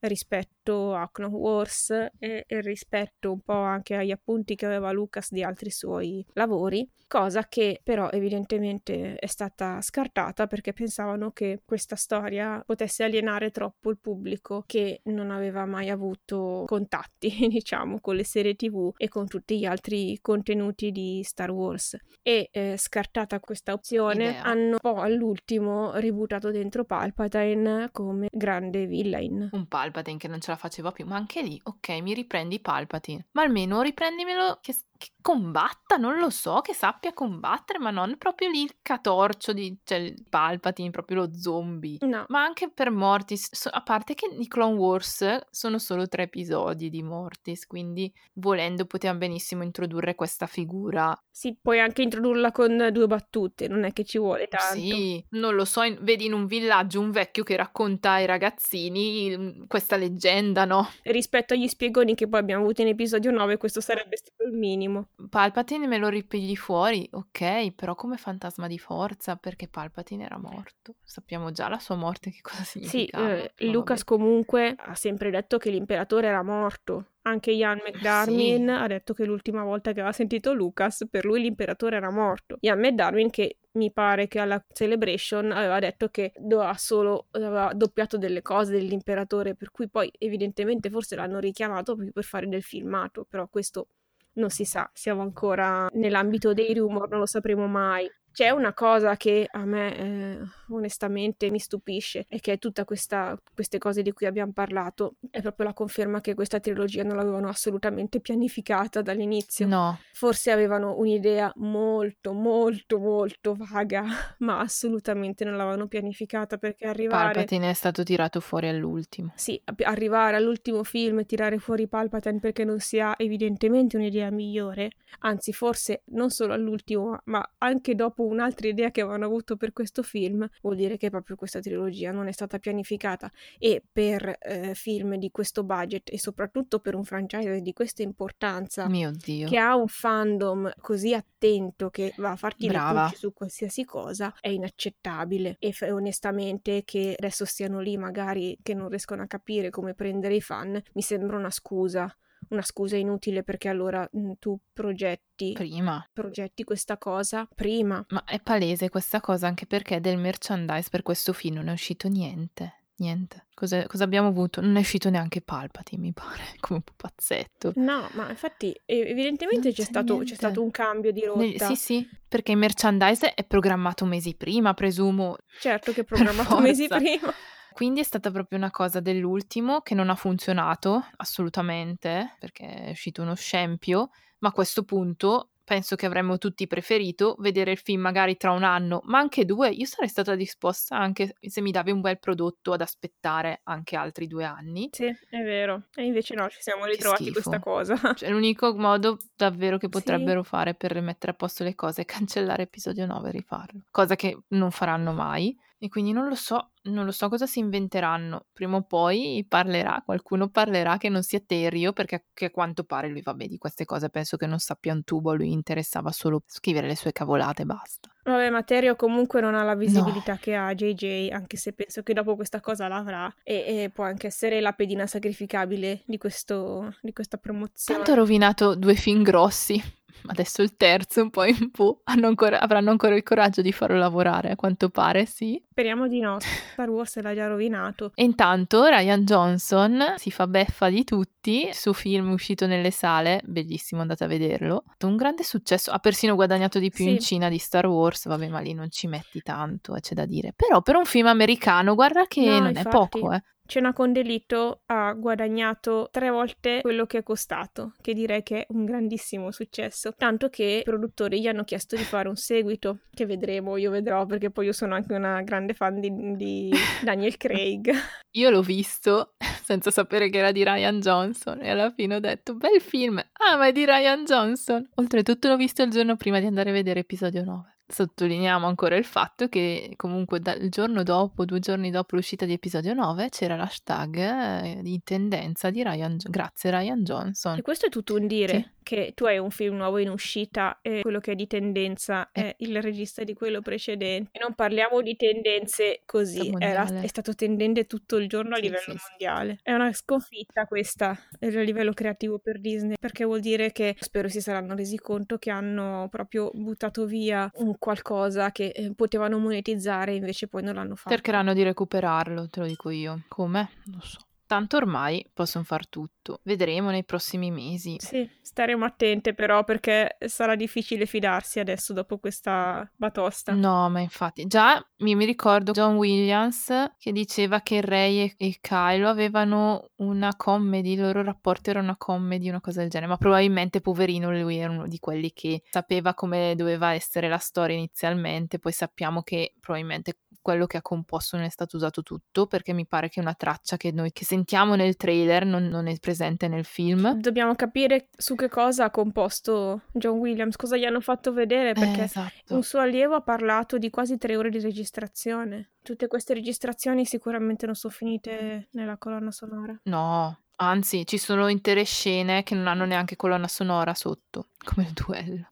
rispetto 0.01 0.95
a 0.95 1.09
Clone 1.13 1.37
Wars 1.37 1.91
e, 1.91 2.45
e 2.47 2.61
rispetto 2.61 3.31
un 3.31 3.41
po' 3.41 3.60
po' 3.60 3.60
anche 3.61 3.95
agli 3.95 4.11
appunti 4.11 4.55
che 4.55 4.67
aveva 4.67 4.93
Lucas 4.93 5.31
di 5.31 5.43
altri 5.43 5.71
suoi 5.71 6.25
lavori, 6.35 6.89
cosa 7.11 7.49
che 7.49 7.81
però 7.83 8.09
evidentemente 8.11 9.17
è 9.17 9.27
stata 9.27 9.81
scartata 9.81 10.47
perché 10.47 10.73
pensavano 10.73 11.33
che 11.33 11.61
questa 11.65 11.97
storia 11.97 12.63
potesse 12.65 13.03
alienare 13.03 13.51
troppo 13.51 13.91
il 13.91 13.99
pubblico 13.99 14.63
che 14.65 15.01
non 15.07 15.33
aveva 15.33 15.67
mai 15.67 15.91
avuto 15.91 16.63
contatti, 16.67 17.29
diciamo, 17.51 17.99
con 18.01 18.15
le 18.15 18.23
serie 18.25 18.55
TV 18.55 18.93
e 18.97 19.09
con 19.09 19.27
tutti 19.27 19.59
gli 19.59 19.65
altri 19.65 20.19
contenuti 20.21 20.93
di 20.93 21.21
Star 21.25 21.51
Wars. 21.51 21.97
E 22.23 22.49
eh, 22.53 22.77
scartata 22.77 23.41
questa 23.41 23.73
opzione, 23.73 24.29
Idea. 24.29 24.43
hanno 24.45 24.77
poi 24.81 25.01
all'ultimo 25.01 25.97
ributato 25.97 26.53
dentro 26.53 26.85
Palpatine 26.85 27.89
come 27.91 28.29
grande 28.31 28.87
villain. 28.87 29.49
Un 29.51 29.67
Palpatine 29.67 30.17
che 30.17 30.29
non 30.29 30.41
ce 30.41 30.53
la 30.53 30.57
faceva 30.57 30.93
più, 30.93 31.07
ma 31.07 31.17
anche 31.17 31.43
lì, 31.43 31.61
ok, 31.61 31.89
mi 32.01 32.15
riprendi 32.15 32.61
Palpatine, 32.61 33.27
ma 33.33 33.43
almeno 33.51 33.83
riprendimelo 33.83 34.59
che 34.63 34.75
che 35.01 35.13
combatta, 35.23 35.97
non 35.97 36.19
lo 36.19 36.29
so, 36.29 36.61
che 36.61 36.75
sappia 36.75 37.15
combattere, 37.15 37.79
ma 37.79 37.91
non 37.91 38.19
proprio 38.19 38.51
lì 38.51 38.61
il 38.61 38.77
catorcio 38.83 39.55
di 39.55 39.79
cioè, 39.83 39.97
il 39.97 40.27
Palpatine, 40.29 40.91
proprio 40.91 41.23
lo 41.23 41.31
zombie. 41.35 41.97
No. 42.01 42.27
Ma 42.29 42.43
anche 42.43 42.71
per 42.71 42.91
Mortis, 42.91 43.49
so, 43.51 43.71
a 43.71 43.83
parte 43.83 44.13
che 44.13 44.29
i 44.39 44.47
Clone 44.47 44.77
Wars 44.77 45.47
sono 45.51 45.79
solo 45.79 46.07
tre 46.07 46.25
episodi 46.25 46.91
di 46.91 47.03
Mortis, 47.03 47.67
quindi 47.67 48.13
volendo 48.35 48.85
potevamo 48.85 49.21
benissimo 49.21 49.63
introdurre 49.63 50.15
questa 50.15 50.47
figura. 50.47 51.19
Sì, 51.31 51.57
puoi 51.59 51.81
anche 51.81 52.03
introdurla 52.03 52.53
con 52.53 52.91
due 52.93 53.07
battute, 53.07 53.69
non 53.69 53.85
è 53.85 53.95
che 53.95 54.05
ci 54.05 54.19
vuole 54.19 54.49
tanto. 54.49 54.79
Sì, 54.79 55.25
non 55.31 55.55
lo 55.55 55.65
so, 55.65 55.81
in, 55.81 55.97
vedi 56.03 56.27
in 56.27 56.35
un 56.35 56.45
villaggio 56.45 57.01
un 57.01 57.11
vecchio 57.11 57.43
che 57.43 57.57
racconta 57.57 58.13
ai 58.13 58.27
ragazzini 58.27 59.35
mm, 59.35 59.63
questa 59.67 59.97
leggenda, 59.97 60.67
no? 60.67 60.91
Rispetto 61.05 61.55
agli 61.55 61.69
spiegoni 61.69 62.15
che 62.15 62.29
poi 62.29 62.41
abbiamo 62.41 62.65
avuto 62.65 62.83
in 62.83 62.89
episodio 62.89 63.31
9, 63.31 63.57
questo 63.57 63.81
sarebbe 63.81 64.19
stato 64.19 64.43
il 64.43 64.53
minimo 64.53 64.90
minimo. 64.91 65.09
Palpatine 65.29 65.87
me 65.87 65.99
lo 65.99 66.09
ripigli 66.09 66.57
fuori, 66.57 67.09
ok, 67.11 67.73
però 67.73 67.95
come 67.95 68.17
fantasma 68.17 68.67
di 68.67 68.79
forza 68.79 69.37
perché 69.37 69.69
Palpatine 69.69 70.25
era 70.25 70.39
morto. 70.39 70.97
Sappiamo 71.03 71.51
già 71.53 71.69
la 71.69 71.79
sua 71.79 71.97
morte 71.97 72.31
che 72.31 72.41
cosa 72.43 72.63
significa. 72.65 73.19
Sì, 73.19 73.63
eh, 73.65 73.71
Lucas 73.71 74.05
comunque 74.05 74.75
ha 74.77 74.95
sempre 74.95 75.31
detto 75.31 75.59
che 75.59 75.71
l'imperatore 75.71 76.27
era 76.27 76.43
morto. 76.43 77.07
Anche 77.23 77.51
Ian 77.51 77.81
McDarmin 77.87 78.67
sì. 78.67 78.71
ha 78.71 78.87
detto 78.87 79.13
che 79.13 79.27
l'ultima 79.27 79.63
volta 79.63 79.93
che 79.93 80.01
aveva 80.01 80.15
sentito 80.15 80.55
Lucas, 80.55 81.07
per 81.11 81.27
lui 81.27 81.43
l'imperatore 81.43 81.97
era 81.97 82.11
morto. 82.11 82.57
Ian 82.61 82.79
McDarmin 82.79 83.29
che 83.29 83.59
mi 83.73 83.93
pare 83.93 84.27
che 84.27 84.41
alla 84.41 84.63
Celebration 84.73 85.53
aveva 85.53 85.79
detto 85.79 86.09
che 86.09 86.33
doveva 86.37 86.75
solo 86.75 87.27
aveva 87.33 87.73
doppiato 87.75 88.17
delle 88.17 88.43
cose 88.43 88.73
dell'imperatore, 88.73 89.55
per 89.55 89.71
cui 89.71 89.89
poi 89.89 90.11
evidentemente 90.19 90.91
forse 90.91 91.15
l'hanno 91.15 91.39
richiamato 91.39 91.93
proprio 91.93 92.13
per 92.13 92.25
fare 92.25 92.49
del 92.49 92.63
filmato, 92.63 93.27
però 93.29 93.47
questo 93.49 93.89
non 94.35 94.51
si 94.51 94.65
sa, 94.65 94.89
siamo 94.93 95.23
ancora 95.23 95.89
nell'ambito 95.93 96.53
dei 96.53 96.75
rumor, 96.75 97.09
non 97.09 97.21
lo 97.21 97.27
sapremo 97.27 97.67
mai. 97.67 98.09
C'è 98.33 98.51
una 98.51 98.73
cosa 98.73 99.17
che 99.17 99.47
a 99.51 99.65
me 99.65 99.97
eh, 99.97 100.39
onestamente 100.69 101.51
mi 101.51 101.59
stupisce 101.59 102.27
e 102.29 102.41
che 102.41 102.53
è 102.53 102.59
tutta 102.59 102.85
questa, 102.85 103.39
queste 103.55 103.79
cose 103.79 104.03
di 104.03 104.13
cui 104.13 104.27
abbiamo 104.27 104.53
parlato, 104.53 105.17
è 105.31 105.41
proprio 105.41 105.67
la 105.67 105.75
conferma 105.75 106.21
che 106.21 106.35
questa 106.35 106.61
trilogia 106.61 107.03
non 107.03 107.17
l'avevano 107.17 107.49
assolutamente 107.49 108.21
pianificata 108.21 109.03
dall'inizio. 109.03 109.67
No. 109.67 109.99
Forse 110.13 110.51
avevano 110.51 110.97
un'idea 110.97 111.53
molto, 111.57 112.33
molto, 112.33 112.99
molto 112.99 113.57
vaga, 113.59 114.05
ma 114.39 114.61
assolutamente 114.61 115.45
non 115.45 115.57
l'avevano 115.57 115.87
pianificata 115.87 116.57
perché 116.57 116.87
arrivare... 116.87 117.33
Palpatine 117.33 117.71
è 117.71 117.75
stato 117.75 118.03
tirato 118.03 118.41
fuori 118.41 118.69
all'ultimo. 118.69 119.33
Sì, 119.35 119.61
arrivare 119.83 120.37
all'ultimo 120.37 120.85
film 120.85 121.21
e 121.21 121.27
tirare 121.27 121.59
fuori 121.59 121.89
Palpatine 121.89 122.39
perché 122.39 122.65
non 122.65 122.79
si 122.79 123.01
ha 123.01 123.15
evidentemente 123.19 123.97
un'idea 123.97 124.31
migliore, 124.31 124.93
anzi 125.21 125.53
forse 125.53 126.03
non 126.07 126.31
solo 126.31 126.53
all'ultimo, 126.53 127.19
ma 127.25 127.45
anche 127.59 127.95
dopo 127.95 128.20
dopo 128.21 128.27
un'altra 128.27 128.69
idea 128.69 128.91
che 128.91 129.01
avevano 129.01 129.25
avuto 129.25 129.57
per 129.57 129.73
questo 129.73 130.03
film, 130.03 130.47
vuol 130.61 130.77
dire 130.77 130.97
che 130.97 131.11
proprio 131.11 131.37
questa 131.37 131.61
trilogia 131.61 132.13
non 132.13 132.29
è 132.29 132.33
stata 132.33 132.59
pianificata. 132.59 133.31
E 133.59 133.83
per 133.91 134.37
eh, 134.41 134.75
film 134.75 135.17
di 135.17 135.31
questo 135.31 135.65
budget 135.65 136.11
e 136.13 136.19
soprattutto 136.19 136.81
per 136.81 136.95
un 136.95 137.05
franchise 137.05 137.61
di 137.61 137.73
questa 137.73 138.03
importanza 138.03 138.87
che 138.89 139.57
ha 139.57 139.75
un 139.75 139.89
fandom 139.89 140.73
così 140.81 141.15
attento 141.15 141.91
che 141.91 142.13
va 142.19 142.33
a 142.33 142.37
farti 142.37 142.67
Brava. 142.67 143.09
le 143.11 143.17
su 143.17 143.33
qualsiasi 143.33 143.85
cosa 143.85 144.35
è 144.41 144.49
inaccettabile. 144.49 145.57
E 145.59 145.73
f- 145.73 145.89
onestamente 145.91 146.83
che 146.85 147.15
adesso 147.19 147.45
stiano 147.45 147.81
lì 147.81 147.97
magari 147.97 148.59
che 148.63 148.75
non 148.75 148.89
riescono 148.89 149.23
a 149.23 149.27
capire 149.27 149.71
come 149.71 149.95
prendere 149.95 150.35
i 150.35 150.41
fan 150.41 150.81
mi 150.93 151.03
sembra 151.03 151.37
una 151.37 151.51
scusa 151.51 152.15
una 152.49 152.63
scusa 152.63 152.97
inutile 152.97 153.43
perché 153.43 153.69
allora 153.69 154.09
mh, 154.11 154.19
mm, 154.21 154.31
tu 154.39 154.59
progetti 154.73 155.53
prima 155.53 156.05
progetti 156.13 156.65
questa 156.65 156.99
cosa 156.99 157.49
prima 157.55 158.05
ma 158.09 158.25
è 158.25 158.41
palese 158.41 158.89
questa 158.89 159.21
cosa 159.21 159.47
anche 159.47 159.67
perché 159.67 160.01
del 160.01 160.19
merchandise 160.19 160.89
per 160.91 161.03
questo 161.03 161.33
film 161.33 161.57
non 161.57 161.69
è 161.69 161.73
uscito 161.73 162.09
niente 162.09 162.81
niente. 163.01 163.47
Cosa, 163.55 163.87
cosa, 163.87 164.05
abbiamo 164.05 164.29
avuto? 164.29 164.61
Non 164.61 164.77
è 164.77 164.81
uscito 164.81 165.11
neanche 165.11 165.43
Palpatine, 165.43 166.01
mi 166.01 166.13
pare, 166.13 166.43
come 166.61 166.79
un 166.79 166.83
po' 166.83 166.93
pazzetto. 166.97 167.73
No, 167.77 168.09
ma 168.13 168.31
infatti 168.31 168.79
evidentemente 168.85 169.73
c'è 169.73 169.83
stato, 169.83 170.19
c'è 170.19 170.35
stato, 170.35 170.63
un 170.63 170.71
cambio 170.71 171.11
di 171.11 171.25
rotta. 171.25 171.41
Nel, 171.41 171.61
sì, 171.61 171.75
sì, 171.75 172.09
perché 172.29 172.53
il 172.53 172.59
merchandise 172.59 173.35
è 173.35 173.45
programmato 173.45 174.05
mesi 174.05 174.35
prima, 174.35 174.73
presumo. 174.75 175.37
Certo 175.59 175.93
che 175.93 176.03
è 176.03 176.05
programmato 176.05 176.59
mesi 176.61 176.87
prima. 176.87 177.33
Quindi 177.73 178.01
è 178.01 178.05
stata 178.05 178.31
proprio 178.31 178.59
una 178.59 178.71
cosa 178.71 179.01
dell'ultimo 179.01 179.81
che 179.81 179.95
non 179.95 180.11
ha 180.11 180.15
funzionato 180.15 181.05
assolutamente, 181.17 182.37
perché 182.39 182.67
è 182.67 182.91
uscito 182.91 183.23
uno 183.23 183.35
scempio, 183.35 184.11
ma 184.39 184.49
a 184.49 184.53
questo 184.53 184.85
punto 184.85 185.51
penso 185.71 185.95
che 185.95 186.05
avremmo 186.05 186.37
tutti 186.37 186.67
preferito 186.67 187.37
vedere 187.39 187.71
il 187.71 187.79
film 187.79 188.01
magari 188.01 188.37
tra 188.37 188.51
un 188.51 188.65
anno, 188.65 189.03
ma 189.05 189.21
anche 189.21 189.45
due. 189.45 189.69
Io 189.71 189.87
sarei 189.87 190.09
stata 190.09 190.35
disposta 190.35 190.97
anche 190.97 191.37
se 191.41 191.61
mi 191.61 191.71
davi 191.71 191.93
un 191.93 192.01
bel 192.01 192.19
prodotto 192.19 192.73
ad 192.73 192.81
aspettare 192.81 193.61
anche 193.63 193.95
altri 193.95 194.27
due 194.27 194.43
anni. 194.43 194.89
Sì, 194.91 195.05
è 195.05 195.43
vero. 195.45 195.85
E 195.95 196.07
invece 196.07 196.35
no, 196.35 196.49
ci 196.49 196.61
siamo 196.61 196.87
ritrovati 196.87 197.31
questa 197.31 197.61
cosa. 197.61 197.95
Cioè, 198.21 198.31
l'unico 198.31 198.75
modo 198.75 199.17
davvero 199.37 199.79
che 199.79 199.89
potrebbero 199.89 200.43
sì. 200.43 200.49
fare 200.49 200.75
per 200.75 201.01
mettere 201.01 201.33
a 201.33 201.35
posto 201.37 201.63
le 201.63 201.77
cose 201.77 202.03
è 202.03 202.05
cancellare 202.05 202.65
episodio 202.65 203.07
9 203.07 203.29
e 203.29 203.33
rifarlo. 203.33 203.81
Cosa 203.93 204.17
che 204.17 204.37
non 204.49 204.73
faranno 204.73 205.13
mai. 205.13 205.57
E 205.79 205.89
quindi 205.89 206.11
non 206.11 206.29
lo 206.29 206.35
so, 206.35 206.70
non 206.85 207.05
lo 207.05 207.13
so 207.13 207.29
cosa 207.29 207.47
si 207.47 207.59
inventeranno. 207.59 208.47
Prima 208.53 208.77
o 208.77 208.83
poi 208.83 209.45
parlerà, 209.49 210.03
qualcuno 210.05 210.49
parlerà 210.49 210.97
che 210.97 211.09
non 211.09 211.23
sia 211.23 211.41
Terio, 211.41 211.93
perché 211.93 212.25
a 212.35 212.51
quanto 212.51 212.85
pare 212.85 213.09
lui, 213.09 213.23
vabbè, 213.23 213.47
di 213.47 213.59
queste 213.59 213.85
cose 213.85 214.11
penso 214.11 214.37
che 214.37 214.47
non 214.47 214.59
sappia 214.59 214.93
un 214.93 215.05
tubo, 215.05 215.35
lui 215.35 215.53
interessava 215.53 216.11
solo 216.13 216.43
scrivere 216.47 216.87
le 216.87 216.97
sue 216.97 217.13
cavolate 217.13 217.63
e 217.63 217.67
basta. 217.67 218.11
Vabbè, 218.25 218.51
ma 218.51 218.63
Terio 218.63 218.97
comunque 218.97 219.41
non 219.41 219.55
ha 219.55 219.63
la 219.63 219.75
visibilità 219.75 220.33
no. 220.33 220.39
che 220.41 220.55
ha 220.55 220.75
JJ, 220.75 221.31
anche 221.33 221.57
se 221.57 221.73
penso 221.73 222.03
che 222.03 222.13
dopo 222.13 222.37
questa 222.37 222.61
cosa 222.61 222.89
l'avrà, 222.89 223.33
e, 223.43 223.83
e 223.85 223.91
può 223.93 224.05
anche 224.05 224.27
essere 224.27 224.61
la 224.61 224.73
pedina 224.73 225.07
sacrificabile 225.07 226.03
di, 226.05 226.19
questo, 226.19 226.95
di 227.01 227.13
questa 227.13 227.39
promozione. 227.39 227.99
Tanto 228.01 228.13
ha 228.13 228.23
rovinato 228.23 228.75
due 228.75 228.95
film 228.95 229.23
grossi 229.23 229.99
adesso 230.27 230.63
il 230.63 230.77
terzo 230.77 231.23
un 231.23 231.31
po' 231.31 231.45
in 231.45 231.71
più, 231.71 231.97
ancora, 232.05 232.61
avranno 232.61 232.91
ancora 232.91 233.15
il 233.15 233.23
coraggio 233.23 233.63
di 233.63 233.73
farlo 233.73 233.97
lavorare, 233.97 234.51
a 234.51 234.57
quanto 234.57 234.89
pare, 234.91 235.27
sì. 235.27 235.63
Speriamo 235.71 236.09
di 236.09 236.21
no, 236.21 236.39
Star 236.73 236.89
Wars 236.89 237.21
l'ha 237.21 237.35
già 237.35 237.47
rovinato. 237.47 238.13
E 238.15 238.25
intanto 238.25 238.85
Ryan 238.85 239.25
Johnson 239.25 240.15
si 240.17 240.31
fa 240.31 240.47
beffa 240.47 240.89
di 240.89 241.05
tutti, 241.05 241.69
il 241.69 241.75
suo 241.75 241.93
film 241.93 242.31
uscito 242.31 242.67
nelle 242.67 242.91
sale, 242.91 243.41
bellissimo, 243.45 244.01
andate 244.01 244.25
a 244.25 244.27
vederlo. 244.27 244.85
Un 245.01 245.17
grande 245.17 245.43
successo, 245.43 245.91
ha 245.91 245.99
persino 245.99 246.35
guadagnato 246.35 246.79
di 246.79 246.91
più 246.91 247.05
sì. 247.05 247.11
in 247.11 247.19
Cina 247.21 247.49
di 247.49 247.59
Star 247.59 247.87
Wars, 247.87 248.10
vabbè 248.19 248.49
ma 248.49 248.61
lì 248.61 248.75
non 248.75 248.91
ci 248.91 249.07
metti 249.07 249.41
tanto, 249.41 249.95
eh, 249.95 250.01
c'è 250.01 250.15
da 250.15 250.27
dire. 250.27 250.53
Però 250.55 250.83
per 250.83 250.97
un 250.97 251.05
film 251.05 251.27
americano, 251.27 251.95
guarda 251.95 252.27
che 252.27 252.45
no, 252.45 252.59
non 252.59 252.69
infatti. 252.69 252.89
è 252.89 252.91
poco, 252.91 253.33
eh. 253.33 253.43
Cena 253.71 253.93
con 253.93 254.13
delitto 254.13 254.83
ha 254.87 255.13
guadagnato 255.13 256.09
tre 256.11 256.29
volte 256.29 256.81
quello 256.83 257.07
che 257.07 257.19
è 257.19 257.23
costato, 257.23 257.93
che 258.01 258.15
direi 258.15 258.43
che 258.43 258.63
è 258.63 258.67
un 258.71 258.85
grandissimo 258.85 259.53
successo. 259.53 260.13
Tanto 260.17 260.49
che 260.49 260.81
i 260.81 260.83
produttori 260.83 261.41
gli 261.41 261.47
hanno 261.47 261.63
chiesto 261.63 261.95
di 261.95 262.03
fare 262.03 262.29
un 262.29 262.35
seguito, 262.35 263.03
che 263.15 263.27
vedremo, 263.27 263.77
io 263.77 263.93
vedrò, 263.93 264.27
perché 264.27 264.51
poi 264.51 264.67
io 264.67 264.73
sono 264.73 264.97
anche 264.97 265.15
una 265.15 265.41
grande 265.43 265.75
fan 265.75 266.01
di, 266.01 266.11
di 266.35 266.73
Daniel 267.05 267.37
Craig. 267.37 267.93
Io 268.35 268.51
l'ho 268.51 268.63
visto 268.63 269.35
senza 269.63 269.93
sapere 269.93 270.31
che 270.31 270.39
era 270.39 270.51
di 270.51 270.65
Ryan 270.65 270.99
Johnson 270.99 271.63
e 271.63 271.71
alla 271.71 271.91
fine 271.91 272.17
ho 272.17 272.21
detto, 272.21 272.57
bel 272.57 272.81
film, 272.81 273.19
ah 273.19 273.57
ma 273.57 273.69
è 273.69 273.73
di 273.73 273.85
Ryan 273.85 274.25
Johnson. 274.25 274.89
Oltretutto 274.97 275.47
l'ho 275.47 275.57
visto 275.57 275.83
il 275.85 275.91
giorno 275.91 276.17
prima 276.17 276.41
di 276.41 276.47
andare 276.47 276.71
a 276.71 276.73
vedere 276.73 277.01
episodio 277.01 277.45
9. 277.45 277.80
Sottolineiamo 277.91 278.67
ancora 278.67 278.97
il 278.97 279.05
fatto 279.05 279.49
che 279.49 279.93
comunque 279.97 280.41
dal 280.41 280.69
giorno 280.69 281.03
dopo, 281.03 281.45
due 281.45 281.59
giorni 281.59 281.91
dopo 281.91 282.17
l'uscita 282.17 282.47
di 282.47 282.53
episodio 282.53 282.95
9, 282.95 283.29
c'era 283.29 283.57
l'hashtag 283.57 284.17
eh, 284.17 284.81
di 284.83 285.01
tendenza 285.05 285.71
di 285.71 285.83
Ryan, 285.83 286.17
grazie 286.29 286.71
Ryan 286.71 287.03
Johnson. 287.03 287.59
E 287.59 287.63
questo 287.63 287.87
è 287.87 287.89
tutto 287.89 288.15
un 288.15 288.27
dire, 288.27 288.55
sì. 288.55 288.69
Che 288.91 289.13
tu 289.15 289.25
hai 289.25 289.39
un 289.39 289.53
film 289.53 289.77
nuovo 289.77 289.99
in 289.99 290.09
uscita 290.09 290.81
e 290.83 291.03
quello 291.03 291.21
che 291.21 291.31
è 291.31 291.35
di 291.37 291.47
tendenza 291.47 292.31
è 292.33 292.53
il 292.59 292.83
regista 292.83 293.23
di 293.23 293.35
quello 293.35 293.61
precedente. 293.61 294.31
E 294.33 294.41
non 294.41 294.55
parliamo 294.55 295.01
di 295.01 295.15
tendenze 295.15 296.03
così, 296.05 296.53
Era, 296.59 297.01
è 297.01 297.07
stato 297.07 297.37
tendente 297.37 297.87
tutto 297.87 298.17
il 298.17 298.29
giorno 298.29 298.55
a 298.55 298.57
sì, 298.57 298.63
livello 298.63 298.97
sì, 298.97 298.99
mondiale. 299.09 299.61
È 299.63 299.73
una 299.73 299.93
sconfitta 299.93 300.65
questa 300.65 301.11
a 301.11 301.47
livello 301.61 301.93
creativo 301.93 302.41
per 302.41 302.59
Disney, 302.59 302.97
perché 302.99 303.25
vuol 303.25 303.39
dire 303.39 303.71
che 303.71 303.95
spero 303.97 304.29
si 304.29 304.41
saranno 304.41 304.75
resi 304.75 304.99
conto 304.99 305.39
che 305.39 305.51
hanno 305.51 306.09
proprio 306.11 306.51
buttato 306.53 307.07
via 307.07 307.49
un 307.59 307.79
qualcosa 307.79 308.51
che 308.51 308.73
eh, 308.75 308.93
potevano 308.93 309.39
monetizzare 309.39 310.15
invece 310.15 310.49
poi 310.49 310.65
non 310.65 310.75
l'hanno 310.75 310.97
fatto. 310.97 311.11
Cercheranno 311.11 311.55
di 311.55 311.63
recuperarlo, 311.63 312.49
te 312.49 312.59
lo 312.59 312.67
dico 312.67 312.91
io. 312.91 313.23
Come? 313.29 313.71
Non 313.85 314.03
so. 314.03 314.19
Tanto 314.51 314.79
ormai 314.79 315.25
possono 315.33 315.63
far 315.63 315.87
tutto. 315.87 316.41
Vedremo 316.43 316.91
nei 316.91 317.05
prossimi 317.05 317.53
mesi. 317.53 317.95
Sì, 318.01 318.29
staremo 318.43 318.85
attente 318.85 319.33
però 319.33 319.63
perché 319.63 320.17
sarà 320.27 320.57
difficile 320.57 321.07
fidarsi 321.07 321.61
adesso 321.61 321.93
dopo 321.93 322.19
questa 322.19 322.91
batosta. 322.97 323.53
No, 323.53 323.89
ma 323.91 324.01
infatti 324.01 324.49
già 324.49 324.85
mi, 325.03 325.15
mi 325.15 325.25
ricordo 325.25 325.71
John 325.71 325.95
Williams 325.95 326.95
che 326.99 327.13
diceva 327.13 327.61
che 327.61 327.81
Ray 327.81 328.25
e, 328.25 328.35
e 328.37 328.59
Kylo 328.61 329.09
avevano 329.09 329.91
una 329.99 330.35
comedy, 330.35 330.95
il 330.95 331.03
loro 331.03 331.23
rapporto 331.23 331.71
era 331.71 331.79
una 331.79 331.97
comedy, 331.97 332.49
una 332.49 332.61
cosa 332.61 332.81
del 332.81 332.91
genere, 332.91 333.09
ma 333.09 333.19
probabilmente 333.19 333.81
poverino 333.81 334.33
lui 334.33 334.57
era 334.57 334.73
uno 334.73 334.89
di 334.89 334.99
quelli 334.99 335.33
che 335.33 335.63
sapeva 335.71 336.15
come 336.15 336.57
doveva 336.57 336.93
essere 336.93 337.29
la 337.29 337.39
storia 337.39 337.77
inizialmente, 337.77 338.59
poi 338.59 338.73
sappiamo 338.73 339.23
che 339.23 339.55
probabilmente 339.61 340.17
quello 340.43 340.67
che 340.67 340.79
ha 340.79 340.83
composto 340.83 341.37
non 341.37 341.45
è 341.45 341.51
stato 341.51 341.77
usato 341.77 342.03
tutto, 342.03 342.47
perché 342.47 342.73
mi 342.73 342.87
pare 342.87 343.09
che 343.09 343.21
una 343.21 343.35
traccia 343.35 343.77
che 343.77 343.93
noi 343.93 344.11
che 344.11 344.25
sentiamo 344.25 344.39
nel 344.75 344.97
trailer 344.97 345.45
non, 345.45 345.69
non 345.69 345.87
è 345.87 345.99
presente 345.99 346.49
nel 346.49 346.65
film. 346.65 347.15
Dobbiamo 347.15 347.55
capire 347.55 348.09
su 348.17 348.35
che 348.35 348.49
cosa 348.49 348.85
ha 348.85 348.91
composto 348.91 349.83
John 349.93 350.19
Williams, 350.19 350.57
cosa 350.57 350.77
gli 350.77 350.85
hanno 350.85 351.01
fatto 351.01 351.33
vedere, 351.33 351.73
perché 351.73 352.01
eh, 352.01 352.05
esatto. 352.05 352.55
un 352.55 352.63
suo 352.63 352.81
allievo 352.81 353.15
ha 353.15 353.23
parlato 353.23 353.79
di 353.79 353.91
quasi 353.91 354.19
tre 354.19 354.37
ore 354.37 354.51
di 354.51 354.61
registrazione. 354.61 355.71
Tutte 355.83 356.07
queste 356.07 356.35
registrazioni 356.35 357.05
sicuramente 357.05 357.67
non 357.67 357.75
sono 357.75 357.93
finite 357.93 358.69
nella 358.73 358.97
colonna 358.97 359.31
sonora. 359.31 359.79
No, 359.85 360.41
anzi, 360.57 361.07
ci 361.07 361.19
sono 361.19 361.49
intere 361.49 361.85
scene 361.85 362.43
che 362.43 362.55
non 362.55 362.67
hanno 362.67 362.85
neanche 362.85 363.17
colonna 363.17 363.49
sonora 363.49 363.95
sotto, 363.95 364.49
come 364.65 364.87
il 364.87 364.93
duello. 364.93 365.49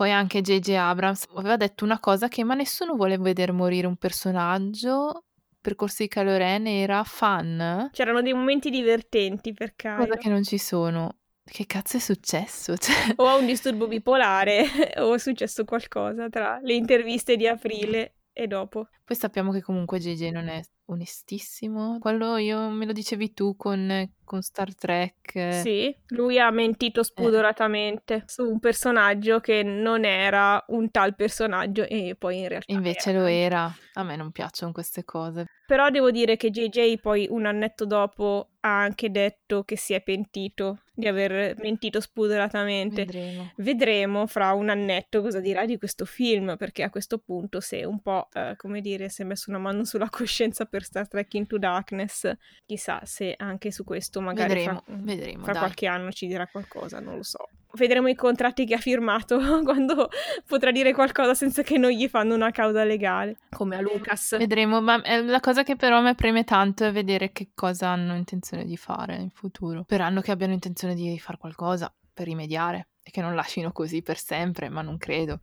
Poi 0.00 0.12
anche 0.12 0.40
J.J. 0.40 0.70
Abrams 0.70 1.26
aveva 1.34 1.58
detto 1.58 1.84
una 1.84 2.00
cosa 2.00 2.26
che 2.28 2.42
ma 2.42 2.54
nessuno 2.54 2.94
vuole 2.94 3.18
vedere 3.18 3.52
morire 3.52 3.86
un 3.86 3.96
personaggio. 3.96 5.24
Percorso 5.60 6.02
di 6.02 6.08
Kylo 6.08 6.36
Ren 6.36 6.66
era 6.66 7.04
fan. 7.04 7.90
C'erano 7.92 8.22
dei 8.22 8.32
momenti 8.32 8.70
divertenti 8.70 9.52
per 9.52 9.74
Kylo. 9.76 10.06
Cosa 10.06 10.16
che 10.16 10.28
non 10.28 10.42
ci 10.42 10.58
sono. 10.58 11.18
Che 11.44 11.66
cazzo 11.66 11.96
è 11.96 12.00
successo? 12.00 12.76
Cioè... 12.78 13.14
O 13.16 13.26
ha 13.26 13.36
un 13.36 13.46
disturbo 13.46 13.86
bipolare 13.86 14.64
o 14.98 15.14
è 15.14 15.18
successo 15.18 15.64
qualcosa 15.64 16.28
tra 16.28 16.58
le 16.62 16.74
interviste 16.74 17.36
di 17.36 17.46
aprile 17.46 18.14
e 18.32 18.46
dopo. 18.46 18.88
Poi 19.04 19.16
sappiamo 19.16 19.52
che 19.52 19.60
comunque 19.60 19.98
JJ 19.98 20.30
non 20.30 20.48
è 20.48 20.62
onestissimo. 20.90 21.98
Quello 21.98 22.36
io 22.36 22.68
me 22.68 22.86
lo 22.86 22.92
dicevi 22.92 23.32
tu 23.32 23.56
con, 23.56 24.10
con 24.24 24.42
Star 24.42 24.74
Trek. 24.74 25.60
Sì, 25.60 25.94
lui 26.08 26.38
ha 26.38 26.50
mentito 26.50 27.02
spudoratamente 27.02 28.14
eh. 28.14 28.22
su 28.26 28.42
un 28.44 28.58
personaggio 28.58 29.40
che 29.40 29.62
non 29.62 30.04
era 30.04 30.62
un 30.68 30.90
tal 30.90 31.14
personaggio 31.14 31.86
e 31.86 32.16
poi 32.18 32.40
in 32.40 32.48
realtà 32.48 32.72
invece 32.72 33.10
era. 33.10 33.20
lo 33.20 33.26
era. 33.26 33.76
A 33.94 34.02
me 34.02 34.16
non 34.16 34.30
piacciono 34.30 34.72
queste 34.72 35.04
cose. 35.04 35.46
Però 35.66 35.88
devo 35.90 36.10
dire 36.10 36.36
che 36.36 36.50
JJ 36.50 36.98
poi 37.00 37.26
un 37.30 37.46
annetto 37.46 37.86
dopo 37.86 38.50
ha 38.60 38.80
anche 38.80 39.10
detto 39.10 39.62
che 39.62 39.76
si 39.76 39.94
è 39.94 40.02
pentito 40.02 40.82
di 41.00 41.08
aver 41.08 41.56
mentito 41.58 42.00
spudoratamente. 42.00 43.04
Vedremo. 43.04 43.52
Vedremo 43.56 44.26
fra 44.26 44.52
un 44.52 44.68
annetto 44.68 45.22
cosa 45.22 45.40
dirà 45.40 45.64
di 45.64 45.76
questo 45.78 46.04
film, 46.04 46.56
perché 46.56 46.82
a 46.82 46.90
questo 46.90 47.18
punto 47.18 47.60
se 47.60 47.84
un 47.84 48.00
po', 48.00 48.28
eh, 48.32 48.54
come 48.56 48.80
dire, 48.80 49.08
si 49.08 49.22
è 49.22 49.24
messo 49.24 49.50
una 49.50 49.58
mano 49.58 49.84
sulla 49.84 50.08
coscienza 50.08 50.64
per 50.66 50.84
Star 50.84 51.08
Trek 51.08 51.34
Into 51.34 51.58
Darkness, 51.58 52.30
chissà 52.64 53.00
se 53.04 53.34
anche 53.36 53.72
su 53.72 53.82
questo 53.84 54.20
magari 54.20 54.54
vedremo, 54.54 54.82
fra, 54.84 54.96
vedremo, 54.96 55.44
fra 55.44 55.58
qualche 55.58 55.86
anno 55.86 56.12
ci 56.12 56.26
dirà 56.26 56.46
qualcosa, 56.46 57.00
non 57.00 57.16
lo 57.16 57.22
so 57.22 57.48
vedremo 57.74 58.08
i 58.08 58.14
contratti 58.14 58.64
che 58.64 58.74
ha 58.74 58.78
firmato 58.78 59.38
quando 59.62 60.08
potrà 60.46 60.70
dire 60.70 60.92
qualcosa 60.92 61.34
senza 61.34 61.62
che 61.62 61.78
non 61.78 61.90
gli 61.90 62.08
fanno 62.08 62.34
una 62.34 62.50
causa 62.50 62.84
legale, 62.84 63.38
come 63.50 63.76
a 63.76 63.80
Lucas. 63.80 64.36
Vedremo, 64.36 64.80
ma 64.80 65.02
eh, 65.02 65.22
la 65.22 65.40
cosa 65.40 65.62
che 65.62 65.76
però 65.76 66.00
mi 66.00 66.14
preme 66.14 66.44
tanto 66.44 66.84
è 66.84 66.92
vedere 66.92 67.32
che 67.32 67.50
cosa 67.54 67.88
hanno 67.88 68.14
intenzione 68.14 68.64
di 68.64 68.76
fare 68.76 69.16
in 69.16 69.30
futuro. 69.30 69.82
Sperando 69.82 70.20
che 70.20 70.30
abbiano 70.30 70.52
intenzione 70.52 70.94
di 70.94 71.18
fare 71.18 71.38
qualcosa 71.38 71.92
per 72.12 72.26
rimediare 72.26 72.88
e 73.02 73.10
che 73.10 73.20
non 73.20 73.34
lasciano 73.34 73.72
così 73.72 74.02
per 74.02 74.18
sempre, 74.18 74.68
ma 74.68 74.82
non 74.82 74.96
credo. 74.96 75.40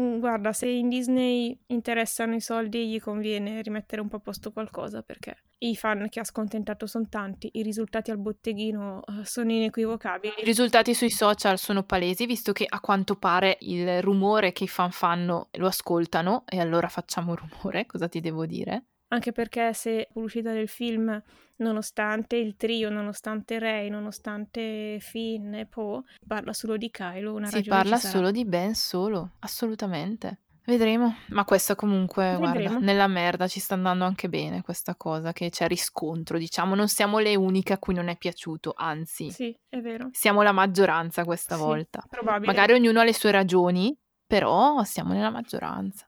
Mm, 0.00 0.18
guarda, 0.18 0.52
se 0.52 0.68
in 0.68 0.88
Disney 0.88 1.58
interessano 1.68 2.34
i 2.34 2.40
soldi, 2.40 2.88
gli 2.88 3.00
conviene 3.00 3.62
rimettere 3.62 4.02
un 4.02 4.08
po' 4.08 4.16
a 4.16 4.20
posto 4.20 4.52
qualcosa 4.52 5.02
perché 5.02 5.36
i 5.58 5.74
fan 5.74 6.08
che 6.08 6.20
ha 6.20 6.24
scontentato 6.24 6.86
sono 6.86 7.06
tanti, 7.08 7.50
i 7.54 7.62
risultati 7.62 8.10
al 8.10 8.18
botteghino 8.18 9.02
uh, 9.06 9.22
sono 9.22 9.50
inequivocabili. 9.52 10.34
I 10.38 10.44
risultati 10.44 10.94
sui 10.94 11.10
social 11.10 11.58
sono 11.58 11.82
palesi, 11.82 12.26
visto 12.26 12.52
che 12.52 12.66
a 12.68 12.80
quanto 12.80 13.16
pare 13.16 13.56
il 13.60 14.02
rumore 14.02 14.52
che 14.52 14.64
i 14.64 14.68
fan 14.68 14.90
fanno 14.90 15.48
lo 15.52 15.66
ascoltano 15.66 16.44
e 16.46 16.60
allora 16.60 16.88
facciamo 16.88 17.34
rumore, 17.36 17.86
cosa 17.86 18.08
ti 18.08 18.20
devo 18.20 18.44
dire? 18.44 18.84
Anche 19.08 19.30
perché 19.30 19.72
se 19.72 20.08
l'uscita 20.14 20.52
del 20.52 20.68
film, 20.68 21.22
nonostante 21.58 22.36
il 22.36 22.56
trio, 22.56 22.90
nonostante 22.90 23.60
Ray, 23.60 23.88
nonostante 23.88 24.98
Finn 25.00 25.54
e 25.54 25.66
Poe, 25.66 26.02
parla 26.26 26.52
solo 26.52 26.76
di 26.76 26.90
Kylo, 26.90 27.32
una 27.32 27.46
si 27.46 27.62
parla 27.62 27.98
solo 27.98 28.32
di 28.32 28.44
Ben 28.44 28.74
Solo, 28.74 29.34
assolutamente. 29.38 30.40
Vedremo, 30.66 31.14
ma 31.28 31.44
questa 31.44 31.76
comunque, 31.76 32.36
Vedremo. 32.38 32.52
guarda, 32.52 32.78
nella 32.78 33.06
merda 33.06 33.46
ci 33.46 33.60
sta 33.60 33.74
andando 33.74 34.04
anche 34.04 34.28
bene 34.28 34.62
questa 34.62 34.96
cosa, 34.96 35.32
che 35.32 35.48
c'è 35.48 35.68
riscontro, 35.68 36.38
diciamo, 36.38 36.74
non 36.74 36.88
siamo 36.88 37.18
le 37.18 37.36
uniche 37.36 37.72
a 37.72 37.78
cui 37.78 37.94
non 37.94 38.08
è 38.08 38.16
piaciuto, 38.16 38.74
anzi. 38.76 39.30
Sì, 39.30 39.56
è 39.68 39.78
vero. 39.78 40.08
Siamo 40.10 40.42
la 40.42 40.50
maggioranza 40.50 41.24
questa 41.24 41.54
sì, 41.54 41.60
volta. 41.60 42.04
Probabile. 42.08 42.46
Magari 42.46 42.72
ognuno 42.72 42.98
ha 42.98 43.04
le 43.04 43.14
sue 43.14 43.30
ragioni, 43.30 43.96
però 44.26 44.82
siamo 44.82 45.12
nella 45.12 45.30
maggioranza. 45.30 46.06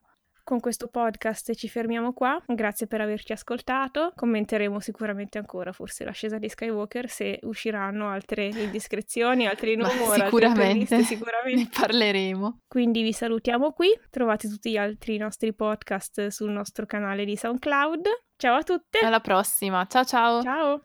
Con 0.49 0.59
questo 0.59 0.87
podcast 0.87 1.53
ci 1.53 1.69
fermiamo 1.69 2.11
qua, 2.11 2.41
grazie 2.47 2.87
per 2.87 3.01
averci 3.01 3.33
ascoltato, 3.33 4.13
commenteremo 4.15 4.79
sicuramente 4.79 5.37
ancora 5.37 5.71
forse 5.71 6.03
l'ascesa 6.03 6.39
di 6.39 6.49
Skywalker 6.49 7.07
se 7.07 7.39
usciranno 7.43 8.09
altre 8.09 8.47
indiscrezioni, 8.47 9.45
altri 9.45 9.75
rumori, 9.75 10.19
sicuramente, 10.19 11.03
sicuramente 11.03 11.61
ne 11.61 11.69
parleremo. 11.71 12.61
Quindi 12.67 13.03
vi 13.03 13.13
salutiamo 13.13 13.73
qui, 13.73 13.95
trovate 14.09 14.49
tutti 14.49 14.71
gli 14.71 14.77
altri 14.77 15.17
nostri 15.17 15.53
podcast 15.53 16.29
sul 16.29 16.49
nostro 16.49 16.87
canale 16.87 17.25
di 17.25 17.35
SoundCloud. 17.35 18.07
Ciao 18.35 18.55
a 18.55 18.63
tutte! 18.63 18.97
Alla 19.03 19.19
prossima, 19.19 19.85
ciao 19.85 20.03
ciao! 20.03 20.41
Ciao! 20.41 20.83